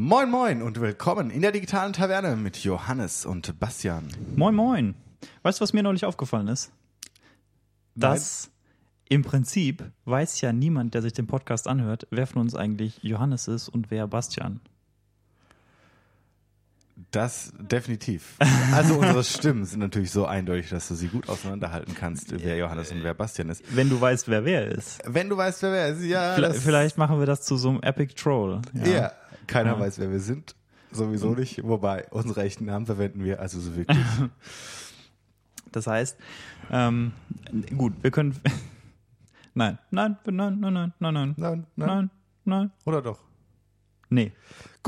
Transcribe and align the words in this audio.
Moin 0.00 0.30
Moin 0.30 0.62
und 0.62 0.80
willkommen 0.80 1.28
in 1.28 1.42
der 1.42 1.50
digitalen 1.50 1.92
Taverne 1.92 2.36
mit 2.36 2.58
Johannes 2.58 3.26
und 3.26 3.58
Bastian. 3.58 4.06
Moin 4.36 4.54
Moin. 4.54 4.94
Weißt 5.42 5.58
du, 5.58 5.62
was 5.64 5.72
mir 5.72 5.82
neulich 5.82 6.04
aufgefallen 6.04 6.46
ist? 6.46 6.70
Dass 7.96 8.48
im 9.08 9.24
Prinzip 9.24 9.82
weiß 10.04 10.40
ja 10.40 10.52
niemand, 10.52 10.94
der 10.94 11.02
sich 11.02 11.14
den 11.14 11.26
Podcast 11.26 11.66
anhört, 11.66 12.06
wer 12.12 12.28
von 12.28 12.42
uns 12.42 12.54
eigentlich 12.54 13.00
Johannes 13.02 13.48
ist 13.48 13.68
und 13.68 13.90
wer 13.90 14.06
Bastian. 14.06 14.60
Das 17.10 17.52
definitiv. 17.58 18.36
Also 18.72 19.00
unsere 19.00 19.24
Stimmen 19.24 19.64
sind 19.64 19.80
natürlich 19.80 20.12
so 20.12 20.26
eindeutig, 20.26 20.70
dass 20.70 20.86
du 20.86 20.94
sie 20.94 21.08
gut 21.08 21.28
auseinanderhalten 21.28 21.96
kannst, 21.96 22.32
wer 22.40 22.56
Johannes 22.56 22.92
und 22.92 23.02
wer 23.02 23.14
Bastian 23.14 23.48
ist. 23.48 23.64
Wenn 23.74 23.90
du 23.90 24.00
weißt, 24.00 24.28
wer 24.28 24.44
wer 24.44 24.64
ist. 24.64 25.00
Wenn 25.06 25.28
du 25.28 25.36
weißt, 25.36 25.60
wer 25.62 25.72
wer 25.72 25.88
ist, 25.88 26.04
ja. 26.04 26.34
Vielleicht, 26.36 26.60
vielleicht 26.60 26.98
machen 26.98 27.18
wir 27.18 27.26
das 27.26 27.42
zu 27.42 27.56
so 27.56 27.70
einem 27.70 27.82
Epic 27.82 28.14
Troll. 28.14 28.62
Ja, 28.84 29.10
keiner 29.48 29.72
Ja. 29.72 29.80
weiß, 29.80 29.98
wer 29.98 30.10
wir 30.12 30.20
sind. 30.20 30.54
Sowieso 30.92 31.34
nicht. 31.34 31.62
Wobei, 31.64 32.06
unsere 32.10 32.42
echten 32.44 32.64
Namen 32.66 32.86
verwenden 32.86 33.24
wir 33.24 33.40
also 33.40 33.58
so 33.60 33.74
wirklich. 33.76 33.98
Das 35.70 35.86
heißt, 35.86 36.16
ähm, 36.70 37.12
gut, 37.76 37.92
wir 38.02 38.10
können. 38.10 38.34
Nein, 39.54 39.76
nein, 39.90 40.16
nein, 40.24 40.58
nein, 40.60 40.72
nein, 40.72 40.72
nein, 40.72 41.14
nein, 41.14 41.34
Nein, 41.36 41.66
nein. 41.76 41.88
nein, 41.88 42.10
nein. 42.44 42.70
Oder 42.86 43.02
doch? 43.02 43.18
Nee, 44.08 44.32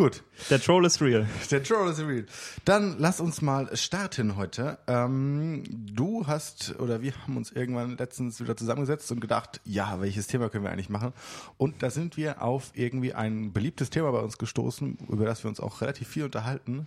Gut. 0.00 0.22
der 0.48 0.58
Troll 0.58 0.86
ist 0.86 1.02
real. 1.02 1.28
Der 1.50 1.62
Troll 1.62 1.90
is 1.90 1.98
real. 1.98 2.24
Dann 2.64 2.96
lass 2.98 3.20
uns 3.20 3.42
mal 3.42 3.76
starten 3.76 4.34
heute. 4.34 4.78
Ähm, 4.86 5.62
du 5.68 6.26
hast 6.26 6.74
oder 6.80 7.02
wir 7.02 7.12
haben 7.18 7.36
uns 7.36 7.52
irgendwann 7.52 7.98
letztens 7.98 8.40
wieder 8.40 8.56
zusammengesetzt 8.56 9.12
und 9.12 9.20
gedacht, 9.20 9.60
ja, 9.66 10.00
welches 10.00 10.26
Thema 10.26 10.48
können 10.48 10.64
wir 10.64 10.70
eigentlich 10.70 10.88
machen? 10.88 11.12
Und 11.58 11.82
da 11.82 11.90
sind 11.90 12.16
wir 12.16 12.40
auf 12.40 12.70
irgendwie 12.72 13.12
ein 13.12 13.52
beliebtes 13.52 13.90
Thema 13.90 14.10
bei 14.10 14.20
uns 14.20 14.38
gestoßen, 14.38 14.96
über 15.10 15.26
das 15.26 15.44
wir 15.44 15.50
uns 15.50 15.60
auch 15.60 15.82
relativ 15.82 16.08
viel 16.08 16.24
unterhalten. 16.24 16.86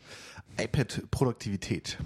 iPad-Produktivität. 0.57 1.99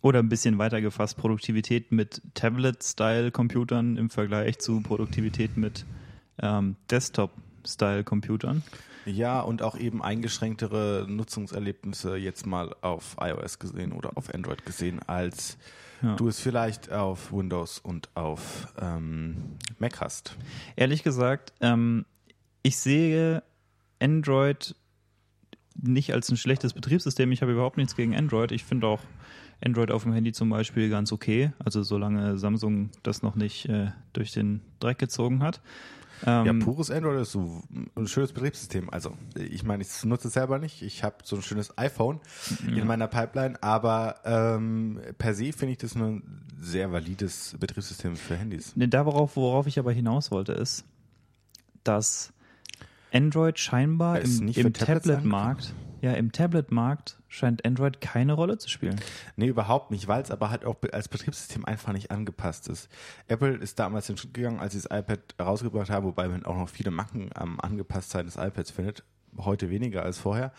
Oder 0.00 0.18
ein 0.18 0.28
bisschen 0.28 0.58
weiter 0.58 0.80
gefasst, 0.80 1.18
Produktivität 1.18 1.92
mit 1.92 2.20
Tablet-Style-Computern 2.34 3.96
im 3.96 4.10
Vergleich 4.10 4.58
zu 4.58 4.80
Produktivität 4.80 5.56
mit 5.56 5.86
ähm, 6.42 6.74
Desktop-Style-Computern. 6.90 8.64
Ja, 9.08 9.40
und 9.40 9.62
auch 9.62 9.76
eben 9.76 10.02
eingeschränktere 10.02 11.06
Nutzungserlebnisse 11.08 12.16
jetzt 12.16 12.46
mal 12.46 12.74
auf 12.82 13.16
iOS 13.20 13.58
gesehen 13.58 13.92
oder 13.92 14.16
auf 14.16 14.34
Android 14.34 14.64
gesehen, 14.66 15.00
als 15.06 15.56
Ja. 16.02 16.14
du 16.16 16.28
es 16.28 16.38
vielleicht 16.40 16.92
auf 16.92 17.32
Windows 17.32 17.78
und 17.78 18.08
auf 18.14 18.72
ähm, 18.80 19.56
Mac 19.78 20.00
hast. 20.00 20.36
Ehrlich 20.76 21.02
gesagt, 21.02 21.52
ähm, 21.60 22.04
ich 22.62 22.76
sehe 22.76 23.42
Android 24.00 24.74
nicht 25.80 26.12
als 26.12 26.28
ein 26.30 26.36
schlechtes 26.36 26.72
Betriebssystem. 26.74 27.32
Ich 27.32 27.40
habe 27.42 27.52
überhaupt 27.52 27.76
nichts 27.76 27.96
gegen 27.96 28.14
Android. 28.14 28.52
Ich 28.52 28.64
finde 28.64 28.86
auch 28.88 29.00
Android 29.64 29.90
auf 29.90 30.02
dem 30.04 30.12
Handy 30.12 30.32
zum 30.32 30.50
Beispiel 30.50 30.90
ganz 30.90 31.12
okay. 31.12 31.52
Also 31.64 31.82
solange 31.82 32.36
Samsung 32.38 32.90
das 33.02 33.22
noch 33.22 33.34
nicht 33.36 33.68
äh, 33.68 33.90
durch 34.12 34.32
den 34.32 34.60
Dreck 34.80 34.98
gezogen 34.98 35.42
hat. 35.42 35.60
Ähm, 36.26 36.46
Ja, 36.46 36.64
pures 36.64 36.90
Android 36.90 37.20
ist 37.20 37.32
so 37.32 37.62
ein 37.96 38.06
schönes 38.06 38.32
Betriebssystem. 38.32 38.90
Also, 38.90 39.12
ich 39.36 39.62
meine, 39.62 39.82
ich 39.82 40.04
nutze 40.04 40.28
es 40.28 40.34
selber 40.34 40.58
nicht. 40.58 40.82
Ich 40.82 41.04
habe 41.04 41.16
so 41.24 41.36
ein 41.36 41.42
schönes 41.42 41.76
iPhone 41.78 42.20
in 42.66 42.86
meiner 42.86 43.06
Pipeline, 43.08 43.62
aber 43.62 44.16
ähm, 44.24 45.00
per 45.18 45.34
se 45.34 45.52
finde 45.52 45.72
ich 45.72 45.78
das 45.78 45.94
ein 45.94 46.44
sehr 46.60 46.92
valides 46.92 47.56
Betriebssystem 47.58 48.16
für 48.16 48.36
Handys. 48.36 48.74
Ne, 48.76 48.88
da 48.88 49.06
worauf, 49.06 49.36
worauf 49.36 49.66
ich 49.66 49.78
aber 49.78 49.92
hinaus 49.92 50.30
wollte, 50.30 50.52
ist, 50.52 50.84
dass 51.84 52.32
Android 53.12 53.58
scheinbar 53.58 54.20
Ist 54.20 54.40
im, 54.40 54.48
im 54.48 54.72
Tablet-Markt, 54.72 55.72
ja, 56.00 56.12
im 56.12 56.32
Tablet-Markt 56.32 57.16
scheint 57.28 57.64
Android 57.64 58.00
keine 58.00 58.32
Rolle 58.32 58.58
zu 58.58 58.68
spielen. 58.68 59.00
Nee, 59.36 59.48
überhaupt 59.48 59.90
nicht, 59.90 60.08
weil 60.08 60.22
es 60.22 60.30
aber 60.30 60.50
halt 60.50 60.64
auch 60.64 60.76
als 60.92 61.08
Betriebssystem 61.08 61.64
einfach 61.64 61.92
nicht 61.92 62.10
angepasst 62.10 62.68
ist. 62.68 62.88
Apple 63.26 63.56
ist 63.56 63.78
damals 63.78 64.06
den 64.06 64.16
Schritt 64.16 64.34
gegangen, 64.34 64.60
als 64.60 64.74
sie 64.74 64.80
das 64.80 64.96
iPad 64.96 65.20
rausgebracht 65.40 65.90
haben, 65.90 66.06
wobei 66.06 66.28
man 66.28 66.44
auch 66.44 66.56
noch 66.56 66.68
viele 66.68 66.90
Macken 66.90 67.30
am 67.34 67.58
Angepasstsein 67.60 68.26
des 68.26 68.36
iPads 68.36 68.70
findet. 68.70 69.04
Heute 69.36 69.70
weniger 69.70 70.02
als 70.02 70.18
vorher. 70.18 70.52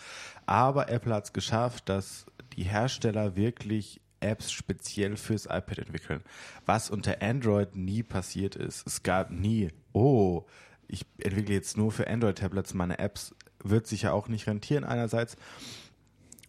Aber 0.45 0.89
Apple 0.89 1.13
hat 1.13 1.25
es 1.25 1.33
geschafft, 1.33 1.89
dass 1.89 2.25
die 2.55 2.63
Hersteller 2.63 3.35
wirklich 3.35 4.01
Apps 4.19 4.51
speziell 4.51 5.15
fürs 5.17 5.45
iPad 5.45 5.79
entwickeln. 5.79 6.21
Was 6.65 6.89
unter 6.89 7.21
Android 7.21 7.75
nie 7.75 8.03
passiert 8.03 8.55
ist. 8.55 8.85
Es 8.85 9.03
gab 9.03 9.31
nie, 9.31 9.69
oh, 9.93 10.45
ich 10.87 11.05
entwickle 11.19 11.53
jetzt 11.53 11.77
nur 11.77 11.91
für 11.91 12.07
Android-Tablets 12.07 12.73
meine 12.73 12.99
Apps. 12.99 13.35
Wird 13.63 13.87
sich 13.87 14.03
ja 14.03 14.11
auch 14.11 14.27
nicht 14.27 14.47
rentieren 14.47 14.83
einerseits. 14.83 15.37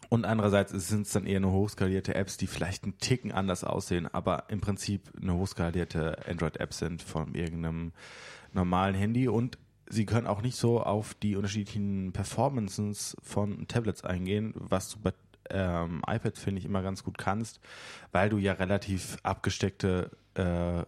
Und 0.09 0.25
andererseits 0.25 0.73
sind 0.73 1.07
es 1.07 1.13
dann 1.13 1.25
eher 1.25 1.37
eine 1.37 1.53
hochskalierte 1.53 2.17
Apps, 2.17 2.37
die 2.37 2.49
vielleicht 2.49 2.83
einen 2.83 2.99
Ticken 2.99 3.31
anders 3.31 3.63
aussehen, 3.63 4.13
aber 4.13 4.45
im 4.49 4.61
Prinzip 4.61 5.03
eine 5.21 5.35
hochskalierte 5.35 6.27
Android-App 6.27 6.75
sind 6.75 7.01
von 7.01 7.35
irgendeinem 7.35 7.93
normalen 8.53 8.97
Handy 8.97 9.29
und 9.29 9.57
sie 9.89 10.07
können 10.07 10.27
auch 10.27 10.43
nicht 10.43 10.57
so 10.57 10.83
auf 10.83 11.15
die 11.15 11.37
unterschiedlichen 11.37 12.13
Performances 12.13 13.17
von 13.23 13.69
Tablets 13.69 14.05
eingehen, 14.05 14.53
was 14.57 14.91
du 14.91 14.99
bei 14.99 15.13
ähm, 15.51 16.03
iPads, 16.07 16.41
finde 16.41 16.61
ich, 16.61 16.65
immer 16.65 16.83
ganz 16.83 17.05
gut 17.05 17.19
kannst, 17.19 17.61
weil 18.13 18.31
du 18.31 18.39
ja 18.39 18.55
relativ 18.55 19.19
abgesteckte 19.23 20.11
äh, 20.35 20.83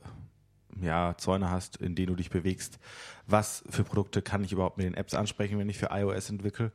ja, 0.81 1.15
Zäune 1.19 1.51
hast, 1.51 1.77
in 1.77 1.95
denen 1.95 2.09
du 2.09 2.17
dich 2.17 2.31
bewegst. 2.31 2.79
Was 3.27 3.65
für 3.69 3.85
Produkte 3.85 4.23
kann 4.23 4.45
ich 4.45 4.53
überhaupt 4.53 4.79
mit 4.79 4.87
den 4.87 4.95
Apps 4.95 5.15
ansprechen, 5.15 5.59
wenn 5.59 5.69
ich 5.69 5.79
für 5.79 5.91
iOS 5.93 6.31
entwickle? 6.31 6.73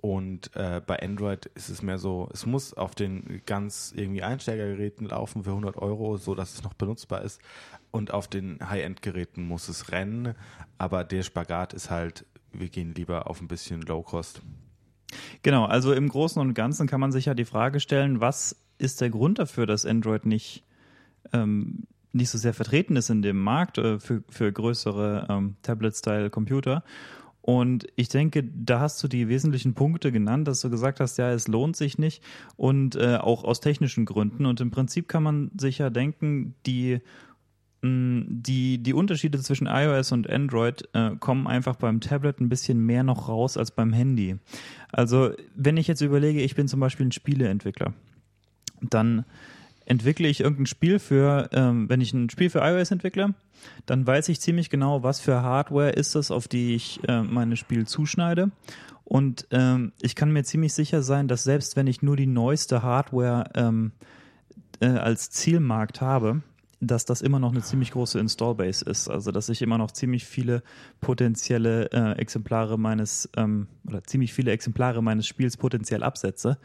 Und 0.00 0.54
äh, 0.54 0.80
bei 0.86 1.02
Android 1.02 1.46
ist 1.54 1.68
es 1.68 1.82
mehr 1.82 1.98
so, 1.98 2.28
es 2.32 2.46
muss 2.46 2.72
auf 2.72 2.94
den 2.94 3.42
ganz 3.46 3.92
irgendwie 3.96 4.22
Einsteigergeräten 4.22 5.08
laufen 5.08 5.42
für 5.42 5.50
100 5.50 5.76
Euro, 5.76 6.16
so 6.16 6.36
dass 6.36 6.54
es 6.54 6.62
noch 6.62 6.74
benutzbar 6.74 7.22
ist. 7.22 7.40
Und 7.90 8.12
auf 8.12 8.28
den 8.28 8.58
High-End-Geräten 8.68 9.42
muss 9.42 9.68
es 9.68 9.90
rennen. 9.90 10.34
Aber 10.78 11.02
der 11.02 11.24
Spagat 11.24 11.72
ist 11.72 11.90
halt, 11.90 12.26
wir 12.52 12.68
gehen 12.68 12.94
lieber 12.94 13.28
auf 13.28 13.40
ein 13.40 13.48
bisschen 13.48 13.82
Low-Cost. 13.82 14.40
Genau, 15.42 15.64
also 15.64 15.92
im 15.92 16.08
Großen 16.08 16.40
und 16.40 16.54
Ganzen 16.54 16.86
kann 16.86 17.00
man 17.00 17.12
sich 17.12 17.24
ja 17.24 17.34
die 17.34 17.44
Frage 17.44 17.80
stellen, 17.80 18.20
was 18.20 18.56
ist 18.78 19.00
der 19.00 19.10
Grund 19.10 19.38
dafür, 19.38 19.66
dass 19.66 19.86
Android 19.86 20.26
nicht, 20.26 20.64
ähm, 21.32 21.84
nicht 22.12 22.30
so 22.30 22.38
sehr 22.38 22.54
vertreten 22.54 22.96
ist 22.96 23.10
in 23.10 23.22
dem 23.22 23.38
Markt 23.42 23.78
äh, 23.78 23.98
für, 23.98 24.22
für 24.28 24.52
größere 24.52 25.26
ähm, 25.28 25.56
Tablet-Style-Computer? 25.62 26.82
Und 27.48 27.86
ich 27.96 28.10
denke, 28.10 28.44
da 28.44 28.80
hast 28.80 29.02
du 29.02 29.08
die 29.08 29.28
wesentlichen 29.28 29.72
Punkte 29.72 30.12
genannt, 30.12 30.46
dass 30.46 30.60
du 30.60 30.68
gesagt 30.68 31.00
hast, 31.00 31.16
ja, 31.16 31.30
es 31.30 31.48
lohnt 31.48 31.76
sich 31.76 31.96
nicht 31.96 32.22
und 32.56 32.94
äh, 32.94 33.16
auch 33.16 33.42
aus 33.42 33.60
technischen 33.60 34.04
Gründen. 34.04 34.44
Und 34.44 34.60
im 34.60 34.70
Prinzip 34.70 35.08
kann 35.08 35.22
man 35.22 35.50
sich 35.56 35.78
ja 35.78 35.88
denken, 35.88 36.54
die 36.66 37.00
mh, 37.80 38.26
die, 38.28 38.82
die 38.82 38.92
Unterschiede 38.92 39.38
zwischen 39.38 39.66
iOS 39.66 40.12
und 40.12 40.28
Android 40.28 40.88
äh, 40.92 41.16
kommen 41.16 41.46
einfach 41.46 41.76
beim 41.76 42.00
Tablet 42.00 42.38
ein 42.40 42.50
bisschen 42.50 42.84
mehr 42.84 43.02
noch 43.02 43.28
raus 43.28 43.56
als 43.56 43.70
beim 43.70 43.94
Handy. 43.94 44.36
Also, 44.92 45.30
wenn 45.54 45.78
ich 45.78 45.86
jetzt 45.86 46.02
überlege, 46.02 46.42
ich 46.42 46.54
bin 46.54 46.68
zum 46.68 46.80
Beispiel 46.80 47.06
ein 47.06 47.12
Spieleentwickler, 47.12 47.94
dann 48.82 49.24
entwickle 49.88 50.28
ich 50.28 50.40
irgendein 50.40 50.66
Spiel 50.66 50.98
für, 50.98 51.48
ähm, 51.52 51.88
wenn 51.88 52.00
ich 52.00 52.12
ein 52.12 52.28
Spiel 52.28 52.50
für 52.50 52.60
iOS 52.60 52.90
entwickle, 52.90 53.34
dann 53.86 54.06
weiß 54.06 54.28
ich 54.28 54.40
ziemlich 54.40 54.70
genau, 54.70 55.02
was 55.02 55.18
für 55.18 55.42
Hardware 55.42 55.90
ist 55.90 56.14
das, 56.14 56.30
auf 56.30 56.46
die 56.46 56.74
ich 56.74 57.00
äh, 57.08 57.22
meine 57.22 57.56
Spiel 57.56 57.86
zuschneide. 57.86 58.50
Und 59.04 59.46
ähm, 59.50 59.92
ich 60.02 60.14
kann 60.14 60.30
mir 60.30 60.44
ziemlich 60.44 60.74
sicher 60.74 61.02
sein, 61.02 61.28
dass 61.28 61.44
selbst 61.44 61.76
wenn 61.76 61.86
ich 61.86 62.02
nur 62.02 62.16
die 62.16 62.26
neueste 62.26 62.82
Hardware 62.82 63.50
ähm, 63.54 63.92
äh, 64.80 64.88
als 64.88 65.30
Zielmarkt 65.30 66.02
habe, 66.02 66.42
dass 66.80 67.04
das 67.04 67.22
immer 67.22 67.38
noch 67.38 67.52
eine 67.52 67.62
ziemlich 67.62 67.90
große 67.90 68.18
Installbase 68.18 68.84
ist. 68.84 69.08
Also 69.08 69.32
dass 69.32 69.48
ich 69.48 69.62
immer 69.62 69.78
noch 69.78 69.90
ziemlich 69.90 70.24
viele 70.24 70.62
potenzielle 71.00 71.90
äh, 71.92 72.12
Exemplare 72.18 72.78
meines 72.78 73.28
ähm, 73.36 73.68
oder 73.86 74.04
ziemlich 74.04 74.32
viele 74.32 74.52
Exemplare 74.52 75.02
meines 75.02 75.26
Spiels 75.26 75.56
potenziell 75.56 76.02
absetze. 76.02 76.58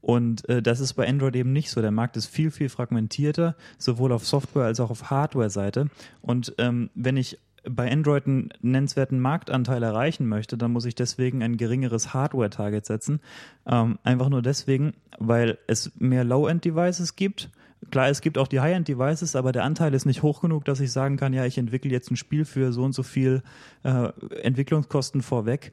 Und 0.00 0.48
äh, 0.48 0.62
das 0.62 0.80
ist 0.80 0.94
bei 0.94 1.06
Android 1.06 1.36
eben 1.36 1.52
nicht 1.52 1.70
so. 1.70 1.80
Der 1.80 1.90
Markt 1.90 2.16
ist 2.16 2.26
viel, 2.26 2.50
viel 2.50 2.68
fragmentierter, 2.68 3.54
sowohl 3.78 4.12
auf 4.12 4.26
Software- 4.26 4.64
als 4.64 4.80
auch 4.80 4.90
auf 4.90 5.10
Hardware-Seite. 5.10 5.90
Und 6.22 6.54
ähm, 6.58 6.90
wenn 6.94 7.16
ich 7.16 7.38
bei 7.68 7.90
Android 7.92 8.26
einen 8.26 8.48
nennenswerten 8.62 9.20
Marktanteil 9.20 9.82
erreichen 9.82 10.26
möchte, 10.26 10.56
dann 10.56 10.72
muss 10.72 10.86
ich 10.86 10.94
deswegen 10.94 11.42
ein 11.42 11.58
geringeres 11.58 12.14
Hardware-Target 12.14 12.86
setzen. 12.86 13.20
Ähm, 13.66 13.98
einfach 14.02 14.30
nur 14.30 14.40
deswegen, 14.40 14.94
weil 15.18 15.58
es 15.66 15.92
mehr 15.98 16.24
Low-End-Devices 16.24 17.16
gibt. 17.16 17.50
Klar, 17.90 18.08
es 18.08 18.20
gibt 18.20 18.36
auch 18.36 18.46
die 18.46 18.60
High-End-Devices, 18.60 19.36
aber 19.36 19.52
der 19.52 19.64
Anteil 19.64 19.94
ist 19.94 20.04
nicht 20.04 20.22
hoch 20.22 20.42
genug, 20.42 20.64
dass 20.66 20.80
ich 20.80 20.92
sagen 20.92 21.16
kann, 21.16 21.32
ja, 21.32 21.46
ich 21.46 21.56
entwickle 21.56 21.90
jetzt 21.90 22.10
ein 22.10 22.16
Spiel 22.16 22.44
für 22.44 22.72
so 22.72 22.82
und 22.84 22.92
so 22.92 23.02
viel 23.02 23.42
äh, 23.84 24.08
Entwicklungskosten 24.42 25.22
vorweg. 25.22 25.72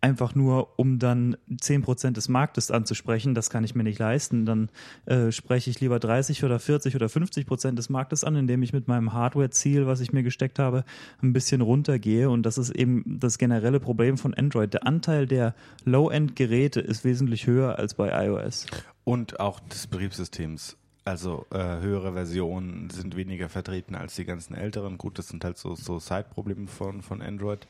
einfach 0.00 0.34
nur, 0.34 0.78
um 0.78 0.98
dann 0.98 1.36
10% 1.50 2.12
des 2.12 2.28
Marktes 2.28 2.70
anzusprechen. 2.70 3.34
Das 3.34 3.50
kann 3.50 3.64
ich 3.64 3.74
mir 3.74 3.82
nicht 3.82 3.98
leisten. 3.98 4.46
Dann 4.46 4.70
äh, 5.06 5.32
spreche 5.32 5.70
ich 5.70 5.80
lieber 5.80 5.98
30 5.98 6.44
oder 6.44 6.58
40 6.58 6.94
oder 6.94 7.06
50% 7.06 7.74
des 7.74 7.88
Marktes 7.88 8.24
an, 8.24 8.36
indem 8.36 8.62
ich 8.62 8.72
mit 8.72 8.88
meinem 8.88 9.12
Hardware-Ziel, 9.12 9.86
was 9.86 10.00
ich 10.00 10.12
mir 10.12 10.22
gesteckt 10.22 10.58
habe, 10.58 10.84
ein 11.22 11.32
bisschen 11.32 11.60
runtergehe. 11.60 12.30
Und 12.30 12.44
das 12.44 12.58
ist 12.58 12.70
eben 12.70 13.18
das 13.18 13.38
generelle 13.38 13.80
Problem 13.80 14.18
von 14.18 14.34
Android. 14.34 14.72
Der 14.72 14.86
Anteil 14.86 15.26
der 15.26 15.54
Low-End-Geräte 15.84 16.80
ist 16.80 17.04
wesentlich 17.04 17.46
höher 17.46 17.78
als 17.78 17.94
bei 17.94 18.26
iOS. 18.26 18.66
Und 19.04 19.40
auch 19.40 19.60
des 19.60 19.88
Betriebssystems. 19.88 20.76
Also 21.08 21.46
äh, 21.48 21.80
höhere 21.80 22.12
Versionen 22.12 22.90
sind 22.90 23.16
weniger 23.16 23.48
vertreten 23.48 23.94
als 23.94 24.16
die 24.16 24.26
ganzen 24.26 24.54
älteren. 24.54 24.98
Gut, 24.98 25.18
das 25.18 25.28
sind 25.28 25.42
halt 25.42 25.56
so, 25.56 25.74
so 25.74 25.98
Side-Probleme 25.98 26.66
von, 26.66 27.00
von 27.00 27.22
Android, 27.22 27.66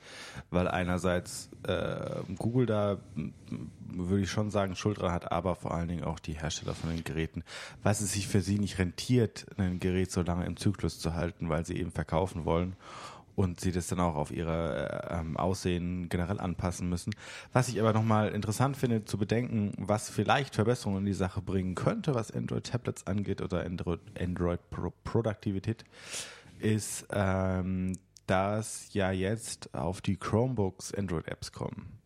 weil 0.51 0.67
einerseits 0.67 1.49
äh, 1.63 2.17
Google 2.37 2.67
da, 2.67 2.99
würde 3.87 4.23
ich 4.25 4.31
schon 4.33 4.51
sagen, 4.51 4.75
Schuld 4.75 4.99
dran 4.99 5.13
hat, 5.13 5.31
aber 5.31 5.55
vor 5.55 5.73
allen 5.73 5.87
Dingen 5.87 6.03
auch 6.03 6.19
die 6.19 6.33
Hersteller 6.33 6.75
von 6.75 6.91
den 6.91 7.05
Geräten, 7.05 7.45
was 7.85 8.01
es 8.01 8.15
sich 8.15 8.27
für 8.27 8.41
sie 8.41 8.59
nicht 8.59 8.81
rentiert, 8.81 9.47
ein 9.57 9.79
Gerät 9.79 10.11
so 10.11 10.23
lange 10.23 10.45
im 10.45 10.57
Zyklus 10.57 10.99
zu 10.99 11.15
halten, 11.15 11.49
weil 11.49 11.65
sie 11.65 11.77
eben 11.77 11.93
verkaufen 11.93 12.45
wollen 12.45 12.75
und 13.39 13.61
sie 13.61 13.71
das 13.71 13.87
dann 13.87 14.01
auch 14.01 14.17
auf 14.17 14.33
ihre 14.33 15.11
äh, 15.11 15.21
ähm, 15.21 15.37
Aussehen 15.37 16.09
generell 16.09 16.41
anpassen 16.41 16.89
müssen. 16.89 17.15
Was 17.53 17.69
ich 17.69 17.79
aber 17.79 17.93
nochmal 17.93 18.31
interessant 18.31 18.77
finde 18.77 19.05
zu 19.05 19.17
bedenken, 19.17 19.75
was 19.79 20.11
vielleicht 20.11 20.57
Verbesserungen 20.57 21.03
in 21.03 21.07
die 21.07 21.13
Sache 21.13 21.41
bringen 21.41 21.77
könnte, 21.77 22.17
was 22.17 22.33
Android-Tablets 22.33 23.07
angeht 23.07 23.41
oder 23.41 23.65
Android-Produktivität, 23.65 25.85
ist, 26.59 27.07
ähm, 27.13 27.97
dass 28.27 28.93
ja 28.93 29.13
jetzt 29.13 29.73
auf 29.73 30.01
die 30.01 30.17
Chromebooks 30.17 30.93
Android-Apps 30.93 31.53
kommen 31.53 31.98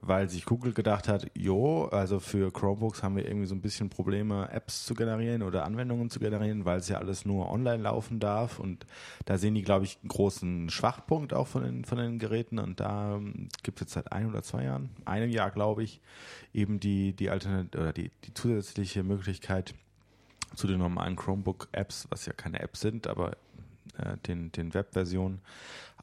weil 0.00 0.28
sich 0.28 0.46
Google 0.46 0.72
gedacht 0.72 1.06
hat, 1.06 1.30
jo, 1.34 1.84
also 1.86 2.18
für 2.18 2.50
Chromebooks 2.50 3.02
haben 3.02 3.16
wir 3.16 3.26
irgendwie 3.26 3.46
so 3.46 3.54
ein 3.54 3.60
bisschen 3.60 3.90
Probleme, 3.90 4.48
Apps 4.50 4.86
zu 4.86 4.94
generieren 4.94 5.42
oder 5.42 5.64
Anwendungen 5.64 6.08
zu 6.08 6.18
generieren, 6.18 6.64
weil 6.64 6.78
es 6.78 6.88
ja 6.88 6.98
alles 6.98 7.24
nur 7.24 7.50
online 7.50 7.82
laufen 7.82 8.18
darf. 8.18 8.58
Und 8.58 8.86
da 9.26 9.36
sehen 9.36 9.54
die, 9.54 9.62
glaube 9.62 9.84
ich, 9.84 9.98
einen 10.00 10.08
großen 10.08 10.70
Schwachpunkt 10.70 11.34
auch 11.34 11.46
von 11.46 11.62
den, 11.62 11.84
von 11.84 11.98
den 11.98 12.18
Geräten. 12.18 12.58
Und 12.58 12.80
da 12.80 13.16
ähm, 13.16 13.48
gibt 13.62 13.78
es 13.78 13.82
jetzt 13.82 13.92
seit 13.92 14.12
ein 14.12 14.28
oder 14.28 14.42
zwei 14.42 14.64
Jahren, 14.64 14.90
einem 15.04 15.30
Jahr, 15.30 15.50
glaube 15.50 15.82
ich, 15.82 16.00
eben 16.54 16.80
die, 16.80 17.12
die 17.12 17.30
Alternat 17.30 17.76
oder 17.76 17.92
die, 17.92 18.10
die 18.24 18.34
zusätzliche 18.34 19.02
Möglichkeit 19.02 19.74
zu 20.54 20.66
den 20.66 20.78
normalen 20.78 21.16
Chromebook-Apps, 21.16 22.08
was 22.10 22.26
ja 22.26 22.32
keine 22.32 22.60
Apps 22.60 22.80
sind, 22.80 23.06
aber 23.06 23.36
äh, 23.98 24.16
den, 24.26 24.52
den 24.52 24.74
Web-Versionen 24.74 25.40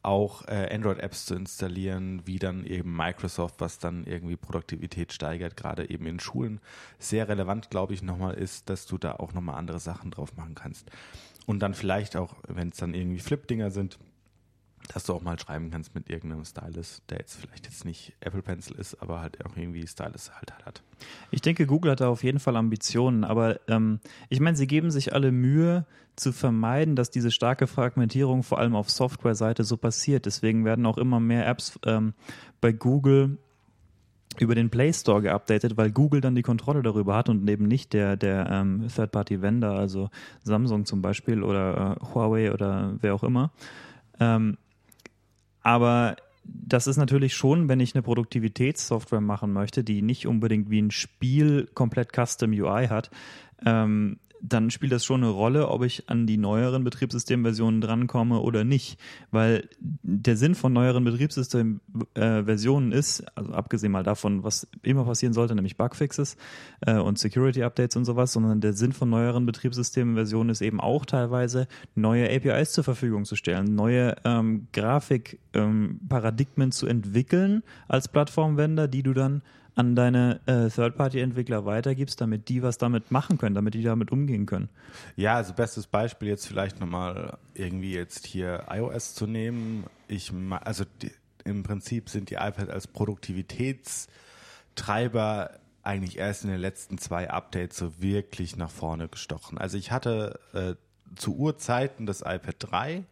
auch 0.02 0.46
äh, 0.48 0.72
Android-Apps 0.74 1.26
zu 1.26 1.34
installieren, 1.34 2.22
wie 2.24 2.38
dann 2.38 2.64
eben 2.64 2.96
Microsoft, 2.96 3.60
was 3.60 3.78
dann 3.78 4.04
irgendwie 4.04 4.36
Produktivität 4.36 5.12
steigert, 5.12 5.56
gerade 5.56 5.88
eben 5.90 6.06
in 6.06 6.20
Schulen. 6.20 6.60
Sehr 6.98 7.28
relevant, 7.28 7.70
glaube 7.70 7.94
ich, 7.94 8.02
nochmal 8.02 8.34
ist, 8.34 8.70
dass 8.70 8.86
du 8.86 8.98
da 8.98 9.16
auch 9.16 9.32
nochmal 9.32 9.56
andere 9.56 9.78
Sachen 9.78 10.10
drauf 10.10 10.36
machen 10.36 10.54
kannst. 10.54 10.90
Und 11.46 11.60
dann 11.60 11.74
vielleicht 11.74 12.16
auch, 12.16 12.36
wenn 12.46 12.68
es 12.68 12.76
dann 12.76 12.94
irgendwie 12.94 13.20
Flip-Dinger 13.20 13.70
sind, 13.70 13.98
dass 14.92 15.04
du 15.04 15.14
auch 15.14 15.22
mal 15.22 15.38
schreiben 15.38 15.70
kannst 15.70 15.94
mit 15.94 16.10
irgendeinem 16.10 16.44
Stylus, 16.44 17.02
der 17.08 17.18
jetzt 17.18 17.36
vielleicht 17.36 17.66
jetzt 17.66 17.84
nicht 17.84 18.12
Apple 18.20 18.42
Pencil 18.42 18.76
ist, 18.76 19.00
aber 19.00 19.20
halt 19.20 19.44
auch 19.44 19.56
irgendwie 19.56 19.86
Stylus 19.86 20.32
halt 20.34 20.52
hat. 20.66 20.82
Ich 21.30 21.40
denke, 21.40 21.66
Google 21.66 21.92
hat 21.92 22.00
da 22.00 22.08
auf 22.08 22.24
jeden 22.24 22.40
Fall 22.40 22.56
Ambitionen, 22.56 23.24
aber 23.24 23.60
ähm, 23.68 24.00
ich 24.28 24.40
meine, 24.40 24.56
sie 24.56 24.66
geben 24.66 24.90
sich 24.90 25.12
alle 25.14 25.30
Mühe 25.30 25.86
zu 26.16 26.32
vermeiden, 26.32 26.96
dass 26.96 27.10
diese 27.10 27.30
starke 27.30 27.68
Fragmentierung 27.68 28.42
vor 28.42 28.58
allem 28.58 28.74
auf 28.74 28.90
Software-Seite 28.90 29.62
so 29.62 29.76
passiert. 29.76 30.26
Deswegen 30.26 30.64
werden 30.64 30.84
auch 30.86 30.98
immer 30.98 31.20
mehr 31.20 31.46
Apps 31.46 31.78
ähm, 31.86 32.14
bei 32.60 32.72
Google 32.72 33.38
über 34.38 34.54
den 34.54 34.70
Play 34.70 34.92
Store 34.92 35.22
geupdatet, 35.22 35.76
weil 35.76 35.92
Google 35.92 36.20
dann 36.20 36.34
die 36.34 36.42
Kontrolle 36.42 36.82
darüber 36.82 37.14
hat 37.14 37.28
und 37.28 37.48
eben 37.48 37.66
nicht 37.66 37.92
der, 37.92 38.16
der 38.16 38.48
ähm, 38.50 38.88
Third-Party-Vendor, 38.94 39.72
also 39.72 40.10
Samsung 40.42 40.84
zum 40.84 41.00
Beispiel 41.00 41.42
oder 41.42 41.96
äh, 42.00 42.04
Huawei 42.12 42.52
oder 42.52 42.96
wer 43.00 43.14
auch 43.14 43.22
immer. 43.22 43.52
Ähm, 44.18 44.56
aber 45.62 46.16
das 46.44 46.86
ist 46.86 46.96
natürlich 46.96 47.34
schon, 47.34 47.68
wenn 47.68 47.80
ich 47.80 47.94
eine 47.94 48.02
Produktivitätssoftware 48.02 49.20
machen 49.20 49.52
möchte, 49.52 49.84
die 49.84 50.02
nicht 50.02 50.26
unbedingt 50.26 50.70
wie 50.70 50.80
ein 50.80 50.90
Spiel 50.90 51.68
komplett 51.74 52.12
Custom 52.12 52.52
UI 52.52 52.88
hat, 52.88 53.10
ähm, 53.64 54.18
dann 54.42 54.70
spielt 54.70 54.92
das 54.92 55.04
schon 55.04 55.22
eine 55.22 55.32
Rolle, 55.32 55.68
ob 55.68 55.82
ich 55.82 56.08
an 56.08 56.26
die 56.26 56.36
neueren 56.36 56.84
Betriebssystemversionen 56.84 57.80
drankomme 57.80 58.40
oder 58.40 58.64
nicht. 58.64 58.98
Weil 59.30 59.68
der 59.80 60.36
Sinn 60.36 60.54
von 60.54 60.72
neueren 60.72 61.04
Betriebssystemversionen 61.04 62.92
äh, 62.92 62.98
ist, 62.98 63.24
also 63.36 63.52
abgesehen 63.52 63.92
mal 63.92 64.02
davon, 64.02 64.42
was 64.42 64.68
immer 64.82 65.04
passieren 65.04 65.32
sollte, 65.32 65.54
nämlich 65.54 65.76
Bugfixes 65.76 66.36
äh, 66.80 66.96
und 66.96 67.18
Security-Updates 67.18 67.96
und 67.96 68.04
sowas, 68.04 68.32
sondern 68.32 68.60
der 68.60 68.72
Sinn 68.72 68.92
von 68.92 69.10
neueren 69.10 69.46
Betriebssystemversionen 69.46 70.50
ist 70.50 70.62
eben 70.62 70.80
auch 70.80 71.04
teilweise, 71.04 71.68
neue 71.94 72.28
APIs 72.34 72.72
zur 72.72 72.84
Verfügung 72.84 73.24
zu 73.24 73.36
stellen, 73.36 73.74
neue 73.74 74.16
ähm, 74.24 74.68
Grafikparadigmen 74.72 76.68
ähm, 76.68 76.72
zu 76.72 76.86
entwickeln 76.86 77.62
als 77.88 78.08
Plattformvender, 78.08 78.88
die 78.88 79.02
du 79.02 79.12
dann 79.12 79.42
an 79.80 79.96
deine 79.96 80.40
äh, 80.44 80.68
Third-Party-Entwickler 80.68 81.64
weitergibst, 81.64 82.20
damit 82.20 82.50
die 82.50 82.62
was 82.62 82.76
damit 82.76 83.10
machen 83.10 83.38
können, 83.38 83.54
damit 83.54 83.72
die 83.72 83.82
damit 83.82 84.12
umgehen 84.12 84.44
können. 84.44 84.68
Ja, 85.16 85.36
also 85.36 85.54
bestes 85.54 85.86
Beispiel 85.86 86.28
jetzt 86.28 86.46
vielleicht 86.46 86.80
nochmal 86.80 87.38
irgendwie 87.54 87.94
jetzt 87.94 88.26
hier 88.26 88.66
iOS 88.68 89.14
zu 89.14 89.26
nehmen. 89.26 89.86
Ich, 90.06 90.30
also 90.50 90.84
die, 91.00 91.10
im 91.44 91.62
Prinzip 91.62 92.10
sind 92.10 92.28
die 92.28 92.34
iPads 92.34 92.68
als 92.68 92.86
Produktivitätstreiber 92.86 95.52
eigentlich 95.82 96.18
erst 96.18 96.44
in 96.44 96.50
den 96.50 96.60
letzten 96.60 96.98
zwei 96.98 97.30
Updates 97.30 97.78
so 97.78 98.02
wirklich 98.02 98.56
nach 98.56 98.70
vorne 98.70 99.08
gestochen. 99.08 99.56
Also 99.56 99.78
ich 99.78 99.92
hatte 99.92 100.38
äh, 100.52 100.74
zu 101.16 101.36
Urzeiten 101.36 102.04
das 102.04 102.20
iPad 102.20 102.56
3. 102.58 103.04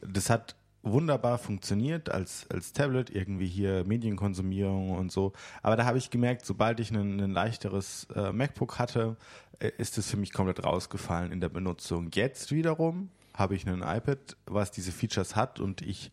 Das 0.00 0.30
hat 0.30 0.56
wunderbar 0.82 1.38
funktioniert 1.38 2.10
als, 2.10 2.46
als 2.50 2.72
Tablet, 2.72 3.10
irgendwie 3.10 3.46
hier 3.46 3.84
Medienkonsumierung 3.84 4.90
und 4.90 5.12
so. 5.12 5.32
Aber 5.62 5.76
da 5.76 5.84
habe 5.84 5.98
ich 5.98 6.10
gemerkt, 6.10 6.46
sobald 6.46 6.80
ich 6.80 6.90
ein, 6.90 7.18
leichteres 7.30 8.06
äh, 8.14 8.32
MacBook 8.32 8.78
hatte, 8.78 9.16
äh, 9.58 9.70
ist 9.78 9.98
es 9.98 10.10
für 10.10 10.16
mich 10.16 10.32
komplett 10.32 10.64
rausgefallen 10.64 11.32
in 11.32 11.40
der 11.40 11.50
Benutzung. 11.50 12.10
Jetzt 12.14 12.50
wiederum 12.52 13.10
habe 13.34 13.54
ich 13.54 13.66
ein 13.66 13.82
iPad, 13.82 14.36
was 14.46 14.70
diese 14.70 14.92
Features 14.92 15.36
hat 15.36 15.60
und 15.60 15.82
ich 15.82 16.10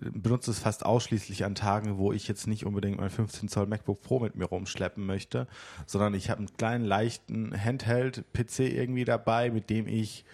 äh, 0.00 0.10
benutze 0.10 0.50
es 0.50 0.58
fast 0.58 0.84
ausschließlich 0.84 1.44
an 1.44 1.54
Tagen, 1.54 1.96
wo 1.96 2.12
ich 2.12 2.28
jetzt 2.28 2.46
nicht 2.46 2.66
unbedingt 2.66 2.98
mein 2.98 3.10
15 3.10 3.48
Zoll 3.48 3.66
MacBook 3.66 4.02
Pro 4.02 4.20
mit 4.20 4.36
mir 4.36 4.46
rumschleppen 4.46 5.04
möchte, 5.06 5.48
sondern 5.86 6.12
ich 6.12 6.28
habe 6.28 6.38
einen 6.38 6.56
kleinen, 6.56 6.84
leichten 6.84 7.52
Handheld-PC 7.58 8.60
irgendwie 8.60 9.06
dabei, 9.06 9.50
mit 9.50 9.70
dem 9.70 9.88
ich 9.88 10.26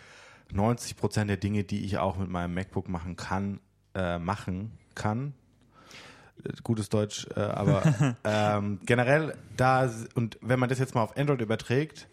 90 0.52 0.97
Prozent 0.97 1.31
der 1.31 1.37
Dinge, 1.37 1.64
die 1.64 1.85
ich 1.85 1.99
auch 1.99 2.17
mit 2.17 2.29
meinem 2.29 2.55
MacBook 2.55 2.88
machen 2.88 3.17
kann, 3.17 3.61
äh, 3.94 4.19
machen 4.19 4.73
kann. 4.94 5.35
Gutes 6.62 6.88
Deutsch, 6.88 7.26
äh, 7.37 7.41
aber 7.41 8.17
ähm, 8.25 8.81
generell 8.87 9.37
da, 9.56 9.91
und 10.14 10.39
wenn 10.41 10.58
man 10.58 10.69
das 10.69 10.79
jetzt 10.79 10.94
mal 10.94 11.03
auf 11.03 11.17
Android 11.17 11.41
überträgt, 11.41 12.08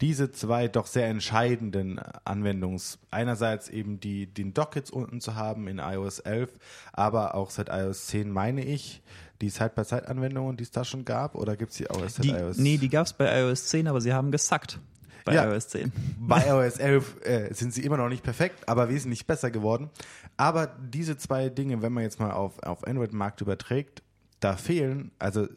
diese 0.00 0.30
zwei 0.30 0.68
doch 0.68 0.86
sehr 0.86 1.06
entscheidenden 1.08 1.98
Anwendungs, 2.24 2.98
einerseits 3.10 3.68
eben 3.68 3.98
die, 3.98 4.26
den 4.26 4.52
Dock 4.52 4.76
jetzt 4.76 4.90
unten 4.90 5.20
zu 5.20 5.34
haben 5.34 5.68
in 5.68 5.78
iOS 5.78 6.18
11, 6.20 6.50
aber 6.92 7.34
auch 7.34 7.50
seit 7.50 7.68
iOS 7.70 8.06
10 8.08 8.30
meine 8.30 8.64
ich, 8.64 9.02
die 9.40 9.50
Side-by-Side-Anwendungen, 9.50 10.56
die 10.56 10.64
es 10.64 10.70
da 10.70 10.84
schon 10.84 11.04
gab, 11.04 11.34
oder 11.34 11.56
gibt 11.56 11.72
es 11.72 11.78
die 11.78 11.90
auch 11.90 12.00
erst 12.00 12.16
seit 12.16 12.26
iOS? 12.26 12.58
Nee, 12.58 12.78
die 12.78 12.88
gab 12.88 13.06
es 13.06 13.12
bei 13.12 13.40
iOS 13.40 13.66
10, 13.66 13.88
aber 13.88 14.00
sie 14.00 14.12
haben 14.12 14.30
gesackt 14.30 14.80
bei 15.26 15.34
ja, 15.34 15.44
iOS 15.44 15.68
10. 15.68 15.92
Bei 16.20 16.46
iOS 16.48 16.78
11 16.78 17.26
äh, 17.26 17.52
sind 17.52 17.74
sie 17.74 17.82
immer 17.82 17.96
noch 17.96 18.08
nicht 18.08 18.22
perfekt, 18.22 18.68
aber 18.68 18.88
wesentlich 18.88 19.26
besser 19.26 19.50
geworden. 19.50 19.90
Aber 20.36 20.68
diese 20.80 21.18
zwei 21.18 21.48
Dinge, 21.48 21.82
wenn 21.82 21.92
man 21.92 22.04
jetzt 22.04 22.20
mal 22.20 22.30
auf, 22.30 22.62
auf 22.62 22.86
Android-Markt 22.86 23.40
überträgt, 23.40 24.02
da 24.38 24.56
fehlen, 24.56 25.10
also 25.18 25.48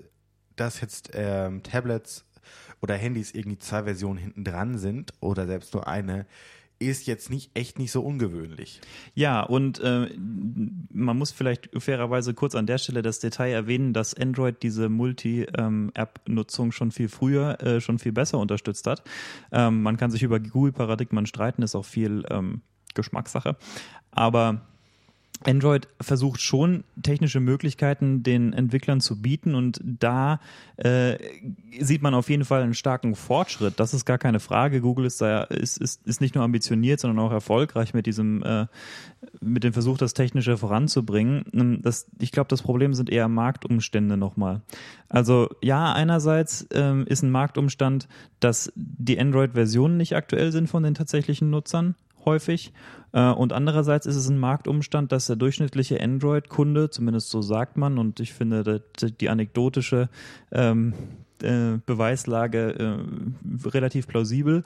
dass 0.56 0.82
jetzt 0.82 1.12
ähm, 1.14 1.62
Tablets 1.62 2.26
oder 2.82 2.96
Handys 2.96 3.32
irgendwie 3.32 3.60
zwei 3.60 3.84
Versionen 3.84 4.18
hinten 4.18 4.44
dran 4.44 4.80
sind 4.80 5.14
oder 5.20 5.46
selbst 5.46 5.74
nur 5.76 5.88
eine, 5.88 6.26
ist 6.80 7.08
jetzt 7.08 7.30
nicht 7.30 7.52
echt 7.56 7.78
nicht 7.78 7.92
so 7.92 8.02
ungewöhnlich. 8.02 8.82
Ja, 9.14 9.42
und 9.42 9.80
äh, 9.80 10.10
man 10.18 11.18
muss 11.18 11.32
vielleicht 11.32 11.70
fairerweise 11.78 12.34
kurz 12.34 12.56
an 12.56 12.66
der 12.66 12.78
Stelle 12.78 13.02
das 13.02 13.20
Detail 13.20 13.52
erwähnen, 13.52 13.94
dass 13.94 14.14
Android 14.14 14.64
diese 14.64 14.90
Multi-App-Nutzung 14.90 16.72
schon 16.72 16.92
viel 16.92 17.10
früher, 17.10 17.62
äh, 17.62 17.82
schon 17.82 18.00
viel 18.00 18.14
besser 18.14 18.40
unterstützt 18.40 18.88
hat. 18.88 19.04
Ähm, 19.52 19.84
man 19.84 19.98
kann 19.98 20.10
sich 20.10 20.24
über 20.24 20.40
Google-Paradigmen 20.40 21.26
streiten, 21.26 21.62
ist 21.62 21.76
auch 21.76 21.86
viel 21.86 22.24
ähm, 22.30 22.62
Geschmackssache. 22.96 23.58
Aber 24.12 24.62
Android 25.46 25.88
versucht 26.02 26.42
schon 26.42 26.84
technische 27.02 27.40
Möglichkeiten 27.40 28.24
den 28.24 28.52
Entwicklern 28.52 29.00
zu 29.00 29.22
bieten 29.22 29.56
und 29.56 29.80
da 29.84 30.40
äh, 30.78 31.18
sieht 31.80 32.02
man 32.02 32.14
auf 32.14 32.30
jeden 32.30 32.44
Fall 32.44 32.62
einen 32.62 32.74
starken 32.74 33.16
Fortschritt. 33.16 33.80
Das 33.80 33.94
ist 33.94 34.06
gar 34.06 34.18
keine 34.18 34.40
Frage. 34.40 34.82
Google 34.82 35.06
ist 35.06 35.22
da 35.22 35.44
ist, 35.44 35.78
ist, 35.78 36.06
ist 36.06 36.20
nicht 36.20 36.36
nur 36.36 36.44
ambitioniert, 36.44 37.00
sondern 37.00 37.26
auch 37.26 37.32
erfolgreich 37.32 37.94
mit 37.94 38.06
diesem 38.06 38.44
äh, 38.44 38.66
mit 39.42 39.64
dem 39.64 39.74
Versuch, 39.74 39.98
das 39.98 40.14
Technische 40.14 40.58
voranzubringen. 40.58 41.46
Ähm, 41.54 41.82
das, 41.82 42.08
ich 42.20 42.32
glaube, 42.32 42.50
das 42.50 42.62
Problem 42.62 42.94
sind 42.94 43.10
eher 43.10 43.28
Marktumstände 43.28 44.18
nochmal. 44.18 44.62
Also 45.08 45.50
ja, 45.62 45.94
einerseits 45.94 46.68
ähm, 46.72 47.06
ist 47.08 47.24
ein 47.24 47.32
Marktumstand, 47.32 48.08
dass 48.40 48.72
die 48.76 49.20
Android-Versionen 49.20 49.98
nicht 49.98 50.16
aktuell 50.16 50.52
sind 50.52 50.68
von 50.68 50.84
den 50.84 50.94
tatsächlichen 50.94 51.50
Nutzern 51.50 51.96
häufig. 52.30 52.72
Äh, 53.12 53.32
und 53.32 53.54
andererseits 53.54 54.06
ist 54.06 54.16
es 54.16 54.30
ein 54.30 54.38
Marktumstand, 54.38 55.12
dass 55.12 55.28
der 55.28 55.36
durchschnittliche 55.36 56.02
Android-Kunde, 56.02 56.90
zumindest 56.90 57.30
so 57.30 57.42
sagt 57.42 57.78
man, 57.78 57.98
und 57.98 58.20
ich 58.20 58.34
finde 58.34 58.84
die 59.20 59.30
anekdotische 59.30 60.10
ähm, 60.52 60.94
äh, 61.42 61.80
Beweislage 61.86 63.00
äh, 63.04 63.68
relativ 63.68 64.08
plausibel, 64.08 64.64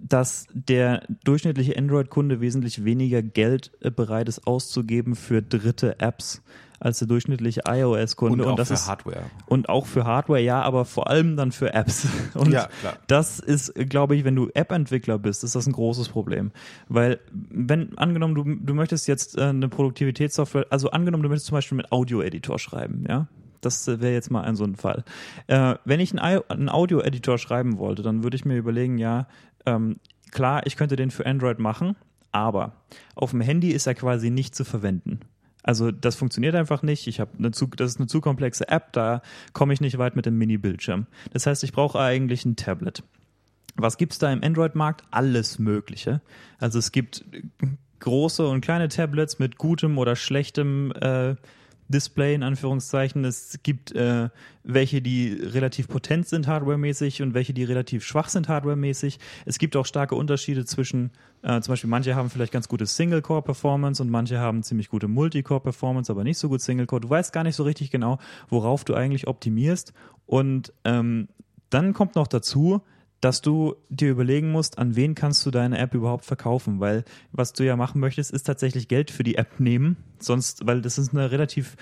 dass 0.00 0.46
der 0.52 1.02
durchschnittliche 1.24 1.76
Android-Kunde 1.76 2.40
wesentlich 2.40 2.84
weniger 2.84 3.20
Geld 3.20 3.72
bereit 3.96 4.28
ist 4.28 4.46
auszugeben 4.46 5.16
für 5.16 5.42
dritte 5.42 5.98
Apps 5.98 6.40
als 6.80 6.98
der 6.98 7.08
durchschnittliche 7.08 7.62
iOS-Kunde. 7.68 8.42
Und, 8.42 8.48
auch 8.48 8.50
und 8.52 8.58
das 8.58 8.68
für 8.68 8.74
ist, 8.74 8.88
Hardware. 8.88 9.24
Und 9.46 9.68
auch 9.68 9.86
für 9.86 10.04
Hardware, 10.04 10.40
ja, 10.40 10.62
aber 10.62 10.86
vor 10.86 11.08
allem 11.08 11.36
dann 11.36 11.52
für 11.52 11.74
Apps. 11.74 12.06
Und 12.34 12.50
Ja, 12.50 12.68
klar. 12.80 12.96
das 13.06 13.38
ist, 13.38 13.74
glaube 13.74 14.16
ich, 14.16 14.24
wenn 14.24 14.34
du 14.34 14.48
App-Entwickler 14.54 15.18
bist, 15.18 15.44
ist 15.44 15.54
das 15.54 15.66
ein 15.66 15.72
großes 15.72 16.08
Problem. 16.08 16.52
Weil, 16.88 17.20
wenn, 17.30 17.96
angenommen, 17.98 18.34
du, 18.34 18.44
du 18.44 18.74
möchtest 18.74 19.06
jetzt 19.08 19.36
äh, 19.36 19.42
eine 19.42 19.68
Produktivitätssoftware, 19.68 20.66
also 20.70 20.90
angenommen, 20.90 21.22
du 21.22 21.28
möchtest 21.28 21.46
zum 21.46 21.56
Beispiel 21.56 21.76
mit 21.76 21.92
Audio-Editor 21.92 22.58
schreiben, 22.58 23.04
ja. 23.08 23.28
Das 23.60 23.86
wäre 23.86 24.14
jetzt 24.14 24.30
mal 24.30 24.40
ein 24.40 24.56
so 24.56 24.64
ein 24.64 24.74
Fall. 24.74 25.04
Äh, 25.46 25.74
wenn 25.84 26.00
ich 26.00 26.18
einen 26.18 26.68
Audio-Editor 26.70 27.36
schreiben 27.36 27.76
wollte, 27.76 28.00
dann 28.02 28.22
würde 28.22 28.34
ich 28.34 28.46
mir 28.46 28.56
überlegen, 28.56 28.96
ja, 28.96 29.26
ähm, 29.66 29.96
klar, 30.30 30.66
ich 30.66 30.76
könnte 30.76 30.96
den 30.96 31.10
für 31.10 31.26
Android 31.26 31.58
machen, 31.58 31.94
aber 32.32 32.72
auf 33.14 33.32
dem 33.32 33.42
Handy 33.42 33.70
ist 33.70 33.86
er 33.86 33.94
quasi 33.94 34.30
nicht 34.30 34.54
zu 34.54 34.64
verwenden. 34.64 35.20
Also 35.62 35.90
das 35.90 36.16
funktioniert 36.16 36.54
einfach 36.54 36.82
nicht. 36.82 37.06
Ich 37.06 37.20
habe 37.20 37.32
eine 37.38 37.50
zu, 37.50 37.66
das 37.66 37.92
ist 37.92 37.98
eine 37.98 38.06
zu 38.06 38.20
komplexe 38.20 38.68
App, 38.68 38.92
da 38.92 39.22
komme 39.52 39.72
ich 39.72 39.80
nicht 39.80 39.98
weit 39.98 40.16
mit 40.16 40.26
dem 40.26 40.38
Mini-Bildschirm. 40.38 41.06
Das 41.32 41.46
heißt, 41.46 41.64
ich 41.64 41.72
brauche 41.72 41.98
eigentlich 41.98 42.44
ein 42.44 42.56
Tablet. 42.56 43.02
Was 43.76 43.98
gibt's 43.98 44.18
da 44.18 44.32
im 44.32 44.42
Android-Markt? 44.42 45.04
Alles 45.10 45.58
Mögliche. 45.58 46.20
Also 46.58 46.78
es 46.78 46.92
gibt 46.92 47.24
große 48.00 48.46
und 48.46 48.62
kleine 48.62 48.88
Tablets 48.88 49.38
mit 49.38 49.58
gutem 49.58 49.98
oder 49.98 50.16
schlechtem 50.16 50.92
äh, 50.92 51.36
Display 51.90 52.34
in 52.34 52.42
Anführungszeichen. 52.42 53.24
Es 53.24 53.58
gibt 53.62 53.92
äh, 53.92 54.28
welche, 54.62 55.02
die 55.02 55.32
relativ 55.32 55.88
potent 55.88 56.28
sind 56.28 56.46
hardwaremäßig 56.46 57.22
und 57.22 57.34
welche, 57.34 57.52
die 57.52 57.64
relativ 57.64 58.04
schwach 58.04 58.28
sind 58.28 58.48
hardwaremäßig. 58.48 59.18
Es 59.44 59.58
gibt 59.58 59.76
auch 59.76 59.86
starke 59.86 60.14
Unterschiede 60.14 60.64
zwischen, 60.64 61.10
äh, 61.42 61.60
zum 61.60 61.72
Beispiel 61.72 61.90
manche 61.90 62.14
haben 62.14 62.30
vielleicht 62.30 62.52
ganz 62.52 62.68
gute 62.68 62.86
Single-Core-Performance 62.86 64.02
und 64.02 64.10
manche 64.10 64.38
haben 64.38 64.62
ziemlich 64.62 64.88
gute 64.88 65.08
Multicore-Performance, 65.08 66.12
aber 66.12 66.24
nicht 66.24 66.38
so 66.38 66.48
gut 66.48 66.60
Single-Core. 66.60 67.00
Du 67.00 67.10
weißt 67.10 67.32
gar 67.32 67.44
nicht 67.44 67.56
so 67.56 67.64
richtig 67.64 67.90
genau, 67.90 68.18
worauf 68.48 68.84
du 68.84 68.94
eigentlich 68.94 69.26
optimierst. 69.26 69.92
Und 70.26 70.72
ähm, 70.84 71.28
dann 71.70 71.92
kommt 71.92 72.14
noch 72.14 72.26
dazu, 72.26 72.82
dass 73.20 73.42
du 73.42 73.76
dir 73.88 74.10
überlegen 74.10 74.50
musst, 74.50 74.78
an 74.78 74.96
wen 74.96 75.14
kannst 75.14 75.44
du 75.44 75.50
deine 75.50 75.78
App 75.78 75.94
überhaupt 75.94 76.24
verkaufen, 76.24 76.80
weil 76.80 77.04
was 77.32 77.52
du 77.52 77.64
ja 77.64 77.76
machen 77.76 78.00
möchtest, 78.00 78.30
ist 78.30 78.44
tatsächlich 78.44 78.88
Geld 78.88 79.10
für 79.10 79.24
die 79.24 79.34
App 79.34 79.60
nehmen, 79.60 79.96
sonst, 80.22 80.66
weil 80.66 80.80
das 80.80 80.98
ist 80.98 81.12
eine 81.12 81.30
relativ 81.30 81.76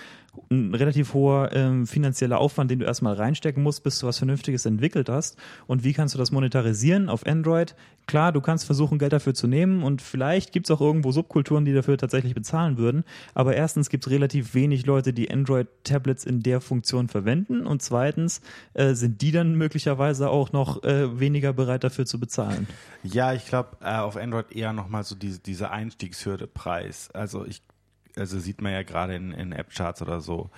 ein 0.50 0.74
relativ 0.74 1.14
hoher 1.14 1.50
ähm, 1.52 1.86
finanzieller 1.86 2.38
Aufwand, 2.38 2.70
den 2.70 2.78
du 2.78 2.86
erstmal 2.86 3.14
reinstecken 3.14 3.62
musst, 3.62 3.82
bis 3.82 3.98
du 3.98 4.06
was 4.06 4.18
Vernünftiges 4.18 4.66
entwickelt 4.66 5.08
hast. 5.08 5.36
Und 5.66 5.84
wie 5.84 5.92
kannst 5.92 6.14
du 6.14 6.18
das 6.18 6.30
monetarisieren 6.30 7.08
auf 7.08 7.26
Android? 7.26 7.74
Klar, 8.06 8.32
du 8.32 8.40
kannst 8.40 8.64
versuchen, 8.64 8.98
Geld 8.98 9.12
dafür 9.12 9.34
zu 9.34 9.46
nehmen 9.46 9.82
und 9.82 10.00
vielleicht 10.00 10.52
gibt 10.52 10.66
es 10.66 10.70
auch 10.70 10.80
irgendwo 10.80 11.12
Subkulturen, 11.12 11.66
die 11.66 11.74
dafür 11.74 11.98
tatsächlich 11.98 12.34
bezahlen 12.34 12.78
würden. 12.78 13.04
Aber 13.34 13.54
erstens 13.54 13.90
gibt 13.90 14.06
es 14.06 14.10
relativ 14.10 14.54
wenig 14.54 14.86
Leute, 14.86 15.12
die 15.12 15.30
Android-Tablets 15.30 16.24
in 16.24 16.42
der 16.42 16.62
Funktion 16.62 17.08
verwenden 17.08 17.66
und 17.66 17.82
zweitens 17.82 18.40
äh, 18.72 18.94
sind 18.94 19.20
die 19.20 19.32
dann 19.32 19.56
möglicherweise 19.56 20.30
auch 20.30 20.52
noch 20.52 20.82
äh, 20.84 21.20
weniger 21.20 21.52
bereit 21.52 21.84
dafür 21.84 22.06
zu 22.06 22.18
bezahlen. 22.18 22.66
Ja, 23.02 23.34
ich 23.34 23.46
glaube, 23.46 23.76
äh, 23.82 23.96
auf 23.96 24.16
Android 24.16 24.52
eher 24.52 24.72
nochmal 24.72 25.04
so 25.04 25.14
diese, 25.14 25.40
diese 25.40 25.70
Einstiegshürde 25.70 26.46
Preis. 26.46 27.10
Also 27.12 27.44
ich, 27.44 27.60
also 28.18 28.38
sieht 28.38 28.60
man 28.60 28.72
ja 28.72 28.82
gerade 28.82 29.14
in, 29.14 29.32
in 29.32 29.52
App-Charts 29.52 30.02
oder 30.02 30.20
so, 30.20 30.50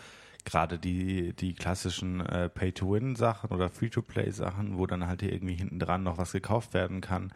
gerade 0.44 0.78
die, 0.78 1.34
die 1.34 1.54
klassischen 1.54 2.20
äh, 2.20 2.48
Pay-to-Win-Sachen 2.48 3.50
oder 3.50 3.68
Free-to-Play-Sachen, 3.68 4.78
wo 4.78 4.86
dann 4.86 5.06
halt 5.06 5.22
irgendwie 5.22 5.54
hinten 5.54 5.78
dran 5.78 6.02
noch 6.02 6.18
was 6.18 6.32
gekauft 6.32 6.74
werden 6.74 7.00
kann. 7.00 7.32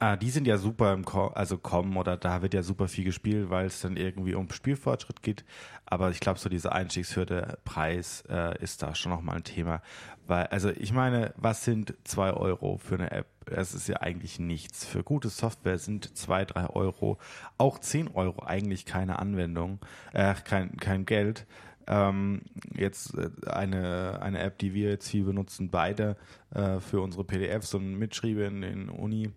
Äh, 0.00 0.16
die 0.18 0.30
sind 0.30 0.46
ja 0.46 0.58
super 0.58 0.92
im 0.92 1.04
Co 1.04 1.28
also 1.28 1.58
kommen 1.58 1.96
oder 1.96 2.16
da 2.16 2.42
wird 2.42 2.54
ja 2.54 2.62
super 2.62 2.88
viel 2.88 3.04
gespielt, 3.04 3.50
weil 3.50 3.66
es 3.66 3.80
dann 3.80 3.96
irgendwie 3.96 4.34
um 4.34 4.50
Spielfortschritt 4.50 5.22
geht. 5.22 5.44
Aber 5.86 6.10
ich 6.10 6.20
glaube, 6.20 6.38
so 6.38 6.48
diese 6.48 6.72
Einstiegshürde 6.72 7.58
Preis 7.64 8.22
äh, 8.28 8.62
ist 8.62 8.82
da 8.82 8.94
schon 8.94 9.10
nochmal 9.10 9.36
ein 9.36 9.44
Thema. 9.44 9.82
Weil, 10.26 10.46
also 10.48 10.70
ich 10.70 10.92
meine, 10.92 11.32
was 11.36 11.64
sind 11.64 11.94
zwei 12.04 12.32
Euro 12.32 12.76
für 12.76 12.96
eine 12.96 13.10
App? 13.10 13.26
Es 13.46 13.74
ist 13.74 13.88
ja 13.88 13.96
eigentlich 13.96 14.38
nichts. 14.38 14.84
Für 14.84 15.02
gute 15.02 15.30
Software 15.30 15.78
sind 15.78 16.16
zwei, 16.16 16.44
drei 16.44 16.68
Euro, 16.68 17.18
auch 17.56 17.78
zehn 17.78 18.08
Euro 18.08 18.44
eigentlich 18.44 18.84
keine 18.84 19.18
Anwendung, 19.18 19.78
äh, 20.12 20.34
kein, 20.44 20.76
kein 20.76 21.06
Geld. 21.06 21.46
Ähm, 21.86 22.42
jetzt 22.74 23.14
äh, 23.16 23.30
eine, 23.48 24.20
eine 24.20 24.40
App, 24.40 24.58
die 24.58 24.74
wir 24.74 24.90
jetzt 24.90 25.08
viel 25.08 25.24
benutzen, 25.24 25.70
beide 25.70 26.16
äh, 26.54 26.80
für 26.80 27.00
unsere 27.00 27.24
PDFs 27.24 27.72
und 27.72 27.94
Mitschriebe 27.94 28.42
in, 28.42 28.62
in 28.62 28.90
Uni. 28.90 29.32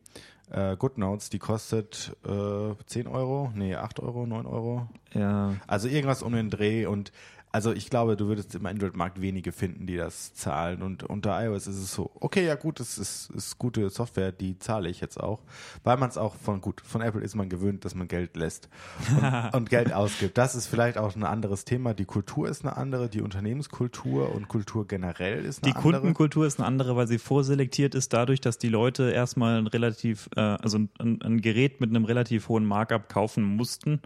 Äh, 0.51 0.75
GoodNotes, 0.75 1.29
die 1.29 1.39
kostet 1.39 2.15
äh, 2.25 2.75
10 2.85 3.07
Euro, 3.07 3.51
nee, 3.55 3.75
8 3.75 4.01
Euro, 4.01 4.25
9 4.25 4.45
Euro. 4.45 4.87
Ja, 5.13 5.53
Also 5.65 5.87
irgendwas 5.87 6.23
um 6.23 6.33
den 6.33 6.49
Dreh 6.49 6.85
und 6.85 7.11
also 7.53 7.73
ich 7.73 7.89
glaube, 7.89 8.15
du 8.15 8.27
würdest 8.27 8.55
im 8.55 8.65
Android-Markt 8.65 9.19
wenige 9.19 9.51
finden, 9.51 9.85
die 9.85 9.97
das 9.97 10.33
zahlen. 10.33 10.81
Und 10.81 11.03
unter 11.03 11.43
iOS 11.43 11.67
ist 11.67 11.77
es 11.77 11.93
so, 11.93 12.09
okay, 12.15 12.45
ja 12.45 12.55
gut, 12.55 12.79
es 12.79 12.97
ist, 12.97 13.29
ist 13.31 13.57
gute 13.57 13.89
Software, 13.89 14.31
die 14.31 14.57
zahle 14.57 14.89
ich 14.89 15.01
jetzt 15.01 15.19
auch. 15.19 15.41
Weil 15.83 15.97
man 15.97 16.09
es 16.09 16.17
auch 16.17 16.35
von, 16.35 16.61
gut, 16.61 16.81
von 16.81 17.01
Apple 17.01 17.21
ist 17.21 17.35
man 17.35 17.49
gewöhnt, 17.49 17.83
dass 17.83 17.93
man 17.93 18.07
Geld 18.07 18.37
lässt 18.37 18.69
und, 19.09 19.53
und 19.53 19.69
Geld 19.69 19.91
ausgibt. 19.91 20.37
Das 20.37 20.55
ist 20.55 20.67
vielleicht 20.67 20.97
auch 20.97 21.13
ein 21.15 21.23
anderes 21.23 21.65
Thema. 21.65 21.93
Die 21.93 22.05
Kultur 22.05 22.47
ist 22.47 22.63
eine 22.63 22.77
andere, 22.77 23.09
die 23.09 23.21
Unternehmenskultur 23.21 24.33
und 24.33 24.47
Kultur 24.47 24.87
generell 24.87 25.43
ist 25.43 25.63
eine 25.63 25.73
Die 25.73 25.77
andere. 25.77 25.99
Kundenkultur 25.99 26.45
ist 26.45 26.59
eine 26.59 26.67
andere, 26.67 26.95
weil 26.95 27.07
sie 27.07 27.19
vorselektiert 27.19 27.95
ist 27.95 28.13
dadurch, 28.13 28.39
dass 28.39 28.59
die 28.59 28.69
Leute 28.69 29.11
erstmal 29.11 29.57
ein 29.57 29.67
relativ, 29.67 30.29
äh, 30.37 30.39
also 30.39 30.77
ein, 30.77 31.21
ein 31.21 31.41
Gerät 31.41 31.81
mit 31.81 31.89
einem 31.89 32.05
relativ 32.05 32.47
hohen 32.47 32.65
Markup 32.65 33.09
kaufen 33.09 33.43
mussten, 33.43 34.01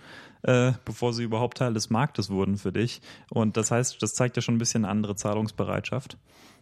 äh, 0.45 0.73
bevor 0.85 1.13
sie 1.13 1.23
überhaupt 1.23 1.57
Teil 1.57 1.73
des 1.73 1.89
Marktes 1.89 2.29
wurden 2.29 2.57
für 2.57 2.71
dich. 2.71 3.01
Und 3.29 3.57
das 3.57 3.71
heißt, 3.71 4.01
das 4.01 4.13
zeigt 4.13 4.35
ja 4.35 4.41
schon 4.41 4.55
ein 4.55 4.59
bisschen 4.59 4.85
andere 4.85 5.15
Zahlungsbereitschaft. 5.15 6.17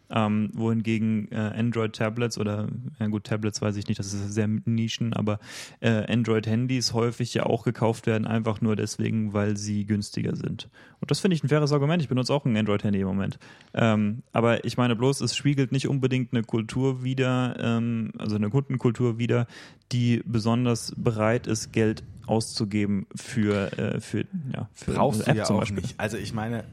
Ähm, 0.10 0.52
wohingegen 0.54 1.32
äh, 1.32 1.54
Android-Tablets 1.56 2.38
oder, 2.38 2.68
ja 3.00 3.08
gut, 3.08 3.24
Tablets 3.24 3.62
weiß 3.62 3.78
ich 3.78 3.88
nicht, 3.88 3.98
das 4.00 4.14
ist 4.14 4.34
sehr 4.34 4.48
Nischen, 4.48 5.14
aber 5.14 5.40
äh, 5.80 6.12
Android-Handys 6.12 6.94
häufig 6.94 7.34
ja 7.34 7.46
auch 7.46 7.64
gekauft 7.64 8.06
werden, 8.06 8.28
einfach 8.28 8.62
nur 8.62 8.76
deswegen, 8.76 9.34
weil 9.34 9.58
sie 9.58 9.86
günstiger 9.86 10.36
sind. 10.36 10.70
Und 11.00 11.10
das 11.10 11.22
finde 11.22 11.36
ich 11.36 11.44
ein 11.44 11.48
faires 11.48 11.72
Argument. 11.72 12.02
Ich 12.02 12.10
benutze 12.10 12.34
auch 12.34 12.46
ein 12.46 12.56
Android-Handy 12.56 13.00
im 13.00 13.08
Moment. 13.08 13.40
Ähm, 13.74 14.24
aber 14.34 14.66
ich 14.66 14.78
meine 14.78 14.96
bloß, 14.96 15.22
es 15.22 15.36
spiegelt 15.36 15.72
nicht 15.72 15.88
unbedingt 15.88 16.34
eine 16.34 16.44
Kultur 16.44 17.04
wider, 17.04 17.56
ähm, 17.60 18.12
also 18.18 18.36
eine 18.36 18.50
Kundenkultur 18.50 19.18
wider, 19.18 19.48
die 19.94 20.22
besonders 20.26 20.94
bereit 20.96 21.48
ist, 21.48 21.72
Geld 21.72 22.04
auszugeben 22.26 23.08
für, 23.16 23.72
äh, 23.78 24.00
für, 24.00 24.26
ja, 24.54 24.70
für 24.74 24.94
brauchst 24.94 25.22
eine 25.22 25.26
du 25.26 25.32
App 25.32 25.38
ja 25.38 25.44
zum 25.46 25.56
auch 25.58 25.60
Beispiel. 25.62 25.82
nicht. 25.82 26.00
Also 26.00 26.18
ich 26.18 26.34
meine, 26.34 26.64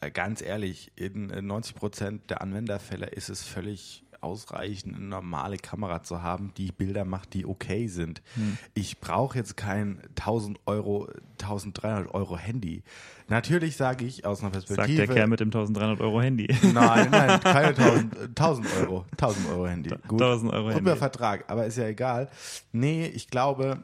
äh, 0.00 0.10
ganz 0.10 0.42
ehrlich, 0.42 0.92
in 0.96 1.30
äh, 1.30 1.42
90 1.42 1.74
Prozent 1.74 2.30
der 2.30 2.42
Anwenderfälle 2.42 3.06
ist 3.06 3.28
es 3.28 3.42
völlig 3.42 4.04
ausreichend, 4.20 4.94
eine 4.94 5.04
normale 5.04 5.56
Kamera 5.56 6.02
zu 6.04 6.22
haben, 6.22 6.52
die 6.56 6.70
Bilder 6.70 7.04
macht, 7.04 7.34
die 7.34 7.44
okay 7.44 7.88
sind. 7.88 8.22
Hm. 8.34 8.56
Ich 8.72 9.00
brauche 9.00 9.36
jetzt 9.36 9.56
kein 9.56 10.00
1000 10.10 10.60
Euro, 10.66 11.08
1300 11.40 12.14
Euro 12.14 12.38
Handy. 12.38 12.84
Natürlich 13.28 13.76
sage 13.76 14.04
ich 14.04 14.24
aus 14.24 14.40
einer 14.40 14.52
Sagt 14.52 14.66
Perspektive. 14.66 15.06
der 15.06 15.14
Kerl 15.16 15.26
mit 15.26 15.40
dem 15.40 15.48
1300 15.48 16.00
Euro 16.00 16.20
Handy. 16.22 16.46
Nein, 16.72 17.08
nein, 17.10 17.40
keine 17.40 17.68
1000, 17.68 18.16
1000 18.28 18.66
Euro. 18.82 19.06
1000 19.12 19.48
Euro 19.48 19.66
Handy. 19.66 19.90
Gut. 20.06 20.22
1000 20.22 20.52
Euro 20.52 20.70
Handy. 20.70 20.96
Vertrag, 20.96 21.44
aber 21.50 21.66
ist 21.66 21.78
ja 21.78 21.86
egal. 21.88 22.28
Nee, 22.70 23.06
ich 23.06 23.28
glaube, 23.28 23.82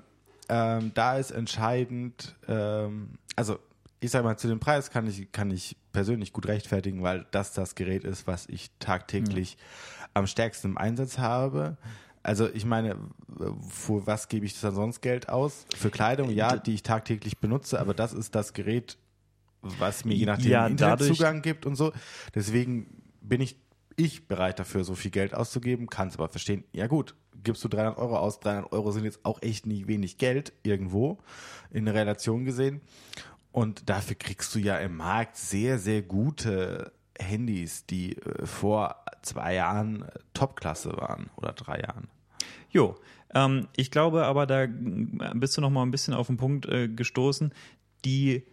ähm, 0.48 0.92
da 0.94 1.18
ist 1.18 1.30
entscheidend, 1.30 2.34
ähm, 2.48 3.18
also 3.36 3.58
ich 4.00 4.10
sag 4.10 4.22
mal, 4.24 4.36
zu 4.36 4.48
dem 4.48 4.60
Preis 4.60 4.90
kann 4.90 5.06
ich, 5.06 5.32
kann 5.32 5.50
ich 5.50 5.76
persönlich 5.92 6.32
gut 6.32 6.46
rechtfertigen, 6.46 7.02
weil 7.02 7.26
das 7.32 7.52
das 7.52 7.74
Gerät 7.74 8.04
ist, 8.04 8.26
was 8.26 8.46
ich 8.48 8.70
tagtäglich 8.78 9.56
am 10.14 10.26
stärksten 10.26 10.68
im 10.68 10.78
Einsatz 10.78 11.18
habe. 11.18 11.76
Also 12.22 12.48
ich 12.48 12.64
meine, 12.64 12.96
für 13.68 14.06
was 14.06 14.28
gebe 14.28 14.46
ich 14.46 14.60
dann 14.60 14.74
sonst 14.74 15.00
Geld 15.00 15.28
aus? 15.28 15.66
Für 15.74 15.90
Kleidung, 15.90 16.30
ja, 16.30 16.56
die 16.56 16.74
ich 16.74 16.82
tagtäglich 16.82 17.38
benutze, 17.38 17.80
aber 17.80 17.94
das 17.94 18.12
ist 18.12 18.34
das 18.34 18.52
Gerät, 18.52 18.98
was 19.62 20.04
mir 20.04 20.14
je 20.14 20.26
nachdem 20.26 20.50
Ja, 20.50 20.66
Internetzugang 20.66 21.42
gibt 21.42 21.66
und 21.66 21.74
so. 21.74 21.92
Deswegen 22.34 23.02
bin 23.20 23.40
ich, 23.40 23.56
ich 23.98 24.28
bereit 24.28 24.58
dafür, 24.58 24.84
so 24.84 24.94
viel 24.94 25.10
Geld 25.10 25.34
auszugeben, 25.34 25.88
kann 25.88 26.08
es 26.08 26.14
aber 26.14 26.28
verstehen. 26.28 26.64
Ja 26.72 26.86
gut, 26.86 27.14
gibst 27.42 27.64
du 27.64 27.68
300 27.68 27.98
Euro 27.98 28.16
aus, 28.16 28.40
300 28.40 28.72
Euro 28.72 28.92
sind 28.92 29.04
jetzt 29.04 29.24
auch 29.24 29.42
echt 29.42 29.66
nicht 29.66 29.88
wenig 29.88 30.18
Geld 30.18 30.52
irgendwo 30.62 31.18
in 31.70 31.88
Relation 31.88 32.44
gesehen. 32.44 32.80
Und 33.52 33.88
dafür 33.88 34.16
kriegst 34.16 34.54
du 34.54 34.58
ja 34.58 34.78
im 34.78 34.96
Markt 34.96 35.36
sehr, 35.36 35.78
sehr 35.78 36.02
gute 36.02 36.92
Handys, 37.18 37.86
die 37.86 38.16
äh, 38.16 38.46
vor 38.46 39.04
zwei 39.22 39.54
Jahren 39.54 40.02
äh, 40.02 40.10
Topklasse 40.34 40.96
waren 40.96 41.30
oder 41.36 41.52
drei 41.52 41.80
Jahren. 41.80 42.08
Jo, 42.70 42.96
ähm, 43.34 43.68
ich 43.76 43.90
glaube 43.90 44.26
aber, 44.26 44.46
da 44.46 44.66
bist 45.34 45.56
du 45.56 45.60
noch 45.60 45.70
mal 45.70 45.82
ein 45.82 45.90
bisschen 45.90 46.14
auf 46.14 46.28
den 46.28 46.36
Punkt 46.36 46.66
äh, 46.66 46.88
gestoßen. 46.88 47.52
Die 48.04 48.44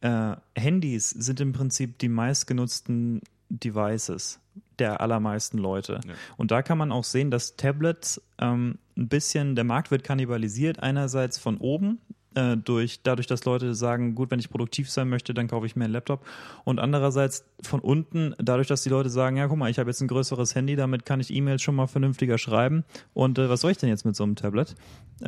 äh, 0.00 0.36
Handys 0.56 1.10
sind 1.10 1.40
im 1.40 1.52
Prinzip 1.52 1.98
die 1.98 2.08
meistgenutzten 2.08 3.20
Devices 3.48 4.40
der 4.78 5.00
allermeisten 5.00 5.58
Leute. 5.58 6.00
Ja. 6.06 6.14
Und 6.36 6.50
da 6.50 6.62
kann 6.62 6.78
man 6.78 6.92
auch 6.92 7.04
sehen, 7.04 7.30
dass 7.30 7.56
Tablets 7.56 8.22
ähm, 8.38 8.78
ein 8.96 9.08
bisschen, 9.08 9.54
der 9.54 9.64
Markt 9.64 9.90
wird 9.90 10.04
kannibalisiert, 10.04 10.82
einerseits 10.82 11.38
von 11.38 11.58
oben, 11.58 12.00
äh, 12.34 12.56
durch, 12.56 13.02
dadurch, 13.02 13.26
dass 13.26 13.44
Leute 13.44 13.74
sagen, 13.74 14.14
gut, 14.14 14.30
wenn 14.30 14.38
ich 14.38 14.50
produktiv 14.50 14.90
sein 14.90 15.08
möchte, 15.08 15.34
dann 15.34 15.48
kaufe 15.48 15.66
ich 15.66 15.76
mir 15.76 15.84
einen 15.84 15.92
Laptop. 15.92 16.24
Und 16.64 16.80
andererseits 16.80 17.44
von 17.62 17.80
unten, 17.80 18.34
dadurch, 18.38 18.68
dass 18.68 18.82
die 18.82 18.88
Leute 18.88 19.10
sagen, 19.10 19.36
ja, 19.36 19.48
guck 19.48 19.58
mal, 19.58 19.70
ich 19.70 19.78
habe 19.78 19.90
jetzt 19.90 20.00
ein 20.00 20.08
größeres 20.08 20.54
Handy, 20.54 20.76
damit 20.76 21.04
kann 21.04 21.20
ich 21.20 21.32
E-Mails 21.32 21.62
schon 21.62 21.74
mal 21.74 21.86
vernünftiger 21.86 22.38
schreiben. 22.38 22.84
Und 23.14 23.38
äh, 23.38 23.48
was 23.48 23.60
soll 23.60 23.70
ich 23.70 23.78
denn 23.78 23.88
jetzt 23.88 24.04
mit 24.04 24.16
so 24.16 24.24
einem 24.24 24.36
Tablet? 24.36 24.74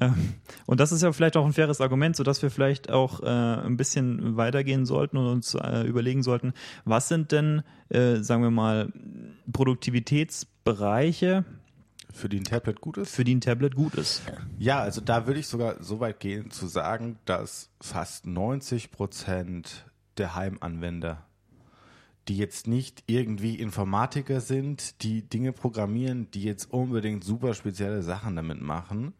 Ähm, 0.01 0.35
und 0.67 0.81
das 0.81 0.93
ist 0.93 1.03
ja 1.03 1.13
vielleicht 1.13 1.37
auch 1.37 1.45
ein 1.47 1.53
faires 1.53 1.81
Argument, 1.81 2.17
sodass 2.17 2.43
wir 2.43 2.51
vielleicht 2.51 2.91
auch 2.91 3.23
äh, 3.23 3.27
ein 3.27 3.77
bisschen 3.77 4.37
weitergehen 4.37 4.87
sollten 4.87 5.17
und 5.17 5.27
uns 5.27 5.55
äh, 5.55 5.83
überlegen 5.87 6.23
sollten, 6.23 6.53
was 6.85 7.09
sind 7.09 7.33
denn, 7.33 7.63
äh, 7.89 8.17
sagen 8.17 8.43
wir 8.43 8.51
mal, 8.51 8.93
Produktivitätsbereiche, 9.53 11.45
Für 12.15 12.29
die 12.29 12.39
ein 12.41 12.45
Tablet 12.45 12.81
gut 12.81 12.97
ist? 12.97 13.15
für 13.15 13.25
die 13.25 13.35
ein 13.35 13.41
Tablet 13.41 13.75
gut 13.75 13.95
ist. 13.97 14.23
Ja, 14.59 14.79
also 14.79 15.01
da 15.01 15.27
würde 15.27 15.41
ich 15.41 15.49
sogar 15.49 15.83
so 15.83 15.99
weit 16.01 16.21
gehen 16.21 16.51
zu 16.51 16.67
sagen, 16.69 17.19
dass 17.25 17.71
fast 17.81 18.25
90 18.27 18.91
Prozent 18.93 19.85
der 20.17 20.35
Heimanwender, 20.37 21.27
die 22.29 22.37
jetzt 22.39 22.69
nicht 22.69 23.03
irgendwie 23.09 23.57
Informatiker 23.59 24.41
sind, 24.41 25.03
die 25.03 25.23
Dinge 25.23 25.53
programmieren, 25.53 26.31
die 26.31 26.45
jetzt 26.45 26.71
unbedingt 26.71 27.25
super 27.25 27.53
spezielle 27.53 28.03
Sachen 28.03 28.37
damit 28.37 28.61
machen, 28.63 29.13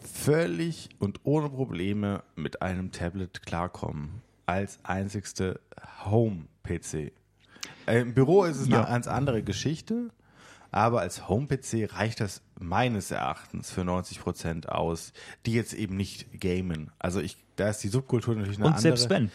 völlig 0.00 0.88
und 0.98 1.20
ohne 1.24 1.48
Probleme 1.50 2.22
mit 2.36 2.62
einem 2.62 2.92
Tablet 2.92 3.44
klarkommen. 3.44 4.22
Als 4.46 4.78
einzigste 4.84 5.60
Home-PC. 6.04 7.12
Äh, 7.86 8.00
Im 8.00 8.14
Büro 8.14 8.44
ist 8.44 8.58
es 8.60 8.68
Ja. 8.68 8.78
eine 8.82 8.86
ganz 8.92 9.08
andere 9.08 9.42
Geschichte. 9.42 10.10
Aber 10.76 11.00
als 11.00 11.26
Home-PC 11.26 11.94
reicht 11.94 12.20
das 12.20 12.42
meines 12.60 13.10
Erachtens 13.10 13.70
für 13.70 13.82
90 13.82 14.20
Prozent 14.20 14.68
aus, 14.68 15.14
die 15.46 15.54
jetzt 15.54 15.72
eben 15.72 15.96
nicht 15.96 16.38
gamen. 16.38 16.90
Also 16.98 17.20
ich, 17.20 17.38
da 17.56 17.70
ist 17.70 17.78
die 17.78 17.88
Subkultur 17.88 18.34
natürlich 18.34 18.58
eine 18.58 18.66
Und 18.66 18.72
andere. 18.74 18.82
selbst 18.82 19.08
wenn. 19.08 19.30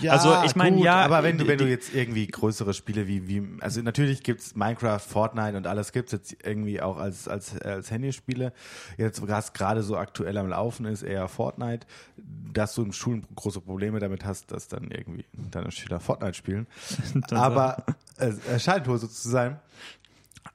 Ja, 0.00 0.12
Also 0.12 0.34
ich 0.46 0.56
meine, 0.56 0.80
ja, 0.82 1.04
aber 1.04 1.22
wenn 1.22 1.36
du, 1.36 1.46
wenn 1.46 1.58
du 1.58 1.68
jetzt 1.68 1.94
irgendwie 1.94 2.26
größere 2.26 2.72
Spiele 2.72 3.06
wie, 3.06 3.28
wie 3.28 3.46
also 3.60 3.82
natürlich 3.82 4.22
gibt's 4.22 4.54
Minecraft, 4.54 4.98
Fortnite 4.98 5.58
und 5.58 5.66
alles 5.66 5.92
gibt's 5.92 6.12
jetzt 6.12 6.34
irgendwie 6.42 6.80
auch 6.80 6.96
als, 6.96 7.28
als, 7.28 7.60
als 7.60 7.90
Handyspiele. 7.90 8.54
Jetzt 8.96 9.28
was 9.28 9.52
gerade 9.52 9.82
so 9.82 9.98
aktuell 9.98 10.38
am 10.38 10.48
Laufen 10.48 10.86
ist, 10.86 11.02
eher 11.02 11.28
Fortnite, 11.28 11.86
dass 12.16 12.74
du 12.74 12.82
in 12.82 12.94
Schulen 12.94 13.26
große 13.36 13.60
Probleme 13.60 13.98
damit 13.98 14.24
hast, 14.24 14.52
dass 14.52 14.68
dann 14.68 14.90
irgendwie 14.90 15.26
deine 15.34 15.70
Schüler 15.70 16.00
Fortnite 16.00 16.34
spielen. 16.34 16.66
aber 17.30 17.84
es 18.16 18.38
es 18.46 18.64
scheint 18.64 18.88
wohl 18.88 18.96
so 18.98 19.06
zu 19.06 19.28
sein. 19.28 19.60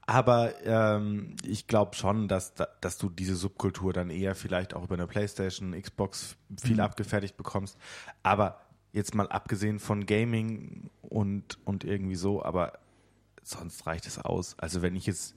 Aber 0.05 0.53
ähm, 0.65 1.35
ich 1.43 1.67
glaube 1.67 1.95
schon, 1.95 2.27
dass, 2.27 2.53
da- 2.53 2.67
dass 2.81 2.97
du 2.97 3.09
diese 3.09 3.35
Subkultur 3.35 3.93
dann 3.93 4.09
eher 4.09 4.35
vielleicht 4.35 4.73
auch 4.73 4.83
über 4.83 4.95
eine 4.95 5.07
Playstation, 5.07 5.79
Xbox 5.79 6.35
viel 6.61 6.75
Mhm. 6.75 6.79
abgefertigt 6.81 7.37
bekommst. 7.37 7.77
Aber 8.23 8.59
jetzt 8.93 9.15
mal 9.15 9.27
abgesehen 9.29 9.79
von 9.79 10.05
Gaming 10.05 10.89
und, 11.01 11.57
und 11.65 11.83
irgendwie 11.83 12.15
so, 12.15 12.43
aber 12.43 12.73
sonst 13.43 13.87
reicht 13.87 14.05
es 14.07 14.19
aus. 14.19 14.55
Also 14.59 14.81
wenn 14.81 14.95
ich 14.95 15.05
jetzt 15.05 15.35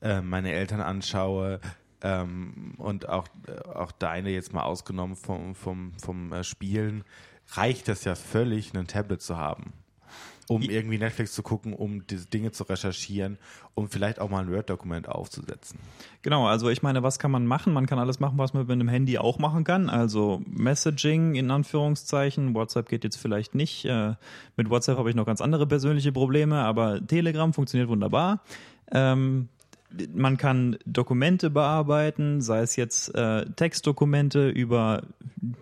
äh, 0.00 0.20
meine 0.20 0.52
Eltern 0.52 0.80
anschaue 0.80 1.60
ähm, 2.02 2.74
und 2.78 3.08
auch, 3.08 3.26
äh, 3.46 3.68
auch 3.68 3.92
deine 3.92 4.30
jetzt 4.30 4.52
mal 4.52 4.62
ausgenommen 4.62 5.16
vom, 5.16 5.54
vom, 5.54 5.92
vom 5.98 6.32
äh, 6.32 6.44
Spielen, 6.44 7.04
reicht 7.52 7.88
das 7.88 8.04
ja 8.04 8.14
völlig, 8.14 8.74
ein 8.74 8.86
Tablet 8.86 9.22
zu 9.22 9.36
haben. 9.36 9.72
Um 10.48 10.62
irgendwie 10.62 10.98
Netflix 10.98 11.32
zu 11.32 11.42
gucken, 11.42 11.72
um 11.72 12.06
diese 12.06 12.26
Dinge 12.26 12.52
zu 12.52 12.64
recherchieren, 12.64 13.38
um 13.74 13.88
vielleicht 13.88 14.20
auch 14.20 14.28
mal 14.28 14.40
ein 14.40 14.52
Word-Dokument 14.52 15.08
aufzusetzen. 15.08 15.78
Genau, 16.22 16.46
also 16.46 16.68
ich 16.68 16.82
meine, 16.82 17.02
was 17.02 17.18
kann 17.18 17.30
man 17.30 17.46
machen? 17.46 17.72
Man 17.72 17.86
kann 17.86 17.98
alles 17.98 18.20
machen, 18.20 18.36
was 18.38 18.52
man 18.52 18.64
mit 18.64 18.72
einem 18.72 18.88
Handy 18.88 19.18
auch 19.18 19.38
machen 19.38 19.64
kann. 19.64 19.88
Also 19.88 20.42
Messaging 20.46 21.34
in 21.34 21.50
Anführungszeichen. 21.50 22.54
WhatsApp 22.54 22.88
geht 22.88 23.04
jetzt 23.04 23.16
vielleicht 23.16 23.54
nicht. 23.54 23.84
Äh, 23.84 24.14
Mit 24.56 24.70
WhatsApp 24.70 24.98
habe 24.98 25.10
ich 25.10 25.16
noch 25.16 25.26
ganz 25.26 25.40
andere 25.40 25.66
persönliche 25.66 26.12
Probleme, 26.12 26.56
aber 26.56 27.04
Telegram 27.06 27.52
funktioniert 27.52 27.88
wunderbar. 27.88 28.40
Ähm, 28.92 29.48
man 30.14 30.36
kann 30.36 30.76
Dokumente 30.86 31.50
bearbeiten, 31.50 32.40
sei 32.40 32.60
es 32.60 32.76
jetzt 32.76 33.14
äh, 33.14 33.44
Textdokumente 33.56 34.48
über 34.48 35.02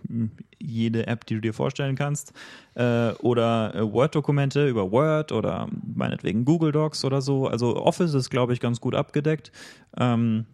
mm, 0.08 0.26
jede 0.58 1.06
App, 1.06 1.26
die 1.26 1.34
du 1.34 1.40
dir 1.40 1.54
vorstellen 1.54 1.96
kannst, 1.96 2.32
äh, 2.74 3.10
oder 3.14 3.74
äh, 3.74 3.92
Word-Dokumente 3.92 4.68
über 4.68 4.90
Word 4.90 5.32
oder 5.32 5.68
meinetwegen 5.94 6.44
Google 6.44 6.72
Docs 6.72 7.04
oder 7.04 7.20
so. 7.20 7.46
Also 7.46 7.76
Office 7.76 8.14
ist, 8.14 8.30
glaube 8.30 8.52
ich, 8.52 8.60
ganz 8.60 8.80
gut 8.80 8.94
abgedeckt. 8.94 9.52
Ähm, 9.96 10.46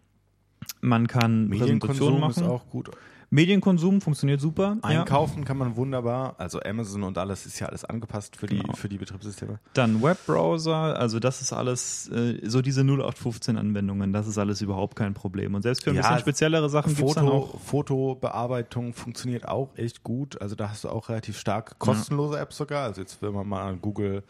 man 0.81 1.07
kann 1.07 1.49
Präsentationen 1.51 2.21
Medienkonsum 2.21 2.31
ist 2.31 2.37
machen. 2.39 2.51
auch 2.51 2.69
gut. 2.71 2.91
Medienкonsum 3.31 4.01
funktioniert 4.01 4.41
super. 4.41 4.79
Ja. 4.83 5.01
Einkaufen 5.01 5.45
kann 5.45 5.59
man 5.59 5.77
wunderbar. 5.77 6.35
Also 6.39 6.61
Amazon 6.63 7.03
und 7.03 7.19
alles 7.19 7.45
ist 7.45 7.59
ja 7.61 7.67
alles 7.67 7.85
angepasst 7.85 8.37
für 8.37 8.47
die, 8.47 8.59
Genau. 8.59 8.73
für 8.75 8.89
die 8.89 8.97
Betriebssysteme. 8.99 9.59
Dann 9.75 10.03
Webbrowser, 10.03 10.99
also 10.99 11.19
das 11.21 11.43
ist 11.43 11.53
alles, 11.53 12.09
äh, 12.09 12.41
so 12.49 12.63
diese 12.63 12.83
0815-Anwendungen, 12.83 14.13
das 14.13 14.27
ist 14.27 14.39
alles 14.39 14.63
überhaupt 14.63 14.97
kein 14.97 15.13
Problem. 15.15 15.55
Und 15.55 15.63
selbst 15.63 15.85
für 15.85 15.91
ein 15.91 15.97
Ja, 15.97 16.03
bisschen 16.03 16.21
speziellere 16.21 16.71
Sachen 16.71 16.95
gibt 16.95 17.07
es 17.09 17.15
dann 17.17 17.27
Foto, 17.27 17.37
auch. 17.37 17.61
Fotobearbeitung 17.61 18.95
funktioniert 18.95 19.47
auch 19.47 19.77
echt 19.77 20.03
gut. 20.03 20.41
Also 20.41 20.55
da 20.55 20.71
hast 20.71 20.85
du 20.85 20.89
auch 20.89 21.09
relativ 21.09 21.39
stark 21.39 21.79
kostenlose 21.79 22.39
Apps 22.39 22.57
sogar. 22.57 22.85
Also 22.85 23.01
jetzt, 23.03 23.21
wenn 23.23 23.33
man 23.35 23.47
mal 23.47 23.63
an 23.69 23.81
Google 23.81 24.23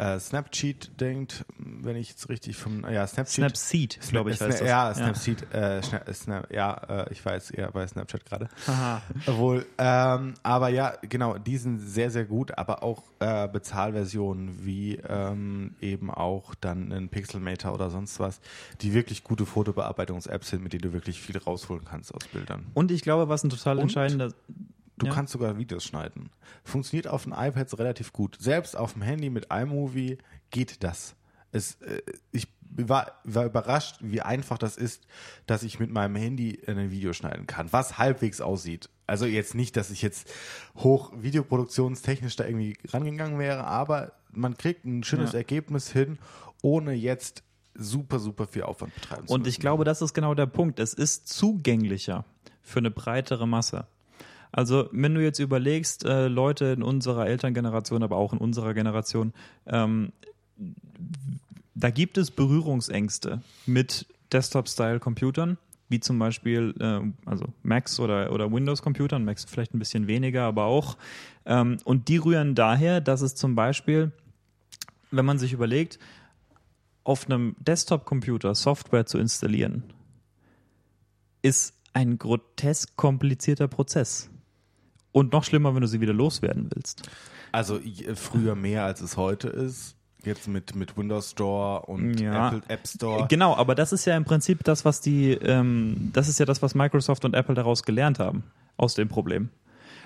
äh, 0.00 0.18
Snapchat 0.18 1.00
denkt, 1.00 1.44
wenn 1.58 1.96
ich 1.96 2.08
jetzt 2.10 2.28
richtig 2.28 2.56
vom, 2.56 2.82
ja, 2.90 3.06
Snapchat. 3.06 3.28
Snapseed, 3.56 4.00
glaube 4.10 4.30
ich, 4.30 4.38
Sna- 4.38 4.46
heißt 4.46 4.60
das. 4.62 4.68
Ja, 4.68 4.94
Snapseed, 4.94 5.52
Äh, 5.54 5.82
Schna 5.82 6.00
Snap, 6.12 6.52
ja, 6.52 6.74
äh, 6.88 7.12
ich 7.12 7.24
weiß 7.24 7.50
eher 7.50 7.70
bei 7.70 7.86
Snapchat 7.86 8.24
gerade. 8.24 8.48
Obwohl, 9.26 9.66
ähm, 9.78 10.34
aber 10.42 10.68
ja, 10.70 10.94
genau, 11.02 11.38
die 11.38 11.56
sind 11.58 11.78
sehr, 11.80 12.10
sehr 12.10 12.24
gut, 12.24 12.56
aber 12.56 12.82
auch 12.82 13.02
äh, 13.20 13.48
Bezahlversionen 13.48 14.64
wie 14.64 14.96
ähm, 15.08 15.74
eben 15.80 16.10
auch 16.10 16.54
dann 16.54 16.92
ein 16.92 17.08
Pixelmator 17.08 17.74
oder 17.74 17.90
sonst 17.90 18.18
was, 18.20 18.40
die 18.80 18.94
wirklich 18.94 19.24
gute 19.24 19.44
Fotobearbeitungs-Apps 19.46 20.48
sind, 20.50 20.62
mit 20.62 20.72
denen 20.72 20.82
du 20.82 20.92
wirklich 20.92 21.20
viel 21.20 21.36
rausholen 21.38 21.84
kannst 21.84 22.14
aus 22.14 22.26
Bildern. 22.32 22.66
Und 22.74 22.90
ich 22.90 23.02
glaube, 23.02 23.28
was 23.28 23.44
ein 23.44 23.50
total 23.50 23.76
Und? 23.76 23.82
entscheidender. 23.82 24.32
Du 25.00 25.06
Ja. 25.06 25.12
kannst 25.12 25.32
sogar 25.32 25.56
Videos 25.58 25.82
schneiden. 25.84 26.30
Funktioniert 26.62 27.08
auf 27.08 27.24
den 27.24 27.32
iPads 27.32 27.78
relativ 27.78 28.12
gut. 28.12 28.36
Selbst 28.38 28.76
auf 28.76 28.92
dem 28.92 29.02
Handy 29.02 29.30
mit 29.30 29.46
iMovie 29.52 30.18
geht 30.50 30.84
das. 30.84 31.16
Es, 31.52 31.74
äh, 31.80 32.00
ich 32.32 32.46
war, 32.72 33.12
war 33.24 33.46
überrascht, 33.46 33.96
wie 34.00 34.20
einfach 34.20 34.56
das 34.58 34.76
ist, 34.76 35.04
dass 35.46 35.64
ich 35.64 35.80
mit 35.80 35.90
meinem 35.90 36.14
Handy 36.16 36.60
ein 36.68 36.90
Video 36.92 37.12
schneiden 37.12 37.46
kann, 37.48 37.72
was 37.72 37.98
halbwegs 37.98 38.40
aussieht. 38.40 38.88
Also 39.08 39.26
jetzt 39.26 39.56
nicht, 39.56 39.76
dass 39.76 39.90
ich 39.90 40.02
jetzt 40.02 40.30
hoch 40.76 41.12
videoproduktionstechnisch 41.16 42.36
da 42.36 42.44
irgendwie 42.44 42.76
rangegangen 42.88 43.38
wäre, 43.40 43.64
aber 43.64 44.12
man 44.32 44.56
kriegt 44.56 44.84
ein 44.84 45.02
schönes 45.02 45.32
Ja. 45.32 45.38
Ergebnis 45.38 45.90
hin, 45.90 46.18
ohne 46.62 46.92
jetzt 46.92 47.42
super, 47.74 48.20
super 48.20 48.46
viel 48.46 48.62
Aufwand 48.62 48.94
betreiben 48.94 49.26
zu 49.26 49.32
Und 49.34 49.40
müssen. 49.40 49.50
ich 49.50 49.58
glaube, 49.60 49.84
das 49.84 50.02
ist 50.02 50.14
genau 50.14 50.34
der 50.34 50.46
Punkt. 50.46 50.78
Es 50.78 50.94
ist 50.94 51.28
zugänglicher 51.28 52.24
für 52.62 52.78
eine 52.78 52.90
breitere 52.92 53.48
Masse. 53.48 53.86
Also, 54.52 54.88
wenn 54.92 55.14
du 55.14 55.22
jetzt 55.22 55.38
überlegst, 55.38 56.04
äh, 56.04 56.28
Leute 56.28 56.66
in 56.66 56.82
unserer 56.82 57.26
Elterngeneration, 57.26 58.02
aber 58.02 58.16
auch 58.16 58.32
in 58.32 58.38
unserer 58.38 58.74
Generation, 58.74 59.32
ähm, 59.66 60.12
da 61.74 61.90
gibt 61.90 62.18
es 62.18 62.30
Berührungsängste 62.30 63.42
mit 63.66 64.06
Desktop-Style-Computern, 64.32 65.56
wie 65.88 66.00
zum 66.00 66.18
Beispiel 66.18 66.74
äh, 66.80 67.00
also 67.28 67.46
Macs 67.62 67.98
oder, 68.00 68.32
oder 68.32 68.52
Windows-Computern, 68.52 69.24
Macs 69.24 69.44
vielleicht 69.44 69.74
ein 69.74 69.78
bisschen 69.78 70.06
weniger, 70.06 70.44
aber 70.44 70.64
auch. 70.64 70.96
Ähm, 71.46 71.78
und 71.84 72.08
die 72.08 72.18
rühren 72.18 72.54
daher, 72.54 73.00
dass 73.00 73.22
es 73.22 73.34
zum 73.34 73.54
Beispiel, 73.54 74.12
wenn 75.10 75.24
man 75.24 75.38
sich 75.38 75.52
überlegt, 75.52 75.98
auf 77.04 77.26
einem 77.26 77.56
Desktop-Computer 77.58 78.54
Software 78.54 79.06
zu 79.06 79.18
installieren, 79.18 79.84
ist 81.42 81.74
ein 81.92 82.18
grotesk 82.18 82.94
komplizierter 82.96 83.68
Prozess. 83.68 84.30
Und 85.12 85.32
noch 85.32 85.44
schlimmer, 85.44 85.74
wenn 85.74 85.80
du 85.80 85.88
sie 85.88 86.00
wieder 86.00 86.12
loswerden 86.12 86.68
willst. 86.74 87.02
Also 87.52 87.78
i- 87.78 88.06
früher 88.14 88.54
mehr 88.54 88.84
als 88.84 89.00
es 89.00 89.16
heute 89.16 89.48
ist. 89.48 89.96
Jetzt 90.22 90.46
mit, 90.48 90.74
mit 90.74 90.96
Windows 90.98 91.30
Store 91.30 91.80
und 91.86 92.20
Ja. 92.20 92.48
Apple 92.48 92.62
App 92.68 92.86
Store. 92.86 93.26
Genau, 93.28 93.56
aber 93.56 93.74
das 93.74 93.92
ist 93.92 94.04
ja 94.04 94.16
im 94.16 94.24
Prinzip 94.24 94.62
das, 94.64 94.84
was 94.84 95.00
die, 95.00 95.32
ähm, 95.32 96.10
das 96.12 96.28
ist 96.28 96.38
ja 96.38 96.44
das, 96.44 96.60
was 96.60 96.74
Microsoft 96.74 97.24
und 97.24 97.34
Apple 97.34 97.54
daraus 97.54 97.82
gelernt 97.84 98.18
haben, 98.18 98.44
aus 98.76 98.94
dem 98.94 99.08
Problem. 99.08 99.48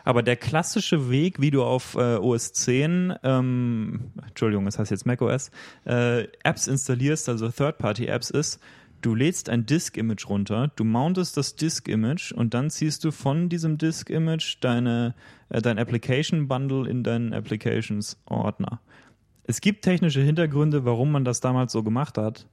Aber 0.04 0.22
der 0.22 0.36
klassische 0.36 1.10
Weg, 1.10 1.40
wie 1.40 1.50
du 1.50 1.64
auf 1.64 1.94
äh, 1.96 2.16
OS 2.16 2.52
10, 2.52 3.14
ähm, 3.24 4.12
Entschuldigung, 4.28 4.66
das 4.66 4.78
heißt 4.78 4.90
jetzt 4.92 5.04
macOS, 5.06 5.50
äh, 5.86 6.28
Apps 6.44 6.66
installierst, 6.68 7.28
also 7.28 7.48
Third-Party-Apps 7.48 8.30
ist, 8.30 8.60
du 9.04 9.14
lädst 9.14 9.50
ein 9.50 9.66
Disk-Image 9.66 10.28
runter, 10.28 10.70
du 10.76 10.84
mountest 10.84 11.36
das 11.36 11.56
Disk-Image 11.56 12.32
und 12.32 12.54
dann 12.54 12.70
ziehst 12.70 13.04
du 13.04 13.10
von 13.10 13.48
diesem 13.48 13.76
Disk-Image 13.76 14.56
deine, 14.60 15.14
äh, 15.50 15.60
dein 15.60 15.78
Application-Bundle 15.78 16.88
in 16.88 17.02
deinen 17.02 17.34
Applications-Ordner. 17.34 18.80
Es 19.44 19.60
gibt 19.60 19.84
technische 19.84 20.22
Hintergründe, 20.22 20.86
warum 20.86 21.12
man 21.12 21.24
das 21.24 21.40
damals 21.40 21.72
so 21.72 21.82
gemacht 21.82 22.16
hat, 22.16 22.46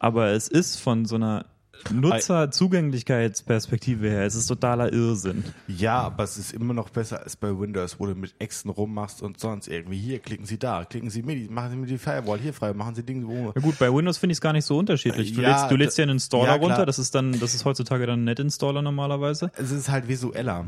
aber 0.00 0.30
es 0.32 0.48
ist 0.48 0.76
von 0.76 1.04
so 1.04 1.14
einer 1.14 1.46
Nutzerzugänglichkeitsperspektive 1.92 4.08
her, 4.08 4.24
es 4.24 4.34
ist 4.34 4.46
totaler 4.46 4.92
Irrsinn. 4.92 5.44
Ja, 5.68 6.00
aber 6.00 6.24
es 6.24 6.38
ist 6.38 6.52
immer 6.52 6.74
noch 6.74 6.90
besser 6.90 7.22
als 7.22 7.36
bei 7.36 7.58
Windows, 7.58 8.00
wo 8.00 8.06
du 8.06 8.14
mit 8.14 8.34
Exen 8.38 8.70
rummachst 8.70 9.22
und 9.22 9.40
sonst 9.40 9.68
irgendwie. 9.68 9.98
Hier 9.98 10.18
klicken 10.18 10.46
Sie 10.46 10.58
da, 10.58 10.84
klicken 10.84 11.10
Sie 11.10 11.22
mir 11.22 11.36
die, 11.36 11.48
machen 11.48 11.70
Sie 11.70 11.76
mir 11.76 11.86
die 11.86 11.98
Firewall 11.98 12.38
hier 12.38 12.52
frei, 12.52 12.72
machen 12.72 12.94
Sie 12.94 13.02
Dinge, 13.02 13.26
wo. 13.26 13.52
Ja 13.54 13.60
gut, 13.60 13.78
bei 13.78 13.92
Windows 13.92 14.18
finde 14.18 14.32
ich 14.32 14.36
es 14.36 14.40
gar 14.40 14.52
nicht 14.52 14.64
so 14.64 14.78
unterschiedlich. 14.78 15.32
Du 15.32 15.42
Ja, 15.42 15.50
lädst, 15.50 15.70
du 15.70 15.76
lädst 15.76 15.98
ja 15.98 16.04
einen 16.04 16.12
Installer 16.12 16.46
ja, 16.46 16.54
runter, 16.54 16.86
das 16.86 16.98
ist 16.98 17.14
dann, 17.14 17.38
das 17.38 17.54
ist 17.54 17.64
heutzutage 17.64 18.06
dann 18.06 18.20
ein 18.20 18.24
Net-Installer 18.24 18.82
normalerweise. 18.82 19.50
Es 19.56 19.70
ist 19.70 19.88
halt 19.88 20.08
visueller 20.08 20.66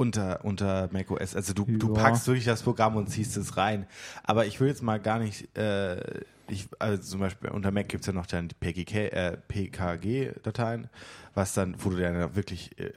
unter, 0.00 0.44
unter 0.46 0.88
macOS. 0.92 1.36
Also 1.36 1.52
du, 1.52 1.66
du 1.66 1.88
Ja. 1.94 2.02
packst 2.02 2.26
wirklich 2.26 2.46
das 2.46 2.62
Programm 2.62 2.96
und 2.96 3.08
ziehst 3.10 3.36
es 3.36 3.58
rein. 3.58 3.86
Aber 4.24 4.46
ich 4.46 4.58
will 4.58 4.68
jetzt 4.68 4.82
mal 4.82 4.98
gar 4.98 5.18
nicht, 5.18 5.54
äh, 5.58 6.00
ich, 6.48 6.68
also 6.78 7.00
zum 7.02 7.20
Beispiel 7.20 7.50
unter 7.50 7.70
Mac 7.70 7.88
gibt's 7.90 8.06
ja 8.06 8.14
noch 8.14 8.24
dann 8.26 8.48
äh, 8.48 9.36
PKG-Dateien, 9.46 10.88
was 11.34 11.52
dann, 11.54 11.76
wo 11.78 11.90
du 11.90 11.96
dann 11.98 12.34
wirklich 12.34 12.70
äh, 12.78 12.90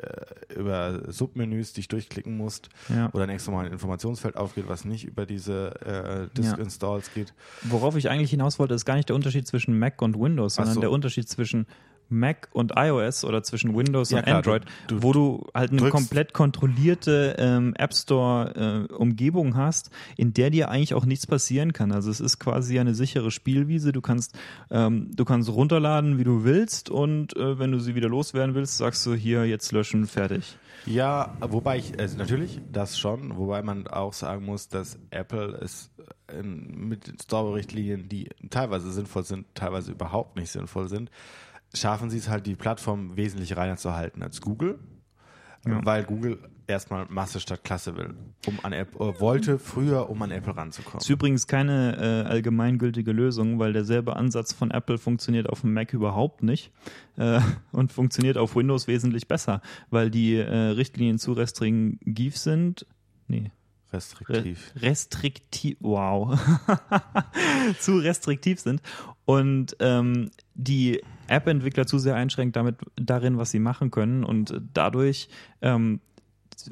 über 0.56 1.12
Submenüs 1.12 1.74
dich 1.74 1.88
durchklicken 1.90 2.38
musst, 2.38 2.70
Ja. 2.88 3.10
dann 3.10 3.30
extra 3.30 3.52
mal 3.52 3.66
ein 3.66 3.72
Informationsfeld 3.74 4.38
aufgeht, 4.38 4.66
was 4.70 4.86
nicht 4.86 5.04
über 5.04 5.26
diese 5.26 6.30
äh, 6.32 6.36
Disk-Installs 6.38 7.14
geht. 7.14 7.34
Worauf 7.64 7.96
ich 7.98 8.10
eigentlich 8.10 8.32
hinaus 8.32 8.60
wollte, 8.60 8.74
ist 8.76 8.86
gar 8.86 8.96
nicht 8.96 9.10
der 9.10 9.16
Unterschied 9.18 9.46
zwischen 9.46 9.78
Mac 9.78 10.02
und 10.02 10.18
Windows, 10.20 10.56
sondern 10.56 10.76
so. 10.76 10.80
der 10.82 10.92
Unterschied 10.92 11.28
zwischen 11.28 11.68
Mac 12.10 12.50
und 12.52 12.74
iOS 12.76 13.26
oder 13.26 13.44
zwischen 13.44 13.76
Windows 13.76 14.12
Ja, 14.12 14.18
und 14.20 14.24
klar, 14.26 14.38
Android, 14.38 14.66
du- 14.88 14.96
du 14.98 15.04
wo 15.04 15.14
du 15.14 15.48
halt 15.54 15.72
eine 15.72 15.90
komplett 15.90 16.34
kontrollierte 16.34 17.36
ähm, 17.40 17.74
App 17.78 17.94
Store 17.94 18.88
äh, 18.90 18.94
Umgebung 18.94 19.56
hast, 19.56 19.90
in 20.18 20.34
der 20.34 20.50
dir 20.50 20.70
eigentlich 20.70 20.94
auch 20.94 21.06
nichts 21.06 21.28
passieren 21.28 21.74
kann. 21.74 21.92
Also 21.92 22.10
es 22.12 22.20
ist 22.20 22.40
quasi 22.40 22.80
eine 22.80 22.94
sichere 22.96 23.32
Spielwiese. 23.32 23.92
Du 23.92 24.02
kannst 24.02 24.38
ähm, 24.72 25.12
du 25.16 25.26
kannst 25.26 25.50
runterladen, 25.50 26.18
wie 26.18 26.24
du 26.24 26.44
willst, 26.44 26.90
und 26.90 27.36
äh, 27.36 27.60
wenn 27.60 27.72
du 27.72 27.80
sie 27.80 27.96
wieder 27.96 28.10
loswerden 28.10 28.56
willst, 28.56 28.78
sagst 28.78 29.06
du 29.06 29.14
hier 29.14 29.46
jetzt 29.46 29.72
löschen, 29.72 30.06
fertig. 30.06 30.58
Ja, 30.86 31.38
wobei 31.40 31.78
ich, 31.78 31.98
also 31.98 32.18
natürlich 32.18 32.60
das 32.72 33.00
schon, 33.00 33.38
wobei 33.38 33.62
man 33.62 33.88
auch 33.88 34.12
sagen 34.12 34.44
muss, 34.46 34.68
dass 34.68 34.98
Apple 35.12 35.58
es 35.62 35.90
in, 36.38 36.90
mit 36.90 37.08
den 37.08 37.18
Store-Richtlinien, 37.20 38.10
die 38.10 38.30
teilweise 38.50 38.92
sinnvoll 38.92 39.24
sind, 39.24 39.46
teilweise 39.56 39.92
überhaupt 39.94 40.36
nicht 40.36 40.52
sinnvoll 40.52 40.90
sind, 40.90 41.10
schaffen 41.74 42.10
sie 42.10 42.18
es 42.18 42.30
halt, 42.30 42.46
die 42.46 42.56
Plattform 42.56 43.16
wesentlich 43.16 43.56
reiner 43.58 43.78
zu 43.78 43.94
halten 43.94 44.24
als 44.24 44.42
Google, 44.42 44.80
weil 45.66 46.04
Google 46.04 46.40
erstmal 46.68 47.06
Masse 47.10 47.40
statt 47.40 47.64
Klasse 47.64 47.96
will, 47.96 48.14
um 48.48 48.60
an 48.64 48.74
App, 48.74 48.96
äh, 48.96 49.20
wollte 49.20 49.60
früher, 49.60 50.10
um 50.10 50.22
an 50.22 50.32
Apple 50.32 50.56
ranzukommen. 50.56 51.00
Ist 51.00 51.10
übrigens 51.10 51.48
keine 51.48 51.98
äh, 51.98 52.30
allgemeingültige 52.30 53.12
Lösung, 53.12 53.60
weil 53.60 53.74
derselbe 53.74 54.16
Ansatz 54.16 54.54
von 54.54 54.72
Apple 54.72 54.98
funktioniert 54.98 55.50
auf 55.50 55.62
dem 55.62 55.74
Mac 55.74 55.94
überhaupt 55.94 56.44
nicht 56.44 56.72
äh, 57.18 57.40
und 57.72 57.92
funktioniert 57.92 58.38
auf 58.38 58.56
Windows 58.56 58.88
wesentlich 58.88 59.28
besser, 59.28 59.62
weil 59.90 60.10
die 60.10 60.36
äh, 60.36 60.56
Richtlinien 60.56 61.20
zu 61.20 61.34
restriktiv 61.34 62.38
sind. 62.38 62.86
Nee. 63.28 63.52
Re 63.92 63.98
Restriktiv. 63.98 64.74
restriktiv, 64.78 65.78
wow, 65.82 66.40
zu 67.80 67.98
restriktiv 67.98 68.60
sind 68.60 68.82
und 69.26 69.78
ähm, 69.80 70.32
die 70.56 71.00
App-Entwickler 71.34 71.86
zu 71.86 72.00
sehr 72.00 72.16
einschränkt 72.16 72.56
damit 72.56 72.78
darin, 72.96 73.38
was 73.38 73.52
sie 73.52 73.60
machen 73.60 73.92
können 73.92 74.24
und 74.24 74.62
dadurch 74.74 75.30
ähm, 75.62 76.00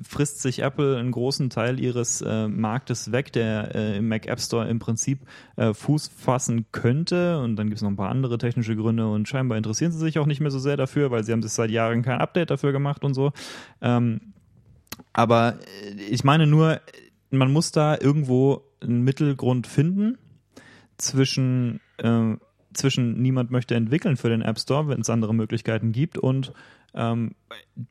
frisst 0.04 0.42
sich 0.42 0.60
Apple 0.60 0.98
einen 0.98 1.12
großen 1.12 1.50
Teil 1.50 1.80
ihres 1.80 2.22
äh, 2.22 2.48
Marktes 2.48 3.12
weg, 3.12 3.34
der 3.34 3.76
äh, 3.76 3.98
im 3.98 4.08
Mac 4.08 4.28
App 4.28 4.40
Store 4.40 4.68
im 4.68 4.80
Prinzip 4.80 5.20
äh, 5.56 5.74
Fuß 5.74 6.10
fassen 6.10 6.66
könnte. 6.72 7.40
Und 7.40 7.56
dann 7.56 7.68
gibt 7.68 7.78
es 7.78 7.82
noch 7.82 7.90
ein 7.90 7.98
paar 7.98 8.10
andere 8.10 8.38
technische 8.38 8.76
Gründe 8.76 9.10
und 9.10 9.28
scheinbar 9.28 9.58
interessieren 9.58 9.92
sie 9.92 10.00
sich 10.00 10.20
auch 10.20 10.26
nicht 10.26 10.40
mehr 10.40 10.52
so 10.52 10.60
sehr 10.60 10.78
dafür, 10.78 11.12
weil 11.12 11.24
sie 11.24 11.32
haben 11.32 11.42
sich 11.42 11.52
seit 11.52 11.72
Jahren 11.72 12.04
kein 12.04 12.20
Update 12.20 12.52
dafür 12.52 12.72
gemacht 12.72 13.04
und 13.04 13.14
so. 13.14 13.32
Ähm, 13.82 14.34
aber 15.14 15.60
äh, 15.84 16.02
ich 16.10 16.24
meine 16.24 16.48
nur, 16.48 16.82
man 17.30 17.52
muss 17.52 17.72
da 17.72 17.98
irgendwo 18.00 18.64
einen 18.82 19.04
Mittelgrund 19.04 19.68
finden 19.68 20.18
zwischen, 20.98 21.80
äh, 21.98 22.36
zwischen 22.74 23.22
niemand 23.22 23.52
möchte 23.52 23.76
entwickeln 23.76 24.18
für 24.18 24.30
den 24.30 24.42
App 24.42 24.60
Store, 24.60 24.88
wenn 24.88 25.02
es 25.02 25.10
andere 25.10 25.34
Möglichkeiten 25.34 25.92
gibt 25.92 26.18
und 26.18 26.54
ähm, 26.94 27.36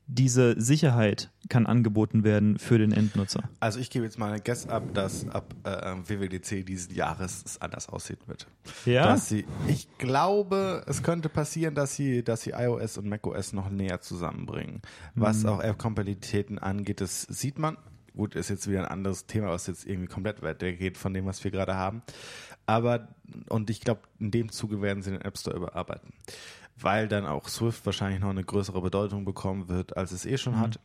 diese 0.07 0.61
Sicherheit 0.61 1.31
kann 1.49 1.67
angeboten 1.67 2.23
werden 2.23 2.59
für 2.59 2.79
den 2.79 2.93
Endnutzer. 2.93 3.49
Also 3.59 3.79
ich 3.79 3.89
gebe 3.91 4.05
jetzt 4.05 4.19
mal 4.19 4.31
eine 4.31 4.41
Guess 4.41 4.69
ab, 4.69 4.83
dass 4.93 5.27
ab 5.29 5.55
äh, 5.65 5.95
WWDC 6.07 6.67
diesen 6.67 6.95
Jahres 6.95 7.43
es 7.47 7.61
anders 7.63 7.89
aussehen 7.89 8.19
wird. 8.27 8.47
Ja, 8.85 9.07
Dass 9.07 9.29
sie, 9.29 9.47
ich 9.69 9.89
glaube, 9.97 10.85
es 10.87 11.03
könnte 11.03 11.31
passieren, 11.31 11.75
dass 11.75 11.95
sie, 11.95 12.23
dass 12.23 12.43
sie 12.43 12.51
iOS 12.51 12.99
und 12.99 13.09
macOS 13.09 13.53
noch 13.53 13.71
näher 13.71 14.01
zusammenbringen. 14.01 14.83
Was 15.15 15.45
auch 15.47 15.63
App-Kompatibilitäten 15.63 16.59
angeht, 16.59 17.01
das 17.01 17.23
sieht 17.23 17.59
man. 17.59 17.79
Gut, 18.15 18.35
ist 18.35 18.51
jetzt 18.51 18.69
wieder 18.69 18.81
ein 18.81 18.89
anderes 18.89 19.27
Thema, 19.27 19.49
was 19.49 19.67
jetzt 19.67 19.87
irgendwie 19.87 20.09
komplett 20.09 20.43
weitergeht 20.43 20.99
von 20.99 21.15
dem, 21.15 21.27
was 21.27 21.43
wir 21.45 21.51
gerade 21.51 21.77
haben. 21.77 22.03
Aber, 22.71 23.09
und 23.49 23.69
ich 23.69 23.81
glaube, 23.81 24.03
in 24.21 24.31
dem 24.31 24.53
Zuge 24.53 24.81
werden 24.81 25.03
sie 25.03 25.11
den 25.11 25.23
App 25.23 25.37
Store 25.37 25.57
überarbeiten. 25.57 26.13
Weil 26.77 27.09
dann 27.09 27.27
auch 27.27 27.49
Swift 27.49 27.85
wahrscheinlich 27.85 28.21
noch 28.21 28.31
eine 28.31 28.45
größere 28.45 28.81
Bedeutung 28.81 29.25
bekommen 29.25 29.69
wird, 29.69 29.97
als 29.97 30.13
es 30.13 30.25
eh 30.25 30.39
schon 30.39 30.61
hat. 30.61 30.79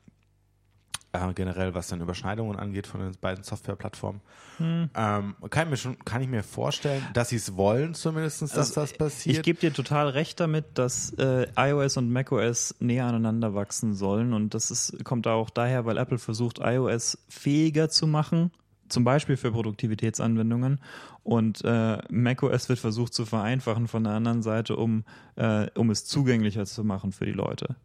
Äh, 1.13 1.33
generell, 1.35 1.75
was 1.75 1.87
dann 1.87 2.01
Überschneidungen 2.01 2.57
angeht 2.57 2.87
von 2.87 3.01
den 3.01 3.11
beiden 3.21 3.43
Softwareplattformen. 3.43 4.19
Ähm, 4.59 5.35
kann, 5.49 5.67
ich 5.67 5.69
mir 5.69 5.77
schon, 5.77 5.99
kann 6.03 6.23
ich 6.23 6.27
mir 6.27 6.41
vorstellen, 6.41 7.05
dass 7.13 7.29
sie 7.29 7.35
es 7.35 7.55
wollen, 7.55 7.93
zumindest, 7.93 8.41
dass 8.41 8.57
Also, 8.57 8.81
das 8.81 8.93
passiert. 8.93 9.37
Ich 9.37 9.43
gebe 9.43 9.59
dir 9.59 9.71
total 9.71 10.09
recht 10.09 10.39
damit, 10.39 10.65
dass 10.73 11.13
äh, 11.13 11.45
iOS 11.55 11.97
und 11.97 12.11
macOS 12.11 12.73
näher 12.79 13.05
aneinander 13.05 13.53
wachsen 13.53 13.93
sollen. 13.93 14.33
Und 14.33 14.55
das 14.55 14.71
ist, 14.71 15.05
kommt 15.05 15.27
auch 15.27 15.51
daher, 15.51 15.85
weil 15.85 15.97
Apple 15.97 16.17
versucht, 16.17 16.59
iOS 16.59 17.19
fähiger 17.29 17.89
zu 17.89 18.07
machen, 18.07 18.51
zum 18.89 19.03
Beispiel 19.03 19.37
für 19.37 19.51
Produktivitätsanwendungen. 19.51 20.79
Und 21.23 21.63
äh, 21.63 21.97
macOS 22.09 22.69
wird 22.69 22.79
versucht 22.79 23.13
zu 23.13 23.25
vereinfachen 23.25 23.87
von 23.87 24.03
der 24.03 24.13
anderen 24.13 24.41
Seite, 24.41 24.75
um, 24.75 25.03
äh, 25.35 25.67
um 25.75 25.89
es 25.89 26.05
zugänglicher 26.05 26.65
zu 26.65 26.83
machen 26.83 27.11
für 27.11 27.25
die 27.25 27.31
Leute. 27.31 27.75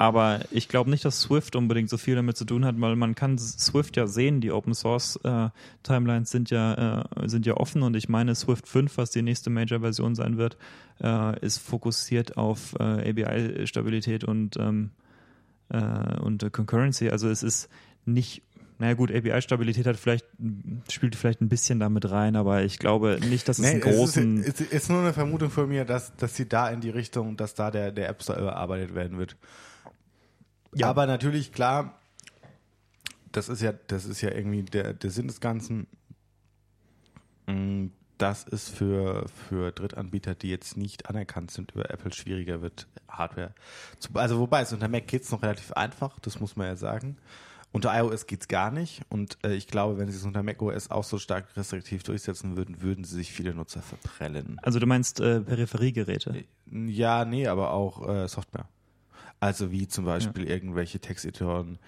Aber 0.00 0.40
ich 0.50 0.68
glaube 0.68 0.88
nicht, 0.88 1.04
dass 1.04 1.20
Swift 1.20 1.56
unbedingt 1.56 1.90
so 1.90 1.98
viel 1.98 2.14
damit 2.14 2.34
zu 2.34 2.46
tun 2.46 2.64
hat, 2.64 2.80
weil 2.80 2.96
man 2.96 3.14
kann 3.14 3.36
Swift 3.36 3.98
ja 3.98 4.06
sehen, 4.06 4.40
die 4.40 4.50
Open 4.50 4.72
Source 4.72 5.16
äh, 5.24 5.50
Timelines 5.82 6.30
sind 6.30 6.48
ja, 6.48 7.02
äh, 7.02 7.28
sind 7.28 7.44
ja 7.44 7.58
offen 7.58 7.82
und 7.82 7.94
ich 7.94 8.08
meine 8.08 8.34
Swift 8.34 8.66
5, 8.66 8.96
was 8.96 9.10
die 9.10 9.20
nächste 9.20 9.50
Major-Version 9.50 10.14
sein 10.14 10.38
wird, 10.38 10.56
äh, 11.02 11.38
ist 11.44 11.58
fokussiert 11.58 12.38
auf 12.38 12.74
äh, 12.80 13.10
ABI-Stabilität 13.10 14.24
und, 14.24 14.56
ähm, 14.56 14.92
äh, 15.68 16.18
und 16.20 16.50
Concurrency. 16.50 17.10
Also 17.10 17.28
es 17.28 17.42
ist 17.42 17.68
nicht, 18.06 18.42
naja 18.80 18.94
gut, 18.94 19.12
ABI-Stabilität 19.12 19.86
hat 19.86 19.98
vielleicht, 19.98 20.26
spielt 20.90 21.14
vielleicht 21.14 21.42
ein 21.42 21.50
bisschen 21.50 21.80
damit 21.80 22.10
rein, 22.10 22.34
aber 22.34 22.62
ich 22.62 22.78
glaube 22.78 23.18
nicht, 23.28 23.46
dass 23.46 23.58
es 23.58 23.66
einen 23.66 23.82
großen. 23.82 24.40
es 24.40 24.46
ist, 24.46 24.60
es 24.60 24.72
ist 24.72 24.88
nur 24.88 25.00
eine 25.00 25.12
Vermutung 25.12 25.50
von 25.50 25.68
mir, 25.68 25.84
dass, 25.84 26.16
dass 26.16 26.34
sie 26.34 26.48
da 26.48 26.70
in 26.70 26.80
die 26.80 26.88
Richtung, 26.88 27.36
dass 27.36 27.54
da 27.54 27.70
der, 27.70 27.92
der 27.92 28.08
App 28.08 28.22
Store 28.22 28.40
überarbeitet 28.40 28.94
werden 28.94 29.18
wird. 29.18 29.36
Ja. 30.74 30.88
Aber 30.88 31.06
natürlich, 31.06 31.52
klar, 31.52 32.00
das 33.32 33.50
ist 33.50 33.60
ja, 33.60 33.74
das 33.86 34.06
ist 34.06 34.22
ja 34.22 34.30
irgendwie 34.30 34.62
der, 34.62 34.94
der 34.94 35.10
Sinn 35.10 35.26
des 35.26 35.40
Ganzen. 35.40 35.86
Mm, 37.46 37.88
Dass 38.16 38.46
es 38.46 38.70
für, 38.70 39.26
für 39.28 39.72
Drittanbieter, 39.72 40.34
die 40.34 40.48
jetzt 40.48 40.78
nicht 40.78 41.10
anerkannt 41.10 41.50
sind 41.50 41.72
über 41.72 41.90
Apple, 41.90 42.14
schwieriger 42.14 42.62
wird, 42.62 42.86
Hardware 43.10 43.54
zu. 43.98 44.08
Also, 44.14 44.38
wobei 44.38 44.62
es 44.62 44.72
unter 44.72 44.88
Mac 44.88 45.06
geht 45.06 45.24
es 45.24 45.30
noch 45.30 45.42
relativ 45.42 45.72
einfach, 45.72 46.18
das 46.20 46.40
muss 46.40 46.56
man 46.56 46.66
ja 46.66 46.76
sagen. 46.76 47.18
Unter 47.72 47.96
iOS 47.96 48.26
geht's 48.26 48.48
gar 48.48 48.72
nicht 48.72 49.02
und 49.10 49.38
äh, 49.44 49.54
ich 49.54 49.68
glaube, 49.68 49.98
wenn 49.98 50.08
sie 50.08 50.16
es 50.16 50.24
unter 50.24 50.42
macOS 50.42 50.90
auch 50.90 51.04
so 51.04 51.18
stark 51.18 51.56
restriktiv 51.56 52.02
durchsetzen 52.02 52.56
würden, 52.56 52.82
würden 52.82 53.04
sie 53.04 53.14
sich 53.14 53.30
viele 53.30 53.54
Nutzer 53.54 53.80
verprellen. 53.80 54.56
Also 54.62 54.80
du 54.80 54.86
meinst 54.86 55.20
äh, 55.20 55.40
Peripheriegeräte? 55.40 56.44
Ja, 56.70 57.24
nee, 57.24 57.46
aber 57.46 57.72
auch 57.72 58.08
äh, 58.08 58.26
Software. 58.26 58.68
Also 59.38 59.70
wie 59.70 59.86
zum 59.86 60.04
Beispiel 60.04 60.44
ja. 60.44 60.50
irgendwelche 60.50 60.98
Texteditoren, 60.98 61.78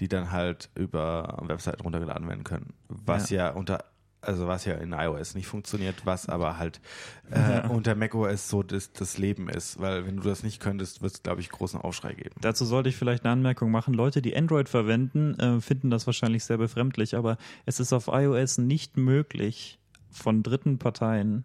die 0.00 0.08
dann 0.08 0.32
halt 0.32 0.70
über 0.74 1.38
Webseiten 1.42 1.82
runtergeladen 1.82 2.26
werden 2.28 2.44
können. 2.44 2.72
Was 2.88 3.30
ja, 3.30 3.48
ja 3.48 3.50
unter 3.52 3.84
also 4.26 4.46
was 4.46 4.64
ja 4.64 4.74
in 4.74 4.92
iOS 4.92 5.34
nicht 5.34 5.46
funktioniert, 5.46 6.04
was 6.04 6.28
aber 6.28 6.58
halt 6.58 6.80
äh, 7.30 7.66
unter 7.68 7.94
macOS 7.94 8.48
so 8.48 8.62
das, 8.62 8.92
das 8.92 9.18
Leben 9.18 9.48
ist, 9.48 9.80
weil 9.80 10.06
wenn 10.06 10.16
du 10.16 10.22
das 10.22 10.42
nicht 10.42 10.60
könntest, 10.60 11.02
wird 11.02 11.14
es, 11.14 11.22
glaube 11.22 11.40
ich, 11.40 11.50
großen 11.50 11.80
Aufschrei 11.80 12.14
geben. 12.14 12.34
Dazu 12.40 12.64
sollte 12.64 12.88
ich 12.88 12.96
vielleicht 12.96 13.24
eine 13.24 13.32
Anmerkung 13.32 13.70
machen. 13.70 13.94
Leute, 13.94 14.22
die 14.22 14.36
Android 14.36 14.68
verwenden, 14.68 15.38
äh, 15.38 15.60
finden 15.60 15.90
das 15.90 16.06
wahrscheinlich 16.06 16.44
sehr 16.44 16.58
befremdlich, 16.58 17.16
aber 17.16 17.38
es 17.64 17.80
ist 17.80 17.92
auf 17.92 18.08
iOS 18.08 18.58
nicht 18.58 18.96
möglich, 18.96 19.78
von 20.10 20.42
dritten 20.42 20.78
Parteien 20.78 21.44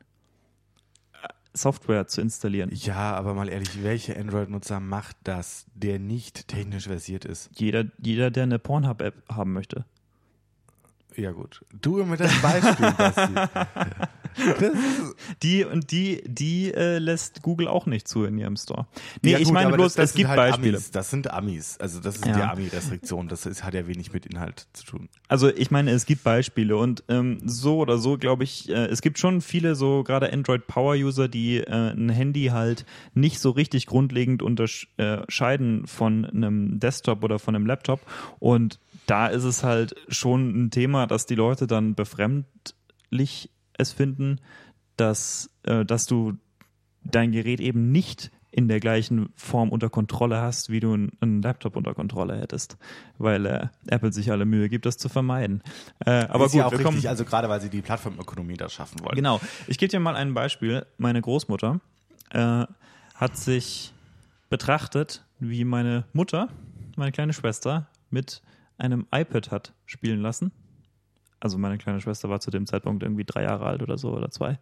äh, 1.14 1.28
Software 1.54 2.08
zu 2.08 2.22
installieren. 2.22 2.72
Ja, 2.74 3.14
aber 3.14 3.34
mal 3.34 3.50
ehrlich, 3.50 3.84
welcher 3.84 4.18
Android-Nutzer 4.18 4.80
macht 4.80 5.18
das, 5.24 5.66
der 5.76 6.00
nicht 6.00 6.48
technisch 6.48 6.88
versiert 6.88 7.26
ist? 7.26 7.50
Jeder, 7.56 7.86
jeder 7.98 8.32
der 8.32 8.44
eine 8.44 8.60
Pornhub-App 8.60 9.24
haben 9.30 9.54
möchte. 9.54 9.86
Ja, 11.16 11.32
gut. 11.32 11.62
Du 11.82 12.04
mit 12.06 12.20
deinem 12.20 12.42
Beispiel, 12.42 12.92
Basti. 12.98 13.34
die 15.44 15.66
und 15.66 15.92
die, 15.92 16.24
die 16.26 16.74
äh, 16.74 17.00
lässt 17.00 17.42
Google 17.42 17.68
auch 17.68 17.86
nicht 17.86 18.08
zu 18.08 18.24
in 18.24 18.38
ihrem 18.38 18.56
Store. 18.56 18.88
Nee, 19.22 19.34
ja, 19.34 19.40
ich 19.40 19.52
meine 19.52 19.74
bloß, 19.74 19.94
das, 19.94 19.96
das 19.96 20.10
es 20.12 20.16
gibt 20.16 20.30
halt 20.30 20.38
Beispiele. 20.38 20.78
Amis. 20.78 20.92
Das 20.92 21.10
sind 21.10 21.32
Amis. 21.32 21.78
Also 21.80 22.00
das 22.00 22.18
ist 22.18 22.26
ja. 22.26 22.34
die 22.34 22.42
Ami-Restriktion. 22.42 23.28
Das 23.28 23.46
ist, 23.46 23.64
hat 23.64 23.74
ja 23.74 23.88
wenig 23.88 24.14
mit 24.14 24.26
Inhalt 24.26 24.68
zu 24.74 24.86
tun. 24.86 25.10
Also 25.28 25.50
ich 25.50 25.72
meine, 25.72 25.92
es 25.92 26.06
gibt 26.06 26.24
Beispiele 26.24 26.78
und 26.78 27.04
ähm, 27.10 27.40
so 27.46 27.80
oder 27.80 27.98
so 27.98 28.18
glaube 28.18 28.44
ich, 28.44 28.70
äh, 28.70 28.86
es 28.86 29.02
gibt 29.02 29.20
schon 29.20 29.42
viele 29.42 29.76
so 29.76 30.04
gerade 30.04 30.32
Android 30.32 30.68
Power 30.68 30.96
User, 30.96 31.28
die 31.28 31.58
äh, 31.58 31.92
ein 31.92 32.10
Handy 32.10 32.46
halt 32.46 32.86
nicht 33.14 33.40
so 33.40 33.52
richtig 33.52 33.86
grundlegend 33.86 34.42
unterscheiden 34.42 35.88
von 35.88 36.26
einem 36.26 36.80
Desktop 36.80 37.24
oder 37.24 37.40
von 37.40 37.56
einem 37.56 37.66
Laptop 37.66 38.00
und 38.40 38.80
da 39.06 39.28
ist 39.28 39.44
es 39.44 39.64
halt 39.64 39.96
schon 40.08 40.66
ein 40.66 40.72
Thema, 40.72 41.08
dass 41.08 41.26
die 41.26 41.36
Leute 41.36 41.68
dann 41.68 41.96
befremdlich 41.96 43.50
es 43.78 43.92
finden, 43.92 44.40
dass, 44.98 45.50
äh, 45.64 45.86
dass 45.86 46.06
du 46.06 46.38
dein 47.04 47.32
Gerät 47.32 47.60
eben 47.60 47.92
nicht 47.92 48.32
in 48.52 48.68
der 48.68 48.82
gleichen 48.82 49.30
Form 49.36 49.70
unter 49.70 49.90
Kontrolle 49.90 50.42
hast, 50.42 50.70
wie 50.70 50.82
du 50.82 50.94
einen 50.94 51.42
Laptop 51.42 51.78
unter 51.78 51.94
Kontrolle 51.94 52.38
hättest, 52.38 52.78
weil 53.18 53.46
äh, 53.46 53.68
Apple 53.88 54.12
sich 54.12 54.30
alle 54.30 54.46
Mühe 54.46 54.68
gibt, 54.68 54.86
das 54.86 54.98
zu 54.98 55.08
vermeiden. 55.08 55.64
Äh, 56.06 56.26
aber 56.28 56.46
ist 56.46 56.52
gut, 56.52 56.60
ja 56.60 56.66
auch 56.66 56.72
richtig, 56.74 57.08
also 57.08 57.24
gerade 57.24 57.48
weil 57.48 57.62
sie 57.62 57.70
die 57.70 57.82
Plattformökonomie 57.82 58.58
da 58.58 58.68
schaffen 58.68 59.00
wollen. 59.04 59.16
Genau. 59.16 59.40
Ich 59.68 59.78
gebe 59.78 59.90
dir 59.90 60.02
mal 60.02 60.16
ein 60.16 60.34
Beispiel. 60.34 60.86
Meine 60.98 61.22
Großmutter 61.22 61.80
äh, 62.32 62.66
hat 63.16 63.38
sich 63.38 63.94
betrachtet, 64.50 65.24
wie 65.40 65.64
meine 65.64 66.04
Mutter, 66.12 66.50
meine 66.98 67.14
kleine 67.14 67.32
Schwester, 67.32 67.88
mit 68.10 68.42
einem 68.82 69.08
iPad 69.14 69.52
hat 69.52 69.74
spielen 69.86 70.22
lassen. 70.22 70.52
Also 71.40 71.58
meine 71.58 71.78
kleine 71.78 72.02
Schwester 72.02 72.30
war 72.30 72.40
zu 72.40 72.52
dem 72.52 72.66
Zeitpunkt 72.66 73.04
irgendwie 73.04 73.26
drei 73.26 73.44
Jahre 73.44 73.66
alt 73.66 73.82
oder 73.82 73.98
so 73.98 74.12
oder 74.12 74.30
zwei. 74.30 74.60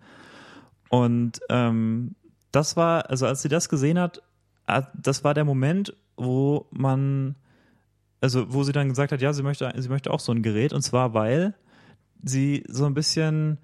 Und 0.89 1.39
ähm, 1.49 2.15
das 2.51 2.77
war, 2.77 3.09
also 3.09 3.25
als 3.25 3.41
sie 3.41 3.49
das 3.49 3.69
gesehen 3.69 3.99
hat, 3.99 4.21
das 4.93 5.23
war 5.23 5.33
der 5.33 5.45
Moment, 5.45 5.95
wo 6.15 6.67
man, 6.71 7.35
also 8.21 8.53
wo 8.53 8.63
sie 8.63 8.71
dann 8.71 8.89
gesagt 8.89 9.11
hat, 9.11 9.21
ja, 9.21 9.33
sie 9.33 9.43
möchte, 9.43 9.71
sie 9.75 9.89
möchte 9.89 10.11
auch 10.11 10.19
so 10.19 10.31
ein 10.31 10.43
Gerät. 10.43 10.73
Und 10.73 10.81
zwar, 10.81 11.13
weil 11.13 11.55
sie 12.23 12.63
so 12.67 12.85
ein 12.85 12.93
bisschen 12.93 13.57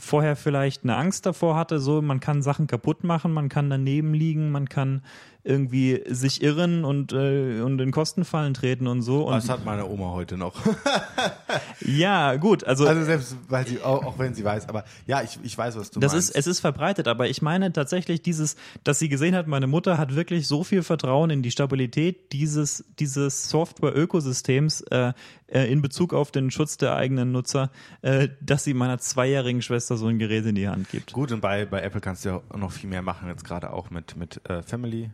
vorher 0.00 0.36
vielleicht 0.36 0.84
eine 0.84 0.96
Angst 0.96 1.26
davor 1.26 1.56
hatte, 1.56 1.80
so 1.80 2.02
man 2.02 2.20
kann 2.20 2.42
Sachen 2.42 2.66
kaputt 2.66 3.04
machen, 3.04 3.32
man 3.32 3.48
kann 3.48 3.70
daneben 3.70 4.14
liegen, 4.14 4.50
man 4.50 4.68
kann 4.68 5.02
irgendwie 5.46 6.02
sich 6.08 6.42
irren 6.42 6.84
und, 6.84 7.12
äh, 7.12 7.60
und 7.60 7.80
in 7.80 7.92
Kostenfallen 7.92 8.52
treten 8.52 8.86
und 8.86 9.02
so. 9.02 9.28
Und 9.28 9.34
das 9.34 9.48
hat 9.48 9.64
meine 9.64 9.86
Oma 9.86 10.10
heute 10.10 10.36
noch. 10.36 10.54
ja, 11.80 12.36
gut. 12.36 12.64
Also, 12.64 12.86
also 12.86 13.04
selbst, 13.04 13.36
weil 13.48 13.66
sie, 13.66 13.80
auch, 13.80 14.04
auch 14.04 14.18
wenn 14.18 14.34
sie 14.34 14.44
weiß, 14.44 14.68
aber 14.68 14.84
ja, 15.06 15.22
ich, 15.22 15.38
ich 15.42 15.56
weiß, 15.56 15.76
was 15.76 15.90
du 15.90 16.00
das 16.00 16.12
meinst. 16.12 16.30
Ist, 16.30 16.36
es 16.36 16.46
ist 16.46 16.60
verbreitet, 16.60 17.06
aber 17.06 17.28
ich 17.28 17.42
meine 17.42 17.72
tatsächlich 17.72 18.22
dieses, 18.22 18.56
dass 18.82 18.98
sie 18.98 19.08
gesehen 19.08 19.34
hat, 19.34 19.46
meine 19.46 19.66
Mutter 19.66 19.98
hat 19.98 20.16
wirklich 20.16 20.48
so 20.48 20.64
viel 20.64 20.82
Vertrauen 20.82 21.30
in 21.30 21.42
die 21.42 21.50
Stabilität 21.50 22.32
dieses, 22.32 22.84
dieses 22.98 23.48
Software-Ökosystems 23.48 24.80
äh, 24.90 25.12
äh, 25.46 25.70
in 25.70 25.80
Bezug 25.80 26.12
auf 26.12 26.32
den 26.32 26.50
Schutz 26.50 26.76
der 26.76 26.96
eigenen 26.96 27.30
Nutzer, 27.30 27.70
äh, 28.02 28.28
dass 28.40 28.64
sie 28.64 28.74
meiner 28.74 28.98
zweijährigen 28.98 29.62
Schwester 29.62 29.96
so 29.96 30.08
ein 30.08 30.18
Gerät 30.18 30.44
in 30.46 30.56
die 30.56 30.68
Hand 30.68 30.90
gibt. 30.90 31.12
Gut, 31.12 31.30
und 31.30 31.40
bei, 31.40 31.66
bei 31.66 31.82
Apple 31.82 32.00
kannst 32.00 32.24
du 32.24 32.30
ja 32.30 32.42
noch 32.56 32.72
viel 32.72 32.90
mehr 32.90 33.02
machen, 33.02 33.28
jetzt 33.28 33.44
gerade 33.44 33.72
auch 33.72 33.90
mit, 33.90 34.16
mit 34.16 34.40
äh, 34.48 34.62
Family 34.62 35.10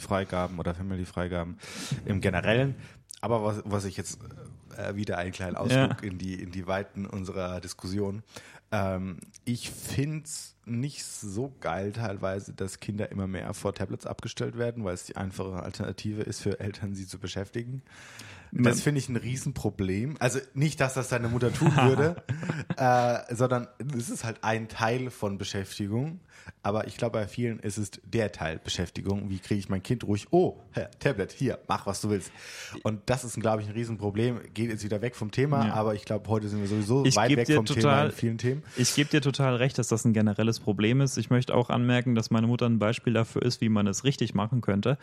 Freigaben 0.00 0.58
oder 0.58 0.74
Family-Freigaben 0.74 1.58
im 2.04 2.20
Generellen. 2.20 2.76
Aber 3.20 3.42
was, 3.42 3.62
was 3.64 3.84
ich 3.84 3.96
jetzt 3.96 4.18
äh, 4.76 4.94
wieder 4.94 5.18
einen 5.18 5.32
kleinen 5.32 5.56
Ausflug 5.56 6.02
ja. 6.02 6.08
in, 6.08 6.18
die, 6.18 6.34
in 6.34 6.50
die 6.50 6.66
Weiten 6.66 7.06
unserer 7.06 7.60
Diskussion. 7.60 8.22
Ähm, 8.70 9.18
ich 9.44 9.70
finde 9.70 10.24
es 10.24 10.54
nicht 10.66 11.04
so 11.04 11.54
geil 11.60 11.92
teilweise, 11.92 12.52
dass 12.52 12.80
Kinder 12.80 13.10
immer 13.10 13.26
mehr 13.26 13.54
vor 13.54 13.74
Tablets 13.74 14.06
abgestellt 14.06 14.58
werden, 14.58 14.84
weil 14.84 14.94
es 14.94 15.04
die 15.04 15.16
einfache 15.16 15.62
Alternative 15.62 16.22
ist 16.22 16.40
für 16.40 16.60
Eltern, 16.60 16.94
sie 16.94 17.06
zu 17.06 17.18
beschäftigen. 17.18 17.82
Das 18.52 18.80
finde 18.80 18.98
ich 18.98 19.08
ein 19.08 19.16
Riesenproblem. 19.16 20.16
Also 20.20 20.38
nicht, 20.54 20.80
dass 20.80 20.94
das 20.94 21.08
deine 21.08 21.28
Mutter 21.28 21.52
tun 21.52 21.74
würde, 21.76 22.16
äh, 22.76 23.34
sondern 23.34 23.68
es 23.96 24.08
ist 24.08 24.24
halt 24.24 24.42
ein 24.42 24.68
Teil 24.68 25.10
von 25.10 25.38
Beschäftigung. 25.38 26.20
Aber 26.62 26.86
ich 26.86 26.96
glaube, 26.96 27.18
bei 27.18 27.26
vielen 27.26 27.58
ist 27.58 27.76
es 27.76 27.90
der 28.04 28.32
Teil 28.32 28.58
Beschäftigung. 28.58 29.28
Wie 29.28 29.38
kriege 29.38 29.60
ich 29.60 29.68
mein 29.68 29.82
Kind 29.82 30.04
ruhig? 30.04 30.28
Oh, 30.30 30.62
Tablet, 30.98 31.32
hier, 31.32 31.58
mach, 31.68 31.86
was 31.86 32.00
du 32.00 32.10
willst. 32.10 32.32
Und 32.82 33.02
das 33.06 33.24
ist, 33.24 33.38
glaube 33.38 33.62
ich, 33.62 33.68
ein 33.68 33.74
Riesenproblem. 33.74 34.40
Geht 34.58 34.70
jetzt 34.70 34.82
wieder 34.82 35.00
weg 35.00 35.14
vom 35.14 35.30
Thema, 35.30 35.66
ja. 35.66 35.74
aber 35.74 35.94
ich 35.94 36.04
glaube, 36.04 36.28
heute 36.28 36.48
sind 36.48 36.58
wir 36.60 36.66
sowieso 36.66 37.04
ich 37.04 37.14
weit 37.14 37.36
weg 37.36 37.46
vom 37.46 37.64
total, 37.64 37.80
Thema 37.80 38.04
in 38.06 38.10
vielen 38.10 38.38
Themen. 38.38 38.64
Ich 38.76 38.92
gebe 38.92 39.08
dir 39.08 39.20
total 39.20 39.54
recht, 39.54 39.78
dass 39.78 39.86
das 39.86 40.04
ein 40.04 40.12
generelles 40.12 40.58
Problem 40.58 41.00
ist. 41.00 41.16
Ich 41.16 41.30
möchte 41.30 41.54
auch 41.54 41.70
anmerken, 41.70 42.16
dass 42.16 42.32
meine 42.32 42.48
Mutter 42.48 42.66
ein 42.66 42.80
Beispiel 42.80 43.12
dafür 43.12 43.42
ist, 43.42 43.60
wie 43.60 43.68
man 43.68 43.86
es 43.86 44.02
richtig 44.02 44.34
machen 44.34 44.60
könnte, 44.60 44.98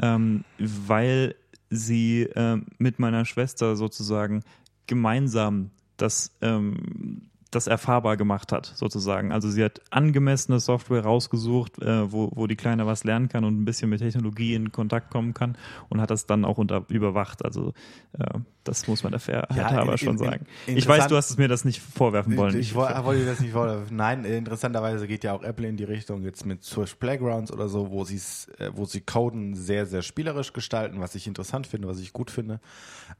ähm, 0.00 0.44
weil 0.58 1.34
sie 1.70 2.22
äh, 2.22 2.58
mit 2.78 3.00
meiner 3.00 3.24
Schwester 3.24 3.74
sozusagen 3.74 4.44
gemeinsam 4.86 5.70
das 5.96 6.30
ähm, 6.40 7.29
das 7.50 7.66
erfahrbar 7.66 8.16
gemacht 8.16 8.52
hat, 8.52 8.72
sozusagen. 8.74 9.32
Also 9.32 9.50
sie 9.50 9.64
hat 9.64 9.80
angemessene 9.90 10.60
Software 10.60 11.02
rausgesucht, 11.02 11.82
äh, 11.82 12.10
wo, 12.12 12.30
wo 12.34 12.46
die 12.46 12.56
Kleine 12.56 12.86
was 12.86 13.04
lernen 13.04 13.28
kann 13.28 13.44
und 13.44 13.60
ein 13.60 13.64
bisschen 13.64 13.90
mit 13.90 14.00
Technologie 14.00 14.54
in 14.54 14.70
Kontakt 14.70 15.10
kommen 15.10 15.34
kann 15.34 15.56
und 15.88 16.00
hat 16.00 16.10
das 16.10 16.26
dann 16.26 16.44
auch 16.44 16.58
unter, 16.58 16.84
überwacht. 16.88 17.44
Also 17.44 17.72
äh, 18.18 18.38
das 18.64 18.86
muss 18.86 19.02
man 19.02 19.12
der 19.12 19.20
Fairheit 19.20 19.56
ja, 19.56 19.68
aber 19.70 19.98
schon 19.98 20.18
sagen. 20.18 20.46
Ich 20.66 20.86
weiß, 20.86 21.08
du 21.08 21.16
hast 21.16 21.30
es 21.30 21.38
mir 21.38 21.48
das 21.48 21.64
nicht 21.64 21.80
vorwerfen 21.80 22.36
wollen. 22.36 22.54
Ich, 22.58 22.70
ich 22.70 22.74
wollte 22.74 23.20
dir 23.20 23.26
das 23.26 23.40
nicht 23.40 23.52
vorwerfen. 23.52 23.96
Nein, 23.96 24.24
interessanterweise 24.24 25.08
geht 25.08 25.24
ja 25.24 25.32
auch 25.32 25.42
Apple 25.42 25.66
in 25.66 25.76
die 25.76 25.84
Richtung 25.84 26.22
jetzt 26.22 26.44
mit 26.44 26.62
Swift 26.62 27.00
Playgrounds 27.00 27.52
oder 27.52 27.68
so, 27.68 27.90
wo 27.90 28.04
sie 28.04 28.20
äh, 28.58 28.70
wo 28.74 28.84
sie 28.84 29.00
Coden 29.00 29.54
sehr, 29.54 29.86
sehr 29.86 30.02
spielerisch 30.02 30.52
gestalten, 30.52 31.00
was 31.00 31.14
ich 31.14 31.26
interessant 31.26 31.66
finde, 31.66 31.88
was 31.88 31.98
ich 31.98 32.12
gut 32.12 32.30
finde. 32.30 32.60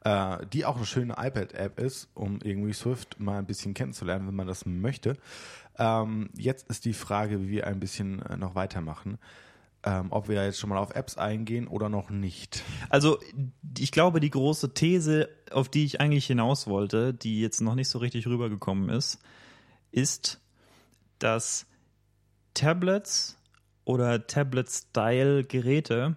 Äh, 0.05 0.47
die 0.53 0.65
auch 0.65 0.77
eine 0.77 0.87
schöne 0.87 1.15
iPad-App 1.19 1.81
ist, 1.81 2.09
um 2.15 2.39
irgendwie 2.43 2.73
Swift 2.73 3.19
mal 3.19 3.39
ein 3.39 3.47
bisschen 3.47 3.75
kennenzulernen, 3.75 4.20
wenn 4.27 4.35
man 4.35 4.47
das 4.47 4.67
möchte. 4.67 5.17
Ähm, 5.79 6.31
jetzt 6.37 6.69
ist 6.69 6.85
die 6.85 6.93
Frage, 6.93 7.41
wie 7.41 7.51
wir 7.51 7.67
ein 7.67 7.81
bisschen 7.81 8.23
äh, 8.23 8.37
noch 8.37 8.55
weitermachen 8.55 9.19
ähm, 9.83 10.09
ob 10.11 10.29
wir 10.29 10.45
jetzt 10.45 10.59
schon 10.59 10.71
mal 10.71 10.79
auf 10.79 10.95
Apps 10.95 11.17
eingehen 11.17 11.67
oder 11.67 11.89
noch 11.89 12.11
nicht. 12.11 12.63
Also 12.89 13.19
ich 13.79 13.93
glaube, 13.93 14.21
die 14.21 14.31
große 14.31 14.75
These, 14.75 15.29
auf 15.51 15.69
die 15.69 15.85
ich 15.85 16.01
eigentlich 16.01 16.27
hinaus 16.27 16.67
wollte, 16.67 17.15
die 17.15 17.41
jetzt 17.41 17.61
noch 17.61 17.75
nicht 17.75 17.89
so 17.89 17.99
richtig 17.99 18.27
rübergekommen 18.27 18.91
ist, 18.91 19.19
ist, 19.91 20.41
dass 21.19 21.67
Tablets 22.55 23.39
oder 23.85 24.27
Tablet-Style-Geräte 24.27 26.17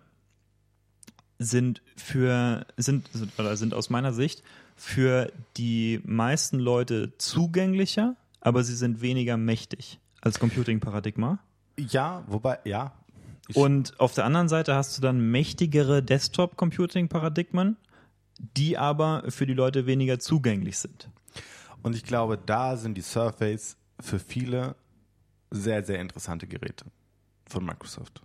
sind 1.39 1.81
für 1.95 2.65
sind 2.77 3.09
oder 3.37 3.57
sind 3.57 3.73
aus 3.73 3.89
meiner 3.89 4.13
Sicht 4.13 4.43
für 4.75 5.31
die 5.57 6.01
meisten 6.05 6.59
Leute 6.59 7.17
zugänglicher, 7.17 8.15
aber 8.41 8.63
sie 8.63 8.75
sind 8.75 9.01
weniger 9.01 9.37
mächtig 9.37 9.99
als 10.21 10.39
Computing-Paradigma. 10.39 11.39
Ja, 11.77 12.23
wobei, 12.27 12.59
ja, 12.65 12.93
und 13.53 13.99
auf 13.99 14.13
der 14.13 14.25
anderen 14.25 14.47
Seite 14.47 14.75
hast 14.75 14.97
du 14.97 15.01
dann 15.01 15.31
mächtigere 15.31 16.01
Desktop-Computing-Paradigmen, 16.01 17.77
die 18.39 18.77
aber 18.77 19.23
für 19.27 19.45
die 19.45 19.53
Leute 19.53 19.85
weniger 19.85 20.19
zugänglich 20.19 20.77
sind. 20.77 21.09
Und 21.81 21.95
ich 21.95 22.03
glaube, 22.03 22.37
da 22.37 22.77
sind 22.77 22.95
die 22.95 23.01
Surface 23.01 23.77
für 23.99 24.19
viele 24.19 24.75
sehr, 25.51 25.83
sehr 25.83 25.99
interessante 25.99 26.47
Geräte 26.47 26.85
von 27.45 27.65
Microsoft. 27.65 28.21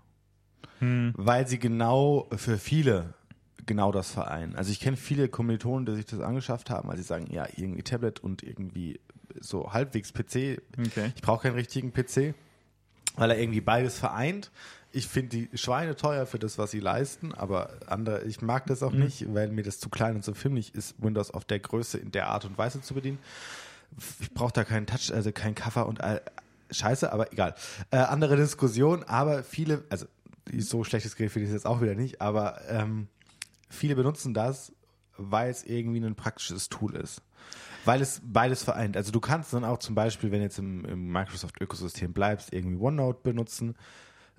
Hm. 0.79 1.13
Weil 1.17 1.49
sie 1.49 1.59
genau 1.59 2.29
für 2.37 2.57
viele 2.57 3.15
genau 3.69 3.93
das 3.93 4.11
vereinen. 4.11 4.57
Also 4.57 4.73
ich 4.73 4.81
kenne 4.81 4.97
viele 4.97 5.29
Kommilitonen, 5.29 5.87
die 5.87 5.95
sich 5.95 6.07
das 6.07 6.19
angeschafft 6.21 6.71
haben, 6.71 6.89
weil 6.89 6.97
sie 6.97 7.05
sagen, 7.05 7.29
ja, 7.31 7.47
irgendwie 7.57 7.83
Tablet 7.83 8.19
und 8.19 8.43
irgendwie 8.43 8.99
so 9.39 9.73
halbwegs 9.73 10.13
PC. 10.13 10.61
Okay. 10.77 11.13
Ich 11.15 11.23
brauche 11.23 11.43
keinen 11.43 11.55
richtigen 11.55 11.93
PC, 11.93 12.35
weil 13.17 13.31
er 13.31 13.39
irgendwie 13.39 13.61
beides 13.61 13.99
vereint 13.99 14.51
Ich 14.91 15.07
finde 15.07 15.37
die 15.37 15.51
Schweine 15.59 15.97
teuer 15.97 16.25
für 16.25 16.39
das, 16.39 16.57
was 16.57 16.71
sie 16.71 16.81
leisten, 16.81 17.35
aber 17.35 17.71
andere, 17.87 18.23
ich 18.25 18.41
mag 18.41 18.67
das 18.67 18.83
auch 18.83 18.91
Mhm. 18.93 19.01
nicht, 19.05 19.35
weil 19.35 19.49
mir 19.49 19.63
das 19.63 19.79
zu 19.79 19.91
klein 19.91 20.17
und 20.17 20.23
zu 20.25 20.33
filmig 20.35 20.75
ist, 20.75 20.95
Windows 20.99 21.31
auf 21.31 21.45
der 21.45 21.59
Größe 21.61 21.99
in 21.99 22.11
der 22.11 22.29
Art 22.29 22.47
und 22.47 22.57
Weise 22.57 22.81
zu 22.81 22.95
bedienen. 22.95 23.19
Ich 24.21 24.33
brauche 24.33 24.53
da 24.53 24.65
keinen 24.65 24.87
Touch, 24.87 25.13
also 25.13 25.31
kein 25.31 25.55
Cover 25.55 25.87
und 25.87 26.01
all, 26.01 26.23
Scheiße, 26.71 27.13
aber 27.13 27.33
egal. 27.33 27.55
Äh, 27.91 27.99
andere 27.99 28.37
Diskussion, 28.37 29.05
aber 29.05 29.43
viele, 29.43 29.85
also 29.91 30.07
so 30.57 30.85
schlechtes 30.85 31.17
Gerät 31.17 31.33
finde 31.33 31.45
ich 31.45 31.51
es 31.51 31.55
jetzt 31.55 31.67
auch 31.67 31.83
wieder 31.83 31.95
nicht, 31.95 32.21
aber 32.23 32.61
ähm, 32.69 33.09
viele 33.69 33.95
benutzen 33.97 34.35
das, 34.35 34.73
weil 35.17 35.51
es 35.51 35.65
irgendwie 35.65 36.01
ein 36.05 36.15
praktisches 36.15 36.69
Tool 36.69 36.95
ist. 36.97 37.23
Weil 37.85 38.01
es 38.03 38.21
beides 38.25 38.63
vereint. 38.65 38.97
Also 38.97 39.13
du 39.13 39.21
kannst 39.21 39.53
dann 39.53 39.65
auch 39.65 39.79
zum 39.79 39.95
Beispiel, 39.95 40.31
wenn 40.31 40.39
du 40.41 40.45
jetzt 40.45 40.59
im, 40.59 40.85
im 40.85 41.11
Microsoft-Ökosystem 41.13 42.13
bleibst, 42.13 42.53
irgendwie 42.53 42.77
OneNote 42.81 43.21
benutzen 43.23 43.75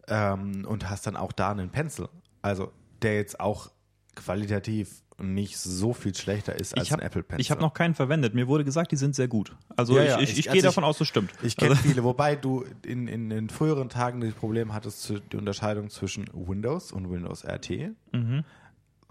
ähm, 0.07 0.65
und 0.67 0.89
hast 0.89 1.07
dann 1.07 1.15
auch 1.15 1.31
da 1.31 1.51
einen 1.51 1.69
Pencil. 1.69 2.09
Also 2.41 2.71
der 3.01 3.15
jetzt 3.15 3.39
auch 3.39 3.71
qualitativ 4.15 5.03
nicht 5.21 5.57
so 5.57 5.93
viel 5.93 6.15
schlechter 6.15 6.55
ist 6.55 6.77
als 6.77 6.91
habe 6.91 7.01
ein 7.01 7.05
Apple 7.07 7.23
Pencil. 7.23 7.41
ich 7.41 7.51
hab 7.51 7.59
noch 7.59 7.73
keinen 7.73 7.93
verwendet. 7.93 8.33
Mir 8.35 8.47
wurde 8.47 8.63
gesagt, 8.63 8.91
die 8.93 8.95
sind 8.95 9.15
sehr 9.15 9.27
gut. 9.27 9.53
Also 9.75 9.97
Ja, 9.97 10.03
ich, 10.03 10.09
ja, 10.09 10.19
ich, 10.21 10.29
ich- 10.31 10.39
ich, 10.39 10.47
also 10.49 10.53
gehe 10.53 10.61
davon 10.61 10.83
aus, 10.85 10.97
das 10.97 11.07
stimmt. 11.09 11.31
Ich 11.41 11.57
kenne 11.57 11.71
also, 11.71 11.81
viele, 11.83 12.03
wobei 12.05 12.35
du 12.37 12.63
in, 12.85 13.07
in 13.09 13.29
den 13.29 13.49
früheren 13.49 13.89
Tagen 13.89 14.21
das 14.21 14.33
Problem 14.33 14.73
hattest, 14.73 15.11
die 15.33 15.37
Unterscheidung 15.37 15.89
zwischen 15.89 16.25
Windows 16.33 16.91
und 16.93 17.09
Windows 17.09 17.43
RT, 17.45 17.91
Mhm. 18.13 18.43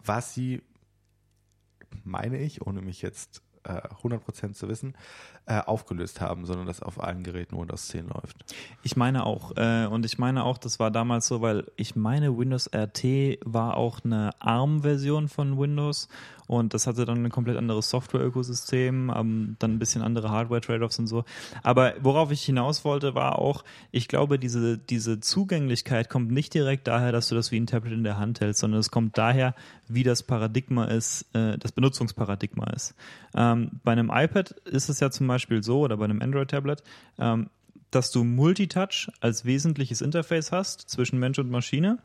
Was 0.05 0.35
sie, 0.35 0.63
meine 2.05 2.39
ich, 2.39 2.67
ohne 2.67 2.81
mich 2.81 3.03
jetzt 3.03 3.43
äh, 3.65 3.81
100% 4.03 4.55
zu 4.55 4.69
wissen, 4.69 4.95
äh, 5.47 5.61
aufgelöst 5.61 6.21
haben, 6.21 6.47
sondern 6.47 6.67
dass 6.67 6.83
auf 6.83 7.03
allen 7.03 7.23
Geräten 7.23 7.59
Windows 7.59 7.89
10 7.89 8.09
läuft. 8.09 8.45
Ich 8.83 8.97
meine 8.97 9.25
auch. 9.27 9.57
Äh, 9.57 9.87
und 9.87 10.05
ich 10.05 10.19
meine 10.19 10.45
auch, 10.45 10.59
das 10.59 10.79
war 10.79 10.91
damals 10.91 11.27
so, 11.27 11.41
weil 11.41 11.67
ich 11.77 11.97
meine, 11.97 12.37
Windows 12.37 12.71
RT 12.75 13.39
war 13.45 13.77
auch 13.77 14.01
eine 14.05 14.31
ARM-Version 14.41 15.29
von 15.29 15.59
Windows 15.59 16.09
und 16.49 16.73
das 16.73 16.87
hatte 16.87 17.05
dann 17.05 17.25
ein 17.25 17.31
komplett 17.31 17.59
anderes 17.59 17.91
Software-Ökosystem, 17.91 19.13
ähm, 19.15 19.57
dann 19.59 19.75
ein 19.75 19.79
bisschen 19.79 20.03
andere 20.03 20.31
Hardware-Trade-offs 20.31 20.99
und 20.99 21.07
so. 21.07 21.25
Aber 21.63 21.95
worauf 22.01 22.33
ich 22.33 22.43
hinaus 22.43 22.87
wollte, 22.87 23.15
war 23.15 23.39
auch, 23.39 23.65
ich 23.93 24.09
glaube, 24.09 24.39
diese, 24.39 24.79
diese 24.79 25.21
Zugänglichkeit 25.21 26.09
kommt 26.09 26.33
nicht 26.33 26.55
direkt 26.55 26.89
daher, 26.89 27.13
dass 27.13 27.29
du 27.29 27.35
das 27.35 27.53
wie 27.53 27.61
ein 27.61 27.67
Tablet 27.67 27.93
in 27.93 28.03
der 28.03 28.19
Hand 28.19 28.41
hältst, 28.41 28.61
sondern 28.61 28.81
es 28.81 28.91
kommt 28.91 29.19
daher, 29.19 29.55
wie 29.89 30.05
das 30.05 30.23
Paradigma 30.23 30.87
ist, 30.87 31.27
äh, 31.35 31.59
das 31.59 31.73
Benutzungsparadigma 31.73 32.71
ist. 32.71 32.95
Ähm, 33.37 33.81
bei 33.85 33.93
einem 33.93 34.11
iPad 34.13 34.53
ist 34.65 34.89
es 34.89 35.01
ja 35.01 35.11
zum 35.11 35.27
Beispiel 35.27 35.63
so, 35.63 35.81
oder 35.81 35.99
bei 35.99 36.07
einem 36.07 36.23
Android-Tablet, 36.23 36.83
ähm, 37.19 37.51
dass 37.91 38.11
du 38.11 38.25
Multitouch 38.25 39.11
als 39.21 39.45
wesentliches 39.45 40.01
Interface 40.01 40.51
hast 40.51 40.89
zwischen 40.89 41.19
Mensch 41.19 41.39
und 41.39 41.51
Maschine, 41.51 41.99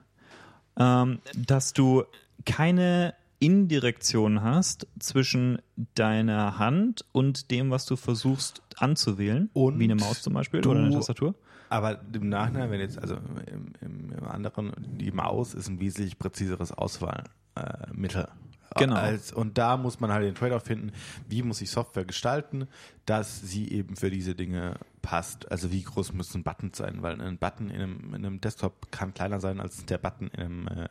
ähm, 0.77 1.19
dass 1.33 1.71
du 1.71 2.03
keine 2.45 3.13
Indirektion 3.43 4.41
hast 4.41 4.87
zwischen 4.99 5.59
deiner 5.95 6.59
Hand 6.59 7.05
und 7.11 7.51
dem, 7.51 7.71
was 7.71 7.85
du 7.85 7.95
versuchst 7.95 8.61
anzuwählen, 8.77 9.49
Und 9.53 9.79
wie 9.79 9.83
eine 9.83 9.95
Maus 9.95 10.21
zum 10.21 10.33
Beispiel 10.33 10.65
oder 10.65 10.79
eine 10.79 10.91
Tastatur. 10.91 11.35
Aber 11.69 11.99
im 12.13 12.29
Nachhinein, 12.29 12.69
wenn 12.69 12.79
jetzt, 12.79 12.99
also 12.99 13.15
im, 13.15 13.73
im, 13.81 14.11
im 14.11 14.27
anderen, 14.27 14.71
die 14.97 15.11
Maus 15.11 15.53
ist 15.53 15.67
ein 15.67 15.79
wesentlich 15.79 16.19
präziseres 16.19 16.71
Auswahlmittel. 16.71 18.23
Äh. 18.23 18.43
Genau. 18.75 18.95
Als, 18.95 19.31
und 19.31 19.57
da 19.57 19.77
muss 19.77 19.99
man 19.99 20.11
halt 20.11 20.23
den 20.23 20.35
Trade-off 20.35 20.63
finden, 20.63 20.91
wie 21.29 21.43
muss 21.43 21.61
ich 21.61 21.69
Software 21.69 22.05
gestalten, 22.05 22.67
dass 23.05 23.41
sie 23.41 23.69
eben 23.71 23.95
für 23.95 24.09
diese 24.09 24.35
Dinge 24.35 24.79
passt. 25.01 25.51
Also 25.51 25.71
wie 25.71 25.83
groß 25.83 26.13
müssen 26.13 26.43
Buttons 26.43 26.77
sein, 26.77 27.01
weil 27.01 27.21
ein 27.21 27.37
Button 27.37 27.69
in 27.69 27.81
einem, 27.81 28.15
in 28.15 28.25
einem 28.25 28.41
Desktop 28.41 28.91
kann 28.91 29.13
kleiner 29.13 29.39
sein 29.39 29.59
als 29.59 29.85
der 29.85 29.99
Button 29.99 30.27
in 30.29 30.39
einem 30.39 30.67
äh, 30.67 30.89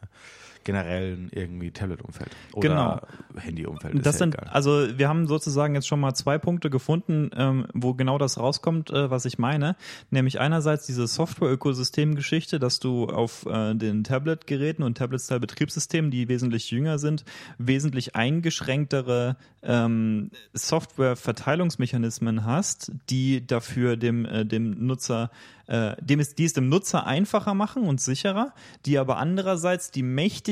generellen 0.64 1.29
irgendwie 1.33 1.70
Tablet-Umfeld 1.70 2.31
oder 2.53 2.68
Genau. 2.68 3.01
Handy-Umfeld. 3.37 3.94
ist 3.94 4.07
Das 4.07 4.16
ja 4.16 4.18
sind, 4.20 4.35
egal. 4.35 4.48
also 4.53 4.87
wir 4.96 5.09
haben 5.09 5.27
sozusagen 5.27 5.75
jetzt 5.75 5.87
schon 5.87 6.01
mal 6.01 6.14
zwei 6.14 6.38
Punkte 6.38 6.70
gefunden, 6.70 7.31
ähm, 7.37 7.66
wo 7.75 7.94
genau 7.94 8.18
das 8.18 8.38
rauskommt, 8.38 8.90
äh, 8.90 9.11
was 9.11 9.25
ich 9.25 9.38
meine. 9.38 9.77
Nämlich 10.11 10.40
einerseits 10.40 10.87
diese 10.87 11.07
Software-Ökosystem-Geschichte, 11.07 12.59
dass 12.59 12.81
du 12.81 13.07
auf 13.07 13.46
äh, 13.46 13.75
den 13.75 14.05
Tablet-Geräten 14.05 14.83
und 14.83 14.98
Tablet-Style-Betriebssystemen, 14.98 16.11
die 16.11 16.29
wesentlich 16.29 16.70
jünger 16.70 16.98
sind, 16.98 17.25
wesentlich 17.59 18.16
eingeschränktere 18.16 19.37
ähm, 19.62 20.31
Software-Verteilungsmechanismen 20.53 22.44
hast, 22.44 22.92
die 23.11 23.46
dafür 23.46 23.96
dem, 23.96 24.25
äh, 24.25 24.44
dem 24.44 24.87
Nutzer 24.87 25.31
äh, 25.66 25.94
dem 26.03 26.20
es, 26.20 26.35
die 26.35 26.44
es 26.44 26.53
dem 26.53 26.68
Nutzer 26.68 27.07
einfacher 27.07 27.55
machen 27.55 27.85
und 27.85 28.01
sicherer, 28.01 28.53
die 28.85 28.98
aber 28.98 29.16
andererseits 29.16 29.90
die 29.90 30.03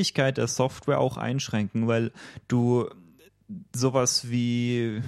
Mächtigkeit 0.01 0.37
der 0.37 0.47
Software 0.47 0.99
auch 0.99 1.17
einschränken, 1.17 1.87
weil 1.87 2.11
du 2.47 2.89
sowas 3.73 4.29
wie 4.31 5.01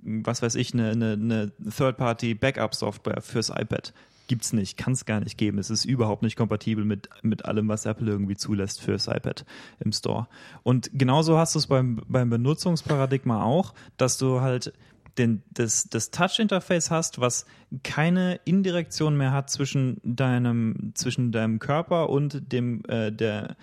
was 0.00 0.42
weiß 0.42 0.54
ich, 0.54 0.74
eine, 0.74 0.90
eine, 0.90 1.12
eine 1.12 1.52
Third-Party-Backup-Software 1.76 3.20
fürs 3.20 3.50
iPad 3.50 3.92
gibt's 4.28 4.52
nicht, 4.52 4.76
kann 4.76 4.92
es 4.92 5.06
gar 5.06 5.20
nicht 5.20 5.38
geben. 5.38 5.58
Es 5.58 5.70
ist 5.70 5.86
überhaupt 5.86 6.22
nicht 6.22 6.36
kompatibel 6.36 6.84
mit, 6.84 7.08
mit 7.22 7.46
allem, 7.46 7.68
was 7.68 7.86
Apple 7.86 8.10
irgendwie 8.10 8.36
zulässt 8.36 8.80
fürs 8.80 9.06
iPad 9.06 9.44
im 9.80 9.92
Store. 9.92 10.28
Und 10.62 10.90
genauso 10.92 11.38
hast 11.38 11.54
du 11.54 11.58
es 11.58 11.66
beim, 11.66 12.02
beim 12.06 12.28
Benutzungsparadigma 12.28 13.42
auch, 13.42 13.74
dass 13.96 14.18
du 14.18 14.42
halt 14.42 14.74
den, 15.18 15.42
das, 15.50 15.88
das 15.90 16.10
Touch-Interface 16.10 16.90
hast, 16.90 17.20
was 17.20 17.46
keine 17.82 18.40
Indirektion 18.44 19.16
mehr 19.16 19.32
hat 19.32 19.50
zwischen 19.50 20.00
deinem, 20.04 20.92
zwischen 20.94 21.32
deinem 21.32 21.58
Körper 21.58 22.08
und 22.08 22.52
dem, 22.52 22.84
äh, 22.88 23.10
der, 23.10 23.56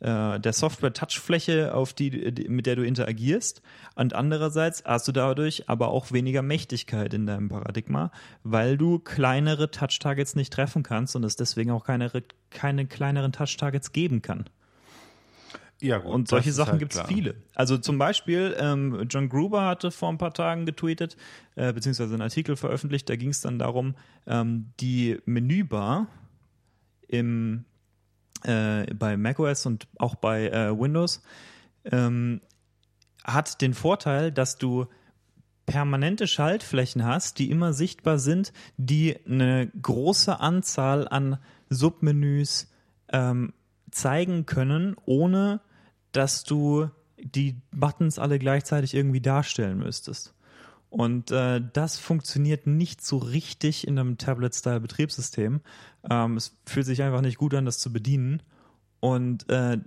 äh, 0.00 0.40
der 0.40 0.52
Software-Touchfläche, 0.52 1.72
die, 1.98 2.46
mit 2.48 2.66
der 2.66 2.76
du 2.76 2.84
interagierst. 2.84 3.62
Und 3.94 4.14
andererseits 4.14 4.84
hast 4.84 5.08
du 5.08 5.12
dadurch 5.12 5.68
aber 5.68 5.88
auch 5.88 6.12
weniger 6.12 6.42
Mächtigkeit 6.42 7.14
in 7.14 7.26
deinem 7.26 7.48
Paradigma, 7.48 8.10
weil 8.42 8.76
du 8.76 8.98
kleinere 8.98 9.70
Touch-Targets 9.70 10.34
nicht 10.34 10.52
treffen 10.52 10.82
kannst 10.82 11.16
und 11.16 11.24
es 11.24 11.36
deswegen 11.36 11.70
auch 11.70 11.84
keine, 11.84 12.10
keine 12.50 12.86
kleineren 12.86 13.32
Touch-Targets 13.32 13.92
geben 13.92 14.22
kann. 14.22 14.46
Ja, 15.82 15.98
gut, 15.98 16.12
Und 16.12 16.28
solche 16.28 16.52
Sachen 16.52 16.72
halt 16.72 16.78
gibt's 16.78 16.96
klar. 16.96 17.08
viele. 17.08 17.34
Also 17.56 17.76
zum 17.76 17.98
Beispiel, 17.98 18.54
ähm, 18.56 19.06
John 19.10 19.28
Gruber 19.28 19.66
hatte 19.66 19.90
vor 19.90 20.10
ein 20.10 20.18
paar 20.18 20.32
Tagen 20.32 20.64
getweetet, 20.64 21.16
äh, 21.56 21.72
beziehungsweise 21.72 22.14
einen 22.14 22.22
Artikel 22.22 22.54
veröffentlicht, 22.54 23.08
da 23.08 23.16
ging 23.16 23.30
es 23.30 23.40
dann 23.40 23.58
darum, 23.58 23.96
ähm, 24.26 24.70
die 24.78 25.18
Menübar 25.24 26.06
im, 27.08 27.64
äh, 28.44 28.94
bei 28.94 29.16
macOS 29.16 29.66
und 29.66 29.88
auch 29.98 30.14
bei 30.14 30.48
äh, 30.50 30.78
Windows 30.78 31.20
ähm, 31.84 32.40
hat 33.24 33.60
den 33.60 33.74
Vorteil, 33.74 34.30
dass 34.30 34.58
du 34.58 34.86
permanente 35.66 36.28
Schaltflächen 36.28 37.04
hast, 37.04 37.40
die 37.40 37.50
immer 37.50 37.72
sichtbar 37.72 38.20
sind, 38.20 38.52
die 38.76 39.16
eine 39.26 39.68
große 39.80 40.38
Anzahl 40.38 41.08
an 41.08 41.38
Submenüs 41.70 42.70
ähm, 43.12 43.52
zeigen 43.90 44.46
können, 44.46 44.96
ohne 45.06 45.60
dass 46.12 46.44
du 46.44 46.88
die 47.18 47.56
Buttons 47.72 48.18
alle 48.18 48.38
gleichzeitig 48.38 48.94
irgendwie 48.94 49.20
darstellen 49.20 49.78
müsstest. 49.78 50.34
Und 50.90 51.30
äh, 51.30 51.62
das 51.72 51.98
funktioniert 51.98 52.66
nicht 52.66 53.02
so 53.02 53.16
richtig 53.16 53.86
in 53.86 53.98
einem 53.98 54.18
Tablet-Style-Betriebssystem. 54.18 55.62
Ähm, 56.10 56.36
es 56.36 56.54
fühlt 56.66 56.84
sich 56.84 57.02
einfach 57.02 57.22
nicht 57.22 57.38
gut 57.38 57.54
an, 57.54 57.64
das 57.64 57.78
zu 57.78 57.92
bedienen. 57.92 58.42
Und 59.00 59.48
äh, 59.48 59.78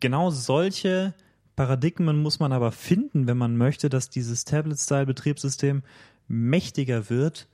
genau 0.00 0.30
solche 0.30 1.12
Paradigmen 1.54 2.22
muss 2.22 2.40
man 2.40 2.52
aber 2.52 2.72
finden, 2.72 3.26
wenn 3.26 3.36
man 3.36 3.58
möchte, 3.58 3.90
dass 3.90 4.08
dieses 4.08 4.46
Tablet-Style-Betriebssystem 4.46 5.82
mächtiger 6.28 7.10
wird 7.10 7.46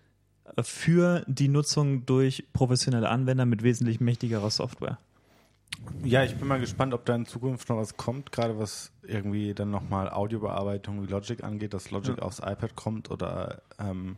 äh, 0.56 0.62
für 0.62 1.24
die 1.26 1.48
Nutzung 1.48 2.06
durch 2.06 2.44
professionelle 2.52 3.08
Anwender 3.08 3.44
mit 3.44 3.64
wesentlich 3.64 3.98
mächtigerer 3.98 4.50
Software. 4.50 4.98
Ja, 6.02 6.24
ich 6.24 6.35
bin 6.37 6.48
mal 6.48 6.61
gespannt, 6.61 6.94
ob 6.94 7.04
da 7.04 7.14
in 7.14 7.26
Zukunft 7.26 7.68
noch 7.68 7.76
was 7.76 7.96
kommt, 7.96 8.33
gerade 8.33 8.59
was 8.59 8.92
irgendwie 9.02 9.54
dann 9.54 9.70
nochmal 9.70 10.09
Audiobearbeitung 10.09 11.02
wie 11.02 11.06
Logic 11.11 11.42
angeht, 11.44 11.74
dass 11.74 11.90
Logic 11.90 12.16
Ja. 12.16 12.22
aufs 12.22 12.38
iPad 12.38 12.74
kommt 12.74 13.11
oder 13.11 13.62
ähm, 13.78 14.16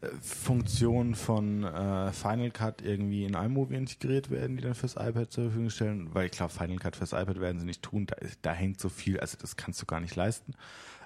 äh, 0.00 0.08
Funktionen 0.20 1.14
von 1.14 1.64
äh, 1.64 2.12
Final 2.12 2.50
Cut 2.50 2.82
irgendwie 2.82 3.24
in 3.24 3.34
iMovie 3.34 3.76
integriert 3.76 4.30
werden, 4.30 4.56
die 4.56 4.62
dann 4.62 4.74
fürs 4.74 4.94
iPad 4.96 5.30
zur 5.30 5.44
Verfügung 5.44 5.70
stellen, 5.70 6.14
weil 6.14 6.26
ich 6.26 6.32
glaube, 6.32 6.52
Final 6.52 6.78
Cut 6.78 6.96
fürs 6.96 7.12
iPad 7.12 7.40
werden 7.40 7.60
sie 7.60 7.66
nicht 7.66 7.82
tun, 7.82 8.06
da, 8.06 8.16
ist, 8.16 8.38
da 8.42 8.52
hängt 8.52 8.80
so 8.80 8.88
viel, 8.88 9.18
also 9.20 9.36
das 9.40 9.56
kannst 9.56 9.80
du 9.82 9.86
gar 9.86 10.00
nicht 10.00 10.16
leisten. 10.16 10.54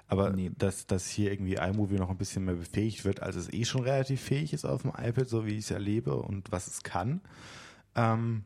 Aber 0.07 0.31
Nee. 0.31 0.51
dass, 0.57 0.85
dass 0.85 1.07
hier 1.07 1.31
irgendwie 1.31 1.55
iMovie 1.55 1.95
noch 1.95 2.09
ein 2.09 2.17
bisschen 2.17 2.45
mehr 2.45 2.55
befähigt 2.55 3.05
wird, 3.05 3.21
als 3.21 3.35
es 3.35 3.51
eh 3.53 3.63
schon 3.65 3.83
relativ 3.83 4.21
fähig 4.21 4.53
ist 4.53 4.65
auf 4.65 4.81
dem 4.81 4.91
iPad, 4.97 5.27
so 5.27 5.45
wie 5.45 5.51
ich 5.53 5.65
es 5.65 5.71
erlebe 5.71 6.15
und 6.15 6.51
was 6.51 6.67
es 6.67 6.83
kann. 6.83 7.21
Ähm, 7.95 8.43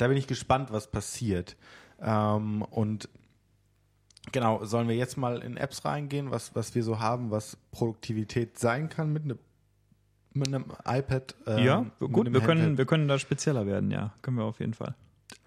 da 0.00 0.08
bin 0.08 0.16
ich 0.16 0.26
gespannt, 0.26 0.70
was 0.72 0.90
passiert. 0.90 1.56
Ähm, 2.00 2.62
und 2.62 3.08
genau, 4.32 4.64
sollen 4.64 4.88
wir 4.88 4.96
jetzt 4.96 5.16
mal 5.16 5.42
in 5.42 5.56
Apps 5.56 5.84
reingehen, 5.84 6.30
was, 6.30 6.54
was 6.54 6.74
wir 6.74 6.82
so 6.82 6.98
haben, 7.00 7.30
was 7.30 7.56
Produktivität 7.72 8.58
sein 8.58 8.88
kann 8.88 9.12
mit, 9.12 9.26
ne, 9.26 9.38
mit 10.32 10.48
einem 10.48 10.66
iPad. 10.86 11.34
ähm, 11.46 11.64
ja, 11.64 11.86
gut, 11.98 12.32
wir 12.32 12.40
können, 12.40 12.60
Handheld. 12.60 12.78
wir 12.78 12.86
können 12.86 13.08
da 13.08 13.18
spezieller 13.18 13.66
werden, 13.66 13.90
ja. 13.90 14.12
Können 14.22 14.36
wir 14.38 14.44
auf 14.44 14.60
jeden 14.60 14.74
Fall. 14.74 14.94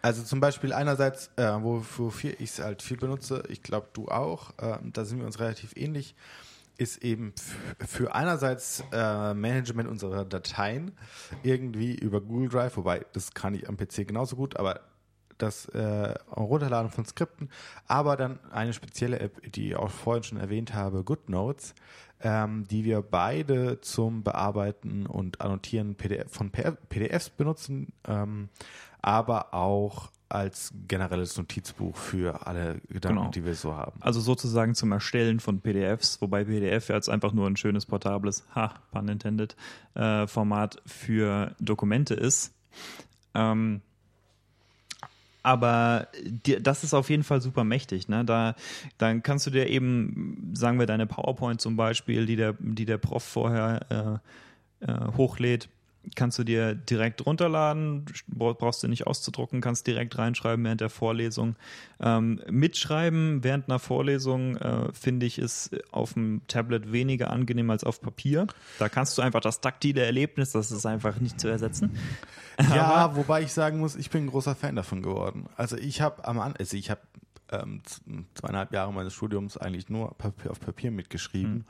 Also 0.01 0.23
zum 0.23 0.39
Beispiel 0.39 0.73
einerseits, 0.73 1.29
äh, 1.37 1.43
wo- 1.61 1.83
wofür 1.97 2.31
ich 2.39 2.49
es 2.51 2.59
halt 2.59 2.81
viel 2.81 2.97
benutze, 2.97 3.43
ich 3.49 3.63
glaube 3.63 3.87
du 3.93 4.07
auch, 4.09 4.51
äh, 4.59 4.77
da 4.91 5.05
sind 5.05 5.19
wir 5.19 5.25
uns 5.25 5.39
relativ 5.39 5.73
ähnlich, 5.75 6.15
ist 6.83 7.03
eben 7.03 7.33
für 7.85 8.13
einerseits 8.13 8.83
äh, 8.91 9.33
Management 9.33 9.89
unserer 9.89 10.25
Dateien 10.25 10.91
irgendwie 11.41 11.95
über 11.95 12.21
Google 12.21 12.49
Drive, 12.49 12.77
wobei 12.77 13.05
das 13.13 13.33
kann 13.33 13.55
ich 13.55 13.67
am 13.67 13.77
PC 13.77 14.07
genauso 14.07 14.35
gut, 14.35 14.57
aber 14.57 14.81
das 15.37 15.65
äh, 15.69 16.13
Runterladen 16.35 16.91
von 16.91 17.05
Skripten, 17.05 17.49
aber 17.87 18.17
dann 18.17 18.39
eine 18.51 18.73
spezielle 18.73 19.19
App, 19.19 19.41
die 19.51 19.69
ich 19.69 19.75
auch 19.75 19.89
vorhin 19.89 20.23
schon 20.23 20.37
erwähnt 20.37 20.73
habe, 20.73 21.03
GoodNotes, 21.03 21.73
ähm, 22.21 22.65
die 22.67 22.83
wir 22.85 23.01
beide 23.01 23.81
zum 23.81 24.23
Bearbeiten 24.23 25.05
und 25.05 25.41
Annotieren 25.41 25.95
PDF, 25.95 26.31
von 26.31 26.51
PDFs 26.51 27.29
benutzen, 27.29 27.93
ähm, 28.07 28.49
aber 29.01 29.53
auch 29.53 30.11
als 30.33 30.73
generelles 30.87 31.37
Notizbuch 31.37 31.95
für 31.95 32.47
alle 32.47 32.81
Gedanken, 32.89 33.19
Genau. 33.19 33.31
die 33.31 33.45
wir 33.45 33.55
so 33.55 33.75
haben. 33.75 34.01
Also 34.01 34.19
sozusagen 34.19 34.75
zum 34.75 34.91
Erstellen 34.91 35.39
von 35.39 35.61
PDFs, 35.61 36.21
wobei 36.21 36.43
PDF 36.45 36.89
jetzt 36.89 37.09
einfach 37.09 37.33
nur 37.33 37.47
ein 37.47 37.55
schönes 37.55 37.85
portables, 37.85 38.43
ha, 38.55 38.73
pun 38.91 39.07
intended, 39.07 39.55
äh, 39.95 40.27
Format 40.27 40.81
für 40.85 41.55
Dokumente 41.59 42.13
ist. 42.15 42.53
Ähm, 43.35 43.81
aber 45.43 46.07
dir, 46.23 46.61
das 46.61 46.83
ist 46.85 46.93
auf 46.93 47.09
jeden 47.09 47.23
Fall 47.23 47.41
super 47.41 47.63
mächtig. 47.65 48.07
Ne? 48.07 48.23
Da, 48.23 48.55
dann 48.97 49.23
kannst 49.23 49.45
du 49.45 49.51
dir 49.51 49.67
eben, 49.67 50.51
sagen 50.53 50.79
wir, 50.79 50.85
deine 50.85 51.05
PowerPoint 51.05 51.59
zum 51.59 51.75
Beispiel, 51.75 52.25
die 52.25 52.37
der, 52.37 52.55
die 52.59 52.85
der 52.85 52.97
Prof 52.97 53.23
vorher 53.23 54.21
äh, 54.81 54.89
äh, 54.91 55.11
hochlädt, 55.17 55.67
kannst 56.15 56.37
du 56.37 56.43
dir 56.43 56.75
direkt 56.75 57.25
runterladen, 57.25 58.05
bra- 58.27 58.53
brauchst 58.53 58.83
du 58.83 58.87
nicht 58.87 59.07
auszudrucken, 59.07 59.61
kannst 59.61 59.87
direkt 59.87 60.17
reinschreiben 60.17 60.63
während 60.65 60.81
der 60.81 60.89
Vorlesung. 60.89 61.55
Ähm, 61.99 62.41
mitschreiben 62.49 63.43
während 63.43 63.69
einer 63.69 63.79
Vorlesung, 63.79 64.57
äh, 64.57 64.91
finde 64.93 65.25
ich, 65.25 65.39
ist 65.39 65.71
auf 65.91 66.13
dem 66.13 66.41
Tablet 66.47 66.91
weniger 66.91 67.29
angenehm 67.29 67.69
als 67.69 67.83
auf 67.83 68.01
Papier. 68.01 68.47
Da 68.79 68.89
kannst 68.89 69.17
du 69.17 69.21
einfach 69.21 69.41
das 69.41 69.61
taktile 69.61 70.03
Erlebnis, 70.03 70.51
das 70.51 70.71
ist 70.71 70.85
einfach 70.85 71.19
nicht 71.19 71.39
zu 71.39 71.47
ersetzen. 71.47 71.91
Ja, 72.69 73.15
wobei 73.15 73.41
ich 73.41 73.53
sagen 73.53 73.79
muss, 73.79 73.95
ich 73.95 74.09
bin 74.09 74.25
ein 74.25 74.29
großer 74.29 74.55
Fan 74.55 74.75
davon 74.75 75.01
geworden. 75.01 75.47
Also 75.57 75.77
ich 75.77 76.01
habe 76.01 76.25
am 76.27 76.39
also 76.39 76.77
ich 76.77 76.89
habe 76.91 77.01
ähm, 77.51 77.81
zweieinhalb 78.35 78.73
Jahre 78.73 78.91
meines 78.93 79.13
Studiums 79.13 79.57
eigentlich 79.57 79.89
nur 79.89 80.15
auf 80.49 80.59
Papier 80.59 80.91
mitgeschrieben. 80.91 81.53
Hm. 81.53 81.65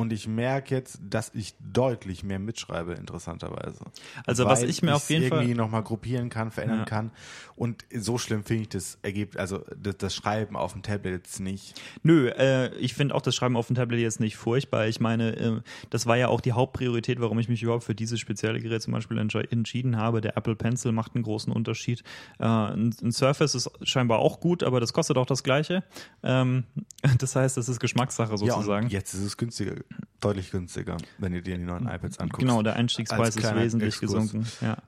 Und 0.00 0.12
ich 0.12 0.28
merke 0.28 0.76
jetzt, 0.76 1.00
dass 1.10 1.32
ich 1.34 1.54
deutlich 1.58 2.22
mehr 2.22 2.38
mitschreibe, 2.38 2.92
interessanterweise. 2.92 3.80
Also 4.26 4.44
was 4.44 4.62
ich 4.62 4.80
mir 4.80 4.94
auf 4.94 5.10
jeden 5.10 5.28
Fall- 5.28 5.38
irgendwie 5.40 5.56
nochmal 5.58 5.82
gruppieren 5.82 6.28
kann, 6.28 6.52
verändern 6.52 6.78
Ja. 6.78 6.84
kann. 6.84 7.10
Und 7.56 7.84
so 7.92 8.16
schlimm 8.16 8.44
finde 8.44 8.62
ich 8.62 8.68
das 8.68 8.98
Ergebnis, 9.02 9.40
also 9.40 9.64
das, 9.76 9.96
das 9.98 10.14
Schreiben 10.14 10.54
auf 10.56 10.72
dem 10.72 10.82
Tablet 10.82 11.14
jetzt 11.14 11.40
nicht. 11.40 11.80
Nö, 12.04 12.28
äh, 12.28 12.72
ich 12.76 12.94
finde 12.94 13.12
auch 13.12 13.22
das 13.22 13.34
Schreiben 13.34 13.56
auf 13.56 13.66
dem 13.66 13.74
Tablet 13.74 13.98
jetzt 13.98 14.20
nicht 14.20 14.36
furchtbar. 14.36 14.86
Ich 14.86 15.00
meine, 15.00 15.34
äh, 15.36 15.60
das 15.90 16.06
war 16.06 16.16
ja 16.16 16.28
auch 16.28 16.40
die 16.40 16.52
Hauptpriorität, 16.52 17.20
warum 17.20 17.40
ich 17.40 17.48
mich 17.48 17.64
überhaupt 17.64 17.82
für 17.82 17.96
dieses 17.96 18.20
spezielle 18.20 18.60
Gerät 18.60 18.80
zum 18.82 18.92
Beispiel 18.92 19.18
entsche- 19.18 19.50
entschieden 19.50 19.96
habe. 19.96 20.20
Der 20.20 20.36
Apple 20.36 20.54
Pencil 20.54 20.92
macht 20.92 21.16
einen 21.16 21.24
großen 21.24 21.52
Unterschied. 21.52 22.04
Äh, 22.38 22.44
ein, 22.44 22.94
ein 23.02 23.10
Surface 23.10 23.56
ist 23.56 23.68
scheinbar 23.82 24.20
auch 24.20 24.38
gut, 24.38 24.62
aber 24.62 24.78
das 24.78 24.92
kostet 24.92 25.16
auch 25.16 25.26
das 25.26 25.42
Gleiche. 25.42 25.82
Ähm, 26.22 26.62
das 27.18 27.34
heißt, 27.34 27.56
das 27.56 27.68
ist 27.68 27.80
Geschmackssache 27.80 28.30
Ja, 28.30 28.36
sozusagen. 28.36 28.84
und 28.86 28.92
jetzt 28.92 29.12
ist 29.14 29.22
es 29.22 29.36
günstiger, 29.36 29.74
deutlich 30.20 30.50
günstiger, 30.50 30.96
wenn 31.18 31.32
du 31.32 31.42
dir 31.42 31.56
die 31.56 31.64
neuen 31.64 31.86
iPads 31.86 32.18
anguckst. 32.18 32.40
Genau, 32.40 32.62
der 32.62 32.76
Einstiegspreis 32.76 33.36
ist 33.36 33.54
wesentlich 33.54 34.00
Exkurs. 34.00 34.32
gesunken. 34.32 34.46
Ja. 34.60 34.78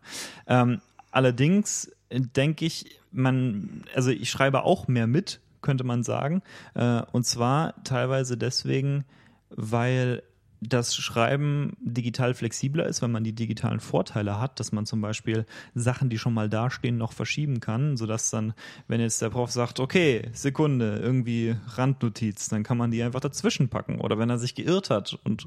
Ähm, 0.47 0.81
allerdings 1.11 1.91
denke 2.11 2.65
ich, 2.65 3.01
man, 3.13 3.85
also 3.95 4.11
ich 4.11 4.31
schreibe 4.31 4.65
auch 4.65 4.89
mehr 4.89 5.07
mit, 5.07 5.41
könnte 5.63 5.85
man 5.85 6.03
sagen. 6.03 6.43
Äh, 6.75 7.03
und 7.13 7.27
zwar 7.27 7.83
teilweise 7.85 8.37
deswegen, 8.37 9.05
weil 9.51 10.23
das 10.61 10.95
Schreiben 10.95 11.73
digital 11.81 12.35
flexibler 12.35 12.87
ist, 12.87 13.01
wenn 13.01 13.11
man 13.11 13.25
die 13.25 13.33
digitalen 13.33 13.81
Vorteile 13.81 14.39
hat, 14.39 14.61
dass 14.61 14.73
man 14.73 14.85
zum 14.85 15.01
Beispiel 15.01 15.47
Sachen, 15.75 16.11
die 16.11 16.19
schon 16.19 16.35
mal 16.35 16.51
dastehen, 16.51 16.99
noch 16.99 17.13
verschieben 17.13 17.61
kann, 17.61 17.97
sodass 17.97 18.31
dann, 18.31 18.53
wenn 18.87 19.01
jetzt 19.01 19.23
der 19.23 19.31
Prof 19.31 19.51
sagt, 19.51 19.81
okay, 19.81 20.29
Sekunde, 20.33 20.99
irgendwie 20.99 21.57
Randnotiz, 21.67 22.49
dann 22.49 22.63
kann 22.63 22.77
man 22.77 22.91
die 22.91 23.03
einfach 23.03 23.21
dazwischen 23.21 23.69
packen. 23.69 24.01
Oder 24.01 24.19
wenn 24.19 24.29
er 24.29 24.39
sich 24.39 24.55
geirrt 24.55 24.91
hat 24.91 25.19
und 25.25 25.47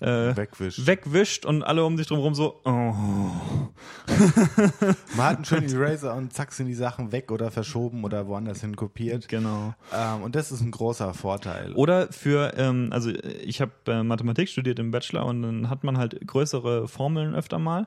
äh, 0.00 0.36
Wegwischt. 0.36 0.86
wegwischt 0.86 1.46
und 1.46 1.62
alle 1.62 1.84
um 1.84 1.96
sich 1.96 2.06
drumherum 2.06 2.34
so, 2.34 2.60
oh. 2.64 2.70
Man 5.16 5.26
hat 5.26 5.36
einen 5.36 5.44
schönen 5.44 5.68
Eraser 5.74 6.14
und 6.14 6.32
zack 6.32 6.52
sind 6.52 6.66
die 6.66 6.74
Sachen 6.74 7.12
weg 7.12 7.30
oder 7.30 7.50
verschoben 7.50 8.04
oder 8.04 8.26
woanders 8.26 8.60
hin 8.60 8.76
kopiert. 8.76 9.28
Genau. 9.28 9.74
Ähm, 9.92 10.22
und 10.22 10.34
das 10.34 10.52
ist 10.52 10.60
ein 10.60 10.70
großer 10.70 11.14
Vorteil. 11.14 11.72
Oder 11.74 12.12
für, 12.12 12.54
ähm, 12.56 12.88
also 12.90 13.10
ich 13.10 13.60
habe 13.60 13.72
äh, 13.86 14.02
Mathematik 14.02 14.48
studiert 14.48 14.78
im 14.78 14.90
Bachelor 14.90 15.26
und 15.26 15.42
dann 15.42 15.70
hat 15.70 15.84
man 15.84 15.98
halt 15.98 16.26
größere 16.26 16.88
Formeln 16.88 17.34
öfter 17.34 17.58
mal. 17.58 17.86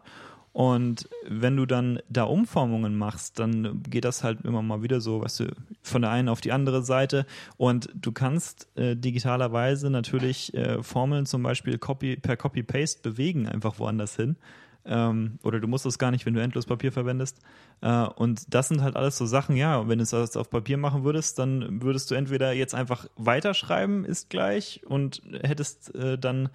Und 0.58 1.08
wenn 1.28 1.56
du 1.56 1.68
dann 1.68 2.00
da 2.10 2.24
Umformungen 2.24 2.98
machst, 2.98 3.38
dann 3.38 3.84
geht 3.84 4.06
das 4.06 4.24
halt 4.24 4.42
immer 4.42 4.64
mal 4.64 4.82
wieder 4.82 5.02
so, 5.02 5.22
weißt 5.22 5.42
du, 5.42 5.56
von 5.84 6.02
der 6.02 6.10
einen 6.10 6.30
auf 6.30 6.42
die 6.42 6.52
andere 6.52 6.82
Seite. 6.82 7.28
Und 7.58 7.92
du 7.94 8.12
kannst 8.12 8.68
äh, 8.76 8.96
digitalerweise 8.96 9.92
natürlich 9.92 10.56
äh, 10.56 10.82
Formeln 10.82 11.28
zum 11.28 11.44
Beispiel 11.44 11.78
copy, 11.78 12.16
per 12.16 12.38
Copy-Paste 12.38 13.08
bewegen, 13.08 13.48
einfach 13.48 13.78
woanders 13.78 14.16
hin. 14.16 14.36
Ähm, 14.84 15.38
oder 15.44 15.60
du 15.60 15.68
musst 15.68 15.86
es 15.86 16.00
gar 16.00 16.10
nicht, 16.10 16.26
wenn 16.26 16.34
du 16.34 16.42
endlos 16.42 16.66
Papier 16.66 16.92
verwendest. 16.92 17.38
Äh, 17.82 18.08
und 18.16 18.52
das 18.52 18.70
sind 18.70 18.82
halt 18.82 18.96
alles 18.96 19.16
so 19.16 19.28
Sachen, 19.28 19.56
ja, 19.56 19.88
wenn 19.88 20.00
du 20.00 20.04
es 20.04 20.10
das 20.10 20.36
auf 20.36 20.50
Papier 20.50 20.78
machen 20.78 21.04
würdest, 21.04 21.38
dann 21.38 21.84
würdest 21.84 22.10
du 22.10 22.16
entweder 22.16 22.52
jetzt 22.54 22.74
einfach 22.74 23.06
weiterschreiben, 23.16 24.06
ist 24.06 24.32
gleich, 24.32 24.82
und 24.88 25.22
hättest 25.44 25.94
äh, 25.94 26.18
dann 26.18 26.50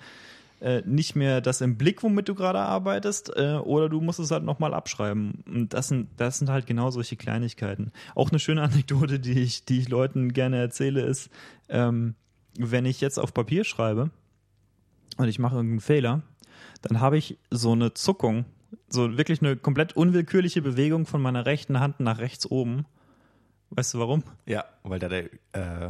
äh, 0.63 0.83
nicht 0.87 1.17
mehr 1.17 1.41
das 1.41 1.61
im 1.61 1.77
Blick, 1.77 2.03
womit 2.03 2.29
du 2.29 2.35
gerade 2.35 2.61
arbeitest, 2.61 3.37
äh, 3.37 3.57
oder 3.57 3.89
du 3.89 4.01
musst 4.01 4.21
es 4.21 4.31
halt 4.31 4.45
nochmal 4.45 4.75
abschreiben. 4.75 5.43
Und 5.47 5.75
das 5.75 5.89
sind, 5.89 6.09
das 6.19 6.39
sind 6.39 6.51
halt 6.51 6.67
genau 6.67 6.91
solche 6.91 7.17
Kleinigkeiten. 7.17 7.91
Auch 8.15 8.31
eine 8.31 8.39
schöne 8.39 8.63
Anekdote, 8.63 9.19
die 9.19 9.41
ich, 9.41 9.65
die 9.65 9.81
ich 9.81 9.89
Leuten 9.89 10.33
gerne 10.33 10.59
erzähle, 10.59 11.03
ist, 11.03 11.31
ähm, 11.69 12.15
wenn 12.57 12.85
ich 12.85 13.01
jetzt 13.01 13.19
auf 13.19 13.35
Papier 13.35 13.65
schreibe 13.65 14.11
und 15.17 15.29
ich 15.29 15.39
mache 15.39 15.57
irgendeinen 15.57 15.81
Fehler, 15.81 16.23
dann 16.83 17.01
habe 17.01 17.19
ich 17.19 17.39
so 17.51 17.73
eine 17.73 17.95
Zuckung, 17.95 18.45
so 18.89 19.17
wirklich 19.17 19.43
eine 19.43 19.57
komplett 19.57 19.97
unwillkürliche 19.97 20.63
Bewegung 20.63 21.07
von 21.07 21.21
meiner 21.21 21.45
rechten 21.45 21.81
Hand 21.81 21.99
nach 21.99 22.19
rechts 22.19 22.47
oben. 22.47 22.87
Weißt 23.71 23.95
du 23.95 23.99
warum? 23.99 24.23
ja, 24.47 24.65
weil 24.83 24.99
da 24.99 25.09
der 25.09 25.25
äh, 25.55 25.87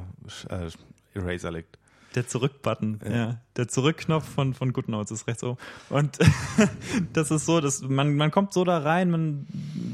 äh, 0.49 0.71
Eraser 1.15 1.51
liegt. 1.51 1.79
Der 2.15 2.27
Zurück-Button, 2.27 3.01
ja. 3.09 3.39
Der 3.57 3.69
Zurückknopf 3.69 4.27
von, 4.27 4.55
von 4.55 4.73
GoodNotes 4.73 5.11
ist 5.11 5.27
rechts 5.27 5.45
oben. 5.45 5.59
Und 5.91 6.19
das 7.13 7.31
ist 7.31 7.45
so, 7.45 7.61
dass 7.61 7.83
man, 7.83 8.17
man 8.17 8.31
kommt 8.31 8.53
so 8.55 8.65
da 8.65 8.79
rein, 8.79 9.11
man 9.11 9.47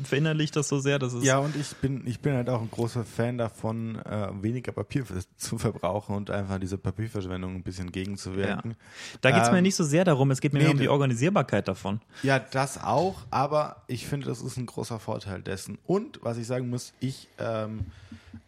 verinnerlicht 0.04 0.54
das 0.54 0.68
so 0.68 0.78
sehr, 0.78 0.98
dass 0.98 1.12
es. 1.12 1.24
Ja, 1.24 1.38
und 1.38 1.56
ich 1.56 1.74
bin, 1.76 2.06
ich 2.06 2.20
bin 2.20 2.34
halt 2.34 2.48
auch 2.48 2.60
ein 2.60 2.70
großer 2.70 3.04
Fan 3.04 3.36
davon, 3.38 3.96
äh, 4.04 4.28
weniger 4.42 4.72
Papier 4.72 5.04
zu 5.36 5.58
verbrauchen 5.58 6.14
und 6.14 6.30
einfach 6.30 6.58
diese 6.58 6.78
Papierverschwendung 6.78 7.56
ein 7.56 7.62
bisschen 7.62 7.90
gegenzuwirken. 7.90 8.76
Da 9.20 9.30
geht 9.32 9.42
es 9.42 9.50
mir 9.50 9.58
Ähm, 9.58 9.64
nicht 9.64 9.76
so 9.76 9.84
sehr 9.84 10.04
darum, 10.04 10.30
es 10.30 10.40
geht 10.40 10.52
mir 10.52 10.60
nee, 10.60 10.68
um 10.68 10.78
die 10.78 10.88
Organisierbarkeit 10.88 11.66
davon. 11.66 12.00
Ja, 12.22 12.38
das 12.38 12.82
auch, 12.82 13.22
aber 13.30 13.82
ich 13.88 14.06
finde, 14.06 14.26
das 14.26 14.40
ist 14.40 14.56
ein 14.56 14.66
großer 14.66 15.00
Vorteil 15.00 15.42
dessen. 15.42 15.78
Und 15.84 16.20
was 16.22 16.38
ich 16.38 16.46
sagen 16.46 16.70
muss, 16.70 16.92
ich 17.00 17.28
ähm, 17.38 17.86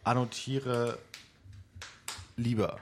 annotiere 0.03 0.97
lieber 2.37 2.77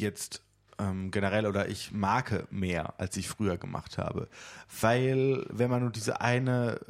jetzt 0.00 0.42
ähm, 0.78 1.10
generell 1.10 1.46
oder 1.46 1.68
ich 1.68 1.92
marke 1.92 2.46
mehr, 2.50 2.94
als 2.98 3.16
ich 3.16 3.28
früher 3.28 3.56
gemacht 3.56 3.98
habe. 3.98 4.28
Weil, 4.80 5.44
wenn 5.50 5.70
man 5.70 5.82
nur 5.82 5.90
diese 5.90 6.20
eine, 6.20 6.80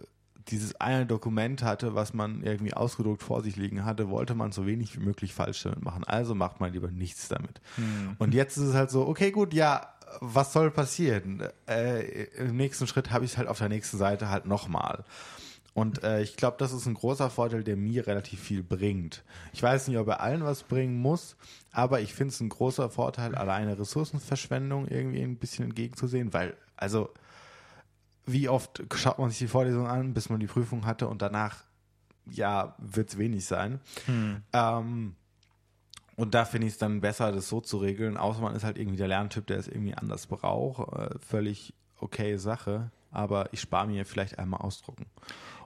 dieses 0.49 0.81
eine 0.81 1.07
Dokument 1.07 1.63
hatte, 1.63 1.95
was 1.95 2.15
man 2.15 2.43
irgendwie 2.43 2.75
ausgedruckt 2.75 3.23
vor 3.23 3.43
sich 3.43 3.57
liegen 3.57 3.85
hatte, 3.85 4.09
wollte 4.09 4.35
man 4.35 4.53
so 4.53 4.67
wenig 4.67 4.97
wie 4.97 5.05
möglich 5.05 5.35
falsch 5.35 5.63
damit 5.63 5.83
machen. 5.83 6.05
Also 6.05 6.35
macht 6.35 6.61
man 6.61 6.73
lieber 6.73 6.91
nichts 6.91 7.29
damit. 7.29 7.61
Und 8.19 8.35
jetzt 8.35 8.57
ist 8.57 8.65
es 8.65 8.75
halt 8.75 8.91
so, 8.91 9.07
okay, 9.07 9.31
gut, 9.31 9.53
ja, 9.53 9.95
was 10.21 10.53
soll 10.53 10.71
passieren? 10.71 11.43
Äh, 11.67 12.25
Im 12.37 12.57
nächsten 12.57 12.87
Schritt 12.87 13.11
habe 13.11 13.25
ich 13.25 13.33
es 13.33 13.39
halt 13.39 13.49
auf 13.49 13.59
der 13.59 13.69
nächsten 13.69 13.99
Seite 13.99 14.31
halt 14.31 14.47
nochmal. 14.47 15.05
Und 15.75 16.03
äh, 16.03 16.23
ich 16.23 16.37
glaube, 16.37 16.57
das 16.59 16.73
ist 16.73 16.87
ein 16.87 16.95
großer 16.95 17.31
Vorteil, 17.31 17.63
der 17.63 17.77
mir 17.77 18.07
relativ 18.07 18.41
viel 18.41 18.63
bringt. 18.63 19.23
Ich 19.53 19.63
weiß 19.63 19.87
nicht, 19.87 19.99
ob 19.99 20.09
er 20.09 20.21
allen 20.21 20.43
was 20.43 20.65
bringen 20.65 20.99
muss, 20.99 21.37
aber 21.73 22.01
ich 22.01 22.15
finde 22.15 22.33
es 22.33 22.41
ein 22.41 22.49
großer 22.49 22.91
Vorteil, 22.91 23.35
alleine 23.35 23.79
Ressourcenverschwendung 23.79 24.89
irgendwie 24.89 25.23
ein 25.23 25.37
bisschen 25.37 25.65
entgegenzusehen, 25.67 26.33
weil, 26.33 26.57
also, 26.77 27.11
wie 28.27 28.49
oft 28.49 28.83
schaut 28.95 29.19
man 29.19 29.31
sich 29.31 29.39
die 29.39 29.49
Vorlesung 29.49 29.87
an, 29.87 30.13
bis 30.15 30.29
man 30.29 30.41
die 30.41 30.47
Prüfung 30.47 30.85
hatte 30.87 31.09
und 31.09 31.23
danach, 31.23 31.65
ja, 32.31 32.75
wird 32.79 33.09
es 33.11 33.19
wenig 33.19 33.47
sein. 33.47 33.81
Ähm, 34.53 35.15
und 36.17 36.35
da 36.35 36.45
finde 36.45 36.67
ich 36.67 36.75
es 36.75 36.79
dann 36.79 37.01
besser, 37.01 37.33
das 37.33 37.49
so 37.49 37.61
zu 37.61 37.79
regeln, 37.79 38.17
außer 38.17 38.41
man 38.41 38.55
ist 38.55 38.65
halt 38.65 38.77
irgendwie 38.77 38.99
der 38.99 39.09
Lerntyp, 39.09 39.47
der 39.47 39.59
es 39.59 39.69
irgendwie 39.69 39.95
anders 39.95 40.27
braucht, 40.27 40.93
äh, 40.99 41.19
völlig 41.21 41.73
okay 42.01 42.37
Sache, 42.37 42.91
aber 43.11 43.53
ich 43.53 43.61
spare 43.61 43.87
mir 43.87 44.05
vielleicht 44.05 44.39
einmal 44.39 44.61
ausdrucken. 44.61 45.07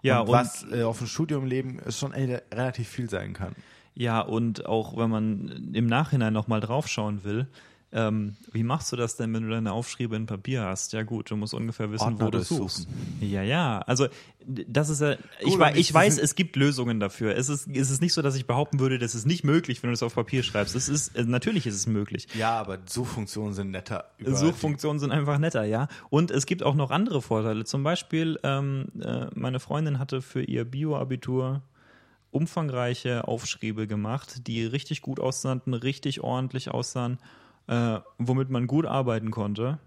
Ja, 0.03 0.21
und, 0.21 0.29
und- 0.29 0.35
was 0.35 0.65
äh, 0.71 0.83
auf 0.83 0.99
dem 0.99 1.07
Studiumleben 1.07 1.81
schon 1.91 2.13
relativ 2.13 2.89
viel 2.89 3.09
sein 3.11 3.33
kann. 3.33 3.55
Ja, 3.95 4.21
und 4.21 4.67
auch 4.67 4.97
wenn 4.97 5.11
man 5.11 5.73
im 5.75 5.87
Nachhinein 5.87 6.33
nochmal 6.33 6.61
draufschauen 6.61 7.25
will, 7.25 7.47
ähm, 7.95 8.37
wie 8.53 8.63
machst 8.63 8.91
du 8.91 8.97
das 8.97 9.17
denn, 9.17 9.35
wenn 9.35 9.43
du 9.43 9.51
deine 9.51 9.73
Aufschriebe 9.73 10.17
in 10.17 10.25
Papier 10.25 10.63
hast? 10.63 10.95
Ja 10.95 11.03
gut, 11.03 11.31
du 11.31 11.37
musst 11.37 11.53
ungefähr 11.53 11.93
wissen, 11.93 12.05
Ordner 12.05 12.27
wo 12.27 12.31
du 12.31 12.43
suchst. 12.43 12.89
Ja, 13.21 13.43
ja, 13.43 13.81
also 13.81 14.09
das 14.47 14.89
ist 14.89 15.03
ja, 15.03 15.17
ich, 15.41 15.59
und 15.59 15.77
ich 15.77 15.93
weiß, 15.93 16.19
es 16.19 16.35
gibt 16.35 16.57
Lösungen 16.57 17.01
dafür. 17.01 17.37
Es 17.37 17.51
ist, 17.51 17.69
es 17.69 17.91
ist 17.91 18.01
nicht 18.01 18.15
so, 18.15 18.23
dass 18.23 18.35
ich 18.35 18.47
behaupten 18.47 18.81
würde, 18.81 18.99
das 18.99 19.15
ist 19.15 19.27
nicht 19.27 19.45
möglich, 19.45 19.83
wenn 19.83 19.91
du 19.91 19.95
es 19.95 20.03
auf 20.03 20.15
Papier 20.15 20.43
schreibst. 20.43 20.75
Es 20.75 20.89
ist, 20.89 21.15
äh, 21.17 21.25
natürlich 21.25 21.67
ist 21.67 21.75
es 21.75 21.87
möglich. 21.87 22.29
Ja, 22.35 22.59
aber 22.59 22.79
Suchfunktionen 22.87 23.53
sind 23.53 23.71
netter. 23.71 24.07
über 24.17 24.35
Suchfunktionen 24.35 24.99
sind 24.99 25.13
einfach 25.13 25.39
netter, 25.39 25.65
ja. 25.65 25.89
Und 26.09 26.31
es 26.31 26.47
gibt 26.47 26.63
auch 26.63 26.75
noch 26.75 26.91
andere 26.91 27.21
Vorteile. 27.21 27.65
Zum 27.65 27.83
Beispiel, 27.83 28.39
ähm, 28.43 28.87
äh, 29.01 29.27
meine 29.35 29.61
Freundin 29.61 29.99
hatte 29.99 30.23
für 30.23 30.43
ihr 30.43 30.65
Bio-Abitur 30.65 31.63
umfangreiche 32.33 33.29
Aufschriebe 33.29 33.87
gemacht, 33.87 34.47
die 34.49 34.65
richtig 34.65 35.03
gut 35.03 35.21
aussahen, 35.21 35.61
richtig 35.67 36.23
ordentlich 36.23 36.71
aussahen, 36.71 37.19
äh, 37.69 38.01
womit 38.19 38.51
man 38.51 38.67
gut 38.67 38.87
arbeiten 38.87 39.31
konnte. 39.31 39.79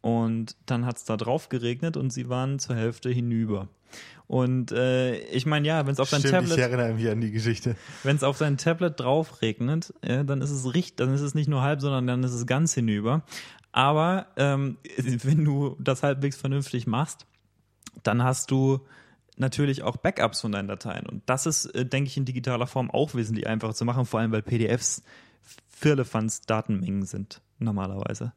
Und 0.00 0.56
dann 0.66 0.86
hat 0.86 0.96
es 0.96 1.04
da 1.04 1.16
drauf 1.16 1.48
geregnet 1.48 1.96
und 1.96 2.12
sie 2.12 2.28
waren 2.28 2.58
zur 2.58 2.76
Hälfte 2.76 3.10
hinüber. 3.10 3.68
Und 4.26 4.72
äh, 4.72 5.18
ich 5.28 5.46
meine, 5.46 5.66
ja, 5.66 5.86
wenn 5.86 5.92
es 5.92 6.00
auf 6.00 6.10
dein 6.10 6.20
Stimmt, 6.20 6.34
Tablet 6.34 6.58
ich 6.58 6.58
erinnere 6.58 6.94
mich 6.94 7.08
an 7.08 7.20
die 7.20 7.30
Geschichte. 7.30 7.76
wenn 8.02 8.16
es 8.16 8.22
auf 8.22 8.38
dein 8.38 8.58
Tablet 8.58 9.00
drauf 9.00 9.40
regnet, 9.40 9.94
äh, 10.02 10.24
dann 10.24 10.42
ist 10.42 10.50
es 10.50 10.74
richtig, 10.74 10.96
dann 10.96 11.14
ist 11.14 11.22
es 11.22 11.34
nicht 11.34 11.48
nur 11.48 11.62
halb, 11.62 11.80
sondern 11.80 12.06
dann 12.06 12.22
ist 12.22 12.32
es 12.32 12.46
ganz 12.46 12.74
hinüber. 12.74 13.22
Aber 13.72 14.26
ähm, 14.36 14.76
wenn 14.96 15.44
du 15.44 15.76
das 15.78 16.02
halbwegs 16.02 16.36
vernünftig 16.36 16.86
machst, 16.86 17.26
dann 18.02 18.22
hast 18.22 18.50
du 18.50 18.80
natürlich 19.40 19.82
auch 19.82 19.96
Backups 19.96 20.40
von 20.40 20.52
deinen 20.52 20.68
Dateien. 20.68 21.06
Und 21.06 21.22
das 21.26 21.46
ist, 21.46 21.66
äh, 21.66 21.84
denke 21.84 22.08
ich, 22.08 22.16
in 22.16 22.24
digitaler 22.24 22.66
Form 22.66 22.90
auch 22.90 23.14
wesentlich 23.14 23.46
einfacher 23.46 23.74
zu 23.74 23.84
machen, 23.84 24.04
vor 24.04 24.20
allem 24.20 24.32
weil 24.32 24.42
PDFs 24.42 25.02
Firlefanz 25.68 26.42
Datenmengen 26.42 27.04
sind, 27.04 27.40
normalerweise. 27.58 28.32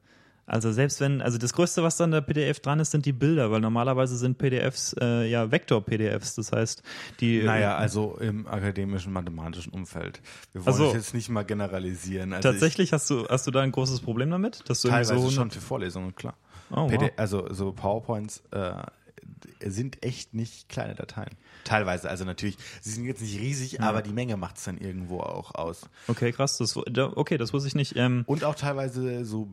Also 0.52 0.72
selbst 0.72 0.99
wenn, 0.99 1.22
also 1.22 1.38
das 1.38 1.54
Größte, 1.54 1.82
was 1.82 1.97
dann 1.97 2.10
in 2.10 2.12
der 2.12 2.22
PDF 2.22 2.60
dran 2.60 2.80
ist, 2.80 2.91
sind 2.91 3.06
die 3.06 3.14
Bilder, 3.14 3.52
weil 3.52 3.62
normalerweise 3.62 4.18
sind 4.18 4.38
PDFs 4.38 4.93
äh, 4.99 5.30
ja 5.30 5.49
Vektor-PDFs. 5.49 6.36
Das 6.36 6.52
heißt, 6.52 6.84
die 7.22 7.43
Naja, 7.43 7.78
also 7.78 8.18
im 8.20 8.47
akademischen 8.47 9.14
mathematischen 9.14 9.72
Umfeld. 9.72 10.22
Wir 10.52 10.66
wollen 10.66 10.74
Ach 10.74 10.78
so. 10.78 10.88
es 10.88 10.93
jetzt 10.93 11.14
nicht 11.14 11.30
mal 11.30 11.43
generalisieren. 11.43 12.34
Also 12.34 12.52
Tatsächlich 12.52 12.91
hast 12.91 13.10
du, 13.10 13.26
hast 13.30 13.47
du 13.47 13.52
da 13.52 13.62
ein 13.62 13.72
großes 13.72 14.02
Problem 14.02 14.30
damit? 14.30 14.70
Dass 14.70 14.82
du 14.82 14.89
Ich, 14.89 14.93
teilweise 14.93 15.20
so 15.20 15.30
schon 15.30 15.52
für 15.52 15.62
Vorlesungen, 15.62 16.16
klar. 16.16 16.36
Oh, 16.72 16.89
wow. 16.89 17.12
Also 17.18 17.54
so 17.54 17.72
PowerPoints 17.72 18.43
äh, 18.52 18.74
sind 19.64 20.04
echt 20.04 20.34
nicht 20.34 20.70
kleine 20.70 20.96
Dateien. 20.96 21.30
Teilweise, 21.64 22.10
also 22.10 22.26
natürlich, 22.26 22.58
sie 22.82 22.92
sind 22.92 23.06
jetzt 23.06 23.22
nicht 23.22 23.40
riesig, 23.40 23.82
aber 23.82 24.02
die 24.02 24.14
Menge 24.14 24.38
macht 24.38 24.58
es 24.58 24.64
dann 24.64 24.78
irgendwo 24.78 25.20
auch 25.20 25.54
aus. 25.56 25.82
Okay, 26.08 26.32
krass. 26.32 26.58
Das, 26.58 26.78
da- 26.92 27.12
okay, 27.16 27.38
das 27.38 27.54
wusste 27.54 27.68
ich 27.68 27.76
nicht. 27.76 27.96
Ähm, 27.96 28.24
Und 28.28 28.44
auch 28.44 28.56
teilweise 28.56 29.24
so 29.26 29.48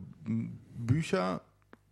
Bücher 0.77 1.41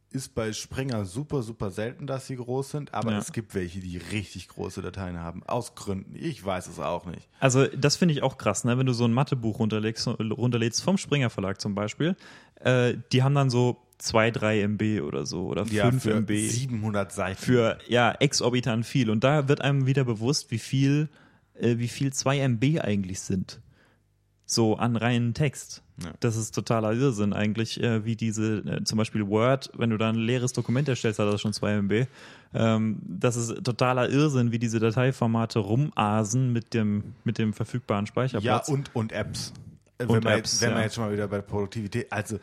ist 0.09 0.33
bei 0.33 0.53
Springer 0.53 1.03
super, 1.05 1.43
super 1.43 1.69
selten, 1.69 2.07
dass 2.07 2.27
sie 2.27 2.37
groß 2.37 2.71
sind, 2.71 2.93
aber 2.93 3.11
Ja. 3.11 3.17
es 3.19 3.33
gibt 3.33 3.53
welche, 3.53 3.81
die 3.81 3.97
richtig 3.97 4.47
große 4.47 4.81
Dateien 4.81 5.19
haben. 5.19 5.43
Aus 5.43 5.75
Gründen. 5.75 6.15
Ich 6.15 6.43
weiß 6.43 6.67
es 6.67 6.79
auch 6.79 7.05
nicht. 7.05 7.27
also 7.39 7.67
das 7.67 7.97
finde 7.97 8.13
ich 8.13 8.23
auch 8.23 8.37
krass, 8.37 8.63
ne? 8.63 8.77
wenn 8.77 8.85
du 8.85 8.93
so 8.93 9.03
ein 9.05 9.13
Mathebuch 9.13 9.59
runterlegst, 9.59 10.07
runterlädst 10.07 10.81
vom 10.81 10.97
Springer 10.97 11.29
Verlag 11.29 11.59
zum 11.59 11.75
Beispiel. 11.75 12.15
Äh, 12.61 12.95
die 13.11 13.21
haben 13.21 13.35
dann 13.35 13.49
so 13.49 13.77
2, 13.99 14.31
3 14.31 14.61
MB 14.67 15.01
oder 15.01 15.25
so 15.25 15.47
oder 15.47 15.65
5 15.65 15.73
Ja, 15.73 15.91
für 15.91 16.13
MB. 16.15 16.29
700 16.31 17.11
Seiten. 17.11 17.41
Für 17.41 17.77
ja, 17.87 18.11
exorbitant 18.19 18.85
viel. 18.85 19.09
Und 19.09 19.23
da 19.23 19.47
wird 19.47 19.61
einem 19.61 19.85
wieder 19.87 20.03
bewusst, 20.05 20.51
wie 20.51 20.59
viel, 20.59 21.09
äh, 21.55 21.77
wie 21.77 21.87
viel 21.87 22.13
2 22.13 22.39
MB 22.39 22.79
eigentlich 22.81 23.19
sind. 23.21 23.59
So 24.45 24.77
an 24.77 24.95
reinen 24.95 25.33
Text. 25.33 25.83
Ja. 26.01 26.11
Das 26.19 26.37
ist 26.37 26.53
totaler 26.53 26.93
Irrsinn 26.93 27.33
eigentlich, 27.33 27.81
äh, 27.81 28.05
wie 28.05 28.15
diese, 28.15 28.59
äh, 28.59 28.83
zum 28.83 28.97
Beispiel 28.99 29.27
Word, 29.27 29.71
wenn 29.75 29.89
du 29.89 29.97
da 29.97 30.09
ein 30.09 30.15
leeres 30.15 30.53
Dokument 30.53 30.87
erstellst, 30.87 31.19
hat 31.19 31.27
das 31.27 31.41
schon 31.41 31.53
2 31.53 31.73
MB. 31.81 32.05
Ähm, 32.53 32.99
das 33.03 33.35
ist 33.35 33.63
totaler 33.63 34.09
Irrsinn, 34.09 34.51
wie 34.51 34.59
diese 34.59 34.79
Dateiformate 34.79 35.59
rumasen 35.59 36.53
mit 36.53 36.73
dem, 36.75 37.15
mit 37.23 37.39
dem 37.39 37.51
verfügbaren 37.51 38.05
Ja, 38.05 38.07
Speicherplatz. 38.07 38.69
und, 38.69 38.95
und 38.95 39.11
Apps. 39.11 39.53
Äh, 39.97 40.03
Und 40.05 40.17
wenn 40.17 40.23
man, 40.23 40.33
Apps, 40.39 40.53
jetzt, 40.53 40.61
wenn 40.61 40.69
man 40.69 40.77
ja. 40.79 40.83
jetzt 40.85 40.95
schon 40.95 41.05
mal 41.05 41.13
wieder 41.13 41.27
bei 41.27 41.41
Produktivität, 41.41 42.11
also 42.11 42.39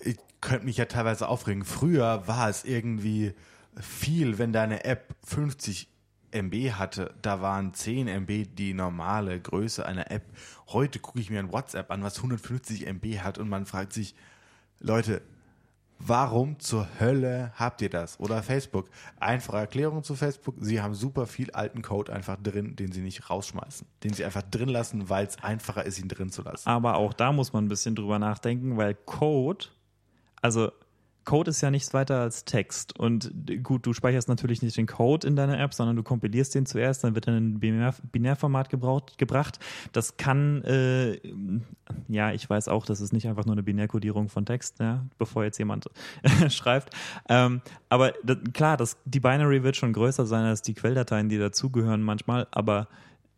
ich 0.00 0.16
könnte 0.40 0.66
mich 0.66 0.76
ja 0.76 0.84
teilweise 0.84 1.28
aufregen. 1.28 1.64
Früher 1.64 2.26
war 2.26 2.48
es 2.48 2.64
irgendwie 2.64 3.34
viel, 3.80 4.38
wenn 4.38 4.52
deine 4.52 4.84
App 4.84 5.14
50 5.24 5.88
MB 6.34 6.72
hatte, 6.72 7.14
da 7.22 7.40
waren 7.40 7.72
10 7.72 8.08
MB 8.08 8.48
die 8.54 8.74
normale 8.74 9.40
Größe 9.40 9.86
einer 9.86 10.10
App. 10.10 10.24
Heute 10.68 10.98
gucke 10.98 11.20
ich 11.20 11.30
mir 11.30 11.38
ein 11.38 11.52
WhatsApp 11.52 11.90
an, 11.90 12.02
was 12.02 12.16
150 12.16 12.86
MB 12.86 13.20
hat 13.20 13.38
und 13.38 13.48
man 13.48 13.66
fragt 13.66 13.92
sich, 13.92 14.14
Leute, 14.80 15.22
warum 15.98 16.58
zur 16.58 16.88
Hölle 16.98 17.52
habt 17.54 17.80
ihr 17.82 17.88
das? 17.88 18.18
Oder 18.18 18.42
Facebook. 18.42 18.90
Einfache 19.18 19.58
Erklärung 19.58 20.02
zu 20.02 20.16
Facebook. 20.16 20.56
Sie 20.60 20.82
haben 20.82 20.94
super 20.94 21.26
viel 21.26 21.50
alten 21.52 21.82
Code 21.82 22.12
einfach 22.12 22.36
drin, 22.42 22.74
den 22.76 22.92
sie 22.92 23.00
nicht 23.00 23.30
rausschmeißen. 23.30 23.86
Den 24.02 24.12
sie 24.12 24.24
einfach 24.24 24.42
drin 24.42 24.68
lassen, 24.68 25.08
weil 25.08 25.26
es 25.26 25.42
einfacher 25.42 25.84
ist, 25.84 25.98
ihn 25.98 26.08
drin 26.08 26.30
zu 26.30 26.42
lassen. 26.42 26.68
Aber 26.68 26.96
auch 26.96 27.12
da 27.12 27.32
muss 27.32 27.52
man 27.52 27.64
ein 27.64 27.68
bisschen 27.68 27.94
drüber 27.94 28.18
nachdenken, 28.18 28.76
weil 28.76 28.94
Code, 28.94 29.66
also 30.44 30.70
Code 31.24 31.48
ist 31.50 31.62
ja 31.62 31.70
nichts 31.70 31.94
weiter 31.94 32.20
als 32.20 32.44
Text. 32.44 32.98
Und 32.98 33.32
gut, 33.62 33.86
du 33.86 33.94
speicherst 33.94 34.28
natürlich 34.28 34.60
nicht 34.60 34.76
den 34.76 34.86
Code 34.86 35.26
in 35.26 35.36
deiner 35.36 35.58
App, 35.58 35.72
sondern 35.72 35.96
du 35.96 36.02
kompilierst 36.02 36.54
den 36.54 36.66
zuerst, 36.66 37.02
dann 37.02 37.14
wird 37.14 37.26
er 37.26 37.38
in 37.38 37.54
ein 37.54 37.60
Binär, 37.60 37.94
Binärformat 38.12 38.68
gebraucht, 38.68 39.16
gebracht. 39.16 39.58
Das 39.92 40.18
kann, 40.18 40.62
äh, 40.64 41.18
ja, 42.08 42.32
ich 42.32 42.50
weiß 42.50 42.68
auch, 42.68 42.84
das 42.84 43.00
ist 43.00 43.14
nicht 43.14 43.26
einfach 43.26 43.46
nur 43.46 43.54
eine 43.54 43.62
Binärkodierung 43.62 44.28
von 44.28 44.44
Text, 44.44 44.80
ja, 44.80 45.06
bevor 45.16 45.44
jetzt 45.44 45.56
jemand 45.56 45.88
schreibt. 46.50 46.94
Ähm, 47.30 47.62
aber 47.88 48.12
das, 48.22 48.36
klar, 48.52 48.76
das, 48.76 48.98
die 49.06 49.20
Binary 49.20 49.62
wird 49.62 49.76
schon 49.76 49.94
größer 49.94 50.26
sein 50.26 50.44
als 50.44 50.60
die 50.60 50.74
Quelldateien, 50.74 51.30
die 51.30 51.38
dazugehören 51.38 52.02
manchmal, 52.02 52.48
aber 52.50 52.88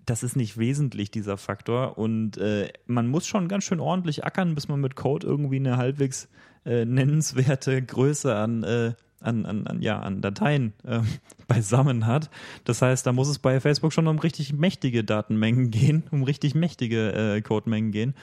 das 0.06 0.22
ist 0.22 0.36
nicht 0.36 0.56
wesentlich, 0.56 1.10
dieser 1.10 1.36
Faktor. 1.36 1.98
Und 1.98 2.38
äh, 2.38 2.72
man 2.86 3.08
muss 3.08 3.26
schon 3.26 3.48
ganz 3.48 3.64
schön 3.64 3.80
ordentlich 3.80 4.24
ackern, 4.24 4.54
bis 4.54 4.68
man 4.68 4.80
mit 4.80 4.96
Code 4.96 5.26
irgendwie 5.26 5.56
eine 5.56 5.76
halbwegs 5.76 6.28
äh, 6.66 6.84
nennenswerte 6.84 7.80
Größe 7.82 8.34
an, 8.34 8.62
äh, 8.64 8.92
an, 9.20 9.46
an, 9.46 9.66
an, 9.66 9.82
ja, 9.82 10.00
an 10.00 10.20
Dateien 10.20 10.72
äh, 10.84 11.00
beisammen 11.48 12.06
hat. 12.06 12.30
Das 12.64 12.82
heißt, 12.82 13.06
da 13.06 13.12
muss 13.12 13.28
es 13.28 13.38
bei 13.38 13.60
Facebook 13.60 13.92
schon 13.92 14.06
um 14.08 14.18
richtig 14.18 14.52
mächtige 14.52 15.04
Datenmengen 15.04 15.70
gehen, 15.70 16.04
um 16.10 16.22
richtig 16.22 16.54
mächtige 16.54 17.12
äh, 17.12 17.40
Codemengen 17.40 17.92
gehen. 17.92 18.14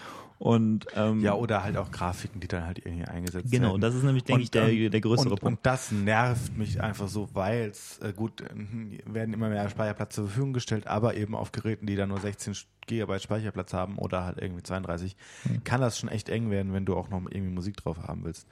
Und 0.43 0.87
ähm, 0.97 1.21
Ja, 1.21 1.35
oder 1.35 1.63
halt 1.63 1.77
auch 1.77 1.89
Grafiken, 1.89 2.41
die 2.41 2.49
dann 2.49 2.65
halt 2.65 2.77
irgendwie 2.85 3.05
eingesetzt 3.05 3.49
werden. 3.49 3.63
genau, 3.63 3.77
das 3.77 3.95
ist 3.95 4.03
nämlich, 4.03 4.25
denke 4.25 4.41
ich, 4.43 4.51
der, 4.51 4.67
der 4.89 4.99
größere 4.99 5.29
und, 5.29 5.39
Punkt. 5.39 5.59
Und 5.59 5.65
das 5.65 5.93
nervt 5.93 6.57
mich 6.57 6.81
einfach 6.81 7.07
so, 7.07 7.29
weil 7.33 7.69
es, 7.69 7.99
äh, 7.99 8.11
gut, 8.11 8.41
äh, 8.41 8.47
werden 9.05 9.33
immer 9.33 9.47
mehr 9.47 9.69
Speicherplatz 9.69 10.15
zur 10.15 10.25
Verfügung 10.25 10.51
gestellt, 10.51 10.85
aber 10.85 11.15
eben 11.15 11.33
auf 11.33 11.53
Geräten, 11.53 11.85
die 11.85 11.95
dann 11.95 12.09
nur 12.09 12.19
16 12.19 12.57
Gigabyte 12.87 13.21
Speicherplatz 13.23 13.71
haben 13.71 13.97
oder 13.97 14.25
halt 14.25 14.37
irgendwie 14.37 14.63
32, 14.63 15.15
Hm. 15.43 15.63
kann 15.63 15.79
das 15.79 15.97
schon 15.97 16.09
echt 16.09 16.27
eng 16.27 16.51
werden, 16.51 16.73
wenn 16.73 16.83
du 16.83 16.97
auch 16.97 17.07
noch 17.07 17.21
irgendwie 17.21 17.53
Musik 17.53 17.77
drauf 17.77 17.99
haben 18.03 18.25
willst. 18.25 18.45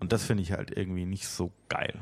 Und 0.00 0.12
das 0.12 0.24
finde 0.24 0.42
ich 0.42 0.52
halt 0.52 0.74
irgendwie 0.74 1.04
nicht 1.04 1.28
so 1.28 1.52
geil. 1.68 1.94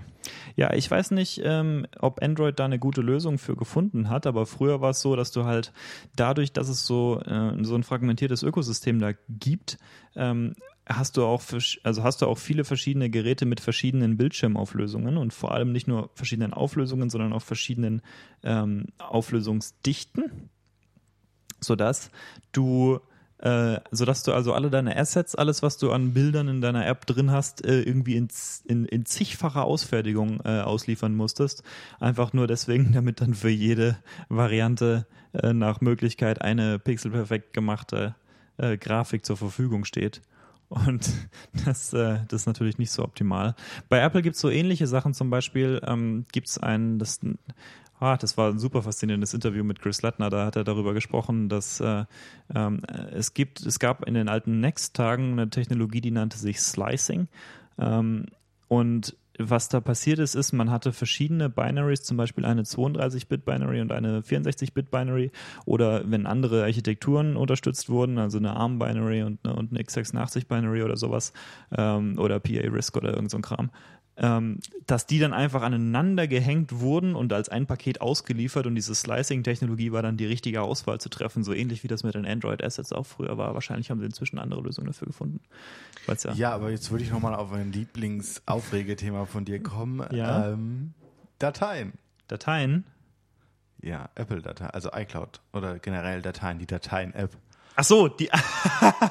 Ja, 0.55 0.73
ich 0.73 0.89
weiß 0.89 1.11
nicht, 1.11 1.41
ähm, 1.45 1.87
ob 1.99 2.23
Android 2.23 2.59
da 2.59 2.65
eine 2.65 2.79
gute 2.79 3.01
Lösung 3.01 3.39
für 3.39 3.57
gefunden 3.57 4.09
hat, 4.09 4.27
aber 4.27 4.47
früher 4.47 4.81
war 4.81 4.91
es 4.91 5.01
so, 5.01 5.17
dass 5.17 5.33
du 5.33 5.45
halt 5.45 5.73
dadurch, 6.15 6.53
dass 6.53 6.69
es 6.69 6.87
so, 6.87 7.21
äh, 7.23 7.53
so 7.65 7.75
ein 7.75 7.83
fragmentiertes 7.83 8.45
Ökosystem 8.45 9.01
da 9.01 9.13
gibt, 9.29 9.79
ähm, 10.15 10.55
hast 10.89 11.17
du 11.17 11.25
auch 11.25 11.43
also 11.83 12.03
hast 12.03 12.23
du 12.23 12.27
auch 12.27 12.39
viele 12.39 12.65
verschiedene 12.65 13.11
Geräte 13.11 13.47
mit 13.47 13.61
verschiedenen 13.61 14.17
Bildschirmauflösungen 14.17 15.19
und 15.19 15.35
vor 15.35 15.53
allem 15.53 15.73
nicht 15.73 15.87
nur 15.87 16.11
verschiedenen 16.15 16.55
Auflösungen, 16.55 17.11
sondern 17.11 17.33
auch 17.33 17.43
verschiedenen 17.43 18.01
ähm, 18.43 18.87
Auflösungsdichten, 18.99 20.49
sodass 21.61 22.11
du 22.53 23.01
äh, 23.39 23.81
sodass 23.91 24.23
du 24.25 24.33
also 24.33 24.53
alle 24.53 24.71
deine 24.71 24.97
Assets, 24.97 25.35
alles, 25.35 25.63
was 25.63 25.79
du 25.79 25.93
an 25.93 26.13
Bildern 26.13 26.49
in 26.49 26.61
deiner 26.61 26.87
App 26.87 27.07
drin 27.07 27.31
hast, 27.31 27.65
äh, 27.65 27.83
irgendwie 27.83 28.17
in, 28.17 28.29
in, 28.67 28.85
in 28.85 29.07
zigfacher 29.07 29.65
Ausfertigung 29.65 30.41
äh, 30.45 30.61
ausliefern 30.61 31.15
musstest. 31.15 31.63
Einfach 32.01 32.33
nur 32.33 32.47
deswegen, 32.47 32.93
damit 32.95 33.21
dann 33.21 33.35
für 33.35 33.51
jede 33.51 33.97
Variante 34.29 35.07
äh, 35.33 35.53
nach 35.53 35.81
Möglichkeit 35.81 36.43
eine 36.43 36.79
pixelperfekt 36.79 37.53
gemachte 37.53 38.17
äh, 38.57 38.77
Grafik 38.77 39.25
zur 39.25 39.37
Verfügung 39.37 39.85
steht. 39.85 40.21
Und 40.69 41.11
das, 41.65 41.93
äh, 41.93 42.19
das 42.29 42.43
ist 42.43 42.47
natürlich 42.47 42.79
nicht 42.79 42.91
so 42.91 43.05
optimal. 43.05 43.55
Bei 43.89 44.01
Apple 44.01 44.23
gibt 44.23 44.37
es 44.37 44.43
so 44.43 44.51
ähnliche 44.51 44.87
Sachen, 44.87 45.15
zum 45.15 45.31
Beispiel 45.31 45.81
ähm, 45.87 46.27
gibt 46.33 46.49
es 46.49 46.59
ein, 46.59 46.99
das, 46.99 47.21
ah, 48.01 48.17
das 48.17 48.37
war 48.37 48.51
ein 48.51 48.59
super 48.59 48.83
faszinierendes 48.83 49.35
Interview 49.35 49.65
mit 49.65 49.81
Chris 49.81 50.03
Lattner, 50.03 50.31
da 50.31 50.47
hat 50.47 50.57
er 50.57 50.65
darüber 50.65 50.95
gesprochen, 50.95 51.49
dass 51.49 51.81
äh, 51.81 52.05
ähm, 52.55 52.83
es 53.13 53.35
gibt, 53.35 53.61
es 53.61 53.79
gab 53.79 54.07
in 54.07 54.15
den 54.15 54.29
alten 54.29 54.61
Next-Tagen 54.61 55.33
eine 55.33 55.51
Technologie, 55.51 56.01
die 56.01 56.11
nannte 56.11 56.39
sich 56.39 56.61
Slicing. 56.61 57.29
Ähm, 57.79 58.27
und 58.69 59.17
was 59.39 59.69
da 59.69 59.81
passiert 59.81 60.19
ist, 60.19 60.35
ist, 60.35 60.53
man 60.53 60.71
hatte 60.71 60.93
verschiedene 60.93 61.49
Binaries, 61.49 62.03
zum 62.03 62.17
Beispiel 62.17 62.45
eine 62.45 62.63
32-Bit-Binary 62.63 63.81
und 63.81 63.93
eine 63.93 64.21
64-Bit-Binary 64.21 65.31
oder 65.65 66.11
wenn 66.11 66.27
andere 66.27 66.65
Architekturen 66.65 67.37
unterstützt 67.37 67.89
wurden, 67.89 68.19
also 68.19 68.39
eine 68.39 68.57
ARM-Binary 68.57 69.23
und 69.23 69.39
eine, 69.45 69.55
und 69.55 69.71
eine 69.71 69.81
x86-Binary 69.81 70.83
oder 70.83 70.97
sowas 70.97 71.33
ähm, 71.77 72.19
oder 72.19 72.41
PA-RISC 72.41 72.97
oder 72.97 73.15
irgend 73.15 73.31
so 73.31 73.39
ein 73.39 73.43
Kram, 73.43 73.71
ähm, 74.21 74.59
dass 74.87 75.07
die 75.07 75.19
dann 75.19 75.33
einfach 75.33 75.63
aneinander 75.63 76.27
gehängt 76.27 76.81
wurden 76.81 77.15
und 77.15 77.33
als 77.33 77.49
ein 77.49 77.67
Paket 77.67 78.01
ausgeliefert 78.01 78.67
und 78.67 78.75
diese 78.75 78.95
Slicing-Technologie 78.95 79.93
war 79.93 80.03
dann 80.03 80.17
die 80.17 80.27
richtige 80.27 80.63
Auswahl 80.63 81.01
zu 81.01 81.09
treffen, 81.09 81.45
so 81.45 81.53
ähnlich 81.53 81.85
wie 81.85 81.89
das 81.89 82.03
mit 82.03 82.15
den 82.15 82.27
Android-Assets 82.27 82.93
auch 82.93 83.07
früher 83.07 83.39
war. 83.39 83.55
Wahrscheinlich 83.55 83.91
haben 83.91 84.01
sie 84.01 84.07
inzwischen 84.07 84.39
andere 84.39 84.61
Lösungen 84.61 84.89
dafür 84.89 85.07
gefunden. 85.07 85.41
Ja, 86.07 86.33
ja, 86.33 86.53
aber 86.53 86.71
jetzt 86.71 86.91
würde 86.91 87.05
ich 87.05 87.11
nochmal 87.11 87.35
auf 87.35 87.53
ein 87.53 87.71
Lieblingsaufregethema 87.71 89.27
von 89.27 89.45
dir 89.45 89.63
kommen. 89.63 90.05
Ja. 90.11 90.49
Ähm, 90.53 90.95
Dateien. 91.39 91.93
Dateien? 92.27 92.85
Ja, 93.81 94.09
Apple-Dateien, 94.17 94.71
also 94.71 94.91
iCloud 94.93 95.41
oder 95.53 95.79
generell 95.79 96.23
Dateien, 96.23 96.59
die 96.59 96.67
Dateien-App. 96.67 97.31
Ach 97.77 97.85
so, 97.85 98.09
die, 98.09 98.29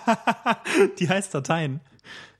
die 1.00 1.08
heißt 1.08 1.34
Dateien. 1.34 1.80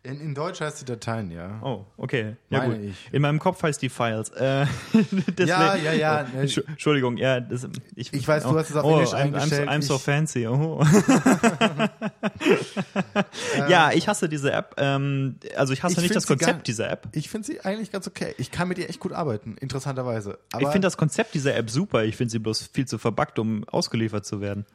In, 0.08 0.22
in 0.22 0.34
Deutsch 0.34 0.62
heißt 0.62 0.80
die 0.80 0.86
Dateien, 0.86 1.32
ja. 1.32 1.60
Oh, 1.62 1.84
okay. 1.98 2.38
Ja, 2.50 2.60
Meine 2.60 2.76
gut. 2.80 2.86
ich. 2.92 3.14
In 3.14 3.22
meinem 3.22 3.40
Kopf 3.40 3.62
heißt 3.62 3.82
die 3.82 3.90
Files. 3.90 4.30
Äh, 4.30 4.66
Ja, 5.40 5.76
ja, 5.76 5.92
ja. 5.92 6.26
Entsch- 6.36 6.66
Entschuldigung, 6.68 7.18
ja. 7.18 7.42
Das, 7.42 7.68
ich, 7.96 8.14
Ich 8.14 8.26
weiß, 8.28 8.44
du 8.44 8.58
hast 8.58 8.70
es 8.70 8.76
auf 8.78 8.86
oh, 8.86 8.94
Englisch 8.94 9.14
I'm, 9.14 9.14
I'm, 9.14 9.32
so, 9.32 9.36
eingestellt. 9.38 9.70
I'm 9.70 9.82
so 9.82 9.98
fancy. 9.98 10.48
Oh. 10.48 10.82
ja, 13.70 13.92
ich 13.92 14.08
hasse 14.08 14.30
diese 14.30 14.52
App. 14.52 14.76
Ähm, 14.78 15.36
also 15.56 15.74
ich 15.74 15.84
hasse 15.84 15.96
Ich 15.96 16.02
nicht 16.04 16.16
das 16.16 16.24
sie 16.24 16.36
gar- 16.36 16.38
Konzept 16.38 16.68
dieser 16.68 16.90
App. 16.90 17.08
Ich 17.12 17.30
finde 17.30 17.48
sie 17.48 17.62
eigentlich 17.62 17.92
ganz 17.92 18.08
okay. 18.08 18.34
Ich 18.38 18.52
kann 18.52 18.68
mit 18.68 18.78
ihr 18.78 18.90
echt 18.90 19.00
gut 19.00 19.14
arbeiten, 19.14 19.56
interessanterweise. 19.60 20.38
Aber 20.52 20.64
ich 20.64 20.68
finde 20.70 20.86
das 20.86 20.98
Konzept 20.98 21.34
dieser 21.34 21.56
App 21.56 21.70
super. 21.70 22.04
Ich 22.06 22.16
finde 22.16 22.32
sie 22.32 22.40
bloß 22.40 22.70
viel 22.74 22.88
zu 22.88 22.98
verbuggt, 22.98 23.40
um 23.40 23.64
ausgeliefert 23.66 24.26
zu 24.26 24.42
werden. 24.42 24.66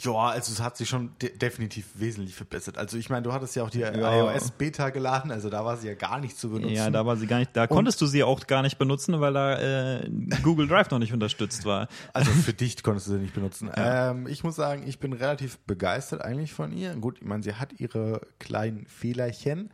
Ja, 0.00 0.28
also 0.28 0.52
es 0.52 0.60
hat 0.60 0.76
sich 0.76 0.88
schon 0.88 1.10
de 1.20 1.36
definitiv 1.36 1.86
wesentlich 1.94 2.34
verbessert. 2.34 2.78
Also 2.78 2.96
ich 2.96 3.10
meine, 3.10 3.22
du 3.22 3.32
hattest 3.32 3.54
ja 3.56 3.62
auch 3.62 3.70
die 3.70 3.80
Ja. 3.80 3.90
iOS-Beta 3.92 4.90
geladen, 4.90 5.30
also 5.30 5.50
da 5.50 5.64
war 5.64 5.76
sie 5.76 5.88
ja 5.88 5.94
gar 5.94 6.18
nicht 6.18 6.38
zu 6.38 6.50
benutzen. 6.50 6.74
Ja, 6.74 6.90
da 6.90 7.04
war 7.04 7.16
sie 7.16 7.26
gar 7.26 7.38
nicht. 7.38 7.50
Da 7.54 7.66
konntest 7.66 8.00
du 8.00 8.06
sie 8.06 8.22
auch 8.22 8.46
gar 8.46 8.62
nicht 8.62 8.78
benutzen, 8.78 9.20
weil 9.20 9.32
da 9.34 10.00
äh, 10.00 10.10
Google 10.42 10.66
Drive 10.66 10.90
noch 10.90 10.98
nicht 10.98 11.12
unterstützt 11.12 11.64
war. 11.64 11.88
Also 12.12 12.30
für 12.30 12.54
dich 12.54 12.82
konntest 12.82 13.06
du 13.08 13.12
sie 13.12 13.18
nicht 13.18 13.34
benutzen. 13.34 13.70
Ähm, 13.76 14.26
ich 14.26 14.44
muss 14.44 14.56
sagen, 14.56 14.84
ich 14.86 14.98
bin 14.98 15.12
relativ 15.12 15.58
begeistert 15.60 16.22
eigentlich 16.22 16.52
von 16.52 16.72
ihr. 16.72 16.94
Gut, 16.96 17.18
ich 17.20 17.26
meine, 17.26 17.42
sie 17.42 17.54
hat 17.54 17.78
ihre 17.78 18.22
kleinen 18.38 18.86
Fehlerchen. 18.86 19.70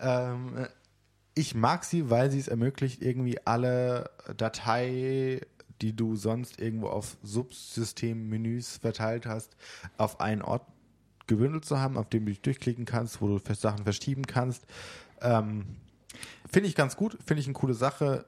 Ähm, 0.00 0.66
ich 1.34 1.54
mag 1.54 1.84
sie, 1.84 2.10
weil 2.10 2.30
sie 2.30 2.38
es 2.38 2.48
ermöglicht, 2.48 3.02
irgendwie 3.02 3.38
alle 3.46 4.10
Datei, 4.36 5.40
die 5.80 5.94
du 5.94 6.16
sonst 6.16 6.60
irgendwo 6.60 6.88
auf 6.88 7.16
Subsystemmenüs 7.22 8.78
verteilt 8.78 9.26
hast, 9.26 9.56
auf 9.96 10.20
einen 10.20 10.42
Ort 10.42 10.66
gebündelt 11.26 11.64
zu 11.64 11.78
haben, 11.78 11.96
auf 11.96 12.08
dem 12.08 12.26
du 12.26 12.32
dich 12.32 12.42
durchklicken 12.42 12.84
kannst, 12.84 13.22
wo 13.22 13.38
du 13.38 13.54
Sachen 13.54 13.84
verschieben 13.84 14.26
kannst. 14.26 14.66
Ähm, 15.20 15.64
finde 16.50 16.68
ich 16.68 16.74
ganz 16.74 16.96
gut, 16.96 17.16
finde 17.24 17.40
ich 17.40 17.46
eine 17.46 17.54
coole 17.54 17.74
Sache. 17.74 18.26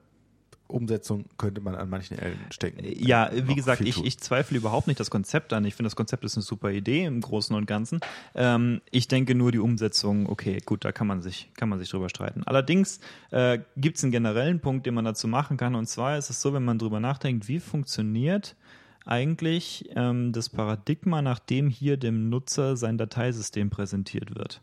Umsetzung 0.72 1.26
könnte 1.38 1.60
man 1.60 1.74
an 1.74 1.88
manchen 1.88 2.18
Ellen 2.18 2.38
stecken. 2.50 2.84
Ja, 2.84 3.30
wie 3.32 3.40
Noch 3.42 3.56
gesagt, 3.56 3.80
ich, 3.82 4.04
ich 4.04 4.18
zweifle 4.18 4.56
überhaupt 4.56 4.86
nicht 4.86 4.98
das 4.98 5.10
Konzept 5.10 5.52
an. 5.52 5.64
Ich 5.64 5.74
finde, 5.74 5.88
das 5.88 5.96
Konzept 5.96 6.24
ist 6.24 6.36
eine 6.36 6.42
super 6.42 6.70
Idee 6.70 7.04
im 7.04 7.20
Großen 7.20 7.54
und 7.54 7.66
Ganzen. 7.66 8.00
Ähm, 8.34 8.80
ich 8.90 9.08
denke 9.08 9.34
nur 9.34 9.52
die 9.52 9.58
Umsetzung, 9.58 10.28
okay, 10.28 10.58
gut, 10.64 10.84
da 10.84 10.92
kann 10.92 11.06
man 11.06 11.22
sich, 11.22 11.50
kann 11.56 11.68
man 11.68 11.78
sich 11.78 11.90
drüber 11.90 12.08
streiten. 12.08 12.42
Allerdings 12.44 13.00
äh, 13.30 13.58
gibt 13.76 13.98
es 13.98 14.04
einen 14.04 14.12
generellen 14.12 14.60
Punkt, 14.60 14.86
den 14.86 14.94
man 14.94 15.04
dazu 15.04 15.28
machen 15.28 15.56
kann. 15.56 15.74
Und 15.74 15.86
zwar 15.86 16.18
ist 16.18 16.30
es 16.30 16.40
so, 16.42 16.52
wenn 16.52 16.64
man 16.64 16.78
drüber 16.78 17.00
nachdenkt, 17.00 17.48
wie 17.48 17.60
funktioniert 17.60 18.56
eigentlich 19.04 19.90
ähm, 19.96 20.32
das 20.32 20.48
Paradigma, 20.48 21.22
nachdem 21.22 21.68
hier 21.68 21.96
dem 21.96 22.28
Nutzer 22.28 22.76
sein 22.76 22.98
Dateisystem 22.98 23.70
präsentiert 23.70 24.34
wird. 24.36 24.60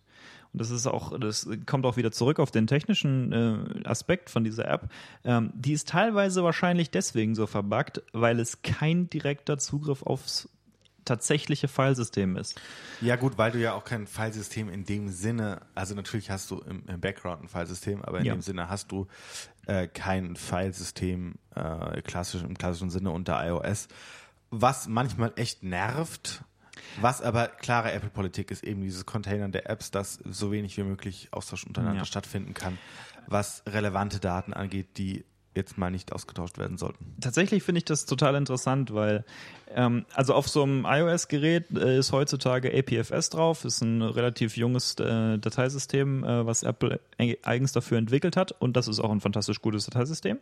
Und 0.54 0.62
das 0.62 0.72
ist 0.72 0.88
auch, 0.88 1.18
das 1.20 1.48
kommt 1.66 1.86
auch 1.86 1.96
wieder 1.98 2.12
zurück 2.12 2.40
auf 2.40 2.50
den 2.52 2.66
technischen 2.68 3.32
äh, 3.32 3.88
Aspekt 3.88 4.30
von 4.30 4.44
dieser 4.44 4.68
App. 4.68 4.90
Ähm, 5.24 5.52
die 5.54 5.74
ist 5.74 5.88
teilweise 5.90 6.44
wahrscheinlich 6.44 6.90
deswegen 6.90 7.36
so 7.36 7.46
verbuggt, 7.48 8.02
weil 8.14 8.40
es 8.40 8.62
kein 8.64 9.10
direkter 9.10 9.58
Zugriff 9.60 10.02
aufs 10.04 10.50
tatsächliche 11.06 11.68
Filesystem 11.68 12.36
ist. 12.36 12.60
Ja 13.02 13.16
gut, 13.16 13.38
weil 13.38 13.52
du 13.52 13.60
ja 13.60 13.74
auch 13.74 13.84
kein 13.84 14.06
Filesystem 14.06 14.70
in 14.70 14.86
dem 14.86 15.10
Sinne, 15.10 15.62
also 15.74 15.96
natürlich 15.96 16.30
hast 16.30 16.52
du 16.52 16.60
im, 16.60 16.84
im 16.88 17.00
Background 17.00 17.44
ein 17.44 17.48
Filesystem, 17.48 18.04
aber 18.04 18.20
in 18.20 18.26
Ja. 18.26 18.34
dem 18.36 18.42
Sinne 18.42 18.70
hast 18.70 18.92
du 18.92 19.08
äh, 19.66 19.88
kein 19.88 20.36
Filesystem 20.36 21.36
äh, 21.56 22.02
klassisch, 22.02 22.44
im 22.44 22.58
klassischen 22.58 22.90
Sinne 22.92 23.10
unter 23.12 23.44
iOS, 23.48 23.88
was 24.52 24.88
manchmal 24.88 25.32
echt 25.36 25.64
nervt. 25.64 26.44
Was 27.02 27.22
aber 27.22 27.48
klare 27.48 27.92
Apple-Politik 27.92 28.52
ist 28.52 28.64
eben 28.64 28.82
dieses 28.82 29.06
Containern 29.06 29.52
der 29.52 29.70
Apps, 29.70 29.92
dass 29.92 30.16
so 30.26 30.52
wenig 30.52 30.78
wie 30.78 30.84
möglich 30.84 31.30
Austausch 31.32 31.66
untereinander 31.66 32.00
Ja. 32.02 32.06
stattfinden 32.06 32.54
kann, 32.54 32.78
was 33.28 33.64
relevante 33.68 34.20
Daten 34.20 34.54
angeht, 34.54 34.98
die 34.98 35.26
jetzt 35.60 35.78
mal 35.78 35.92
nicht 35.92 36.14
ausgetauscht 36.14 36.58
werden 36.58 36.78
sollten. 36.78 37.14
Tatsächlich 37.22 37.64
finde 37.64 37.80
ich 37.80 37.86
das 37.86 38.06
total 38.06 38.36
interessant, 38.36 38.94
weil 38.94 39.26
ähm, 39.72 40.06
also 40.14 40.34
auf 40.34 40.48
so 40.48 40.64
einem 40.64 40.86
iOS-Gerät 40.86 41.66
äh, 41.78 42.00
ist 42.00 42.12
heutzutage 42.12 42.72
APFS 42.76 43.30
drauf, 43.30 43.66
ist 43.66 43.82
ein 43.82 44.02
relativ 44.02 44.58
junges 44.58 44.96
äh, 44.96 45.38
Dateisystem, 45.38 46.24
äh, 46.24 46.46
was 46.46 46.64
Apple 46.64 47.00
e- 47.20 47.38
eigens 47.44 47.72
dafür 47.72 47.98
entwickelt 47.98 48.36
hat 48.36 48.52
und 48.54 48.76
das 48.76 48.88
ist 48.88 49.00
auch 49.00 49.12
ein 49.12 49.22
fantastisch 49.22 49.62
gutes 49.62 49.86
Dateisystem. 49.86 50.40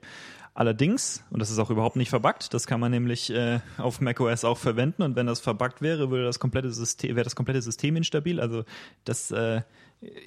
Allerdings, 0.54 1.24
und 1.30 1.40
das 1.40 1.52
ist 1.52 1.60
auch 1.60 1.70
überhaupt 1.70 1.98
nicht 1.98 2.10
verbuggt, 2.10 2.54
das 2.54 2.68
kann 2.68 2.80
man 2.80 2.92
nämlich 2.92 3.30
äh, 3.30 3.60
auf 3.78 4.00
macOS 4.00 4.46
auch 4.46 4.58
verwenden 4.58 5.04
und 5.04 5.16
wenn 5.16 5.28
das 5.28 5.40
verbuggt 5.40 5.82
wäre, 5.82 6.10
würde 6.10 6.24
das 6.24 6.40
komplette 6.40 6.72
System, 6.72 7.16
wäre 7.16 7.26
das 7.26 7.36
komplette 7.36 7.62
System 7.62 7.96
instabil. 7.98 8.40
Also 8.40 8.64
das 9.04 9.32
äh, 9.32 9.62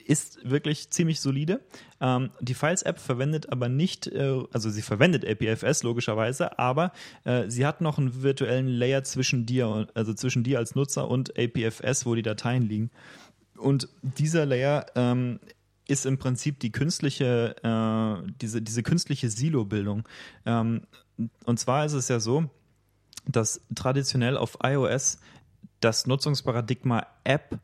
ist 0.07 0.39
wirklich 0.49 0.91
ziemlich 0.91 1.21
solide. 1.21 1.61
Ähm, 2.01 2.31
die 2.41 2.55
Files-App 2.55 2.99
verwendet 2.99 3.53
aber 3.53 3.69
nicht, 3.69 4.09
äh, 4.09 4.43
also 4.53 4.69
sie 4.71 4.83
verwendet 4.83 5.25
APFS 5.25 5.83
logischerweise, 5.83 6.59
aber 6.59 6.93
äh, 7.25 7.49
sie 7.49 7.65
hat 7.65 7.81
noch 7.81 7.99
einen 7.99 8.23
virtuellen 8.23 8.67
Layer 8.67 9.05
zwischen 9.05 9.47
dir, 9.47 9.87
also 9.95 10.13
zwischen 10.15 10.43
dir 10.43 10.59
als 10.59 10.75
Nutzer 10.75 11.09
und 11.09 11.39
APFS, 11.39 12.05
wo 12.05 12.15
die 12.15 12.23
Dateien 12.23 12.63
liegen. 12.63 12.91
Und 13.57 13.89
dieser 14.03 14.47
Layer 14.47 14.87
ähm, 14.97 15.39
ist 15.87 16.07
im 16.07 16.19
Prinzip 16.19 16.59
die 16.61 16.73
künstliche, 16.73 17.55
äh, 17.63 18.31
diese, 18.41 18.63
diese 18.63 18.83
künstliche 18.83 19.31
Silo-Bildung. 19.31 20.09
Ähm, 20.47 20.83
und 21.45 21.61
zwar 21.61 21.85
ist 21.85 21.93
es 21.93 22.09
ja 22.09 22.19
so, 22.19 22.51
dass 23.27 23.61
traditionell 23.75 24.37
auf 24.37 24.59
iOS 24.63 25.19
das 25.81 26.07
Nutzungsparadigma 26.07 27.07
App 27.25 27.59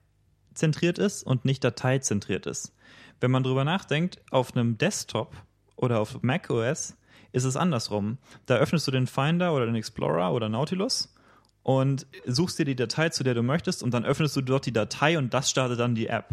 zentriert 0.56 0.98
ist 0.98 1.22
und 1.22 1.44
nicht 1.44 1.62
dateizentriert 1.62 2.46
ist. 2.46 2.72
Wenn 3.20 3.30
man 3.30 3.42
drüber 3.42 3.64
nachdenkt, 3.64 4.20
auf 4.30 4.54
einem 4.54 4.78
Desktop 4.78 5.34
oder 5.76 6.00
auf 6.00 6.22
macOS 6.22 6.96
ist 7.32 7.44
es 7.44 7.56
andersrum. 7.56 8.18
Da 8.46 8.56
öffnest 8.56 8.86
du 8.86 8.90
den 8.90 9.06
Finder 9.06 9.54
oder 9.54 9.66
den 9.66 9.74
Explorer 9.74 10.32
oder 10.32 10.48
Nautilus 10.48 11.14
und 11.62 12.06
suchst 12.26 12.58
dir 12.58 12.64
die 12.64 12.76
Datei, 12.76 13.08
zu 13.08 13.24
der 13.24 13.34
du 13.34 13.42
möchtest, 13.42 13.82
und 13.82 13.92
dann 13.92 14.04
öffnest 14.04 14.36
du 14.36 14.40
dort 14.40 14.66
die 14.66 14.72
Datei 14.72 15.18
und 15.18 15.34
das 15.34 15.50
startet 15.50 15.80
dann 15.80 15.94
die 15.94 16.06
App. 16.06 16.28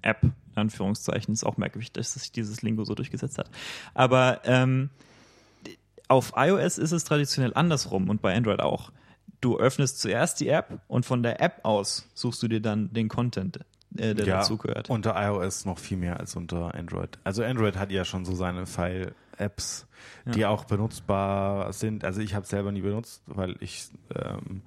App, 0.00 0.22
in 0.22 0.32
Anführungszeichen, 0.54 1.34
ist 1.34 1.44
auch 1.44 1.56
merkwürdig, 1.56 1.92
dass 1.92 2.14
sich 2.14 2.32
dieses 2.32 2.62
Lingo 2.62 2.84
so 2.84 2.94
durchgesetzt 2.94 3.38
hat. 3.38 3.50
Aber 3.94 4.40
ähm, 4.44 4.90
auf 6.08 6.32
iOS 6.36 6.78
ist 6.78 6.92
es 6.92 7.04
traditionell 7.04 7.52
andersrum 7.54 8.08
und 8.08 8.22
bei 8.22 8.34
Android 8.34 8.60
auch. 8.60 8.92
Du 9.42 9.58
öffnest 9.58 10.00
zuerst 10.00 10.38
die 10.40 10.48
App 10.48 10.80
und 10.86 11.04
von 11.04 11.22
der 11.22 11.42
App 11.42 11.64
aus 11.64 12.08
suchst 12.14 12.42
du 12.44 12.48
dir 12.48 12.60
dann 12.60 12.92
den 12.92 13.08
Content, 13.08 13.58
äh, 13.96 14.14
der 14.14 14.24
dazugehört. 14.24 14.88
Unter 14.88 15.14
iOS 15.16 15.64
noch 15.64 15.78
viel 15.78 15.98
mehr 15.98 16.18
als 16.20 16.36
unter 16.36 16.74
Android. 16.74 17.18
Also 17.24 17.42
Android 17.42 17.76
hat 17.76 17.90
ja 17.90 18.04
schon 18.04 18.24
so 18.24 18.36
seine 18.36 18.66
File-Apps, 18.66 19.86
die 20.24 20.46
auch 20.46 20.64
benutzbar 20.64 21.72
sind. 21.72 22.04
Also 22.04 22.20
ich 22.20 22.36
habe 22.36 22.46
selber 22.46 22.70
nie 22.70 22.82
benutzt, 22.82 23.20
weil 23.26 23.56
ich 23.58 23.88
ähm, 24.14 24.62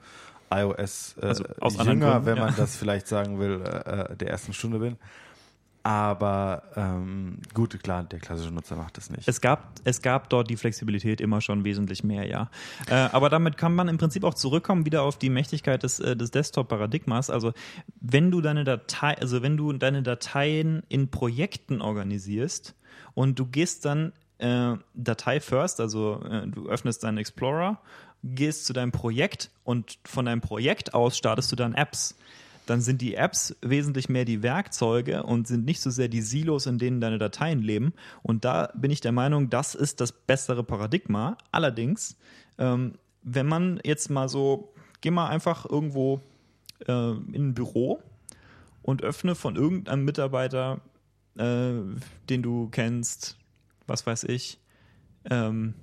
iOS 0.51 1.15
äh, 1.21 1.25
Also 1.25 1.45
jünger, 1.83 2.11
Gründen, 2.11 2.25
wenn 2.25 2.37
ja. 2.37 2.45
man 2.45 2.55
das 2.57 2.75
vielleicht 2.75 3.07
sagen 3.07 3.39
will, 3.39 3.61
äh, 3.63 4.11
äh, 4.11 4.15
der 4.17 4.29
ersten 4.29 4.51
Stunde 4.51 4.79
bin. 4.79 4.97
Aber 5.85 6.63
ähm, 6.75 7.37
gut, 7.53 7.79
klar, 7.83 8.03
der 8.03 8.17
klassische 8.17 8.51
Nutzer 8.51 8.75
macht 8.75 8.97
das 8.97 9.11
nicht. 9.11 9.27
Es 9.27 9.39
gab, 9.39 9.75
es 9.83 10.01
gab 10.01 10.31
dort 10.31 10.49
die 10.49 10.57
Flexibilität 10.57 11.21
immer 11.21 11.41
schon 11.41 11.63
wesentlich 11.63 12.03
mehr, 12.03 12.25
ja. 12.25 12.49
Äh, 12.87 12.95
aber 13.11 13.29
damit 13.29 13.55
kann 13.55 13.75
man 13.75 13.87
im 13.87 13.99
Prinzip 13.99 14.23
auch 14.23 14.33
zurückkommen 14.33 14.87
wieder 14.87 15.03
auf 15.03 15.19
die 15.19 15.29
Mächtigkeit 15.29 15.83
des, 15.83 15.99
äh, 15.99 16.15
des 16.15 16.31
Desktop-Paradigmas. 16.31 17.29
Also 17.29 17.53
wenn 18.01 18.31
du 18.31 18.41
deine 18.41 18.63
Datei, 18.63 19.15
also 19.19 19.43
wenn 19.43 19.57
du 19.57 19.73
deine 19.73 20.01
Dateien 20.01 20.81
in 20.89 21.11
Projekten 21.11 21.81
organisierst 21.81 22.73
und 23.13 23.37
du 23.37 23.45
gehst 23.45 23.85
dann 23.85 24.11
äh, 24.39 24.73
Datei 24.95 25.39
first, 25.39 25.79
also 25.79 26.19
äh, 26.27 26.47
du 26.47 26.67
öffnest 26.67 27.03
deinen 27.03 27.19
Explorer, 27.19 27.79
gehst 28.23 28.65
zu 28.65 28.73
deinem 28.73 28.91
Projekt 28.91 29.51
und 29.63 29.99
von 30.03 30.25
deinem 30.25 30.41
Projekt 30.41 30.95
aus 30.95 31.15
startest 31.15 31.51
du 31.51 31.55
dann 31.55 31.75
Apps 31.75 32.15
dann 32.65 32.81
sind 32.81 33.01
die 33.01 33.15
Apps 33.15 33.55
wesentlich 33.61 34.09
mehr 34.09 34.25
die 34.25 34.43
Werkzeuge 34.43 35.23
und 35.23 35.47
sind 35.47 35.65
nicht 35.65 35.81
so 35.81 35.89
sehr 35.89 36.07
die 36.07 36.21
Silos, 36.21 36.65
in 36.65 36.77
denen 36.77 37.01
deine 37.01 37.17
Dateien 37.17 37.61
leben. 37.61 37.93
Und 38.23 38.45
da 38.45 38.71
bin 38.75 38.91
ich 38.91 39.01
der 39.01 39.11
Meinung, 39.11 39.49
das 39.49 39.75
ist 39.75 40.01
das 40.01 40.11
bessere 40.11 40.63
Paradigma. 40.63 41.37
Allerdings, 41.51 42.17
ähm, 42.57 42.93
wenn 43.21 43.47
man 43.47 43.79
jetzt 43.83 44.09
mal 44.09 44.29
so, 44.29 44.73
geh 45.01 45.11
mal 45.11 45.27
einfach 45.27 45.65
irgendwo 45.69 46.21
äh, 46.87 47.11
in 47.11 47.49
ein 47.49 47.53
Büro 47.53 48.01
und 48.81 49.03
öffne 49.03 49.35
von 49.35 49.55
irgendeinem 49.55 50.05
Mitarbeiter, 50.05 50.81
äh, 51.37 51.73
den 52.29 52.41
du 52.43 52.69
kennst, 52.69 53.37
was 53.87 54.05
weiß 54.05 54.25
ich, 54.25 54.59
ähm, 55.29 55.73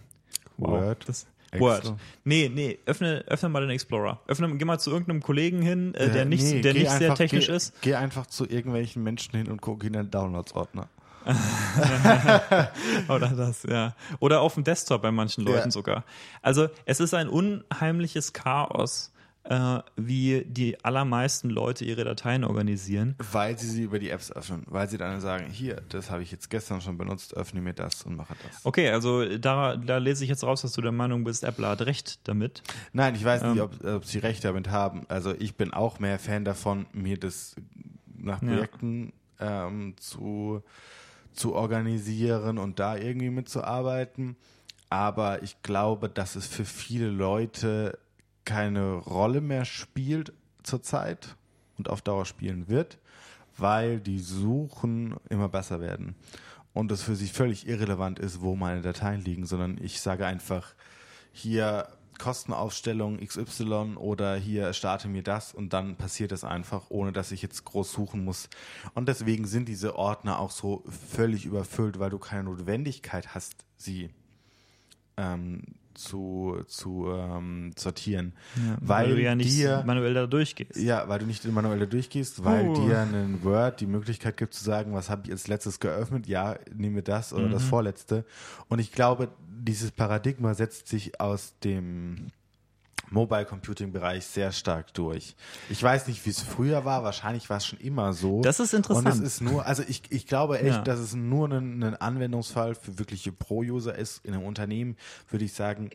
Word. 0.56 1.08
Das, 1.08 1.26
Excel. 1.50 1.60
Word. 1.60 1.94
Nee, 2.24 2.50
nee, 2.54 2.78
öffne, 2.86 3.24
öffne 3.26 3.48
mal 3.48 3.60
den 3.62 3.70
Explorer. 3.70 4.20
Öffne, 4.26 4.54
geh 4.56 4.64
mal 4.64 4.78
zu 4.78 4.90
irgendeinem 4.90 5.22
Kollegen 5.22 5.62
hin, 5.62 5.94
äh, 5.94 6.10
der 6.10 6.22
Äh, 6.22 6.24
nicht, 6.26 6.42
nee, 6.44 6.60
der 6.60 6.74
nicht 6.74 6.90
sehr 6.90 7.00
einfach- 7.00 7.16
technisch 7.16 7.46
geh, 7.46 7.54
ist. 7.56 7.80
Geh 7.80 7.94
einfach 7.94 8.26
zu 8.26 8.44
irgendwelchen 8.48 9.02
Menschen 9.02 9.36
hin 9.36 9.48
und 9.50 9.60
guck 9.62 9.82
in 9.84 9.94
den 9.94 10.10
Downloads-Ordner. 10.10 10.88
Oder 13.08 13.28
das, 13.28 13.62
ja. 13.64 13.94
Oder 14.20 14.40
auf 14.40 14.54
dem 14.54 14.64
Desktop 14.64 15.02
bei 15.02 15.10
manchen 15.10 15.44
Leuten 15.44 15.68
Ja. 15.68 15.70
sogar. 15.70 16.04
Also 16.42 16.68
es 16.84 17.00
ist 17.00 17.14
ein 17.14 17.28
unheimliches 17.28 18.32
Chaos, 18.32 19.12
äh, 19.50 19.78
wie 19.96 20.44
die 20.46 20.84
allermeisten 20.84 21.48
Leute 21.48 21.84
ihre 21.84 22.04
Dateien 22.04 22.44
organisieren. 22.44 23.14
Weil 23.32 23.58
sie 23.58 23.66
sie 23.68 23.82
über 23.82 23.98
die 23.98 24.10
Apps 24.10 24.30
öffnen. 24.30 24.62
Weil 24.66 24.90
sie 24.90 24.98
dann 24.98 25.20
sagen, 25.22 25.46
hier, 25.50 25.80
das 25.88 26.10
habe 26.10 26.22
ich 26.22 26.30
jetzt 26.30 26.50
gestern 26.50 26.80
schon 26.82 26.98
benutzt, 26.98 27.34
öffne 27.34 27.62
mir 27.62 27.72
das 27.72 28.02
und 28.02 28.14
mache 28.16 28.34
das. 28.46 28.64
Okay, 28.66 28.90
also 28.90 29.38
da, 29.38 29.76
da 29.76 29.96
lese 29.96 30.22
ich 30.24 30.28
jetzt 30.30 30.44
raus, 30.44 30.60
dass 30.62 30.72
du 30.72 30.82
der 30.82 30.92
Meinung 30.92 31.24
bist, 31.24 31.44
Apple 31.44 31.66
hat 31.66 31.80
recht 31.82 32.20
damit. 32.28 32.62
Nein, 32.92 33.14
ich 33.14 33.24
weiß 33.24 33.42
nicht, 33.44 33.56
Ähm. 33.56 33.62
ob, 33.62 33.84
ob 33.84 34.04
sie 34.04 34.18
recht 34.18 34.44
damit 34.44 34.68
haben. 34.68 35.06
Also 35.08 35.34
ich 35.38 35.54
bin 35.56 35.72
auch 35.72 35.98
mehr 35.98 36.18
Fan 36.18 36.44
davon, 36.44 36.84
mir 36.92 37.18
das 37.18 37.56
nach 38.18 38.42
Ja. 38.42 38.48
Projekten 38.48 39.12
ähm, 39.40 39.94
zu, 39.98 40.62
zu 41.32 41.54
organisieren 41.54 42.58
und 42.58 42.78
da 42.80 42.96
irgendwie 42.96 43.30
mitzuarbeiten. 43.30 44.36
Aber 44.90 45.42
ich 45.42 45.62
glaube, 45.62 46.08
dass 46.08 46.36
es 46.36 46.46
für 46.46 46.64
viele 46.64 47.08
Leute 47.08 47.98
keine 48.48 48.94
Rolle 48.94 49.42
mehr 49.42 49.66
spielt 49.66 50.32
zurzeit 50.62 51.36
und 51.76 51.90
auf 51.90 52.00
Dauer 52.00 52.24
spielen 52.24 52.66
wird, 52.68 52.96
weil 53.58 54.00
die 54.00 54.20
Suchen 54.20 55.16
immer 55.28 55.50
besser 55.50 55.82
werden 55.82 56.14
und 56.72 56.90
es 56.90 57.02
für 57.02 57.14
sie 57.14 57.26
völlig 57.26 57.68
irrelevant 57.68 58.18
ist, 58.18 58.40
wo 58.40 58.56
meine 58.56 58.80
Dateien 58.80 59.22
liegen, 59.22 59.44
sondern 59.44 59.76
ich 59.82 60.00
sage 60.00 60.24
einfach, 60.24 60.74
hier 61.30 61.88
Kostenaufstellung 62.18 63.18
XY 63.18 63.96
oder 63.96 64.36
hier 64.36 64.72
starte 64.72 65.08
mir 65.08 65.22
das 65.22 65.52
und 65.52 65.74
dann 65.74 65.96
passiert 65.96 66.32
es 66.32 66.42
einfach, 66.42 66.86
ohne 66.88 67.12
dass 67.12 67.32
ich 67.32 67.42
jetzt 67.42 67.66
groß 67.66 67.92
suchen 67.92 68.24
muss. 68.24 68.48
Und 68.94 69.10
deswegen 69.10 69.46
sind 69.46 69.68
diese 69.68 69.94
Ordner 69.94 70.38
auch 70.38 70.52
so 70.52 70.84
völlig 70.88 71.44
überfüllt, 71.44 71.98
weil 71.98 72.08
du 72.08 72.18
keine 72.18 72.44
Notwendigkeit 72.44 73.34
hast, 73.34 73.66
sie 73.76 74.08
ähm, 75.18 75.62
zu, 75.98 76.62
zu 76.66 77.06
ähm, 77.10 77.72
sortieren. 77.76 78.32
weil, 78.80 79.14
du 79.14 79.20
ja 79.20 79.34
nicht 79.34 79.50
dir 79.50 79.82
manuell 79.86 80.14
da 80.14 80.26
durchgehst. 80.26 80.76
ja, 80.76 81.08
weil 81.08 81.18
du 81.18 81.26
nicht 81.26 81.44
manuell 81.52 81.78
da 81.80 81.86
durchgehst, 81.86 82.44
weil 82.44 82.66
Uh. 82.68 82.74
dir 82.86 83.00
ein 83.00 83.40
Word 83.42 83.80
die 83.80 83.86
Möglichkeit 83.86 84.36
gibt 84.36 84.54
zu 84.54 84.64
sagen, 84.64 84.94
was 84.94 85.10
habe 85.10 85.22
ich 85.26 85.30
als 85.32 85.48
letztes 85.48 85.80
geöffnet? 85.80 86.26
Ja, 86.26 86.56
nehme 86.74 87.02
das 87.02 87.32
oder 87.32 87.46
Mhm. 87.46 87.52
das 87.52 87.64
vorletzte. 87.64 88.24
Und 88.68 88.78
ich 88.78 88.92
glaube, 88.92 89.28
dieses 89.60 89.90
Paradigma 89.90 90.54
setzt 90.54 90.88
sich 90.88 91.20
aus 91.20 91.54
dem 91.64 92.28
Mobile 93.10 93.44
Computing 93.44 93.92
Bereich 93.92 94.26
sehr 94.26 94.52
stark 94.52 94.92
durch. 94.94 95.34
Ich 95.70 95.82
weiß 95.82 96.06
nicht, 96.08 96.24
wie 96.26 96.30
es 96.30 96.40
früher 96.40 96.84
war. 96.84 97.02
Wahrscheinlich 97.04 97.48
war 97.50 97.56
es 97.58 97.66
schon 97.66 97.78
immer 97.78 98.12
so. 98.12 98.42
Das 98.42 98.60
ist 98.60 98.74
interessant. 98.74 99.06
Und 99.06 99.12
es 99.12 99.20
ist 99.20 99.40
nur, 99.40 99.66
also 99.66 99.82
ich, 99.86 100.02
ich 100.10 100.26
glaube 100.26 100.58
echt, 100.60 100.68
Ja. 100.76 100.82
dass 100.82 101.00
es 101.00 101.14
nur 101.14 101.48
ein, 101.48 101.82
ein 101.82 101.96
Anwendungsfall 101.96 102.74
für 102.74 102.98
wirkliche 102.98 103.32
Pro-User 103.32 103.94
ist. 103.94 104.24
In 104.24 104.34
einem 104.34 104.44
Unternehmen 104.44 104.96
würde 105.30 105.44
ich 105.44 105.52
sagen, 105.54 105.90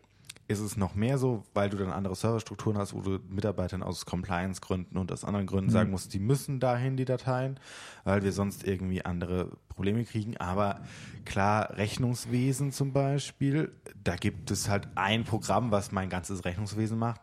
ist 0.47 0.59
es 0.59 0.77
noch 0.77 0.95
mehr 0.95 1.17
so, 1.17 1.43
weil 1.53 1.69
du 1.69 1.77
dann 1.77 1.91
andere 1.91 2.15
Serverstrukturen 2.15 2.77
hast, 2.77 2.93
wo 2.93 3.01
du 3.01 3.19
Mitarbeitern 3.29 3.81
aus 3.81 4.05
Compliance-Gründen 4.05 4.97
und 4.97 5.11
aus 5.11 5.23
anderen 5.23 5.47
Gründen 5.47 5.69
sagen 5.69 5.91
musst, 5.91 6.13
die 6.13 6.19
müssen 6.19 6.59
dahin 6.59 6.97
die 6.97 7.05
Dateien, 7.05 7.59
weil 8.03 8.23
wir 8.23 8.31
sonst 8.33 8.65
irgendwie 8.65 9.05
andere 9.05 9.51
Probleme 9.69 10.03
kriegen. 10.03 10.37
Aber 10.37 10.81
klar, 11.25 11.77
Rechnungswesen 11.77 12.71
zum 12.71 12.91
Beispiel, 12.91 13.71
da 14.03 14.15
gibt 14.15 14.51
es 14.51 14.69
halt 14.69 14.87
ein 14.95 15.23
Programm, 15.23 15.71
was 15.71 15.91
mein 15.91 16.09
ganzes 16.09 16.45
Rechnungswesen 16.45 16.99
macht. 16.99 17.21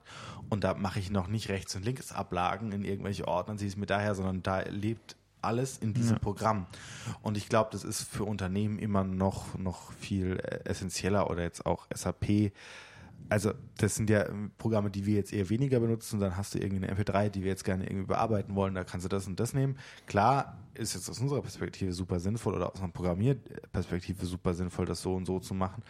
Und 0.49 0.65
da 0.65 0.75
mache 0.75 0.99
ich 0.99 1.11
noch 1.11 1.29
nicht 1.29 1.49
rechts 1.49 1.77
und 1.77 1.85
links 1.85 2.13
Ablagen 2.13 2.73
in 2.73 2.85
irgendwelche 2.85 3.29
Ordner, 3.29 3.57
ziehe 3.57 3.69
es 3.69 3.77
mir 3.77 3.87
daher, 3.87 4.15
sondern 4.15 4.43
da 4.43 4.61
lebt 4.63 5.17
alles 5.43 5.79
in 5.79 5.95
diesem 5.95 6.19
Programm. 6.19 6.67
Und 7.23 7.37
ich 7.37 7.49
glaube, 7.49 7.71
das 7.73 7.85
ist 7.85 8.03
für 8.03 8.25
Unternehmen 8.25 8.79
immer 8.79 9.05
noch, 9.05 9.57
noch 9.57 9.93
viel 9.93 10.39
äh, 10.39 10.69
essentieller 10.69 11.31
oder 11.31 11.43
jetzt 11.43 11.67
auch 11.67 11.87
SAP. 11.95 12.53
Also, 13.29 13.53
das 13.79 13.95
sind 13.95 14.11
ja 14.11 14.29
ähm, 14.29 14.51
Programme, 14.59 14.91
die 14.91 15.07
wir 15.07 15.15
jetzt 15.15 15.33
eher 15.33 15.49
weniger 15.51 15.81
benutzen. 15.81 16.21
Dann 16.21 16.37
hast 16.37 16.55
du 16.55 16.59
irgendwie 16.59 16.87
eine 16.87 17.01
MP3, 17.01 17.29
die 17.29 17.43
wir 17.43 17.51
jetzt 17.51 17.65
gerne 17.65 17.85
irgendwie 17.85 18.07
bearbeiten 18.07 18.55
wollen. 18.55 18.75
Da 18.75 18.85
kannst 18.85 19.05
du 19.05 19.09
das 19.09 19.27
und 19.27 19.39
das 19.39 19.55
nehmen. 19.55 19.77
Klar, 20.07 20.59
ist 20.75 20.95
jetzt 20.95 21.09
aus 21.11 21.21
unserer 21.21 21.43
Perspektive 21.43 21.93
super 21.93 22.19
sinnvoll 22.21 22.55
oder 22.55 22.73
aus 22.73 22.81
einer 22.81 22.89
Programmierperspektive 22.91 24.25
super 24.25 24.55
sinnvoll, 24.55 24.87
das 24.87 25.03
so 25.03 25.15
und 25.15 25.27
so 25.27 25.39
zu 25.39 25.55
machen. 25.55 25.83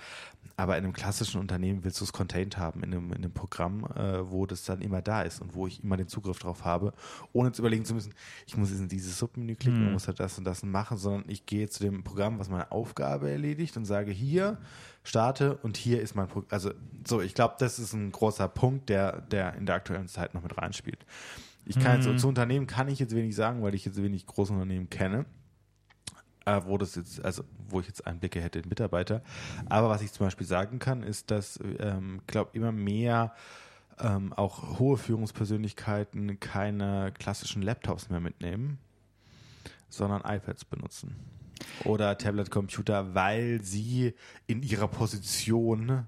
Aber 0.57 0.77
in 0.77 0.85
einem 0.85 0.93
klassischen 0.93 1.41
Unternehmen 1.41 1.85
willst 1.85 2.01
du 2.01 2.05
es 2.05 2.13
contained 2.13 2.59
haben, 2.59 2.83
in 2.83 2.93
einem, 2.93 3.13
in 3.13 3.19
einem 3.19 3.33
Programm, 3.33 3.85
äh, 3.95 4.31
wo 4.31 4.47
das 4.47 4.65
dann 4.65 4.83
immer 4.83 5.01
da 5.01 5.23
ist 5.23 5.41
und 5.41 5.55
wo 5.55 5.67
ich 5.67 5.83
immer 5.83 5.97
den 5.97 6.09
Zugriff 6.09 6.39
drauf 6.39 6.65
habe, 6.65 6.93
ohne 7.33 7.53
zu 7.53 7.63
überlegen 7.63 7.85
zu 7.85 7.95
müssen, 7.95 8.15
ich 8.47 8.57
muss 8.57 8.71
jetzt 8.71 8.81
in 8.81 8.89
dieses 8.89 9.19
Submenü 9.19 9.55
klicken 9.55 9.87
und 9.87 9.93
muss 9.93 10.07
halt 10.07 10.21
das 10.21 10.37
und 10.39 10.45
das 10.45 10.63
machen, 10.63 10.99
sondern 10.99 11.25
ich 11.29 11.47
gehe 11.47 11.69
zu 11.69 11.83
dem 11.83 12.03
Programm, 12.03 12.39
was 12.39 12.51
meine 12.51 12.71
Aufgabe 12.73 13.31
erledigt 13.31 13.77
und 13.77 13.85
sage 13.85 14.11
hier, 14.11 14.59
starte 15.03 15.57
und 15.59 15.77
hier 15.77 16.01
ist 16.01 16.15
mein 16.15 16.29
Programm. 16.29 16.51
Also 16.51 16.73
so, 17.07 17.21
ich 17.21 17.35
glaube, 17.35 17.55
das 17.59 17.79
ist 17.79 17.93
ein 17.93 18.13
großer 18.13 18.49
Punkt, 18.49 18.89
der, 18.89 19.23
der 19.23 19.55
in 19.55 19.67
der 19.67 19.77
aktuellen 19.77 20.09
Zeit 20.09 20.35
noch 20.35 20.43
mit 20.43 20.57
reinspielt. 20.57 21.05
Ich 21.67 21.79
kann 21.79 21.97
jetzt 21.97 22.05
so 22.05 22.15
zu 22.17 22.27
Unternehmen 22.27 22.67
kann 22.67 22.89
ich 22.89 22.99
jetzt 22.99 23.15
wenig 23.15 23.37
sagen, 23.37 23.63
weil 23.63 23.75
ich 23.75 23.85
jetzt 23.85 24.03
wenig 24.03 24.27
große 24.27 24.53
Unternehmen 24.53 24.91
kenne 24.91 25.27
äh, 26.51 26.61
wo 26.65 26.79
das 26.79 26.95
jetzt, 26.95 27.25
also 27.25 27.45
wo 27.69 27.81
ich 27.81 27.87
jetzt 27.87 28.07
Einblicke 28.07 28.41
hätte 28.41 28.59
in 28.59 28.69
Mitarbeiter. 28.69 29.23
Aber 29.69 29.89
was 29.89 30.03
ich 30.03 30.13
zum 30.13 30.27
Beispiel 30.27 30.47
sagen 30.47 30.79
kann, 30.79 31.03
ist, 31.03 31.31
dass 31.31 31.59
ähm, 31.79 32.21
glaube 32.27 32.51
immer 32.55 32.73
mehr 32.73 33.35
ähm, 33.99 34.33
auch 34.33 34.79
hohe 34.79 34.97
Führungspersönlichkeiten 34.97 36.41
keine 36.41 37.13
klassischen 37.19 37.63
Laptops 37.63 38.09
mehr 38.11 38.21
mitnehmen, 38.21 38.79
sondern 39.89 40.23
iPads 40.23 40.65
benutzen. 40.65 41.17
Oder 41.85 42.17
Tablet-Computer, 42.19 43.15
weil 43.15 43.63
sie 43.63 44.15
in 44.47 44.63
ihrer 44.63 44.89
Position 44.89 46.07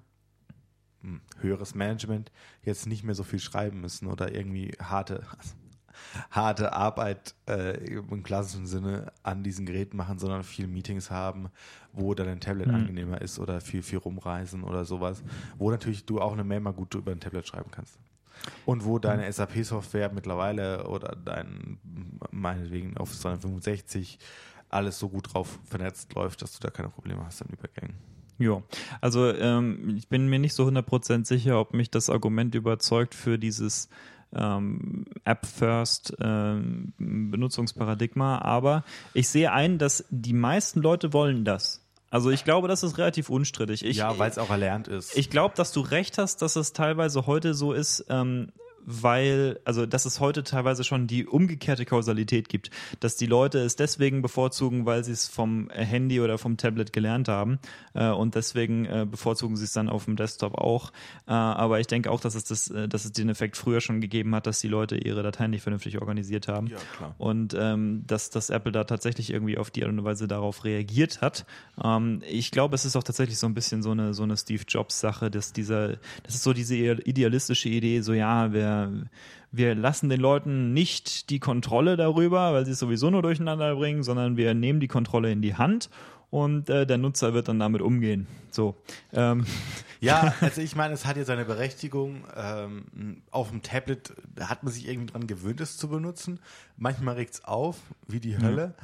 hm, 1.02 1.20
höheres 1.40 1.74
Management 1.74 2.30
jetzt 2.64 2.86
nicht 2.86 3.04
mehr 3.04 3.14
so 3.14 3.22
viel 3.24 3.40
schreiben 3.40 3.80
müssen 3.80 4.06
oder 4.06 4.34
irgendwie 4.34 4.72
harte, 4.80 5.26
harte 6.30 6.72
Arbeit 6.72 7.34
äh, 7.48 7.76
im 7.94 8.22
klassischen 8.22 8.66
Sinne 8.66 9.12
an 9.22 9.42
diesen 9.42 9.66
Geräten 9.66 9.96
machen, 9.96 10.18
sondern 10.18 10.42
viel 10.42 10.66
Meetings 10.66 11.10
haben, 11.10 11.48
wo 11.92 12.14
dann 12.14 12.28
ein 12.28 12.40
Tablet 12.40 12.68
Mhm. 12.68 12.74
angenehmer 12.74 13.20
ist 13.20 13.38
oder 13.38 13.60
viel, 13.60 13.82
viel 13.82 13.98
rumreisen 13.98 14.62
oder 14.64 14.84
sowas, 14.84 15.22
wo 15.58 15.70
natürlich 15.70 16.04
du 16.06 16.20
auch 16.20 16.32
eine 16.32 16.44
Mail 16.44 16.60
mal 16.60 16.72
gut 16.72 16.94
über 16.94 17.12
ein 17.12 17.20
Tablet 17.20 17.46
schreiben 17.46 17.70
kannst. 17.70 17.98
Und 18.64 18.84
wo 18.84 18.98
deine 18.98 19.30
SAP-Software 19.30 20.10
mittlerweile 20.12 20.88
oder 20.88 21.16
dein, 21.16 21.78
meinetwegen 22.30 22.96
Office 22.96 23.20
365 23.20 24.18
alles 24.72 24.98
so 24.98 25.08
gut 25.08 25.34
drauf 25.34 25.58
vernetzt 25.64 26.14
läuft, 26.14 26.42
dass 26.42 26.52
du 26.52 26.58
da 26.60 26.70
keine 26.70 26.88
Probleme 26.88 27.24
hast 27.24 27.42
an 27.42 27.48
Übergängen. 27.52 27.96
Ja, 28.38 28.62
also 29.00 29.28
ähm, 29.32 29.94
ich 29.96 30.08
bin 30.08 30.28
mir 30.28 30.38
nicht 30.38 30.54
so 30.54 30.66
100% 30.66 31.26
sicher, 31.26 31.60
ob 31.60 31.74
mich 31.74 31.90
das 31.90 32.10
Argument 32.10 32.54
überzeugt 32.54 33.14
für 33.14 33.38
dieses 33.38 33.88
ähm, 34.34 35.04
App-First 35.24 36.16
ähm, 36.20 36.92
Benutzungsparadigma, 36.98 38.38
aber 38.38 38.84
ich 39.14 39.28
sehe 39.28 39.52
ein, 39.52 39.78
dass 39.78 40.04
die 40.10 40.32
meisten 40.32 40.80
Leute 40.80 41.12
wollen 41.12 41.44
das. 41.44 41.82
Also 42.10 42.30
ich 42.30 42.44
glaube, 42.44 42.68
das 42.68 42.82
ist 42.82 42.98
relativ 42.98 43.30
unstrittig. 43.30 43.84
Ich, 43.84 43.96
ja, 43.96 44.18
weil 44.18 44.30
es 44.30 44.38
auch 44.38 44.50
erlernt 44.50 44.86
ist. 44.86 45.16
ich 45.16 45.30
glaube, 45.30 45.54
dass 45.56 45.72
du 45.72 45.80
recht 45.80 46.18
hast, 46.18 46.42
dass 46.42 46.56
es 46.56 46.72
teilweise 46.74 47.26
heute 47.26 47.54
so 47.54 47.72
ist, 47.72 48.04
ähm, 48.10 48.52
weil, 48.84 49.60
also 49.64 49.86
dass 49.86 50.04
es 50.04 50.20
heute 50.20 50.42
teilweise 50.42 50.84
schon 50.84 51.06
die 51.06 51.26
umgekehrte 51.26 51.84
Kausalität 51.84 52.48
gibt, 52.48 52.70
dass 53.00 53.16
die 53.16 53.26
Leute 53.26 53.58
es 53.58 53.76
deswegen 53.76 54.22
bevorzugen, 54.22 54.86
weil 54.86 55.04
sie 55.04 55.12
es 55.12 55.28
vom 55.28 55.70
Handy 55.70 56.20
oder 56.20 56.38
vom 56.38 56.56
Tablet 56.56 56.92
gelernt 56.92 57.28
haben 57.28 57.58
äh, 57.94 58.08
und 58.08 58.34
deswegen 58.34 58.84
äh, 58.86 59.06
bevorzugen 59.08 59.56
sie 59.56 59.64
es 59.64 59.72
dann 59.72 59.88
auf 59.88 60.06
dem 60.06 60.16
Desktop 60.16 60.54
auch. 60.54 60.90
Äh, 61.26 61.32
aber 61.32 61.80
ich 61.80 61.86
denke 61.86 62.10
auch, 62.10 62.20
dass 62.20 62.34
es, 62.34 62.44
das, 62.44 62.70
äh, 62.70 62.88
dass 62.88 63.04
es 63.04 63.12
den 63.12 63.28
Effekt 63.28 63.56
früher 63.56 63.80
schon 63.80 64.00
gegeben 64.00 64.34
hat, 64.34 64.46
dass 64.46 64.60
die 64.60 64.68
Leute 64.68 64.96
ihre 64.96 65.22
Dateien 65.22 65.50
nicht 65.50 65.62
vernünftig 65.62 66.00
organisiert 66.00 66.48
haben. 66.48 66.66
Ja, 66.68 66.78
klar. 66.96 67.14
Und 67.18 67.54
ähm, 67.58 68.04
dass, 68.06 68.30
dass 68.30 68.50
Apple 68.50 68.72
da 68.72 68.84
tatsächlich 68.84 69.32
irgendwie 69.32 69.58
auf 69.58 69.70
die 69.70 69.84
Art 69.84 69.92
und 69.92 70.04
Weise 70.04 70.26
darauf 70.26 70.64
reagiert 70.64 71.20
hat. 71.20 71.46
Ähm, 71.82 72.22
ich 72.28 72.50
glaube, 72.50 72.74
es 72.74 72.84
ist 72.84 72.96
auch 72.96 73.04
tatsächlich 73.04 73.38
so 73.38 73.46
ein 73.46 73.54
bisschen 73.54 73.82
so 73.82 73.90
eine, 73.90 74.14
so 74.14 74.22
eine 74.22 74.36
Steve 74.36 74.64
Jobs-Sache, 74.66 75.30
dass 75.30 75.52
dieser, 75.52 75.96
das 76.22 76.34
ist 76.34 76.42
so 76.42 76.52
diese 76.52 76.74
idealistische 76.74 77.68
Idee, 77.68 78.00
so 78.00 78.12
ja, 78.12 78.52
wir 78.52 78.71
wir, 78.80 79.06
wir 79.50 79.74
lassen 79.74 80.08
den 80.08 80.20
Leuten 80.20 80.72
nicht 80.72 81.30
die 81.30 81.40
Kontrolle 81.40 81.96
darüber, 81.96 82.52
weil 82.52 82.64
sie 82.64 82.72
es 82.72 82.78
sowieso 82.78 83.10
nur 83.10 83.22
durcheinander 83.22 83.74
bringen, 83.76 84.02
sondern 84.02 84.36
wir 84.36 84.54
nehmen 84.54 84.80
die 84.80 84.88
Kontrolle 84.88 85.30
in 85.30 85.42
die 85.42 85.54
Hand 85.54 85.90
und 86.32 86.70
äh, 86.70 86.86
der 86.86 86.96
Nutzer 86.96 87.34
wird 87.34 87.48
dann 87.48 87.58
damit 87.58 87.82
umgehen. 87.82 88.26
So. 88.50 88.76
Ähm. 89.12 89.46
Ja, 90.00 90.34
also 90.40 90.60
ich 90.60 90.74
meine, 90.74 90.94
es 90.94 91.06
hat 91.06 91.16
ja 91.16 91.24
seine 91.24 91.44
Berechtigung. 91.44 92.24
Ähm, 92.34 93.22
auf 93.30 93.50
dem 93.50 93.62
Tablet 93.62 94.12
hat 94.40 94.64
man 94.64 94.72
sich 94.72 94.88
irgendwie 94.88 95.12
dran 95.12 95.28
gewöhnt, 95.28 95.60
es 95.60 95.76
zu 95.76 95.86
benutzen. 95.86 96.40
Manchmal 96.76 97.14
regt 97.14 97.34
es 97.34 97.44
auf, 97.44 97.76
wie 98.08 98.18
die 98.18 98.36
Hölle. 98.36 98.74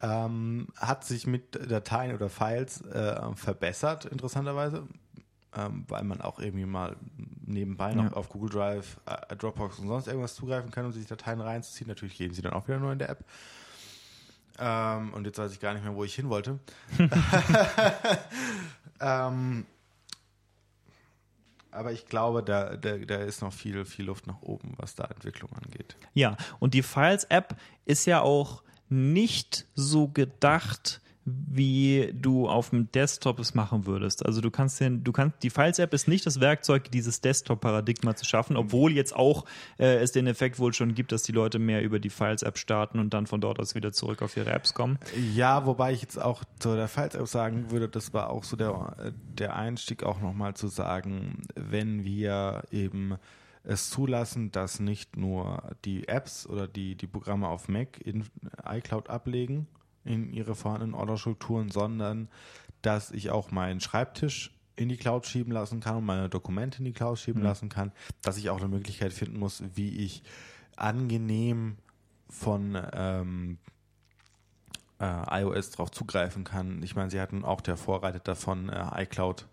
Ja. 0.00 0.26
Ähm, 0.26 0.68
hat 0.76 1.04
sich 1.04 1.26
mit 1.26 1.58
Dateien 1.68 2.14
oder 2.14 2.28
Files 2.28 2.82
äh, 2.82 3.20
verbessert, 3.34 4.04
interessanterweise. 4.04 4.86
Ähm, 5.56 5.84
weil 5.88 6.04
man 6.04 6.20
auch 6.20 6.38
irgendwie 6.38 6.64
mal 6.64 6.94
nebenbei 7.44 7.92
noch 7.92 8.04
ja. 8.04 8.12
auf 8.12 8.28
Google 8.28 8.50
Drive, 8.50 9.00
äh, 9.06 9.34
Dropbox 9.34 9.80
und 9.80 9.88
sonst 9.88 10.06
irgendwas 10.06 10.36
zugreifen 10.36 10.70
kann, 10.70 10.86
um 10.86 10.92
sich 10.92 11.06
Dateien 11.06 11.40
reinzuziehen. 11.40 11.88
Natürlich 11.88 12.16
geben 12.16 12.34
sie 12.34 12.42
dann 12.42 12.52
auch 12.52 12.68
wieder 12.68 12.78
nur 12.78 12.92
in 12.92 13.00
der 13.00 13.10
App. 13.10 13.24
Ähm, 14.60 15.12
und 15.12 15.26
jetzt 15.26 15.38
weiß 15.38 15.52
ich 15.52 15.58
gar 15.58 15.74
nicht 15.74 15.82
mehr, 15.82 15.96
wo 15.96 16.04
ich 16.04 16.14
hin 16.14 16.28
wollte. 16.28 16.60
ähm, 19.00 19.66
aber 21.72 21.92
ich 21.92 22.06
glaube, 22.06 22.42
da, 22.42 22.76
da, 22.76 22.98
da 22.98 23.16
ist 23.16 23.42
noch 23.42 23.52
viel, 23.52 23.84
viel 23.84 24.06
Luft 24.06 24.26
nach 24.26 24.42
oben, 24.42 24.74
was 24.76 24.94
da 24.94 25.04
Entwicklung 25.04 25.50
angeht. 25.52 25.96
Ja, 26.14 26.36
und 26.58 26.74
die 26.74 26.82
Files-App 26.82 27.56
ist 27.84 28.06
ja 28.06 28.20
auch 28.20 28.62
nicht 28.88 29.66
so 29.74 30.08
gedacht, 30.08 31.00
wie 31.24 32.12
du 32.14 32.48
auf 32.48 32.70
dem 32.70 32.90
Desktop 32.92 33.38
es 33.38 33.54
machen 33.54 33.86
würdest. 33.86 34.24
Also 34.24 34.40
du 34.40 34.50
kannst 34.50 34.80
den, 34.80 35.04
du 35.04 35.12
kannst, 35.12 35.42
die 35.42 35.50
Files-App 35.50 35.92
ist 35.92 36.08
nicht 36.08 36.24
das 36.24 36.40
Werkzeug, 36.40 36.90
dieses 36.90 37.20
Desktop-Paradigma 37.20 38.16
zu 38.16 38.24
schaffen, 38.24 38.56
obwohl 38.56 38.92
jetzt 38.92 39.14
auch 39.14 39.44
äh, 39.78 39.96
es 39.96 40.12
den 40.12 40.26
Effekt 40.26 40.58
wohl 40.58 40.72
schon 40.72 40.94
gibt, 40.94 41.12
dass 41.12 41.22
die 41.22 41.32
Leute 41.32 41.58
mehr 41.58 41.82
über 41.82 41.98
die 41.98 42.10
Files-App 42.10 42.58
starten 42.58 42.98
und 42.98 43.12
dann 43.12 43.26
von 43.26 43.40
dort 43.40 43.60
aus 43.60 43.74
wieder 43.74 43.92
zurück 43.92 44.22
auf 44.22 44.36
ihre 44.36 44.50
Apps 44.50 44.72
kommen. 44.72 44.98
Ja, 45.34 45.66
wobei 45.66 45.92
ich 45.92 46.00
jetzt 46.00 46.20
auch 46.20 46.42
zu 46.58 46.74
der 46.74 46.88
Files-App 46.88 47.28
sagen 47.28 47.70
würde, 47.70 47.88
das 47.88 48.14
war 48.14 48.30
auch 48.30 48.44
so 48.44 48.56
der, 48.56 49.12
der 49.38 49.56
Einstieg 49.56 50.02
auch 50.02 50.20
nochmal 50.20 50.54
zu 50.54 50.68
sagen, 50.68 51.42
wenn 51.54 52.04
wir 52.04 52.62
eben 52.70 53.16
es 53.62 53.90
zulassen, 53.90 54.50
dass 54.52 54.80
nicht 54.80 55.16
nur 55.16 55.62
die 55.84 56.08
Apps 56.08 56.46
oder 56.46 56.66
die, 56.66 56.94
die 56.94 57.06
Programme 57.06 57.48
auf 57.48 57.68
Mac 57.68 58.00
in 58.00 58.24
iCloud 58.64 59.10
ablegen, 59.10 59.66
in 60.04 60.32
ihre 60.32 60.54
vorhandenen 60.54 60.94
Orderstrukturen, 60.94 61.70
sondern 61.70 62.28
dass 62.82 63.10
ich 63.10 63.30
auch 63.30 63.50
meinen 63.50 63.80
Schreibtisch 63.80 64.52
in 64.76 64.88
die 64.88 64.96
Cloud 64.96 65.26
schieben 65.26 65.52
lassen 65.52 65.80
kann 65.80 65.96
und 65.96 66.06
meine 66.06 66.28
Dokumente 66.28 66.78
in 66.78 66.86
die 66.86 66.92
Cloud 66.92 67.18
schieben 67.18 67.40
mhm. 67.40 67.46
lassen 67.46 67.68
kann, 67.68 67.92
dass 68.22 68.38
ich 68.38 68.48
auch 68.48 68.58
eine 68.58 68.68
Möglichkeit 68.68 69.12
finden 69.12 69.38
muss, 69.38 69.62
wie 69.74 70.04
ich 70.04 70.22
angenehm 70.76 71.76
von 72.30 72.80
ähm, 72.94 73.58
äh, 75.00 75.42
iOS 75.42 75.70
darauf 75.70 75.90
zugreifen 75.90 76.44
kann. 76.44 76.82
Ich 76.82 76.94
meine, 76.94 77.10
sie 77.10 77.20
hatten 77.20 77.44
auch 77.44 77.60
der 77.60 77.76
Vorreiter 77.76 78.20
davon, 78.20 78.68
äh, 78.68 79.02
iCloud 79.02 79.48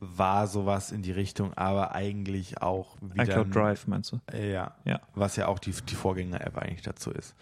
war 0.00 0.46
sowas 0.46 0.92
in 0.92 1.02
die 1.02 1.12
Richtung, 1.12 1.54
aber 1.54 1.92
eigentlich 1.92 2.62
auch 2.62 2.96
wieder. 3.00 3.24
iCloud 3.24 3.54
Drive 3.54 3.86
meinst 3.86 4.12
du? 4.12 4.20
Ja. 4.36 4.76
ja. 4.84 5.00
Was 5.14 5.36
ja 5.36 5.48
auch 5.48 5.58
die, 5.58 5.72
die 5.72 5.94
Vorgänger-App 5.94 6.56
eigentlich 6.56 6.82
dazu 6.82 7.10
ist. 7.10 7.34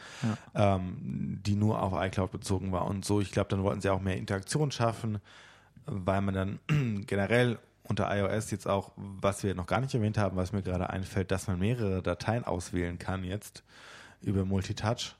Ja. 0.55 0.77
Ähm, 0.77 1.41
die 1.45 1.55
nur 1.55 1.83
auf 1.83 1.93
iCloud 1.95 2.31
bezogen 2.31 2.73
war 2.73 2.87
und 2.87 3.05
so. 3.05 3.21
Ich 3.21 3.33
glaube, 3.33 3.49
dann 3.51 3.63
wollten 3.63 3.81
sie 3.81 3.91
auch 3.91 4.01
mehr 4.01 4.17
Interaktion 4.17 4.71
schaffen, 4.71 5.19
weil 5.87 6.21
man 6.21 6.35
dann 6.35 6.59
generell 7.07 7.59
unter 7.85 8.15
iOS 8.17 8.51
jetzt 8.51 8.67
auch, 8.67 8.93
was 8.97 9.43
wir 9.43 9.55
noch 9.55 9.67
gar 9.67 9.81
nicht 9.81 9.95
erwähnt 9.95 10.19
haben, 10.19 10.37
was 10.37 10.53
mir 10.53 10.63
gerade 10.63 10.91
einfällt, 10.91 11.31
dass 11.31 11.47
man 11.47 11.59
mehrere 11.59 12.03
Dateien 12.03 12.45
auswählen 12.45 12.99
kann 12.99 13.23
jetzt 13.25 13.63
über 14.23 14.45
Multitouch 14.45 15.15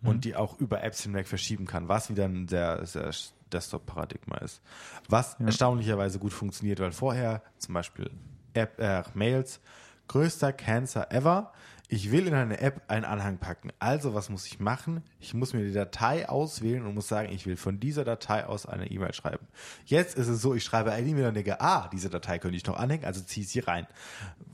mhm. 0.00 0.08
und 0.08 0.24
die 0.24 0.36
auch 0.36 0.58
über 0.58 0.82
Apps 0.82 1.02
hinweg 1.02 1.26
verschieben 1.26 1.66
kann, 1.66 1.88
was 1.88 2.10
wieder 2.10 2.26
ein 2.26 2.48
sehr, 2.48 2.84
sehr 2.84 3.10
Desktop-Paradigma 3.50 4.38
ist. 4.38 4.60
Was 5.08 5.36
ja. 5.38 5.46
erstaunlicherweise 5.46 6.18
gut 6.18 6.32
funktioniert, 6.32 6.80
weil 6.80 6.92
vorher 6.92 7.42
zum 7.58 7.74
Beispiel 7.74 8.10
App, 8.54 8.78
äh, 8.80 9.02
Mails, 9.14 9.60
größter 10.08 10.52
Cancer 10.52 11.10
ever. 11.12 11.52
Ich 11.92 12.12
will 12.12 12.28
in 12.28 12.34
eine 12.34 12.60
App 12.60 12.82
einen 12.86 13.04
Anhang 13.04 13.38
packen. 13.38 13.72
Also, 13.80 14.14
was 14.14 14.28
muss 14.28 14.46
ich 14.46 14.60
machen? 14.60 15.02
Ich 15.18 15.34
muss 15.34 15.54
mir 15.54 15.64
die 15.64 15.72
Datei 15.72 16.28
auswählen 16.28 16.86
und 16.86 16.94
muss 16.94 17.08
sagen, 17.08 17.32
ich 17.32 17.46
will 17.46 17.56
von 17.56 17.80
dieser 17.80 18.04
Datei 18.04 18.46
aus 18.46 18.64
eine 18.64 18.88
E-Mail 18.88 19.12
schreiben. 19.12 19.44
Jetzt 19.86 20.16
ist 20.16 20.28
es 20.28 20.40
so, 20.40 20.54
ich 20.54 20.62
schreibe 20.62 20.92
eine 20.92 21.08
E-Mail 21.08 21.26
und 21.26 21.34
denke, 21.34 21.60
ah, 21.60 21.90
diese 21.92 22.08
Datei 22.08 22.38
könnte 22.38 22.56
ich 22.56 22.64
noch 22.64 22.76
anhängen, 22.76 23.04
also 23.04 23.20
ziehe 23.22 23.42
ich 23.42 23.50
sie 23.50 23.58
rein. 23.58 23.88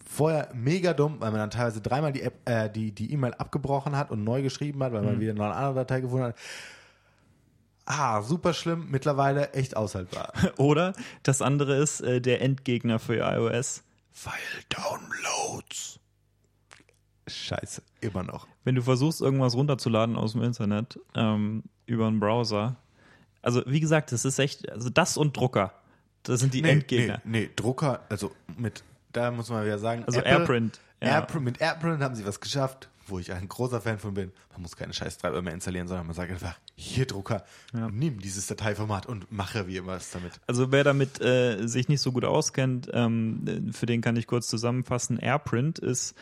Vorher 0.08 0.48
mega 0.54 0.94
dumm, 0.94 1.16
weil 1.20 1.30
man 1.30 1.40
dann 1.40 1.50
teilweise 1.50 1.82
dreimal 1.82 2.12
die 2.12 2.22
App, 2.22 2.48
äh, 2.48 2.70
die, 2.70 2.92
die 2.92 3.12
E-Mail 3.12 3.34
abgebrochen 3.34 3.96
hat 3.98 4.10
und 4.10 4.24
neu 4.24 4.40
geschrieben 4.40 4.82
hat, 4.82 4.94
weil 4.94 5.02
man 5.02 5.16
mhm. 5.16 5.20
wieder 5.20 5.34
noch 5.34 5.44
eine 5.44 5.56
andere 5.56 5.74
Datei 5.74 6.00
gefunden 6.00 6.28
hat. 6.28 6.36
Ah, 7.86 8.20
super 8.20 8.52
schlimm, 8.52 8.88
mittlerweile 8.90 9.52
echt 9.52 9.76
aushaltbar. 9.76 10.32
Oder 10.58 10.92
das 11.22 11.40
andere 11.40 11.76
ist 11.76 12.00
äh, 12.00 12.20
der 12.20 12.42
Endgegner 12.42 12.98
für 12.98 13.18
iOS. 13.18 13.84
File 14.10 14.34
Downloads. 14.68 16.00
Scheiße, 17.28 17.82
immer 18.00 18.24
noch. 18.24 18.48
Wenn 18.64 18.74
du 18.74 18.82
versuchst, 18.82 19.20
irgendwas 19.20 19.54
runterzuladen 19.54 20.16
aus 20.16 20.32
dem 20.32 20.42
Internet 20.42 20.98
ähm, 21.14 21.62
über 21.86 22.08
einen 22.08 22.18
Browser, 22.18 22.76
also 23.40 23.62
wie 23.66 23.80
gesagt, 23.80 24.10
das 24.10 24.24
ist 24.24 24.40
echt, 24.40 24.70
also 24.70 24.90
das 24.90 25.16
und 25.16 25.36
Drucker, 25.36 25.72
das 26.24 26.40
sind 26.40 26.54
die 26.54 26.62
nee, 26.62 26.70
Endgegner. 26.70 27.20
Nee, 27.24 27.40
nee, 27.42 27.50
Drucker, 27.54 28.00
also 28.08 28.32
mit, 28.56 28.82
da 29.12 29.30
muss 29.30 29.48
man 29.48 29.64
wieder 29.64 29.78
sagen, 29.78 30.04
also 30.04 30.18
Apple, 30.18 30.32
Airprint. 30.32 30.80
Ja. 31.00 31.08
Airprint. 31.08 31.44
Mit 31.44 31.60
Airprint 31.60 32.02
haben 32.02 32.16
sie 32.16 32.26
was 32.26 32.40
geschafft 32.40 32.88
wo 33.06 33.18
ich 33.18 33.32
ein 33.32 33.48
großer 33.48 33.80
Fan 33.80 33.98
von 33.98 34.14
bin. 34.14 34.32
Man 34.52 34.62
muss 34.62 34.76
keine 34.76 34.92
Scheißtreiber 34.92 35.42
mehr 35.42 35.54
installieren, 35.54 35.88
sondern 35.88 36.06
man 36.06 36.14
sagt 36.14 36.30
einfach, 36.30 36.58
hier 36.74 37.06
Drucker, 37.06 37.44
ja. 37.74 37.88
nimm 37.88 38.20
dieses 38.20 38.46
Dateiformat 38.46 39.06
und 39.06 39.30
mache 39.32 39.66
wie 39.66 39.76
immer 39.76 39.92
was 39.92 40.10
damit. 40.10 40.32
Also 40.46 40.72
wer 40.72 40.84
damit 40.84 41.20
äh, 41.20 41.66
sich 41.66 41.88
nicht 41.88 42.00
so 42.00 42.12
gut 42.12 42.24
auskennt, 42.24 42.90
ähm, 42.92 43.70
für 43.72 43.86
den 43.86 44.00
kann 44.00 44.16
ich 44.16 44.26
kurz 44.26 44.48
zusammenfassen. 44.48 45.18
AirPrint 45.18 45.78
ist 45.78 46.14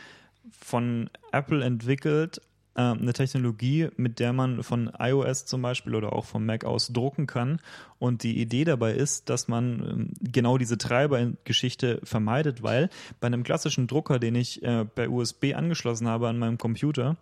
von 0.61 1.11
Apple 1.32 1.64
entwickelt 1.64 2.41
ähm, 2.77 2.99
eine 3.03 3.12
Technologie, 3.12 3.89
mit 3.97 4.18
der 4.18 4.33
man 4.33 4.62
von 4.62 4.91
iOS 4.99 5.47
zum 5.47 5.62
Beispiel 5.62 5.95
oder 5.95 6.12
auch 6.12 6.25
vom 6.25 6.45
Mac 6.45 6.64
aus 6.64 6.89
drucken 6.89 7.27
kann. 7.27 7.61
Und 7.99 8.22
die 8.22 8.41
Idee 8.41 8.64
dabei 8.64 8.95
ist, 8.95 9.31
dass 9.31 9.49
man 9.49 9.81
ähm, 9.81 10.12
genau 10.20 10.59
diese 10.59 10.79
Treibergeschichte 10.79 12.01
vermeidet, 12.03 12.62
weil 12.62 12.91
bei 13.20 13.27
einem 13.29 13.45
klassischen 13.45 13.87
Drucker, 13.87 14.18
den 14.18 14.35
ich 14.35 14.62
äh, 14.62 14.85
per 14.85 15.11
USB 15.11 15.55
angeschlossen 15.55 16.09
habe 16.09 16.29
an 16.29 16.39
meinem 16.39 16.59
Computer, 16.59 17.16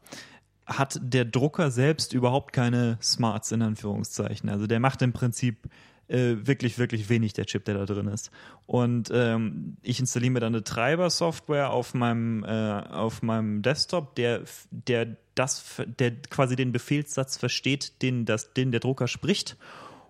hat 0.66 0.98
der 1.02 1.24
Drucker 1.24 1.70
selbst 1.70 2.12
überhaupt 2.12 2.52
keine 2.52 2.98
Smarts 3.02 3.52
in 3.52 3.62
Anführungszeichen. 3.62 4.48
Also 4.48 4.66
der 4.66 4.80
macht 4.80 5.02
im 5.02 5.12
Prinzip 5.12 5.68
äh, 6.08 6.46
wirklich, 6.46 6.78
wirklich 6.78 7.08
wenig, 7.08 7.32
der 7.32 7.46
Chip, 7.46 7.64
der 7.64 7.74
da 7.74 7.86
drin 7.86 8.06
ist. 8.08 8.30
Und 8.66 9.10
ähm, 9.12 9.76
ich 9.82 9.98
installiere 10.00 10.32
mir 10.32 10.40
dann 10.40 10.54
eine 10.54 10.64
Treiber-Software 10.64 11.70
auf 11.70 11.94
meinem, 11.94 12.44
äh, 12.44 12.48
auf 12.48 13.22
meinem 13.22 13.62
Desktop, 13.62 14.14
der, 14.14 14.42
der 14.70 15.16
das, 15.34 15.82
der 15.98 16.12
quasi 16.30 16.56
den 16.56 16.72
Befehlssatz 16.72 17.36
versteht, 17.36 18.02
den, 18.02 18.24
das, 18.24 18.52
den 18.54 18.70
der 18.70 18.80
Drucker 18.80 19.08
spricht 19.08 19.56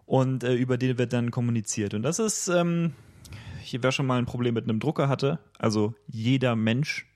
und 0.06 0.44
äh, 0.44 0.54
über 0.54 0.78
den 0.78 0.98
wird 0.98 1.12
dann 1.12 1.30
kommuniziert. 1.30 1.94
Und 1.94 2.02
das 2.02 2.18
ist, 2.18 2.48
ähm, 2.48 2.92
wer 3.70 3.92
schon 3.92 4.06
mal 4.06 4.18
ein 4.18 4.26
Problem 4.26 4.54
mit 4.54 4.64
einem 4.64 4.80
Drucker 4.80 5.08
hatte, 5.08 5.38
also 5.58 5.94
jeder 6.08 6.56
Mensch 6.56 7.06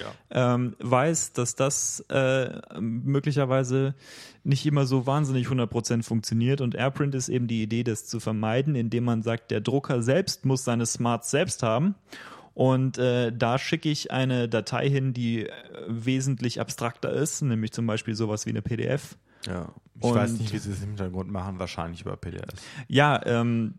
ja. 0.00 0.54
ähm, 0.54 0.74
weiß, 0.80 1.32
dass 1.32 1.54
das 1.54 2.00
äh, 2.08 2.60
möglicherweise 2.80 3.94
nicht 4.42 4.66
immer 4.66 4.86
so 4.86 5.06
wahnsinnig 5.06 5.46
100% 5.46 6.02
funktioniert 6.02 6.60
und 6.60 6.74
AirPrint 6.74 7.14
ist 7.14 7.28
eben 7.28 7.46
die 7.46 7.62
Idee, 7.62 7.84
das 7.84 8.06
zu 8.06 8.20
vermeiden, 8.20 8.74
indem 8.74 9.04
man 9.04 9.22
sagt, 9.22 9.50
der 9.50 9.60
Drucker 9.60 10.02
selbst 10.02 10.44
muss 10.44 10.64
seine 10.64 10.86
Smarts 10.86 11.30
selbst 11.30 11.62
haben 11.62 11.94
und 12.56 12.96
äh, 12.96 13.36
da 13.36 13.58
schicke 13.58 13.90
ich 13.90 14.12
eine 14.12 14.48
Datei 14.48 14.88
hin, 14.88 15.12
die 15.12 15.46
äh, 15.46 15.52
wesentlich 15.88 16.58
abstrakter 16.58 17.12
ist, 17.12 17.42
nämlich 17.42 17.70
zum 17.72 17.86
Beispiel 17.86 18.14
sowas 18.14 18.46
wie 18.46 18.50
eine 18.50 18.62
PDF. 18.62 19.18
Ja, 19.46 19.68
ich 19.96 20.02
und, 20.02 20.14
weiß 20.14 20.32
nicht, 20.32 20.54
wie 20.54 20.58
sie 20.58 20.70
es 20.70 20.80
im 20.80 20.88
Hintergrund 20.88 21.30
machen, 21.30 21.58
wahrscheinlich 21.58 22.00
über 22.00 22.16
PDF. 22.16 22.48
Ja, 22.88 23.20
ähm, 23.26 23.74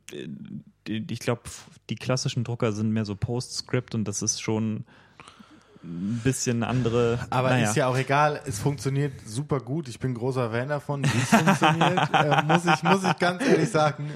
ich 0.85 1.19
glaube, 1.19 1.41
die 1.89 1.95
klassischen 1.95 2.43
Drucker 2.43 2.71
sind 2.71 2.91
mehr 2.91 3.03
so 3.03 3.15
Postscript 3.15 3.95
und 3.95 4.07
das 4.07 4.21
ist 4.21 4.43
schon 4.43 4.85
ein 5.83 6.21
bisschen 6.23 6.61
andere. 6.61 7.25
Aber 7.31 7.49
naja. 7.49 7.71
ist 7.71 7.77
ja 7.77 7.87
auch 7.87 7.97
egal, 7.97 8.41
es 8.45 8.59
funktioniert 8.59 9.13
super 9.25 9.59
gut. 9.59 9.87
Ich 9.87 9.97
bin 9.99 10.13
großer 10.13 10.51
Fan 10.51 10.69
davon, 10.69 11.03
wie 11.03 11.17
es 11.17 11.29
funktioniert, 11.29 12.13
äh, 12.13 12.43
muss, 12.43 12.63
ich, 12.63 12.83
muss 12.83 13.03
ich 13.03 13.17
ganz 13.17 13.43
ehrlich 13.43 13.71
sagen, 13.71 14.11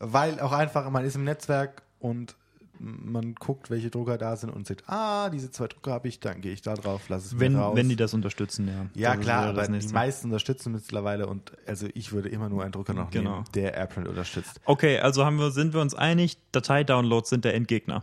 weil 0.00 0.40
auch 0.40 0.50
einfach, 0.50 0.90
man 0.90 1.04
ist 1.04 1.14
im 1.14 1.22
Netzwerk 1.22 1.84
und 2.00 2.34
man 2.82 3.34
guckt, 3.36 3.70
welche 3.70 3.90
Drucker 3.90 4.18
da 4.18 4.36
sind 4.36 4.50
und 4.50 4.66
sieht, 4.66 4.82
ah, 4.88 5.30
diese 5.30 5.50
zwei 5.50 5.68
Drucker 5.68 5.92
habe 5.92 6.08
ich, 6.08 6.18
dann 6.20 6.40
gehe 6.40 6.52
ich 6.52 6.62
da 6.62 6.74
drauf, 6.74 7.08
lasse 7.08 7.26
es 7.26 7.40
wenn, 7.40 7.52
mir 7.52 7.60
raus. 7.60 7.76
Wenn 7.76 7.88
die 7.88 7.96
das 7.96 8.12
unterstützen, 8.12 8.66
ja. 8.66 8.86
Ja, 8.94 9.14
das 9.14 9.24
klar, 9.24 9.44
aber 9.46 9.68
die 9.68 9.86
meisten 9.88 10.26
unterstützen 10.26 10.72
mittlerweile 10.72 11.26
und 11.26 11.52
also 11.66 11.86
ich 11.94 12.12
würde 12.12 12.28
immer 12.28 12.48
nur 12.48 12.62
einen 12.62 12.72
Drucker 12.72 12.92
noch 12.94 13.10
genau. 13.10 13.32
nehmen, 13.34 13.44
der 13.54 13.74
AirPrint 13.74 14.08
unterstützt. 14.08 14.60
Okay, 14.64 14.98
also 14.98 15.24
haben 15.24 15.38
wir, 15.38 15.50
sind 15.52 15.74
wir 15.74 15.80
uns 15.80 15.94
einig, 15.94 16.38
Dateidownloads 16.52 17.30
sind 17.30 17.44
der 17.44 17.54
Endgegner. 17.54 18.02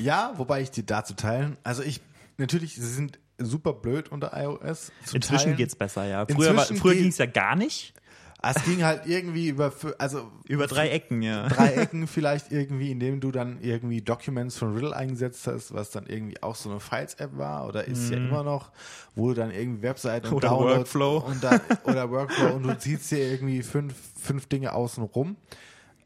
Ja, 0.00 0.32
wobei 0.36 0.62
ich 0.62 0.70
die 0.70 0.84
dazu 0.84 1.14
teilen, 1.14 1.56
also 1.62 1.82
ich 1.82 2.00
natürlich, 2.36 2.74
sie 2.74 2.82
sind 2.82 3.18
super 3.38 3.72
blöd 3.72 4.10
unter 4.10 4.32
iOS. 4.36 4.90
Inzwischen 5.12 5.56
geht 5.56 5.68
es 5.68 5.76
besser, 5.76 6.06
ja. 6.06 6.26
Früher, 6.26 6.56
war- 6.56 6.64
früher 6.64 6.94
ging 6.94 7.08
es 7.08 7.18
ja 7.18 7.26
gar 7.26 7.54
nicht. 7.54 7.94
Es 8.40 8.62
ging 8.64 8.84
halt 8.84 9.06
irgendwie 9.06 9.48
über, 9.48 9.72
also 9.98 10.30
Über 10.46 10.68
drei 10.68 10.90
Ecken, 10.90 11.22
ja. 11.22 11.48
drei 11.48 11.72
Ecken 11.74 12.06
vielleicht 12.06 12.52
irgendwie, 12.52 12.92
indem 12.92 13.20
du 13.20 13.32
dann 13.32 13.60
irgendwie 13.60 14.00
Documents 14.00 14.56
von 14.56 14.74
Riddle 14.74 14.94
eingesetzt 14.94 15.46
hast, 15.48 15.74
was 15.74 15.90
dann 15.90 16.06
irgendwie 16.06 16.40
auch 16.42 16.54
so 16.54 16.70
eine 16.70 16.78
Files-App 16.78 17.36
war 17.36 17.66
oder 17.66 17.86
ist 17.86 18.10
ja 18.10 18.16
immer 18.16 18.44
noch, 18.44 18.70
wo 19.16 19.28
du 19.28 19.34
dann 19.34 19.50
irgendwie 19.50 19.82
Webseiten 19.82 20.28
Mhm. 20.28 20.34
Oder 20.34 20.48
Downloads 20.50 20.76
Workflow. 20.78 21.16
und 21.18 21.42
dann, 21.42 21.60
oder 21.84 22.10
Workflow 22.10 22.54
und 22.54 22.62
du 22.62 22.78
ziehst 22.78 23.10
dir 23.10 23.18
irgendwie 23.18 23.62
fünf, 23.62 23.94
fünf 24.20 24.46
Dinge 24.46 24.72
außen 24.72 25.02
rum. 25.02 25.36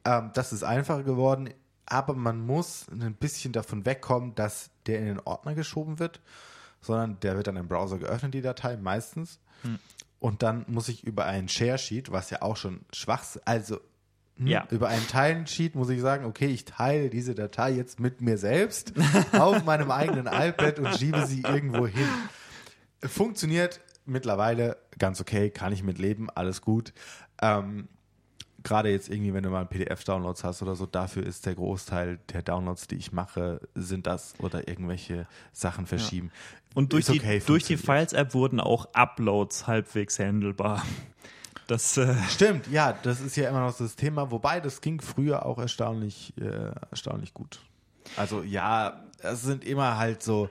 Ähm, 0.04 0.30
das 0.32 0.52
ist 0.54 0.62
einfacher 0.64 1.02
geworden, 1.02 1.50
aber 1.84 2.14
man 2.14 2.40
muss 2.40 2.86
ein 2.90 3.14
bisschen 3.14 3.52
davon 3.52 3.84
wegkommen, 3.84 4.34
dass 4.34 4.70
der 4.86 5.00
in 5.00 5.04
den 5.04 5.20
Ordner 5.20 5.54
geschoben 5.54 5.98
wird, 5.98 6.20
sondern 6.80 7.20
der 7.20 7.36
wird 7.36 7.46
dann 7.46 7.56
im 7.56 7.68
Browser 7.68 7.98
geöffnet, 7.98 8.32
die 8.32 8.40
Datei 8.42 8.76
meistens. 8.78 9.38
Hm. 9.62 9.78
Und 10.22 10.44
dann 10.44 10.64
muss 10.68 10.86
ich 10.88 11.02
über 11.02 11.24
ein 11.26 11.48
Share 11.48 11.78
Sheet, 11.78 12.12
was 12.12 12.30
ja 12.30 12.42
auch 12.42 12.56
schon 12.56 12.82
schwach, 12.92 13.24
also 13.44 13.80
hm, 14.36 14.46
Ja. 14.46 14.68
über 14.70 14.86
einen 14.86 15.04
Teilen-Sheet 15.08 15.74
muss 15.74 15.88
ich 15.90 16.00
sagen, 16.00 16.26
okay, 16.26 16.46
ich 16.46 16.64
teile 16.64 17.10
diese 17.10 17.34
Datei 17.34 17.72
jetzt 17.72 17.98
mit 17.98 18.20
mir 18.20 18.38
selbst 18.38 18.92
auf 19.32 19.64
meinem 19.64 19.90
eigenen 19.90 20.28
iPad 20.28 20.78
und 20.78 20.94
schiebe 20.96 21.26
sie 21.26 21.40
irgendwo 21.42 21.88
hin. 21.88 22.06
Funktioniert 23.02 23.80
mittlerweile 24.06 24.76
ganz 24.96 25.20
okay, 25.20 25.50
kann 25.50 25.72
ich 25.72 25.82
mit 25.82 25.98
leben, 25.98 26.30
alles 26.30 26.60
gut. 26.60 26.92
Ähm, 27.40 27.88
Gerade 28.62 28.90
jetzt 28.90 29.08
irgendwie, 29.08 29.34
wenn 29.34 29.42
du 29.42 29.50
mal 29.50 29.66
PDF-Downloads 29.66 30.44
hast 30.44 30.62
oder 30.62 30.76
so, 30.76 30.86
dafür 30.86 31.24
ist 31.24 31.46
der 31.46 31.54
Großteil 31.54 32.18
der 32.32 32.42
Downloads, 32.42 32.86
die 32.86 32.96
ich 32.96 33.12
mache, 33.12 33.60
sind 33.74 34.06
das 34.06 34.34
oder 34.38 34.68
irgendwelche 34.68 35.26
Sachen 35.52 35.86
verschieben. 35.86 36.30
Und 36.74 36.92
durch 36.92 37.08
Ist 37.08 37.14
die, 37.14 37.20
okay, 37.20 37.42
durch 37.44 37.64
die. 37.64 37.76
Files-App 37.76 38.34
wurden 38.34 38.60
auch 38.60 38.86
Uploads 38.94 39.66
halbwegs 39.66 40.18
handelbar. 40.18 40.82
Das, 41.66 41.96
äh, 41.96 42.14
Stimmt, 42.28 42.66
ja, 42.68 42.92
das 42.92 43.20
ist 43.20 43.36
ja 43.36 43.48
immer 43.48 43.60
noch 43.60 43.76
das 43.76 43.96
Thema, 43.96 44.30
wobei 44.30 44.60
das 44.60 44.80
ging 44.80 45.00
früher 45.00 45.46
auch 45.46 45.58
erstaunlich, 45.58 46.34
äh, 46.38 46.72
erstaunlich 46.90 47.34
gut. 47.34 47.60
Also 48.16 48.42
ja, 48.42 49.04
es 49.18 49.42
sind 49.42 49.64
immer 49.64 49.96
halt 49.96 50.22
so, 50.22 50.50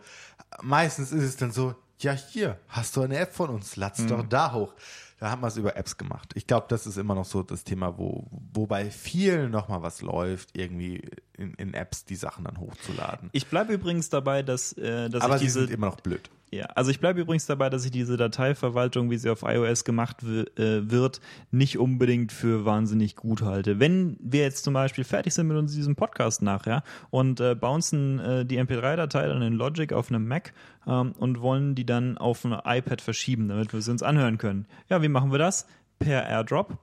meistens 0.61 1.11
ist 1.11 1.23
es 1.23 1.37
dann 1.37 1.51
so, 1.51 1.75
ja 1.99 2.13
hier, 2.13 2.57
hast 2.69 2.95
du 2.95 3.01
eine 3.01 3.17
App 3.17 3.33
von 3.33 3.49
uns, 3.49 3.75
lad's 3.75 4.05
doch 4.07 4.23
da 4.27 4.53
hoch. 4.53 4.73
Da 5.21 5.29
haben 5.29 5.43
wir 5.43 5.49
es 5.49 5.55
über 5.55 5.77
Apps 5.77 5.97
gemacht. 5.97 6.31
Ich 6.33 6.47
glaube, 6.47 6.65
das 6.67 6.87
ist 6.87 6.97
immer 6.97 7.13
noch 7.13 7.25
so 7.25 7.43
das 7.43 7.63
Thema, 7.63 7.99
wo, 7.99 8.25
wo 8.31 8.65
bei 8.65 8.89
vielen 8.89 9.51
nochmal 9.51 9.83
was 9.83 10.01
läuft, 10.01 10.57
irgendwie 10.57 11.07
in, 11.37 11.53
in 11.53 11.75
Apps 11.75 12.05
die 12.05 12.15
Sachen 12.15 12.43
dann 12.45 12.57
hochzuladen. 12.59 13.29
ich 13.31 13.45
bleibe 13.45 13.71
übrigens 13.71 14.09
dabei, 14.09 14.41
dass, 14.41 14.73
äh, 14.73 15.11
dass 15.11 15.21
Aber 15.21 15.35
ich 15.35 15.41
sie 15.41 15.45
diese 15.45 15.59
sind 15.59 15.69
immer 15.69 15.85
noch 15.85 16.01
blöd. 16.01 16.31
Ja, 16.53 16.65
also 16.75 16.91
ich 16.91 16.99
bleibe 16.99 17.21
übrigens 17.21 17.45
dabei, 17.45 17.69
dass 17.69 17.85
ich 17.85 17.91
diese 17.91 18.17
Dateiverwaltung, 18.17 19.09
wie 19.09 19.15
sie 19.17 19.29
auf 19.29 19.43
iOS 19.43 19.85
gemacht 19.85 20.21
äh, 20.21 20.91
wird, 20.91 21.21
nicht 21.49 21.77
unbedingt 21.77 22.33
für 22.33 22.65
wahnsinnig 22.65 23.15
gut 23.15 23.41
halte. 23.41 23.79
Wenn 23.79 24.17
wir 24.19 24.41
jetzt 24.41 24.65
zum 24.65 24.73
Beispiel 24.73 25.05
fertig 25.05 25.33
sind 25.33 25.47
mit 25.47 25.55
uns 25.55 25.73
diesem 25.73 25.95
Podcast 25.95 26.41
nachher 26.41 26.83
und 27.09 27.39
äh, 27.39 27.55
bouncen 27.55 28.19
äh, 28.19 28.45
die 28.45 28.59
MP3-Datei 28.59 29.27
dann 29.27 29.41
in 29.41 29.53
Logic 29.53 29.93
auf 29.93 30.09
einem 30.09 30.27
Mac 30.27 30.53
ähm, 30.85 31.13
und 31.13 31.39
wollen 31.39 31.73
die 31.73 31.85
dann 31.85 32.17
auf 32.17 32.43
ein 32.43 32.51
iPad 32.51 32.99
verschieben, 32.99 33.47
damit 33.47 33.71
wir 33.71 33.81
sie 33.81 33.91
uns 33.91 34.03
anhören 34.03 34.37
können. 34.37 34.65
Ja, 34.89 35.01
wie 35.01 35.07
machen 35.07 35.31
wir 35.31 35.39
das? 35.39 35.67
Per 35.99 36.27
AirDrop. 36.27 36.77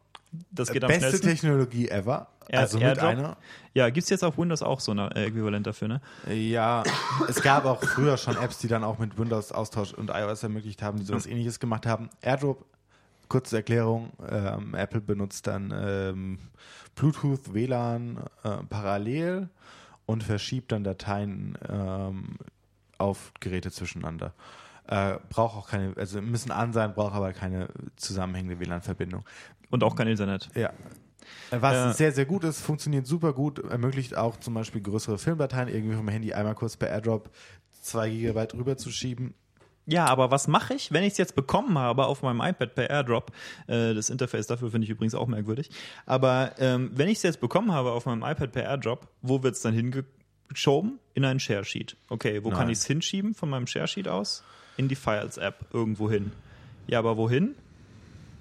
Das 0.50 0.70
geht 0.70 0.84
am 0.84 0.88
Beste 0.88 1.08
schnellsten. 1.08 1.28
Technologie 1.28 1.88
ever. 1.88 2.28
Air- 2.48 2.60
also 2.60 2.78
mit 2.78 2.86
AirDrop. 2.86 3.04
einer. 3.08 3.36
Ja, 3.74 3.90
gibt's 3.90 4.10
jetzt 4.10 4.24
auf 4.24 4.38
Windows 4.38 4.62
auch 4.62 4.80
so 4.80 4.92
ein 4.92 4.98
äh, 4.98 5.26
Äquivalent 5.26 5.66
dafür, 5.66 5.88
ne? 5.88 6.00
Ja, 6.34 6.82
es 7.28 7.42
gab 7.42 7.64
auch 7.66 7.82
früher 7.82 8.16
schon 8.16 8.36
Apps, 8.36 8.58
die 8.58 8.68
dann 8.68 8.84
auch 8.84 8.98
mit 8.98 9.18
Windows-Austausch 9.18 9.92
und 9.92 10.10
iOS 10.10 10.42
ermöglicht 10.42 10.82
haben, 10.82 10.98
die 10.98 11.04
sowas 11.04 11.26
ähnliches 11.26 11.60
gemacht 11.60 11.86
haben. 11.86 12.08
AirDrop, 12.22 12.64
kurze 13.28 13.56
Erklärung, 13.56 14.12
ähm, 14.30 14.74
Apple 14.74 15.00
benutzt 15.02 15.46
dann 15.46 15.72
ähm, 15.76 16.38
Bluetooth, 16.94 17.52
WLAN 17.52 18.18
äh, 18.44 18.56
parallel 18.68 19.48
und 20.06 20.24
verschiebt 20.24 20.72
dann 20.72 20.84
Dateien 20.84 21.56
ähm, 21.68 22.36
auf 22.96 23.32
Geräte 23.40 23.70
zwischeneinander. 23.70 24.32
Äh, 24.86 25.18
braucht 25.28 25.54
auch 25.56 25.68
keine, 25.68 25.92
also 25.98 26.22
müssen 26.22 26.50
an 26.50 26.72
sein, 26.72 26.94
braucht 26.94 27.14
aber 27.14 27.34
keine 27.34 27.68
zusammenhängende 27.96 28.58
WLAN-Verbindung. 28.58 29.22
Und 29.70 29.84
auch 29.84 29.96
kein 29.96 30.08
Internet. 30.08 30.48
Ja. 30.54 30.72
Was 31.50 31.94
Äh, 31.94 31.96
sehr, 31.96 32.12
sehr 32.12 32.26
gut 32.26 32.44
ist, 32.44 32.60
funktioniert 32.60 33.06
super 33.06 33.32
gut, 33.32 33.58
ermöglicht 33.58 34.16
auch 34.16 34.38
zum 34.38 34.54
Beispiel 34.54 34.80
größere 34.80 35.18
Filmdateien 35.18 35.68
irgendwie 35.68 35.96
vom 35.96 36.08
Handy 36.08 36.32
einmal 36.32 36.54
kurz 36.54 36.76
per 36.76 36.88
AirDrop 36.88 37.30
zwei 37.80 38.10
Gigabyte 38.10 38.54
rüber 38.54 38.76
zu 38.76 38.90
schieben. 38.90 39.34
Ja, 39.86 40.04
aber 40.04 40.30
was 40.30 40.48
mache 40.48 40.74
ich, 40.74 40.92
wenn 40.92 41.02
ich 41.02 41.12
es 41.12 41.18
jetzt 41.18 41.34
bekommen 41.34 41.78
habe 41.78 42.04
auf 42.04 42.22
meinem 42.22 42.42
iPad 42.42 42.74
per 42.74 42.90
AirDrop? 42.90 43.32
Äh, 43.66 43.94
das 43.94 44.10
Interface 44.10 44.46
dafür 44.46 44.70
finde 44.70 44.84
ich 44.84 44.90
übrigens 44.90 45.14
auch 45.14 45.26
merkwürdig. 45.26 45.70
Aber 46.04 46.52
ähm, 46.58 46.90
wenn 46.94 47.08
ich 47.08 47.18
es 47.18 47.22
jetzt 47.22 47.40
bekommen 47.40 47.72
habe 47.72 47.92
auf 47.92 48.04
meinem 48.04 48.22
iPad 48.22 48.52
per 48.52 48.64
AirDrop, 48.64 49.08
wo 49.22 49.42
wird 49.42 49.54
es 49.54 49.62
dann 49.62 49.72
hingeschoben? 49.72 50.98
In 51.14 51.24
einen 51.24 51.40
Share 51.40 51.64
Sheet. 51.64 51.96
Okay, 52.10 52.44
wo 52.44 52.50
kann 52.50 52.60
Nein. 52.60 52.70
ich 52.70 52.78
es 52.78 52.86
hinschieben 52.86 53.34
von 53.34 53.48
meinem 53.48 53.66
Share 53.66 53.88
Sheet 53.88 54.08
aus? 54.08 54.44
In 54.76 54.88
die 54.88 54.94
Files-App 54.94 55.64
irgendwo 55.72 56.10
hin. 56.10 56.32
Ja, 56.86 56.98
aber 56.98 57.16
wohin? 57.16 57.54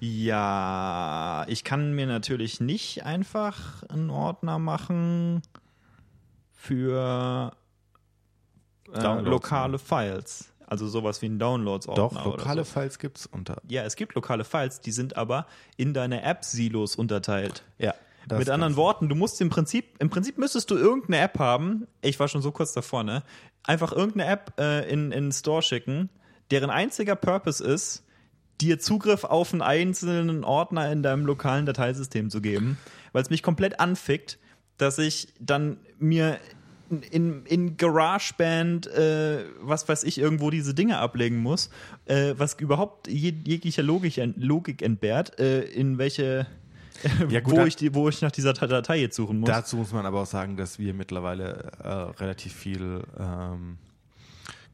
Ja, 0.00 1.44
ich 1.48 1.64
kann 1.64 1.92
mir 1.92 2.06
natürlich 2.06 2.60
nicht 2.60 3.04
einfach 3.04 3.82
einen 3.84 4.10
Ordner 4.10 4.58
machen 4.58 5.42
für 6.52 7.52
äh, 8.92 9.20
lokale 9.20 9.78
Files. 9.78 10.52
Also 10.66 10.86
sowas 10.86 11.22
wie 11.22 11.26
ein 11.26 11.38
Downloads-Ordner. 11.38 12.22
Doch, 12.22 12.24
lokale 12.24 12.64
so. 12.64 12.72
Files 12.72 12.98
gibt's 12.98 13.26
unter. 13.26 13.60
Ja, 13.68 13.84
es 13.84 13.96
gibt 13.96 14.14
lokale 14.14 14.44
Files, 14.44 14.80
die 14.80 14.92
sind 14.92 15.16
aber 15.16 15.46
in 15.76 15.94
deine 15.94 16.22
App-Silos 16.22 16.94
unterteilt. 16.94 17.64
Ja. 17.78 17.94
Mit 18.30 18.50
anderen 18.50 18.76
Worten, 18.76 19.08
du 19.08 19.14
musst 19.14 19.40
im 19.40 19.48
Prinzip, 19.48 19.96
im 20.00 20.10
Prinzip 20.10 20.36
müsstest 20.36 20.70
du 20.70 20.76
irgendeine 20.76 21.20
App 21.20 21.38
haben, 21.38 21.86
ich 22.02 22.20
war 22.20 22.28
schon 22.28 22.42
so 22.42 22.52
kurz 22.52 22.74
davor, 22.74 23.02
ne? 23.02 23.22
Einfach 23.62 23.92
irgendeine 23.92 24.30
App 24.30 24.52
äh, 24.58 24.86
in, 24.90 25.12
in 25.12 25.24
den 25.24 25.32
Store 25.32 25.62
schicken, 25.62 26.10
deren 26.50 26.68
einziger 26.68 27.16
Purpose 27.16 27.64
ist, 27.64 28.04
dir 28.60 28.78
Zugriff 28.78 29.24
auf 29.24 29.52
einen 29.52 29.62
einzelnen 29.62 30.44
Ordner 30.44 30.90
in 30.90 31.02
deinem 31.02 31.26
lokalen 31.26 31.66
Dateisystem 31.66 32.30
zu 32.30 32.40
geben, 32.40 32.78
weil 33.12 33.22
es 33.22 33.30
mich 33.30 33.42
komplett 33.42 33.80
anfickt, 33.80 34.38
dass 34.76 34.98
ich 34.98 35.28
dann 35.40 35.78
mir 35.98 36.38
in, 37.10 37.44
in 37.44 37.76
GarageBand, 37.76 38.86
äh, 38.86 39.44
was 39.60 39.88
weiß 39.88 40.04
ich, 40.04 40.18
irgendwo 40.18 40.50
diese 40.50 40.74
Dinge 40.74 40.98
ablegen 40.98 41.38
muss, 41.38 41.70
äh, 42.06 42.34
was 42.36 42.54
überhaupt 42.54 43.08
jeg 43.08 43.34
jeglicher 43.46 43.82
Logik, 43.82 44.20
Logik 44.36 44.82
entbehrt, 44.82 45.38
äh, 45.38 45.62
in 45.62 45.98
welche, 45.98 46.46
Ja, 47.28 47.40
gut, 47.40 47.56
wo, 47.56 47.64
ich 47.64 47.76
die, 47.76 47.94
wo 47.94 48.08
ich 48.08 48.22
nach 48.22 48.30
dieser 48.30 48.54
Datei 48.54 49.00
jetzt 49.00 49.16
suchen 49.16 49.40
muss. 49.40 49.48
Dazu 49.48 49.76
muss 49.76 49.92
man 49.92 50.06
aber 50.06 50.22
auch 50.22 50.26
sagen, 50.26 50.56
dass 50.56 50.78
wir 50.78 50.94
mittlerweile 50.94 51.70
äh, 51.82 51.88
relativ 51.88 52.52
viel 52.54 53.02
ähm, 53.18 53.78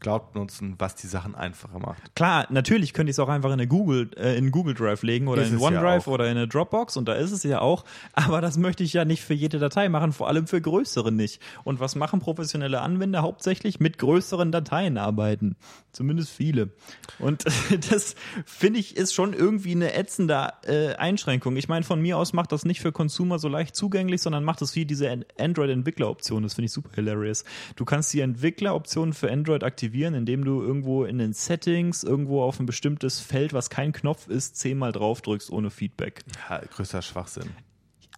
Cloud 0.05 0.32
benutzen, 0.34 0.74
was 0.78 0.94
die 0.96 1.07
Sachen 1.07 1.34
einfacher 1.34 1.78
macht. 1.78 2.14
Klar, 2.14 2.46
natürlich 2.50 2.92
könnte 2.92 3.09
ich 3.11 3.14
es 3.14 3.18
auch 3.18 3.28
einfach 3.30 3.48
in 3.48 3.55
eine 3.55 3.66
Google, 3.66 4.11
äh, 4.16 4.36
in 4.36 4.50
Google 4.50 4.74
Drive 4.74 5.02
legen 5.02 5.28
oder 5.28 5.42
Ist 5.42 5.50
in 5.52 5.59
ja 5.59 5.66
OneDrive 5.66 6.07
auch. 6.07 6.12
oder 6.12 6.26
in 6.26 6.36
eine 6.36 6.46
Dropbox 6.46 6.96
und 6.98 7.09
da 7.09 7.14
ist 7.14 7.32
es 7.32 7.42
ja 7.42 7.61
auch. 7.61 7.84
Aber 8.12 8.40
das 8.42 8.59
möchte 8.59 8.84
ich 8.84 8.92
ja 8.92 9.05
nicht 9.07 9.22
für 9.24 9.32
jede 9.34 9.59
Datei 9.59 9.88
machen, 9.88 10.12
vor 10.12 10.28
allem 10.28 10.46
für 10.46 10.61
größere 10.61 11.11
nicht. 11.11 11.40
Und 11.64 11.80
was 11.80 11.96
machen 11.96 12.20
professionelle 12.20 12.80
Anwender 12.82 13.22
hauptsächlich? 13.22 13.80
Mit 13.80 13.96
größeren 13.98 14.52
Dateien 14.52 14.98
arbeiten. 14.98 15.57
Zumindest 15.92 16.30
viele. 16.30 16.70
Und 17.18 17.44
das 17.90 18.14
finde 18.44 18.80
ich 18.80 18.96
ist 18.96 19.14
schon 19.14 19.32
irgendwie 19.32 19.72
eine 19.72 19.94
ätzende 19.94 20.52
äh, 20.66 20.94
Einschränkung. 20.96 21.57
Ich 21.57 21.68
meine, 21.68 21.84
von 21.84 22.02
mir 22.02 22.18
aus 22.18 22.32
macht 22.34 22.52
das 22.52 22.64
nicht 22.66 22.80
für 22.82 22.92
Consumer 22.92 23.38
so 23.38 23.48
leicht 23.48 23.74
zugänglich, 23.74 24.20
sondern 24.20 24.44
macht 24.44 24.61
es 24.61 24.74
wie 24.76 24.84
diese 24.84 25.11
An- 25.11 25.24
Android-Entwickleroption. 25.38 26.42
Das 26.42 26.55
finde 26.55 26.66
ich 26.66 26.72
super 26.72 26.90
hilarious. 26.94 27.44
Du 27.76 27.84
kannst 27.84 28.12
die 28.12 28.20
Entwickleroptionen 28.20 29.14
für 29.14 29.30
Android 29.32 29.64
aktivieren, 29.64 29.93
indem 30.03 30.45
du 30.45 30.62
irgendwo 30.62 31.05
in 31.05 31.18
den 31.18 31.32
Settings, 31.32 32.03
irgendwo 32.03 32.42
auf 32.42 32.59
ein 32.59 32.66
bestimmtes 32.66 33.20
Feld, 33.20 33.53
was 33.53 33.70
kein 33.70 33.92
Knopf 33.92 34.28
ist, 34.28 34.57
zehnmal 34.57 34.92
draufdrückst 34.92 35.51
ohne 35.51 35.70
Feedback. 35.70 36.24
Ja, 36.49 36.59
größter 36.59 37.03
Schwachsinn. 37.03 37.51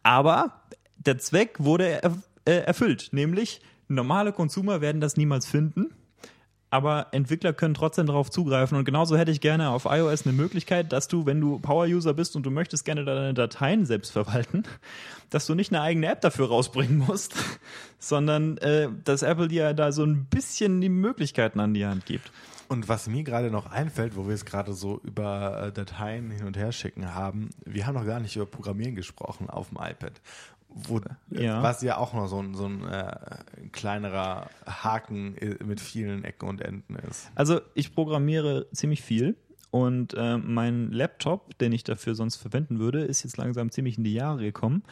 Aber 0.03 0.62
der 0.97 1.18
Zweck 1.18 1.57
wurde 1.59 2.01
äh, 2.45 2.51
erfüllt, 2.53 3.09
nämlich 3.12 3.61
normale 3.89 4.33
Consumer 4.33 4.81
werden 4.81 5.01
das 5.01 5.16
niemals 5.16 5.47
finden. 5.47 5.95
Aber 6.71 7.07
Entwickler 7.12 7.53
können 7.53 7.75
trotzdem 7.75 8.07
darauf 8.07 8.31
zugreifen. 8.31 8.77
Und 8.77 8.85
genauso 8.85 9.17
hätte 9.17 9.31
ich 9.31 9.41
gerne 9.41 9.71
auf 9.71 9.85
iOS 9.85 10.27
eine 10.27 10.35
Möglichkeit, 10.35 10.93
dass 10.93 11.07
du, 11.07 11.25
wenn 11.25 11.41
du 11.41 11.59
Power-User 11.59 12.12
bist 12.12 12.35
und 12.35 12.45
du 12.45 12.51
möchtest 12.51 12.85
gerne 12.85 13.05
deine 13.05 13.35
Dateien 13.35 13.87
selbst 13.87 14.12
verwalten, 14.12 14.64
dass 15.31 15.47
du 15.47 15.55
nicht 15.55 15.73
eine 15.73 15.83
eigene 15.83 16.09
App 16.09 16.21
dafür 16.21 16.49
rausbringen 16.49 16.99
musst, 16.99 17.35
sondern 17.99 18.59
äh, 18.59 18.89
dass 19.05 19.23
Apple 19.23 19.49
dir 19.49 19.75
da 19.75 19.93
so 19.93 20.05
ein 20.05 20.25
bisschen 20.25 20.81
die 20.81 20.89
Möglichkeiten 20.89 21.61
an 21.61 21.75
die 21.75 21.87
Hand 21.87 22.07
gibt. 22.07 22.31
Und 22.69 22.89
was 22.89 23.07
mir 23.07 23.23
gerade 23.23 23.51
noch 23.51 23.71
einfällt, 23.71 24.17
wo 24.17 24.27
wir 24.27 24.35
es 24.35 24.45
gerade 24.45 24.73
so 24.73 25.01
über 25.05 25.67
äh, 25.67 25.73
Dateien 25.73 26.31
hin 26.31 26.47
und 26.47 26.57
her 26.57 26.73
schicken 26.73 27.14
haben, 27.14 27.51
wir 27.64 27.87
haben 27.87 27.95
noch 27.95 28.07
gar 28.07 28.19
nicht 28.19 28.35
über 28.35 28.47
Programmieren 28.47 28.97
gesprochen 28.97 29.49
auf 29.49 29.69
dem 29.69 29.79
iPad. 29.79 30.21
Wo, 30.77 31.01
Ja. 31.31 31.62
Was 31.62 31.81
ja 31.81 31.97
auch 31.97 32.12
noch 32.12 32.27
so 32.27 32.39
ein, 32.39 32.55
so 32.55 32.66
ein 32.66 32.87
äh, 32.87 33.16
kleinerer 33.72 34.51
Haken 34.66 35.35
mit 35.64 35.81
vielen 35.81 36.22
Ecken 36.22 36.49
und 36.49 36.61
Enden 36.61 36.97
ist. 36.97 37.31
Also 37.35 37.61
ich 37.74 37.95
programmiere 37.95 38.66
ziemlich 38.72 39.03
viel 39.03 39.37
und 39.70 40.14
äh, 40.14 40.37
mein 40.37 40.93
Laptop, 40.93 41.57
den 41.59 41.72
ich 41.72 41.83
dafür 41.83 42.14
sonst 42.14 42.37
verwenden 42.37 42.79
würde, 42.79 43.03
ist 43.05 43.24
jetzt 43.24 43.39
langsam 43.39 43.70
ziemlich 43.70 43.97
in 43.97 44.05
die 44.05 44.14
Jahre 44.14 44.43
gekommen. 44.43 44.83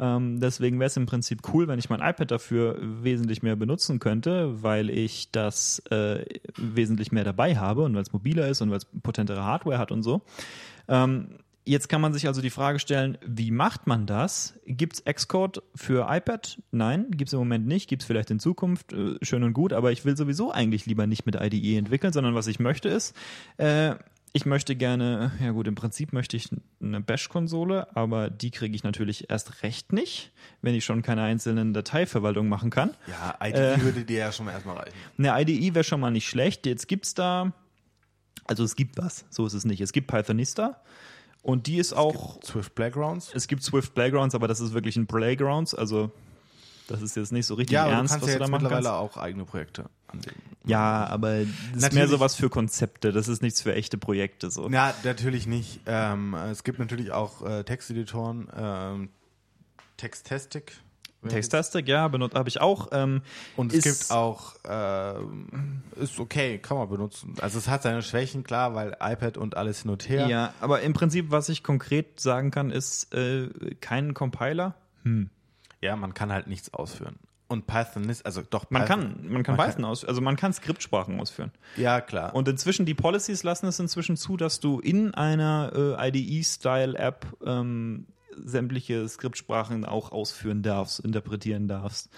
Ähm, 0.00 0.38
deswegen 0.40 0.78
wäre 0.78 0.86
es 0.86 0.96
im 0.96 1.06
Prinzip 1.06 1.40
cool, 1.52 1.66
wenn 1.66 1.78
ich 1.78 1.90
mein 1.90 2.00
iPad 2.00 2.30
dafür 2.30 2.76
wesentlich 2.80 3.42
mehr 3.42 3.56
benutzen 3.56 3.98
könnte, 3.98 4.62
weil 4.62 4.90
ich 4.90 5.30
das 5.32 5.80
äh, 5.90 6.24
wesentlich 6.56 7.10
mehr 7.10 7.24
dabei 7.24 7.56
habe 7.56 7.82
und 7.82 7.94
weil 7.94 8.02
es 8.02 8.12
mobiler 8.12 8.48
ist 8.48 8.60
und 8.60 8.70
weil 8.70 8.78
es 8.78 8.86
potentere 9.02 9.44
Hardware 9.44 9.78
hat 9.78 9.90
und 9.90 10.02
so. 10.02 10.22
Ähm, 10.86 11.38
Jetzt 11.68 11.90
kann 11.90 12.00
man 12.00 12.14
sich 12.14 12.26
also 12.26 12.40
die 12.40 12.48
Frage 12.48 12.78
stellen, 12.78 13.18
wie 13.26 13.50
macht 13.50 13.86
man 13.86 14.06
das? 14.06 14.54
Gibt 14.64 14.94
es 14.94 15.04
Xcode 15.04 15.62
für 15.74 16.06
iPad? 16.08 16.58
Nein, 16.70 17.10
gibt 17.10 17.28
es 17.28 17.34
im 17.34 17.40
Moment 17.40 17.66
nicht. 17.66 17.90
Gibt 17.90 18.00
es 18.00 18.06
vielleicht 18.06 18.30
in 18.30 18.40
Zukunft. 18.40 18.94
Äh, 18.94 19.16
schön 19.20 19.42
und 19.42 19.52
gut, 19.52 19.74
aber 19.74 19.92
ich 19.92 20.06
will 20.06 20.16
sowieso 20.16 20.50
eigentlich 20.50 20.86
lieber 20.86 21.06
nicht 21.06 21.26
mit 21.26 21.34
IDE 21.38 21.76
entwickeln, 21.76 22.14
sondern 22.14 22.34
was 22.34 22.46
ich 22.46 22.58
möchte 22.58 22.88
ist, 22.88 23.14
äh, 23.58 23.96
ich 24.32 24.46
möchte 24.46 24.76
gerne, 24.76 25.30
ja 25.42 25.50
gut, 25.50 25.68
im 25.68 25.74
Prinzip 25.74 26.14
möchte 26.14 26.38
ich 26.38 26.48
eine 26.82 27.02
Bash-Konsole, 27.02 27.94
aber 27.94 28.30
die 28.30 28.50
kriege 28.50 28.74
ich 28.74 28.82
natürlich 28.82 29.28
erst 29.28 29.62
recht 29.62 29.92
nicht, 29.92 30.32
wenn 30.62 30.74
ich 30.74 30.86
schon 30.86 31.02
keine 31.02 31.20
einzelnen 31.22 31.74
Dateiverwaltungen 31.74 32.48
machen 32.48 32.70
kann. 32.70 32.94
Ja, 33.08 33.46
IDE 33.46 33.74
Äh. 33.74 33.80
würde 33.82 34.04
dir 34.04 34.18
ja 34.20 34.32
schon 34.32 34.46
mal 34.46 34.52
erstmal 34.52 34.76
reichen. 34.78 34.94
Eine 35.18 35.38
IDE 35.42 35.74
wäre 35.74 35.84
schon 35.84 36.00
mal 36.00 36.10
nicht 36.10 36.28
schlecht. 36.28 36.64
Jetzt 36.64 36.88
gibt's 36.88 37.12
da, 37.12 37.52
also 38.46 38.64
es 38.64 38.74
gibt 38.74 38.96
was, 38.96 39.26
so 39.28 39.44
ist 39.44 39.52
es 39.52 39.66
nicht. 39.66 39.82
Es 39.82 39.92
gibt 39.92 40.06
Pythonista 40.06 40.80
und 41.48 41.66
die 41.66 41.78
ist 41.78 41.92
auch, 41.94 42.42
Swift 42.44 42.74
Playgrounds? 42.74 43.30
es 43.34 43.48
gibt 43.48 43.62
Swift 43.62 43.94
Playgrounds, 43.94 44.34
aber 44.34 44.48
das 44.48 44.60
ist 44.60 44.74
wirklich 44.74 44.96
ein 44.96 45.06
Playgrounds, 45.06 45.74
also 45.74 46.10
das 46.88 47.02
ist 47.02 47.16
jetzt 47.16 47.32
nicht 47.32 47.46
so 47.46 47.54
richtig 47.54 47.74
Ja, 47.74 47.84
du 47.86 47.90
ernst, 47.92 48.12
kannst 48.12 48.24
was 48.26 48.32
ja 48.32 48.38
du 48.38 48.44
da 48.44 48.50
machen 48.50 48.62
mittlerweile 48.64 48.88
kannst. 48.96 49.16
auch 49.16 49.16
eigene 49.22 49.44
Projekte 49.44 49.86
anlegen. 50.06 50.40
Ja, 50.64 51.06
aber 51.06 51.38
das 51.40 51.46
ist 51.46 51.54
mehr 51.74 51.80
Natürlich- 51.82 52.10
so 52.10 52.20
was 52.20 52.34
für 52.34 52.48
Konzepte, 52.50 53.12
das 53.12 53.28
ist 53.28 53.42
nichts 53.42 53.60
für 53.62 53.74
echte 53.74 53.98
Projekte 53.98 54.50
so. 54.50 54.68
Ja, 54.70 54.94
natürlich 55.04 55.46
nicht. 55.46 55.80
Ähm, 55.86 56.34
es 56.34 56.64
gibt 56.64 56.78
natürlich 56.78 57.12
auch 57.12 57.42
äh, 57.46 57.64
Texteditoren, 57.64 58.48
ähm, 58.56 59.08
Textastic. 59.96 60.72
Textastic, 61.26 61.88
ja, 61.88 62.06
benutzt 62.08 62.36
habe 62.36 62.48
ich 62.48 62.60
auch. 62.60 62.88
Ähm, 62.92 63.22
Und 63.56 63.72
es 63.72 63.84
gibt 63.84 64.10
auch, 64.10 64.54
ähm, 64.68 65.82
ist 65.96 66.20
okay, 66.20 66.58
kann 66.58 66.76
man 66.76 66.88
benutzen. 66.88 67.34
Also 67.40 67.58
es 67.58 67.68
hat 67.68 67.82
seine 67.82 68.02
Schwächen, 68.02 68.44
klar, 68.44 68.74
weil 68.74 68.96
iPad 69.00 69.36
und 69.36 69.56
alles 69.56 69.82
hin 69.82 69.90
und 69.90 70.08
her. 70.08 70.28
Ja, 70.28 70.54
aber 70.60 70.82
im 70.82 70.92
Prinzip, 70.92 71.30
was 71.30 71.48
ich 71.48 71.62
konkret 71.62 72.20
sagen 72.20 72.50
kann, 72.50 72.70
ist 72.70 73.12
äh, 73.14 73.48
kein 73.80 74.14
Compiler. 74.14 74.74
Ja, 75.80 75.96
man 75.96 76.14
kann 76.14 76.32
halt 76.32 76.46
nichts 76.46 76.72
ausführen. 76.74 77.16
Und 77.48 77.66
Python 77.66 78.10
ist, 78.10 78.26
also 78.26 78.42
doch 78.42 78.70
Man 78.70 78.82
Python, 78.82 79.00
kann, 79.00 79.32
man 79.32 79.42
kann 79.42 79.56
Python 79.56 79.86
aus, 79.86 80.04
also 80.04 80.20
man 80.20 80.36
kann 80.36 80.52
Skriptsprachen 80.52 81.18
ausführen. 81.18 81.50
Ja, 81.76 82.02
klar. 82.02 82.34
Und 82.34 82.46
inzwischen, 82.46 82.84
die 82.84 82.92
Policies 82.94 83.42
lassen 83.42 83.66
es 83.66 83.80
inzwischen 83.80 84.18
zu, 84.18 84.36
dass 84.36 84.60
du 84.60 84.80
in 84.80 85.14
einer 85.14 85.72
äh, 85.98 86.08
IDE-Style-App 86.10 87.26
ähm, 87.46 88.06
sämtliche 88.44 89.08
Skriptsprachen 89.08 89.84
auch 89.84 90.12
ausführen 90.12 90.62
darfst, 90.62 91.00
interpretieren 91.00 91.68
darfst. 91.68 92.10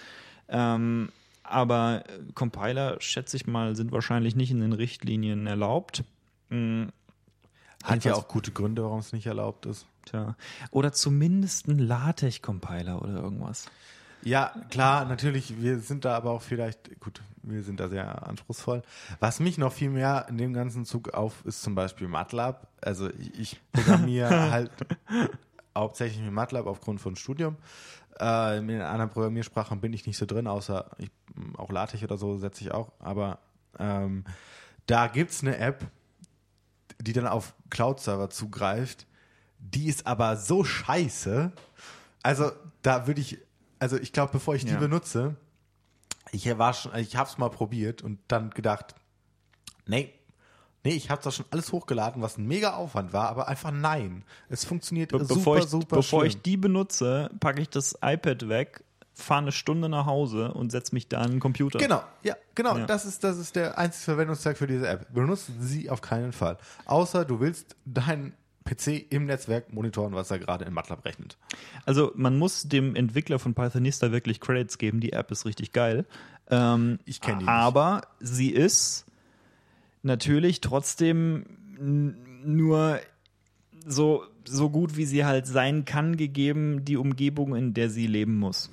Ähm, 0.49 1.11
aber 1.43 2.05
äh, 2.07 2.33
Compiler, 2.35 3.01
schätze 3.01 3.37
ich 3.37 3.47
mal, 3.47 3.77
sind 3.77 3.93
wahrscheinlich 3.93 4.37
nicht 4.37 4.51
in 4.51 4.61
den 4.61 4.73
Richtlinien 4.73 5.47
erlaubt. 5.47 6.05
Mm, 6.49 6.85
hat 7.83 8.05
ja 8.05 8.14
auch 8.14 8.29
gute 8.29 8.53
Gründe, 8.53 8.85
warum 8.85 9.01
es 9.01 9.12
nicht 9.12 9.27
erlaubt 9.27 9.66
ist. 9.66 9.87
Tja. 10.07 10.37
Oder 10.71 10.93
zumindest 10.93 11.68
ein 11.68 11.79
LaTeX-Compiler 11.79 13.03
oder 13.03 13.14
irgendwas. 13.14 13.66
Ja, 14.23 14.53
klar, 14.68 15.07
natürlich, 15.07 15.61
wir 15.62 15.81
sind 15.81 16.05
da 16.05 16.14
aber 16.14 16.31
auch 16.31 16.43
vielleicht, 16.43 17.01
gut, 17.01 17.23
wir 17.43 17.62
sind 17.62 17.81
da 17.81 17.89
sehr 17.89 18.27
anspruchsvoll. 18.27 18.83
Was 19.18 19.41
mich 19.41 19.57
noch 19.57 19.73
viel 19.73 19.91
mehr 19.91 20.27
in 20.29 20.37
dem 20.37 20.53
ganzen 20.53 20.85
Zug 20.85 21.14
auf, 21.14 21.45
ist 21.47 21.62
zum 21.62 21.75
Beispiel 21.75 22.07
MATLAB. 22.07 22.66
Also 22.83 23.09
ich, 23.11 23.39
ich 23.39 23.61
programmiere 23.73 24.29
halt 24.51 24.71
hauptsächlich 25.77 26.23
mit 26.23 26.33
MATLAB 26.33 26.66
aufgrund 26.66 27.01
von 27.01 27.16
Studium. 27.16 27.57
Äh, 28.18 28.59
in 28.59 28.81
anderen 28.81 29.11
Programmiersprachen 29.11 29.81
bin 29.81 29.93
ich 29.93 30.07
nicht 30.07 30.16
so 30.18 30.27
drin, 30.27 30.47
außer 30.47 30.91
ich, 30.99 31.11
auch 31.57 31.71
LaTeX 31.71 32.03
oder 32.03 32.18
so 32.18 32.37
setze 32.39 32.62
ich 32.64 32.73
auch. 32.73 32.93
Aber 32.99 33.39
ähm, 33.79 34.25
da 34.87 35.07
gibt 35.07 35.31
es 35.31 35.43
eine 35.43 35.57
App, 35.57 35.87
die 37.01 37.12
dann 37.12 37.27
auf 37.27 37.55
Cloud-Server 37.71 38.31
zugreift. 38.31 39.07
Die 39.59 39.87
ist 39.87 40.07
aber 40.07 40.37
so 40.37 40.64
scheiße. 40.64 41.53
Also 42.23 42.51
da 42.83 43.07
würde 43.07 43.21
ich, 43.21 43.39
also 43.79 43.97
ich 43.99 44.12
glaube, 44.12 44.33
bevor 44.33 44.55
ich 44.55 44.64
die 44.64 44.73
Ja. 44.73 44.79
benutze, 44.79 45.37
ich 46.33 46.47
war 46.59 46.75
schon, 46.75 46.95
ich 46.97 47.16
habe 47.16 47.29
es 47.29 47.39
mal 47.39 47.49
probiert 47.51 48.03
und 48.03 48.18
dann 48.29 48.51
gedacht, 48.51 48.95
nee, 49.87 50.12
nee, 50.85 50.93
ich 50.93 51.11
habe 51.11 51.20
das 51.22 51.37
schon 51.37 51.47
alles 51.51 51.72
hochgeladen, 51.72 52.22
was 52.22 52.39
ein 52.39 52.47
mega 52.47 52.74
Aufwand 52.74 53.12
war, 53.12 53.28
aber 53.28 53.49
einfach 53.49 53.70
nein, 53.70 54.24
es 54.49 54.64
funktioniert 54.64 55.12
Be 55.12 55.18
super, 55.20 55.35
bevor 55.35 55.59
ich, 55.59 55.64
super 55.64 55.97
bevor 55.97 56.24
ich 56.24 56.33
schlimm. 56.33 56.43
die 56.45 56.57
benutze, 56.57 57.31
packe 57.41 57.61
ich 57.61 57.68
das 57.70 57.99
iPad 58.03 58.49
weg, 58.49 58.85
fahre 59.12 59.43
eine 59.43 59.53
Stunde 59.53 59.89
nach 59.89 60.07
Hause 60.07 60.53
und 60.53 60.70
setze 60.70 60.95
mich 60.95 61.09
da 61.09 61.20
an 61.20 61.33
den 61.33 61.41
Computer. 61.41 61.78
Genau, 61.78 62.03
ja, 62.22 62.37
genau. 62.55 62.78
Ja. 62.78 62.87
Das 62.87 63.05
ist 63.05 63.22
das 63.24 63.37
ist 63.39 63.57
der 63.57 63.76
einzige 63.78 64.05
Verwendungszweck 64.05 64.57
für 64.57 64.66
diese 64.66 64.89
App. 64.89 65.12
Benutze 65.12 65.53
sie 65.61 65.91
auf 65.91 66.01
keinen 66.01 66.33
Fall, 66.33 66.57
außer 66.87 67.24
du 67.24 67.41
willst 67.41 67.76
deinen 67.85 68.33
PC 68.64 69.07
im 69.11 69.26
Netzwerk 69.26 69.72
monitoren, 69.72 70.14
was 70.14 70.31
er 70.31 70.39
gerade 70.39 70.64
in 70.64 70.72
MATLAB 70.72 71.05
rechnet. 71.05 71.39
Also 71.87 72.12
man 72.14 72.39
muss 72.39 72.64
dem 72.64 72.95
Entwickler 72.95 73.39
von 73.39 73.55
Pythonista 73.55 74.12
wirklich 74.12 74.41
Credits 74.41 74.78
geben. 74.78 75.01
Die 75.01 75.12
App 75.12 75.31
ist 75.31 75.45
richtig 75.47 75.72
geil. 75.72 76.07
Ähm, 76.51 76.99
Ich 77.05 77.20
kenn 77.20 77.39
die 77.39 77.45
nicht. 77.45 77.49
Aber 77.53 78.03
sie 78.20 78.51
ist 78.51 79.07
natürlich 80.03 80.61
trotzdem 80.61 81.44
nur 81.78 83.01
so, 83.86 84.24
so 84.44 84.70
gut, 84.70 84.96
wie 84.96 85.07
sie 85.07 85.24
halt 85.24 85.46
sein 85.46 85.84
kann, 85.84 86.16
gegeben 86.16 86.84
die 86.84 86.96
Umgebung, 86.96 87.55
in 87.55 87.74
der 87.74 87.90
sie 87.90 88.07
leben 88.07 88.38
muss. 88.38 88.70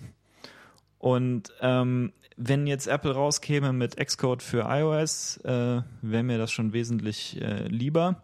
Und 0.99 1.53
ähm, 1.61 2.11
wenn 2.37 2.67
jetzt 2.67 2.87
Apple 2.87 3.11
rauskäme 3.11 3.73
mit 3.73 3.97
Xcode 3.97 4.43
für 4.43 4.67
iOS, 4.69 5.37
äh, 5.37 5.81
wäre 6.01 6.23
mir 6.23 6.37
das 6.37 6.51
schon 6.51 6.73
wesentlich 6.73 7.41
äh, 7.41 7.67
lieber, 7.67 8.23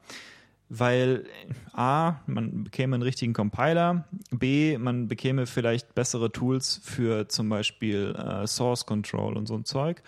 weil 0.70 1.26
A, 1.74 2.16
man 2.28 2.64
bekäme 2.64 2.96
einen 2.96 3.04
richtigen 3.04 3.34
Compiler, 3.34 4.06
B, 4.32 4.78
man 4.78 5.08
bekäme 5.08 5.46
vielleicht 5.46 5.96
bessere 5.96 6.32
Tools 6.32 6.80
für 6.84 7.28
zum 7.28 7.50
Beispiel 7.50 8.16
äh, 8.16 8.48
Source 8.48 8.86
Control 8.86 9.36
und 9.36 9.48
so 9.48 9.56
ein 9.56 9.66
Zeug. 9.66 10.04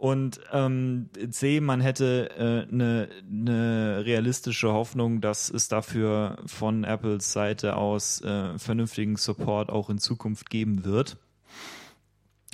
Und 0.00 0.40
ähm, 0.50 1.10
C, 1.30 1.60
man 1.60 1.82
hätte 1.82 2.30
eine 2.38 2.62
äh, 2.62 2.74
ne- 2.74 3.08
ne 3.28 4.02
realistische 4.02 4.72
Hoffnung, 4.72 5.20
dass 5.20 5.50
es 5.50 5.68
dafür 5.68 6.38
von 6.46 6.84
Apples 6.84 7.34
Seite 7.34 7.76
aus 7.76 8.22
äh, 8.22 8.58
vernünftigen 8.58 9.16
Support 9.16 9.68
auch 9.68 9.90
in 9.90 9.98
Zukunft 9.98 10.48
geben 10.48 10.86
wird. 10.86 11.18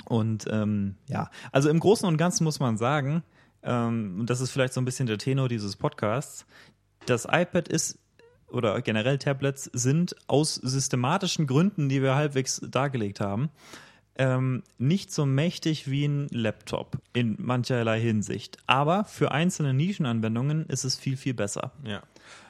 Und 0.03 0.43
ähm, 0.51 0.95
ja, 1.07 1.29
also 1.53 1.69
im 1.69 1.79
Großen 1.79 2.05
und 2.05 2.17
Ganzen 2.17 2.43
muss 2.43 2.59
man 2.59 2.75
sagen, 2.75 3.23
ähm, 3.63 4.17
und 4.19 4.29
das 4.29 4.41
ist 4.41 4.51
vielleicht 4.51 4.73
so 4.73 4.81
ein 4.81 4.85
bisschen 4.85 5.07
der 5.07 5.17
Tenor 5.17 5.47
dieses 5.47 5.77
Podcasts, 5.77 6.45
das 7.05 7.23
iPad 7.31 7.69
ist 7.69 7.97
oder 8.49 8.81
generell 8.81 9.19
Tablets 9.19 9.69
sind 9.71 10.17
aus 10.27 10.55
systematischen 10.55 11.47
Gründen, 11.47 11.87
die 11.87 12.01
wir 12.01 12.15
halbwegs 12.15 12.59
dargelegt 12.69 13.21
haben, 13.21 13.51
ähm, 14.17 14.63
nicht 14.77 15.11
so 15.11 15.25
mächtig 15.25 15.89
wie 15.89 16.05
ein 16.05 16.27
Laptop 16.31 16.97
in 17.13 17.35
mancherlei 17.39 17.99
Hinsicht. 17.99 18.57
Aber 18.67 19.03
für 19.05 19.31
einzelne 19.31 19.73
Nischenanwendungen 19.73 20.65
ist 20.67 20.83
es 20.83 20.95
viel, 20.95 21.17
viel 21.17 21.33
besser. 21.33 21.71
Ja. 21.83 22.01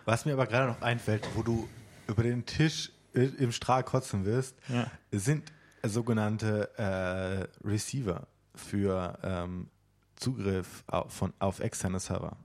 Was 0.06 0.26
mir 0.26 0.34
aber 0.34 0.48
gerade 0.48 0.72
noch 0.72 0.82
einfällt, 0.82 1.28
wo 1.36 1.44
du 1.44 1.68
über 2.08 2.24
den 2.24 2.46
Tisch 2.46 2.92
i- 3.16 3.34
im 3.38 3.52
Strahl 3.52 3.84
kotzen 3.84 4.24
wirst, 4.26 4.56
Ja. 4.70 4.90
sind 5.12 5.52
sogenannte 5.84 6.70
äh, 6.78 7.68
Receiver 7.68 8.28
für 8.56 9.18
ähm, 9.24 9.68
Zugriff 10.16 10.84
auf, 10.88 11.14
von, 11.14 11.34
auf 11.40 11.60
externe 11.60 12.00
Server. 12.00 12.38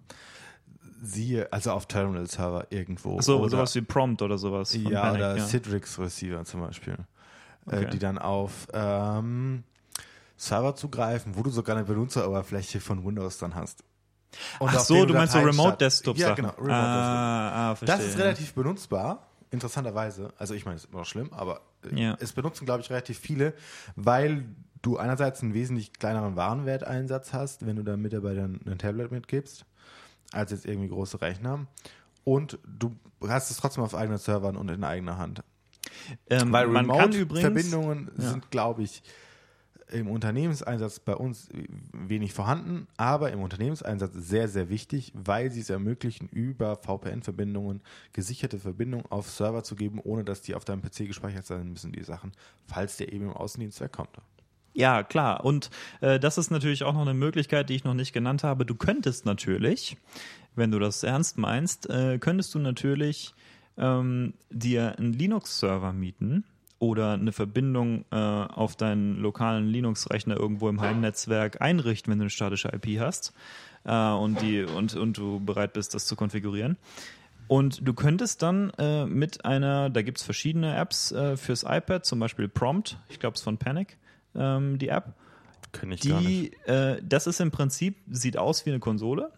Siehe, 1.04 1.52
also 1.52 1.72
auf 1.72 1.86
Terminal-Server 1.86 2.68
irgendwo. 2.70 3.20
So, 3.20 3.40
oder, 3.40 3.50
sowas 3.50 3.74
wie 3.74 3.80
Prompt 3.82 4.22
oder 4.22 4.38
sowas. 4.38 4.72
Ja, 4.74 5.00
Panic, 5.02 5.16
oder 5.18 5.36
ja. 5.36 5.44
Citrix-Receiver 5.44 6.44
zum 6.44 6.60
Beispiel. 6.60 6.96
Okay. 7.66 7.84
Äh, 7.84 7.90
die 7.90 7.98
dann 7.98 8.18
auf 8.18 8.66
ähm, 8.72 9.62
Server 10.36 10.74
zugreifen, 10.74 11.36
wo 11.36 11.42
du 11.42 11.50
sogar 11.50 11.76
eine 11.76 11.84
Benutzeroberfläche 11.84 12.80
von 12.80 13.04
Windows 13.04 13.38
dann 13.38 13.54
hast. 13.54 13.84
Und 14.58 14.70
Ach 14.70 14.80
so, 14.80 15.04
du 15.04 15.14
meinst 15.14 15.34
so 15.34 15.40
Remote 15.40 15.76
Desktop 15.76 16.16
Ja, 16.16 16.28
Sachen. 16.28 16.42
genau. 16.44 16.54
Remote 16.54 16.68
Desktop. 16.70 16.76
ah, 16.80 17.70
ah, 17.70 17.74
verstehe. 17.76 17.96
Das 17.98 18.06
ist 18.06 18.18
relativ 18.18 18.54
benutzbar, 18.54 19.28
interessanterweise. 19.50 20.32
Also 20.38 20.54
ich 20.54 20.64
meine, 20.64 20.76
es 20.76 20.84
ist 20.84 20.90
immer 20.90 21.00
noch 21.00 21.06
schlimm, 21.06 21.32
aber 21.32 21.60
äh, 21.90 22.02
Ja. 22.02 22.16
es 22.18 22.32
benutzen, 22.32 22.64
glaube 22.64 22.80
ich, 22.80 22.90
relativ 22.90 23.18
viele, 23.18 23.52
weil 23.94 24.46
du 24.80 24.96
einerseits 24.96 25.42
einen 25.42 25.54
wesentlich 25.54 25.92
kleineren 25.92 26.34
Warenwerteinsatz 26.34 27.32
hast, 27.32 27.66
wenn 27.66 27.76
du 27.76 27.82
da 27.84 27.96
Mitarbeitern 27.96 28.58
ein 28.66 28.78
Tablet 28.78 29.12
mitgibst, 29.12 29.66
als 30.32 30.50
jetzt 30.50 30.66
irgendwie 30.66 30.88
große 30.88 31.20
Rechner. 31.20 31.66
Und 32.24 32.58
du 32.66 32.96
hast 33.28 33.50
es 33.50 33.58
trotzdem 33.58 33.84
auf 33.84 33.94
eigenen 33.94 34.18
Servern 34.18 34.56
und 34.56 34.70
in 34.70 34.82
eigener 34.82 35.18
Hand. 35.18 35.44
Ähm, 36.28 36.52
Weil 36.52 36.68
man 36.68 36.88
kann 36.88 37.12
übrigens, 37.12 37.44
Remote-Verbindungen 37.44 38.10
sind, 38.16 38.50
glaube 38.50 38.82
ich, 38.82 39.02
im 39.92 40.08
Unternehmenseinsatz 40.08 41.00
bei 41.00 41.14
uns 41.14 41.48
wenig 41.92 42.32
vorhanden, 42.32 42.86
aber 42.96 43.30
im 43.30 43.40
Unternehmenseinsatz 43.40 44.12
sehr, 44.14 44.48
sehr 44.48 44.68
wichtig, 44.68 45.12
weil 45.14 45.50
sie 45.50 45.60
es 45.60 45.70
ermöglichen, 45.70 46.28
über 46.28 46.76
VPN-Verbindungen 46.76 47.82
gesicherte 48.12 48.58
Verbindungen 48.58 49.06
auf 49.10 49.30
Server 49.30 49.62
zu 49.62 49.76
geben, 49.76 50.00
ohne 50.02 50.24
dass 50.24 50.42
die 50.42 50.54
auf 50.54 50.64
deinem 50.64 50.82
PC 50.82 51.06
gespeichert 51.06 51.46
sein 51.46 51.68
müssen, 51.68 51.92
die 51.92 52.02
Sachen, 52.02 52.32
falls 52.66 52.96
der 52.96 53.12
eben 53.12 53.26
im 53.26 53.32
Außendienst 53.32 53.80
wegkommt. 53.80 54.16
Ja, 54.74 55.02
klar. 55.02 55.44
Und 55.44 55.70
äh, 56.00 56.18
das 56.18 56.38
ist 56.38 56.50
natürlich 56.50 56.82
auch 56.82 56.94
noch 56.94 57.02
eine 57.02 57.14
Möglichkeit, 57.14 57.68
die 57.68 57.74
ich 57.74 57.84
noch 57.84 57.94
nicht 57.94 58.14
genannt 58.14 58.42
habe. 58.42 58.64
Du 58.64 58.74
könntest 58.74 59.26
natürlich, 59.26 59.98
wenn 60.54 60.70
du 60.70 60.78
das 60.78 61.02
ernst 61.02 61.36
meinst, 61.36 61.90
äh, 61.90 62.18
könntest 62.18 62.54
du 62.54 62.58
natürlich 62.58 63.34
ähm, 63.78 64.34
dir 64.50 64.98
einen 64.98 65.12
Linux-Server 65.12 65.92
mieten 65.92 66.44
oder 66.78 67.12
eine 67.12 67.32
Verbindung 67.32 68.04
äh, 68.10 68.16
auf 68.16 68.76
deinen 68.76 69.16
lokalen 69.18 69.68
Linux-Rechner 69.68 70.36
irgendwo 70.36 70.68
im 70.68 70.80
Heimnetzwerk 70.80 71.62
einrichten, 71.62 72.10
wenn 72.10 72.18
du 72.18 72.24
eine 72.24 72.30
statische 72.30 72.68
IP 72.68 73.00
hast 73.00 73.32
äh, 73.84 74.10
und, 74.10 74.42
die, 74.42 74.62
und, 74.62 74.96
und 74.96 75.16
du 75.16 75.38
bereit 75.38 75.72
bist, 75.74 75.94
das 75.94 76.06
zu 76.06 76.16
konfigurieren. 76.16 76.76
Und 77.48 77.86
du 77.86 77.92
könntest 77.92 78.42
dann 78.42 78.70
äh, 78.78 79.06
mit 79.06 79.44
einer, 79.44 79.90
da 79.90 80.02
gibt 80.02 80.18
es 80.18 80.24
verschiedene 80.24 80.76
Apps 80.76 81.12
äh, 81.12 81.36
fürs 81.36 81.64
iPad, 81.64 82.04
zum 82.04 82.18
Beispiel 82.18 82.48
Prompt, 82.48 82.98
ich 83.08 83.20
glaube 83.20 83.34
es 83.34 83.40
ist 83.40 83.44
von 83.44 83.58
Panic, 83.58 83.98
ähm, 84.34 84.78
die 84.78 84.88
App. 84.88 85.14
Kenn 85.72 85.92
ich 85.92 86.00
die, 86.00 86.08
gar 86.08 86.20
nicht. 86.20 86.66
Äh, 86.66 87.00
das 87.02 87.26
ist 87.26 87.40
im 87.40 87.50
Prinzip, 87.50 87.96
sieht 88.10 88.36
aus 88.36 88.66
wie 88.66 88.70
eine 88.70 88.80
Konsole. 88.80 89.30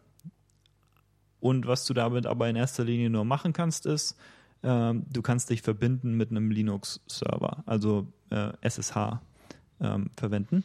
Und 1.44 1.66
was 1.66 1.84
du 1.84 1.92
damit 1.92 2.24
aber 2.24 2.48
in 2.48 2.56
erster 2.56 2.84
Linie 2.84 3.10
nur 3.10 3.26
machen 3.26 3.52
kannst, 3.52 3.84
ist, 3.84 4.16
ähm, 4.62 5.04
du 5.12 5.20
kannst 5.20 5.50
dich 5.50 5.60
verbinden 5.60 6.14
mit 6.14 6.30
einem 6.30 6.50
Linux-Server, 6.50 7.62
also 7.66 8.06
äh, 8.30 8.52
SSH 8.62 9.20
ähm, 9.78 10.08
verwenden, 10.16 10.64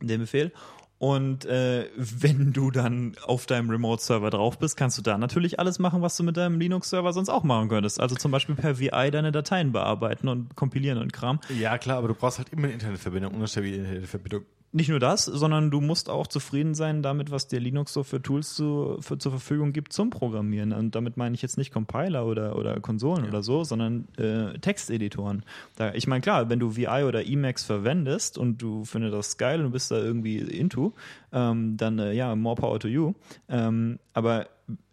den 0.00 0.20
Befehl. 0.20 0.50
Und 0.96 1.44
äh, 1.44 1.90
wenn 1.94 2.54
du 2.54 2.70
dann 2.70 3.16
auf 3.26 3.44
deinem 3.44 3.68
Remote-Server 3.68 4.30
drauf 4.30 4.58
bist, 4.58 4.78
kannst 4.78 4.96
du 4.96 5.02
da 5.02 5.18
natürlich 5.18 5.58
alles 5.60 5.78
machen, 5.78 6.00
was 6.00 6.16
du 6.16 6.22
mit 6.22 6.38
deinem 6.38 6.58
Linux-Server 6.58 7.12
sonst 7.12 7.28
auch 7.28 7.44
machen 7.44 7.68
könntest. 7.68 8.00
Also 8.00 8.16
zum 8.16 8.30
Beispiel 8.32 8.54
per 8.54 8.78
VI 8.78 9.10
deine 9.10 9.30
Dateien 9.30 9.72
bearbeiten 9.72 10.28
und 10.28 10.56
kompilieren 10.56 10.96
und 10.96 11.12
Kram. 11.12 11.38
Ja, 11.60 11.76
klar, 11.76 11.98
aber 11.98 12.08
du 12.08 12.14
brauchst 12.14 12.38
halt 12.38 12.48
immer 12.48 12.64
eine 12.64 12.72
Internetverbindung, 12.72 13.34
eine 13.34 13.46
stabile 13.46 13.76
Internetverbindung. 13.76 14.46
Nicht 14.74 14.88
nur 14.88 15.00
das, 15.00 15.26
sondern 15.26 15.70
du 15.70 15.82
musst 15.82 16.08
auch 16.08 16.26
zufrieden 16.26 16.74
sein 16.74 17.02
damit, 17.02 17.30
was 17.30 17.46
dir 17.46 17.60
Linux 17.60 17.92
so 17.92 18.04
für 18.04 18.22
Tools 18.22 18.54
zu, 18.54 18.96
für, 19.00 19.18
zur 19.18 19.30
Verfügung 19.30 19.74
gibt 19.74 19.92
zum 19.92 20.08
Programmieren. 20.08 20.72
Und 20.72 20.94
damit 20.94 21.18
meine 21.18 21.34
ich 21.34 21.42
jetzt 21.42 21.58
nicht 21.58 21.72
Compiler 21.72 22.24
oder, 22.24 22.56
oder 22.56 22.80
Konsolen 22.80 23.24
Ja. 23.24 23.28
oder 23.28 23.42
so, 23.42 23.64
sondern 23.64 24.08
äh, 24.16 24.58
Texteditoren. 24.60 25.44
Da, 25.76 25.92
ich 25.92 26.06
meine, 26.06 26.22
klar, 26.22 26.48
wenn 26.48 26.58
du 26.58 26.74
VI 26.74 27.04
oder 27.04 27.26
Emacs 27.26 27.64
verwendest 27.64 28.38
und 28.38 28.62
du 28.62 28.86
findest 28.86 29.14
das 29.14 29.36
geil 29.36 29.58
und 29.58 29.66
du 29.66 29.70
bist 29.72 29.90
da 29.90 29.98
irgendwie 29.98 30.38
into, 30.38 30.94
ähm, 31.32 31.76
dann 31.76 31.98
äh, 31.98 32.12
ja, 32.14 32.34
more 32.34 32.56
power 32.56 32.80
to 32.80 32.88
you. 32.88 33.12
Ähm, 33.50 33.98
aber 34.14 34.46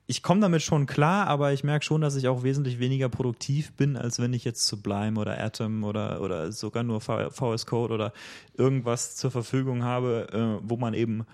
ich 0.10 0.24
komme 0.24 0.42
damit 0.42 0.64
schon 0.64 0.88
klar, 0.88 1.28
aber 1.28 1.54
ich 1.54 1.64
merke 1.64 1.86
schon, 1.86 2.02
dass 2.02 2.16
ich 2.16 2.28
auch 2.28 2.42
wesentlich 2.42 2.80
weniger 2.80 3.10
produktiv 3.10 3.74
bin, 3.74 3.96
als 3.96 4.18
wenn 4.18 4.34
ich 4.34 4.44
jetzt 4.44 4.66
Sublime 4.66 5.20
oder 5.20 5.40
Atom 5.40 5.84
oder, 5.84 6.22
oder 6.22 6.52
sogar 6.52 6.82
nur 6.82 7.00
VS 7.00 7.68
Code 7.68 7.94
oder 7.94 8.12
irgendwas 8.58 9.16
zur 9.18 9.30
Verfügung 9.30 9.84
habe, 9.84 10.28
äh, 10.34 10.68
wo 10.68 10.78
man 10.78 10.96
eben 10.96 11.28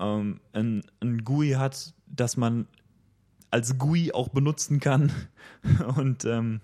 ähm, 0.00 0.40
ein, 0.54 0.84
ein 1.00 1.22
GUI 1.22 1.50
hat, 1.50 1.92
das 2.06 2.38
man 2.38 2.66
als 3.50 3.76
GUI 3.76 4.12
auch 4.14 4.28
benutzen 4.28 4.80
kann. 4.80 5.12
Und 5.96 6.24
ähm, 6.24 6.62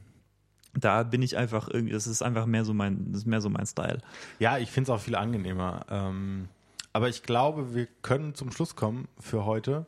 da 0.72 1.02
bin 1.02 1.20
ich 1.20 1.36
einfach 1.36 1.68
irgendwie, 1.68 1.92
das 1.92 2.06
ist 2.06 2.22
einfach 2.22 2.46
mehr 2.46 2.64
so 2.64 2.72
mein, 2.72 3.12
das 3.12 3.20
ist 3.20 3.26
mehr 3.26 3.42
so 3.42 3.50
mein 3.50 3.66
Style. 3.66 3.98
Ja, 4.38 4.56
ich 4.56 4.70
finde 4.70 4.90
es 4.90 4.96
auch 4.96 5.02
viel 5.02 5.14
angenehmer. 5.14 5.84
Ähm, 5.90 6.48
aber 6.92 7.08
ich 7.08 7.22
glaube, 7.22 7.74
wir 7.74 7.86
können 8.02 8.34
zum 8.34 8.50
Schluss 8.50 8.76
kommen 8.76 9.08
für 9.18 9.44
heute 9.44 9.86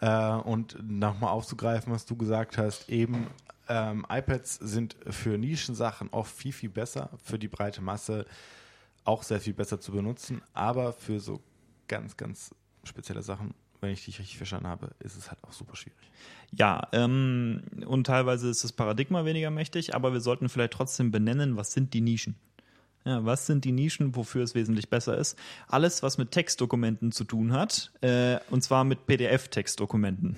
äh, 0.00 0.34
und 0.34 0.76
nochmal 0.82 1.30
aufzugreifen, 1.30 1.92
was 1.92 2.06
du 2.06 2.16
gesagt 2.16 2.58
hast. 2.58 2.88
Eben, 2.88 3.28
ähm, 3.68 4.04
iPads 4.08 4.56
sind 4.56 4.96
für 5.08 5.38
Nischensachen 5.38 6.10
oft 6.10 6.34
viel, 6.34 6.52
viel 6.52 6.68
besser, 6.68 7.10
für 7.22 7.38
die 7.38 7.48
breite 7.48 7.80
Masse 7.80 8.26
auch 9.04 9.22
sehr 9.22 9.40
viel 9.40 9.54
besser 9.54 9.80
zu 9.80 9.92
benutzen, 9.92 10.42
aber 10.52 10.92
für 10.92 11.20
so 11.20 11.42
ganz, 11.88 12.16
ganz 12.16 12.54
spezielle 12.84 13.22
Sachen, 13.22 13.54
wenn 13.80 13.92
ich 13.92 14.04
dich 14.04 14.18
richtig 14.18 14.36
verstanden 14.36 14.66
habe, 14.66 14.90
ist 14.98 15.16
es 15.16 15.30
halt 15.30 15.42
auch 15.44 15.52
super 15.52 15.76
schwierig. 15.76 16.10
Ja, 16.52 16.88
ähm, 16.92 17.62
und 17.86 18.06
teilweise 18.06 18.48
ist 18.48 18.64
das 18.64 18.72
Paradigma 18.72 19.24
weniger 19.24 19.50
mächtig, 19.50 19.94
aber 19.94 20.12
wir 20.12 20.20
sollten 20.20 20.48
vielleicht 20.48 20.72
trotzdem 20.72 21.10
benennen, 21.10 21.56
was 21.56 21.72
sind 21.72 21.92
die 21.92 22.00
Nischen. 22.00 22.36
Ja, 23.06 23.24
was 23.24 23.46
sind 23.46 23.64
die 23.64 23.72
Nischen, 23.72 24.16
wofür 24.16 24.42
es 24.42 24.54
wesentlich 24.54 24.88
besser 24.88 25.16
ist? 25.18 25.38
Alles, 25.68 26.02
was 26.02 26.16
mit 26.16 26.30
Textdokumenten 26.30 27.12
zu 27.12 27.24
tun 27.24 27.52
hat, 27.52 27.92
äh, 28.00 28.38
und 28.50 28.62
zwar 28.62 28.84
mit 28.84 29.06
PDF-Textdokumenten. 29.06 30.36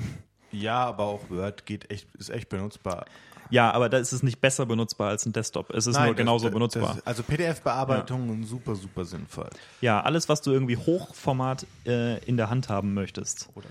Ja, 0.53 0.85
aber 0.85 1.05
auch 1.05 1.31
Word 1.31 1.65
geht 1.67 1.91
echt, 1.91 2.09
ist 2.17 2.31
echt 2.31 2.49
benutzbar. 2.49 3.05
Ja, 3.51 3.71
aber 3.71 3.89
da 3.89 3.99
ist 3.99 4.13
es 4.13 4.25
nicht 4.25 4.41
besser 4.41 4.67
benutzbar 4.67 5.11
als 5.11 5.25
ein 5.27 5.33
Desktop. 5.33 5.71
Es 5.71 5.87
ist 5.87 5.95
Nein, 5.95 6.07
nur 6.07 6.15
das- 6.15 6.19
genauso 6.19 6.47
das- 6.47 6.55
benutzbar. 6.55 6.95
Das, 6.97 7.07
also 7.07 7.23
PDF-Bearbeitungen 7.23 8.43
super, 8.45 8.75
super 8.75 9.05
sinnvoll. 9.05 9.49
ja, 9.81 10.01
alles, 10.01 10.29
was 10.29 10.43
du 10.43 10.51
irgendwie 10.51 10.77
Hochformat 10.77 11.67
äh, 11.87 12.19
in 12.25 12.37
der 12.37 12.51
Hand 12.51 12.69
haben 12.69 12.95
möchtest. 12.95 13.49
Oder 13.55 13.69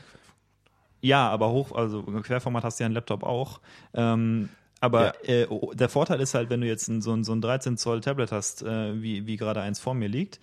Ja, 1.02 1.30
aber 1.30 1.50
hoch, 1.52 1.74
also 1.76 2.02
Querformat 2.04 2.64
hast 2.64 2.80
du 2.80 2.84
ja 2.84 2.90
ein 2.90 2.94
Laptop 2.94 3.24
auch. 3.24 3.60
Ähm, 3.94 4.48
aber 4.82 5.28
äh, 5.28 5.48
oh, 5.50 5.72
der 5.74 5.90
Vorteil 5.90 6.20
ist 6.22 6.34
halt, 6.34 6.50
wenn 6.50 6.62
du 6.62 6.68
jetzt 6.68 6.88
ein, 6.88 7.02
so, 7.02 7.14
ein, 7.14 7.24
so 7.24 7.34
ein 7.34 7.42
13 7.42 7.78
Zoll 7.78 8.02
Tablet 8.02 8.32
hast, 8.32 8.64
äh, 8.64 9.02
wie, 9.02 9.26
wie 9.26 9.38
gerade 9.38 9.62
eins 9.62 9.80
vor 9.80 9.94
mir 9.94 10.10
liegt, 10.10 10.40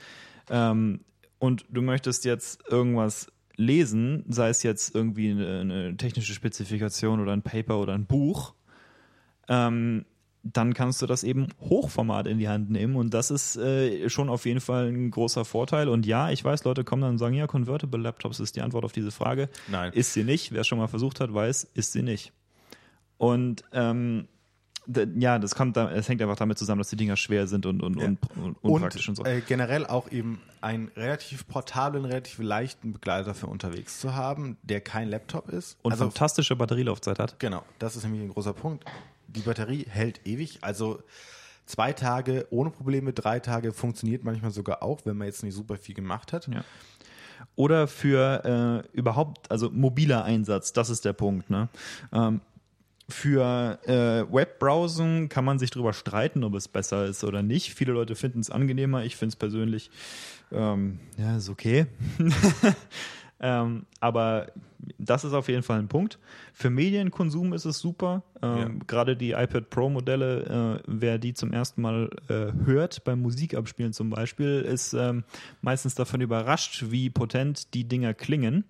ähm, 0.50 1.00
und 1.38 1.64
du 1.70 1.82
möchtest 1.82 2.24
jetzt 2.24 2.62
irgendwas 2.68 3.32
lesen, 3.56 4.24
sei 4.28 4.48
es 4.48 4.62
jetzt 4.62 4.94
irgendwie 4.94 5.30
eine, 5.30 5.60
eine 5.60 5.96
technische 5.96 6.34
Spezifikation 6.34 7.20
oder 7.20 7.32
ein 7.32 7.42
Paper 7.42 7.78
oder 7.78 7.94
ein 7.94 8.06
Buch, 8.06 8.54
ähm, 9.48 10.04
dann 10.44 10.74
kannst 10.74 11.00
du 11.00 11.06
das 11.06 11.22
eben 11.22 11.48
Hochformat 11.60 12.26
in 12.26 12.38
die 12.38 12.48
Hand 12.48 12.70
nehmen 12.70 12.96
und 12.96 13.14
das 13.14 13.30
ist 13.30 13.56
äh, 13.56 14.08
schon 14.08 14.28
auf 14.28 14.44
jeden 14.44 14.60
Fall 14.60 14.88
ein 14.88 15.10
großer 15.10 15.44
Vorteil. 15.44 15.88
Und 15.88 16.04
ja, 16.04 16.30
ich 16.30 16.44
weiß, 16.44 16.64
Leute 16.64 16.82
kommen 16.82 17.02
dann 17.02 17.12
und 17.12 17.18
sagen, 17.18 17.34
ja, 17.34 17.46
Convertible 17.46 18.00
Laptops 18.00 18.40
ist 18.40 18.56
die 18.56 18.60
Antwort 18.60 18.84
auf 18.84 18.92
diese 18.92 19.12
Frage. 19.12 19.48
Nein. 19.68 19.92
Ist 19.92 20.14
sie 20.14 20.24
nicht. 20.24 20.50
Wer 20.52 20.62
es 20.62 20.66
schon 20.66 20.78
mal 20.78 20.88
versucht 20.88 21.20
hat, 21.20 21.32
weiß, 21.32 21.70
ist 21.74 21.92
sie 21.92 22.02
nicht. 22.02 22.32
Und 23.22 23.62
ähm, 23.72 24.26
ja, 25.14 25.38
das 25.38 25.54
kommt, 25.54 25.76
es 25.76 26.08
hängt 26.08 26.20
einfach 26.22 26.34
damit 26.34 26.58
zusammen, 26.58 26.80
dass 26.80 26.88
die 26.88 26.96
Dinger 26.96 27.16
schwer 27.16 27.46
sind 27.46 27.66
und, 27.66 27.84
und, 27.84 28.00
Ja. 28.00 28.06
und, 28.06 28.18
und 28.36 28.56
unpraktisch 28.62 29.08
und, 29.08 29.20
und 29.20 29.24
so. 29.26 29.30
äh, 29.30 29.40
generell 29.40 29.86
auch 29.86 30.10
eben 30.10 30.40
einen 30.60 30.88
relativ 30.96 31.46
portablen, 31.46 32.04
relativ 32.04 32.40
leichten 32.40 32.92
Begleiter 32.92 33.32
für 33.34 33.46
unterwegs 33.46 34.00
zu 34.00 34.16
haben, 34.16 34.56
der 34.64 34.80
kein 34.80 35.08
Laptop 35.08 35.50
ist. 35.50 35.78
und 35.82 35.92
also 35.92 36.06
fantastische 36.06 36.56
Batterielaufzeit 36.56 37.20
hat. 37.20 37.38
genau, 37.38 37.62
das 37.78 37.94
ist 37.94 38.02
nämlich 38.02 38.22
ein 38.22 38.30
großer 38.30 38.54
Punkt. 38.54 38.84
Die 39.28 39.42
Batterie 39.42 39.86
hält 39.88 40.26
ewig, 40.26 40.58
also 40.62 41.00
zwei 41.64 41.92
Tage 41.92 42.48
ohne 42.50 42.70
Probleme, 42.70 43.12
drei 43.12 43.38
Tage 43.38 43.72
funktioniert 43.72 44.24
manchmal 44.24 44.50
sogar 44.50 44.82
auch, 44.82 45.02
wenn 45.04 45.16
man 45.16 45.28
jetzt 45.28 45.44
nicht 45.44 45.54
super 45.54 45.76
viel 45.76 45.94
gemacht 45.94 46.32
hat. 46.32 46.48
Ja. 46.48 46.64
Oder 47.54 47.86
für 47.86 48.82
äh, 48.92 48.96
überhaupt, 48.98 49.48
also 49.48 49.70
mobiler 49.70 50.24
Einsatz, 50.24 50.72
das 50.72 50.90
ist 50.90 51.04
der 51.04 51.12
Punkt. 51.12 51.50
Ne? 51.50 51.68
Ähm, 52.12 52.40
für 53.12 53.78
äh, 53.84 54.32
Webbrowsen 54.32 55.28
kann 55.28 55.44
man 55.44 55.58
sich 55.58 55.70
darüber 55.70 55.92
streiten, 55.92 56.42
ob 56.44 56.54
es 56.54 56.68
besser 56.68 57.06
ist 57.06 57.22
oder 57.24 57.42
nicht. 57.42 57.74
Viele 57.74 57.92
Leute 57.92 58.14
finden 58.14 58.40
es 58.40 58.50
angenehmer. 58.50 59.04
Ich 59.04 59.16
finde 59.16 59.32
es 59.32 59.36
persönlich, 59.36 59.90
ähm, 60.50 60.98
ja, 61.18 61.36
ist 61.36 61.48
okay. 61.48 61.86
ähm, 63.40 63.86
aber 64.00 64.52
das 64.98 65.24
ist 65.24 65.32
auf 65.32 65.48
jeden 65.48 65.62
Fall 65.62 65.78
ein 65.78 65.88
Punkt. 65.88 66.18
Für 66.52 66.70
Medienkonsum 66.70 67.52
ist 67.52 67.64
es 67.64 67.78
super. 67.78 68.22
Ähm, 68.42 68.58
Ja. 68.58 68.70
Gerade 68.86 69.16
die 69.16 69.32
iPad 69.32 69.70
Pro 69.70 69.88
Modelle, 69.88 70.80
äh, 70.80 70.82
wer 70.86 71.18
die 71.18 71.34
zum 71.34 71.52
ersten 71.52 71.82
Mal 71.82 72.10
äh, 72.28 72.52
hört, 72.64 73.04
beim 73.04 73.20
Musikabspielen 73.20 73.92
zum 73.92 74.10
Beispiel, 74.10 74.60
ist 74.60 74.94
ähm, 74.94 75.24
meistens 75.60 75.94
davon 75.94 76.20
überrascht, 76.20 76.86
wie 76.88 77.10
potent 77.10 77.74
die 77.74 77.84
Dinger 77.84 78.14
klingen. 78.14 78.64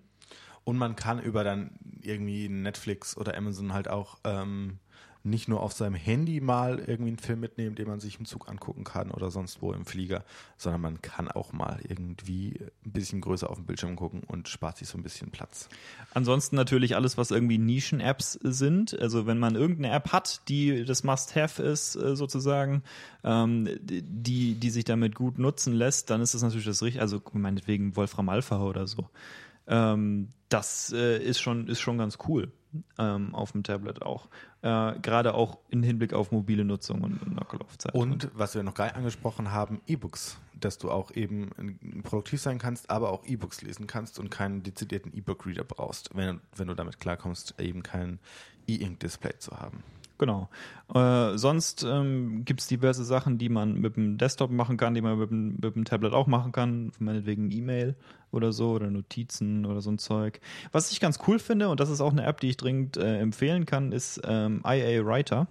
Und 0.65 0.77
man 0.77 0.95
kann 0.95 1.19
über 1.19 1.43
dann 1.43 1.71
irgendwie 2.05 2.49
Netflix 2.49 3.17
oder 3.17 3.35
Amazon 3.37 3.73
halt 3.73 3.87
auch 3.87 4.17
ähm, 4.23 4.79
nicht 5.23 5.47
nur 5.47 5.61
auf 5.61 5.71
seinem 5.71 5.95
Handy 5.95 6.41
mal 6.41 6.79
irgendwie 6.79 7.11
einen 7.11 7.17
Film 7.17 7.39
mitnehmen, 7.39 7.75
den 7.75 7.87
man 7.87 8.01
sich 8.01 8.19
im 8.19 8.25
Zug 8.25 8.49
angucken 8.49 8.83
kann 8.83 9.09
oder 9.09 9.31
sonst 9.31 9.61
wo 9.61 9.71
im 9.71 9.85
Flieger, 9.85 10.25
sondern 10.57 10.81
man 10.81 11.01
kann 11.01 11.29
auch 11.29 11.53
mal 11.53 11.79
irgendwie 11.87 12.59
ein 12.85 12.91
bisschen 12.91 13.21
größer 13.21 13.49
auf 13.49 13.55
dem 13.55 13.65
Bildschirm 13.65 13.95
gucken 13.95 14.23
und 14.27 14.49
spart 14.49 14.77
sich 14.77 14.89
so 14.89 14.97
ein 14.97 15.03
bisschen 15.03 15.31
Platz. 15.31 15.69
Ansonsten 16.13 16.57
natürlich 16.57 16.95
alles, 16.95 17.17
was 17.17 17.31
irgendwie 17.31 17.57
Nischen-Apps 17.57 18.33
sind. 18.43 18.99
Also 18.99 19.25
wenn 19.25 19.39
man 19.39 19.55
irgendeine 19.55 19.95
App 19.95 20.11
hat, 20.11 20.41
die 20.49 20.83
das 20.83 21.05
Must-Have 21.05 21.63
ist, 21.63 21.95
äh, 21.95 22.17
sozusagen, 22.17 22.83
ähm, 23.23 23.69
die, 23.81 24.55
die 24.55 24.69
sich 24.69 24.83
damit 24.83 25.15
gut 25.15 25.39
nutzen 25.39 25.73
lässt, 25.73 26.09
dann 26.09 26.19
ist 26.19 26.33
das 26.33 26.41
natürlich 26.41 26.65
das 26.65 26.81
Richtige. 26.81 27.01
Also 27.01 27.21
meinetwegen 27.31 27.95
Wolfram 27.95 28.27
Alpha 28.27 28.61
oder 28.61 28.87
so. 28.87 29.09
Ähm, 29.67 30.29
das 30.49 30.93
äh, 30.93 31.17
ist, 31.17 31.39
schon, 31.39 31.67
ist 31.67 31.79
schon 31.79 31.97
ganz 31.97 32.17
cool 32.27 32.51
ähm, 32.97 33.33
auf 33.33 33.51
dem 33.51 33.63
Tablet 33.63 34.01
auch. 34.01 34.27
Äh, 34.61 34.99
Gerade 34.99 35.33
auch 35.33 35.59
im 35.69 35.83
Hinblick 35.83 36.13
auf 36.13 36.31
mobile 36.31 36.65
Nutzung 36.65 37.01
und, 37.01 37.21
und 37.21 37.39
Akkulaufzeit. 37.39 37.93
Und 37.93 38.29
was 38.33 38.55
wir 38.55 38.63
noch 38.63 38.73
gar 38.73 38.95
angesprochen 38.95 39.51
haben, 39.51 39.81
E-Books, 39.87 40.37
dass 40.59 40.77
du 40.77 40.91
auch 40.91 41.11
eben 41.11 42.01
produktiv 42.03 42.41
sein 42.41 42.59
kannst, 42.59 42.89
aber 42.89 43.11
auch 43.11 43.25
E-Books 43.25 43.61
lesen 43.61 43.87
kannst 43.87 44.19
und 44.19 44.29
keinen 44.29 44.63
dezidierten 44.63 45.13
E-Book-Reader 45.15 45.63
brauchst, 45.63 46.15
wenn, 46.15 46.41
wenn 46.55 46.67
du 46.67 46.75
damit 46.75 46.99
klarkommst, 46.99 47.55
eben 47.59 47.83
kein 47.83 48.19
E-Ink-Display 48.67 49.37
zu 49.39 49.59
haben. 49.59 49.83
Genau. 50.17 50.49
Äh, 50.93 51.37
sonst 51.37 51.83
ähm, 51.83 52.45
gibt 52.45 52.61
es 52.61 52.67
diverse 52.67 53.03
Sachen, 53.03 53.37
die 53.37 53.49
man 53.49 53.75
mit 53.75 53.95
dem 53.95 54.17
Desktop 54.17 54.51
machen 54.51 54.77
kann, 54.77 54.93
die 54.93 55.01
man 55.01 55.17
mit 55.17 55.31
dem, 55.31 55.55
mit 55.61 55.75
dem 55.75 55.85
Tablet 55.85 56.13
auch 56.13 56.27
machen 56.27 56.51
kann, 56.51 56.91
meinetwegen 56.99 57.51
E-Mail 57.51 57.95
oder 58.31 58.51
so 58.51 58.71
oder 58.71 58.89
Notizen 58.89 59.65
oder 59.65 59.81
so 59.81 59.91
ein 59.91 59.97
Zeug. 59.97 60.39
Was 60.71 60.91
ich 60.91 60.99
ganz 60.99 61.19
cool 61.27 61.39
finde, 61.39 61.69
und 61.69 61.79
das 61.79 61.89
ist 61.89 62.01
auch 62.01 62.11
eine 62.11 62.25
App, 62.25 62.39
die 62.41 62.49
ich 62.49 62.57
dringend 62.57 62.97
äh, 62.97 63.19
empfehlen 63.19 63.65
kann, 63.65 63.91
ist 63.91 64.21
ähm, 64.23 64.61
IA 64.65 65.05
Writer. 65.05 65.47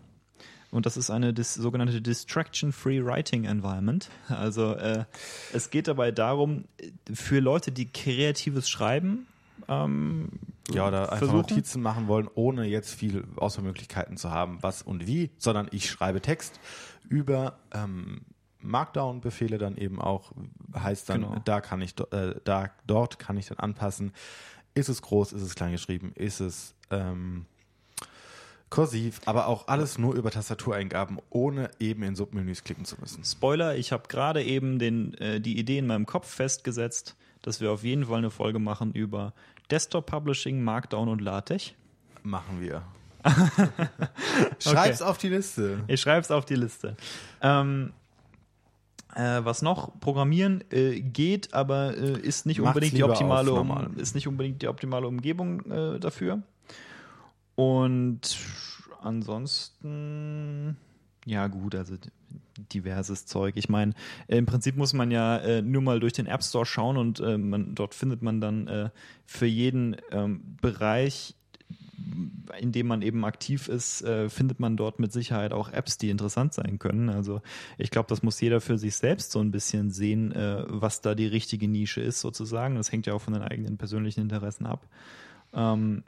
Und 0.70 0.86
das 0.86 0.96
ist 0.96 1.10
eine 1.10 1.34
dis 1.34 1.52
sogenannte 1.52 2.00
Distraction-Free 2.00 3.04
Writing 3.04 3.44
Environment. 3.44 4.08
Also 4.28 4.72
äh, 4.72 5.04
es 5.52 5.68
geht 5.70 5.86
dabei 5.86 6.12
darum, 6.12 6.64
für 7.12 7.40
Leute, 7.40 7.72
die 7.72 7.92
kreatives 7.92 8.70
Schreiben 8.70 9.26
ähm, 9.68 10.28
ja, 10.72 10.88
oder 10.88 11.02
einfach 11.04 11.18
versuchen. 11.18 11.38
Notizen 11.38 11.82
machen 11.82 12.08
wollen, 12.08 12.28
ohne 12.34 12.66
jetzt 12.66 12.94
viel 12.94 13.24
Auswahlmöglichkeiten 13.36 14.16
zu 14.16 14.30
haben, 14.30 14.58
was 14.62 14.82
und 14.82 15.06
wie, 15.06 15.30
sondern 15.38 15.68
ich 15.72 15.90
schreibe 15.90 16.20
Text 16.20 16.60
über 17.08 17.58
ähm, 17.72 18.22
Markdown-Befehle 18.60 19.58
dann 19.58 19.76
eben 19.76 20.00
auch, 20.00 20.32
heißt 20.74 21.08
dann, 21.08 21.22
Genau. 21.22 21.42
da 21.44 21.60
kann 21.60 21.80
ich, 21.82 21.94
äh, 22.12 22.34
da, 22.44 22.70
dort 22.86 23.18
kann 23.18 23.36
ich 23.36 23.46
dann 23.46 23.58
anpassen, 23.58 24.12
ist 24.74 24.88
es 24.88 25.02
groß, 25.02 25.32
ist 25.32 25.42
es 25.42 25.54
klein 25.54 25.72
geschrieben, 25.72 26.12
ist 26.14 26.40
es 26.40 26.74
ähm, 26.90 27.46
kursiv, 28.70 29.20
aber 29.26 29.48
auch 29.48 29.68
alles 29.68 29.98
nur 29.98 30.14
über 30.14 30.30
Tastatureingaben, 30.30 31.18
ohne 31.28 31.70
eben 31.78 32.02
in 32.04 32.14
Submenüs 32.16 32.64
klicken 32.64 32.84
zu 32.84 32.96
müssen. 33.00 33.22
Spoiler, 33.24 33.76
ich 33.76 33.92
habe 33.92 34.04
gerade 34.08 34.42
eben 34.42 34.78
den, 34.78 35.14
äh, 35.14 35.40
die 35.40 35.58
Idee 35.58 35.78
in 35.78 35.86
meinem 35.86 36.06
Kopf 36.06 36.28
festgesetzt, 36.28 37.16
dass 37.42 37.60
wir 37.60 37.70
auf 37.72 37.82
jeden 37.84 38.06
Fall 38.06 38.18
eine 38.18 38.30
Folge 38.30 38.60
machen 38.60 38.92
über 38.92 39.34
Desktop 39.72 40.04
Publishing, 40.04 40.62
Markdown 40.62 41.08
und 41.08 41.22
LaTeX. 41.22 41.72
Machen 42.22 42.60
wir. 42.60 42.82
Schreib's 44.58 45.00
auf 45.00 45.16
die 45.16 45.30
Liste. 45.30 45.82
Ich 45.86 45.98
schreibe 45.98 46.20
es 46.20 46.30
auf 46.30 46.44
die 46.44 46.56
Liste. 46.56 46.94
Ähm, 47.40 47.94
äh, 49.14 49.40
was 49.42 49.62
noch? 49.62 49.98
Programmieren 49.98 50.62
äh, 50.70 51.00
geht, 51.00 51.54
aber 51.54 51.96
äh, 51.96 52.20
ist 52.20 52.44
nicht 52.44 52.58
Macht's 52.58 52.68
unbedingt 52.68 52.98
die 52.98 53.02
optimale, 53.02 53.52
um, 53.54 53.96
ist 53.96 54.14
nicht 54.14 54.28
unbedingt 54.28 54.60
die 54.60 54.68
optimale 54.68 55.06
Umgebung 55.06 55.64
äh, 55.70 55.98
dafür. 55.98 56.42
Und 57.54 58.38
ansonsten, 59.00 60.76
ja 61.24 61.46
gut, 61.46 61.74
also 61.74 61.96
diverses 62.72 63.26
Zeug. 63.26 63.56
Ich 63.56 63.68
meine, 63.68 63.94
äh, 64.28 64.38
im 64.38 64.46
Prinzip 64.46 64.76
muss 64.76 64.92
man 64.92 65.10
ja 65.10 65.38
äh, 65.38 65.62
nur 65.62 65.82
mal 65.82 66.00
durch 66.00 66.12
den 66.12 66.26
App 66.26 66.42
Store 66.42 66.66
schauen 66.66 66.96
und 66.96 67.20
äh, 67.20 67.38
man, 67.38 67.74
dort 67.74 67.94
findet 67.94 68.22
man 68.22 68.40
dann 68.40 68.66
äh, 68.68 68.90
für 69.26 69.46
jeden 69.46 69.96
ähm, 70.10 70.56
Bereich 70.60 71.34
in 72.58 72.72
dem 72.72 72.86
man 72.86 73.02
eben 73.02 73.24
aktiv 73.24 73.68
ist, 73.68 74.02
äh, 74.02 74.28
findet 74.28 74.60
man 74.60 74.76
dort 74.76 74.98
mit 74.98 75.12
Sicherheit 75.12 75.52
auch 75.52 75.70
Apps, 75.70 75.98
die 75.98 76.10
interessant 76.10 76.52
sein 76.52 76.78
können. 76.78 77.08
Also 77.08 77.40
ich 77.78 77.90
glaube, 77.90 78.08
das 78.08 78.22
muss 78.22 78.40
jeder 78.40 78.60
für 78.60 78.78
sich 78.78 78.96
selbst 78.96 79.32
so 79.32 79.40
ein 79.40 79.50
bisschen 79.50 79.90
sehen, 79.90 80.32
äh, 80.32 80.64
was 80.66 81.00
da 81.00 81.14
die 81.14 81.26
richtige 81.26 81.68
Nische 81.68 82.00
ist 82.00 82.20
sozusagen. 82.20 82.74
Das 82.74 82.92
hängt 82.92 83.06
ja 83.06 83.14
auch 83.14 83.22
von 83.22 83.34
den 83.34 83.42
eigenen 83.42 83.78
persönlichen 83.78 84.20
Interessen 84.20 84.66
ab. 84.66 84.86
Ähm, 85.54 86.02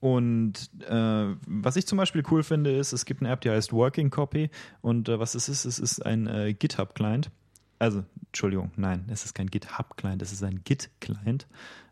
und 0.00 0.70
äh, 0.88 1.34
was 1.46 1.76
ich 1.76 1.86
zum 1.86 1.98
Beispiel 1.98 2.22
cool 2.30 2.42
finde, 2.42 2.74
ist, 2.74 2.92
es 2.92 3.04
gibt 3.04 3.20
eine 3.20 3.30
App, 3.30 3.42
die 3.42 3.50
heißt 3.50 3.72
Working 3.72 4.08
Copy. 4.10 4.50
Und 4.80 5.08
äh, 5.08 5.18
was 5.18 5.34
es 5.34 5.48
ist, 5.48 5.66
es 5.66 5.78
ist 5.78 6.04
ein 6.04 6.26
äh, 6.26 6.54
GitHub-Client. 6.54 7.30
Also, 7.78 8.04
Entschuldigung, 8.26 8.70
nein, 8.76 9.04
es 9.10 9.24
ist 9.24 9.34
kein 9.34 9.48
GitHub-Client, 9.48 10.22
es 10.22 10.32
ist 10.32 10.42
ein 10.42 10.62
Git-Client. 10.64 11.46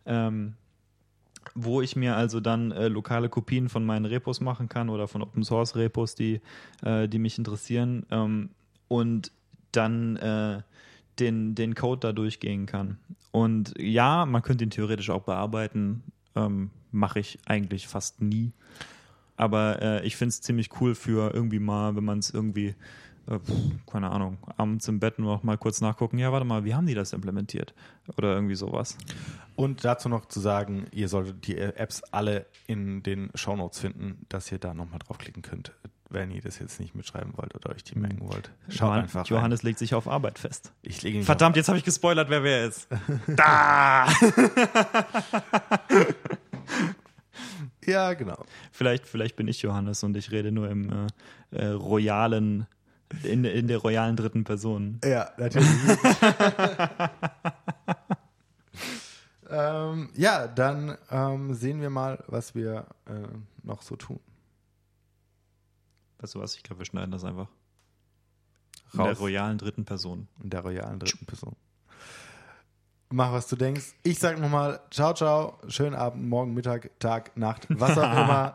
Ähm, 0.06 0.54
wo 1.54 1.80
ich 1.80 1.96
mir 1.96 2.16
also 2.16 2.40
dann 2.40 2.72
äh, 2.72 2.88
lokale 2.88 3.28
Kopien 3.28 3.68
von 3.68 3.84
meinen 3.84 4.04
Repos 4.04 4.40
machen 4.40 4.68
kann 4.68 4.90
oder 4.90 5.08
von 5.08 5.22
Open 5.22 5.44
Source 5.44 5.76
Repos, 5.76 6.14
die, 6.14 6.40
äh, 6.82 7.08
die 7.08 7.18
mich 7.18 7.38
interessieren 7.38 8.04
ähm, 8.10 8.50
und 8.88 9.32
dann 9.72 10.16
äh, 10.16 10.62
den, 11.18 11.54
den 11.54 11.74
Code 11.74 12.00
da 12.00 12.12
durchgehen 12.12 12.66
kann. 12.66 12.98
Und 13.30 13.74
ja, 13.78 14.26
man 14.26 14.42
könnte 14.42 14.64
ihn 14.64 14.70
theoretisch 14.70 15.10
auch 15.10 15.22
bearbeiten, 15.22 16.02
ähm, 16.38 16.70
mache 16.92 17.20
ich 17.20 17.38
eigentlich 17.46 17.88
fast 17.88 18.20
nie. 18.20 18.52
Aber 19.36 19.80
äh, 19.82 20.06
ich 20.06 20.16
finde 20.16 20.30
es 20.30 20.40
ziemlich 20.40 20.80
cool 20.80 20.94
für 20.94 21.32
irgendwie 21.32 21.60
mal, 21.60 21.94
wenn 21.96 22.04
man 22.04 22.18
es 22.18 22.30
irgendwie, 22.30 22.74
äh, 23.28 23.38
keine 23.90 24.10
Ahnung, 24.10 24.38
abends 24.56 24.88
im 24.88 25.00
Bett 25.00 25.18
noch 25.18 25.42
mal 25.42 25.58
kurz 25.58 25.80
nachgucken, 25.80 26.18
ja, 26.18 26.32
warte 26.32 26.46
mal, 26.46 26.64
wie 26.64 26.74
haben 26.74 26.86
die 26.86 26.94
das 26.94 27.12
implementiert? 27.12 27.74
Oder 28.16 28.34
irgendwie 28.34 28.54
sowas. 28.54 28.96
Und 29.56 29.84
dazu 29.84 30.08
noch 30.08 30.26
zu 30.26 30.40
sagen, 30.40 30.86
ihr 30.92 31.08
solltet 31.08 31.46
die 31.46 31.58
Apps 31.58 32.02
alle 32.04 32.46
in 32.66 33.02
den 33.02 33.30
Shownotes 33.34 33.80
finden, 33.80 34.24
dass 34.28 34.50
ihr 34.52 34.58
da 34.58 34.74
nochmal 34.74 35.00
draufklicken 35.00 35.42
könnt, 35.42 35.72
wenn 36.10 36.30
ihr 36.30 36.40
das 36.40 36.58
jetzt 36.58 36.80
nicht 36.80 36.94
mitschreiben 36.94 37.32
wollt 37.36 37.54
oder 37.54 37.74
euch 37.74 37.84
die 37.84 37.98
merken 37.98 38.20
wollt. 38.20 38.50
Schaut 38.68 38.80
Johann, 38.80 39.00
einfach 39.00 39.20
rein. 39.20 39.36
Johannes 39.36 39.62
legt 39.62 39.78
sich 39.78 39.94
auf 39.94 40.08
Arbeit 40.08 40.38
fest. 40.38 40.72
Ich 40.82 41.02
lege 41.02 41.22
Verdammt, 41.22 41.56
jetzt 41.56 41.68
habe 41.68 41.78
ich 41.78 41.84
gespoilert, 41.84 42.30
wer 42.30 42.42
wer 42.42 42.66
ist. 42.66 42.88
da! 43.26 44.08
Ja, 47.88 48.12
genau. 48.12 48.44
Vielleicht, 48.70 49.06
vielleicht 49.06 49.36
bin 49.36 49.48
ich 49.48 49.62
Johannes 49.62 50.04
und 50.04 50.14
ich 50.14 50.30
rede 50.30 50.52
nur 50.52 50.68
im 50.68 50.90
äh, 50.90 51.06
äh, 51.56 51.68
royalen, 51.68 52.66
in, 53.22 53.44
in 53.44 53.68
der 53.68 53.78
royalen 53.78 54.16
dritten 54.16 54.44
Person. 54.44 55.00
Ja, 55.04 55.30
natürlich. 55.38 55.68
ähm, 59.50 60.10
ja, 60.14 60.46
dann 60.46 60.96
ähm, 61.10 61.54
sehen 61.54 61.80
wir 61.80 61.90
mal, 61.90 62.22
was 62.26 62.54
wir 62.54 62.86
äh, 63.06 63.28
noch 63.62 63.82
so 63.82 63.96
tun. 63.96 64.20
Weißt 66.18 66.34
du 66.34 66.40
was? 66.40 66.56
Ich 66.56 66.62
glaube, 66.62 66.80
wir 66.80 66.86
schneiden 66.86 67.12
das 67.12 67.24
einfach. 67.24 67.48
In 68.92 68.98
der 68.98 69.08
Raus 69.08 69.20
royalen 69.20 69.58
dritten 69.58 69.84
Person. 69.84 70.28
in 70.42 70.50
der 70.50 70.60
royalen 70.60 70.98
dritten 70.98 71.26
Person. 71.26 71.56
Mach, 73.10 73.32
was 73.32 73.46
du 73.48 73.56
denkst. 73.56 73.94
Ich 74.02 74.18
sag 74.18 74.38
nochmal, 74.38 74.80
ciao, 74.90 75.14
ciao, 75.14 75.58
schönen 75.66 75.94
Abend, 75.94 76.28
morgen, 76.28 76.52
Mittag, 76.52 76.90
Tag, 77.00 77.34
Nacht, 77.38 77.66
was 77.70 77.96
auch 77.96 78.12
immer. 78.12 78.52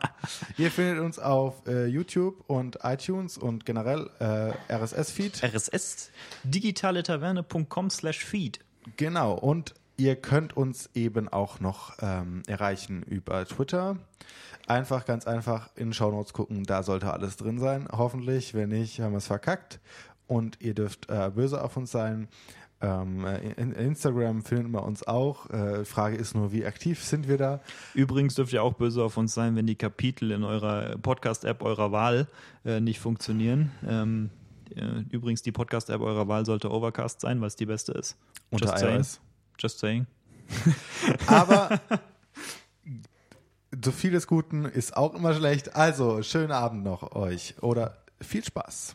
Ihr 0.56 0.70
findet 0.70 1.00
uns 1.00 1.18
auf 1.18 1.66
äh, 1.66 1.86
YouTube 1.86 2.44
und 2.46 2.78
iTunes 2.84 3.36
und 3.36 3.66
generell 3.66 4.08
äh, 4.20 4.52
RSS-Feed. 4.72 5.42
RSS 5.42 6.10
digitaletaverne.com 6.44 7.90
slash 7.90 8.24
feed. 8.24 8.60
Genau, 8.96 9.32
und 9.34 9.74
ihr 9.96 10.14
könnt 10.14 10.56
uns 10.56 10.88
eben 10.94 11.28
auch 11.28 11.58
noch 11.58 11.94
ähm, 12.00 12.44
erreichen 12.46 13.02
über 13.02 13.44
Twitter. 13.46 13.96
Einfach, 14.68 15.04
ganz 15.04 15.26
einfach 15.26 15.70
in 15.74 15.88
den 15.88 15.94
Shownotes 15.94 16.32
gucken, 16.32 16.62
da 16.62 16.84
sollte 16.84 17.12
alles 17.12 17.36
drin 17.36 17.58
sein. 17.58 17.88
Hoffentlich, 17.90 18.54
wenn 18.54 18.68
nicht, 18.68 19.00
haben 19.00 19.12
wir 19.12 19.18
es 19.18 19.26
verkackt. 19.26 19.80
Und 20.26 20.58
ihr 20.60 20.74
dürft 20.74 21.10
äh, 21.10 21.30
böse 21.34 21.62
auf 21.62 21.76
uns 21.76 21.90
sein. 21.90 22.28
Ähm, 22.84 23.24
äh, 23.24 23.38
in 23.52 23.72
Instagram 23.72 24.42
finden 24.42 24.72
wir 24.72 24.82
uns 24.82 25.06
auch. 25.06 25.48
Äh, 25.48 25.86
Frage 25.86 26.16
ist 26.16 26.34
nur, 26.34 26.52
wie 26.52 26.66
aktiv 26.66 27.02
sind 27.02 27.28
wir 27.28 27.38
da? 27.38 27.60
Übrigens 27.94 28.34
dürft 28.34 28.52
ihr 28.52 28.62
auch 28.62 28.74
böse 28.74 29.02
auf 29.02 29.16
uns 29.16 29.32
sein, 29.32 29.56
wenn 29.56 29.66
die 29.66 29.74
Kapitel 29.74 30.30
in 30.30 30.44
eurer 30.44 30.98
Podcast-App 30.98 31.62
eurer 31.62 31.92
Wahl 31.92 32.28
äh, 32.66 32.80
nicht 32.80 33.00
funktionieren. 33.00 33.72
Ähm, 33.88 34.30
äh, 34.74 35.02
übrigens, 35.10 35.40
die 35.40 35.52
Podcast-App 35.52 36.02
eurer 36.02 36.28
Wahl 36.28 36.44
sollte 36.44 36.70
Overcast 36.70 37.22
sein, 37.22 37.40
weil 37.40 37.48
es 37.48 37.56
die 37.56 37.66
beste 37.66 37.92
ist. 37.92 38.18
Unter 38.50 38.66
Just 38.66 38.78
saying. 38.78 38.96
iOS. 38.96 39.20
Just 39.58 39.78
saying. 39.78 40.06
Aber 41.26 41.80
so 43.82 43.92
viel 43.92 44.10
des 44.10 44.26
Guten 44.26 44.66
ist 44.66 44.94
auch 44.94 45.14
immer 45.14 45.32
schlecht. 45.34 45.74
Also, 45.74 46.22
schönen 46.22 46.52
Abend 46.52 46.84
noch 46.84 47.14
euch 47.14 47.54
oder 47.62 47.96
viel 48.20 48.44
Spaß. 48.44 48.94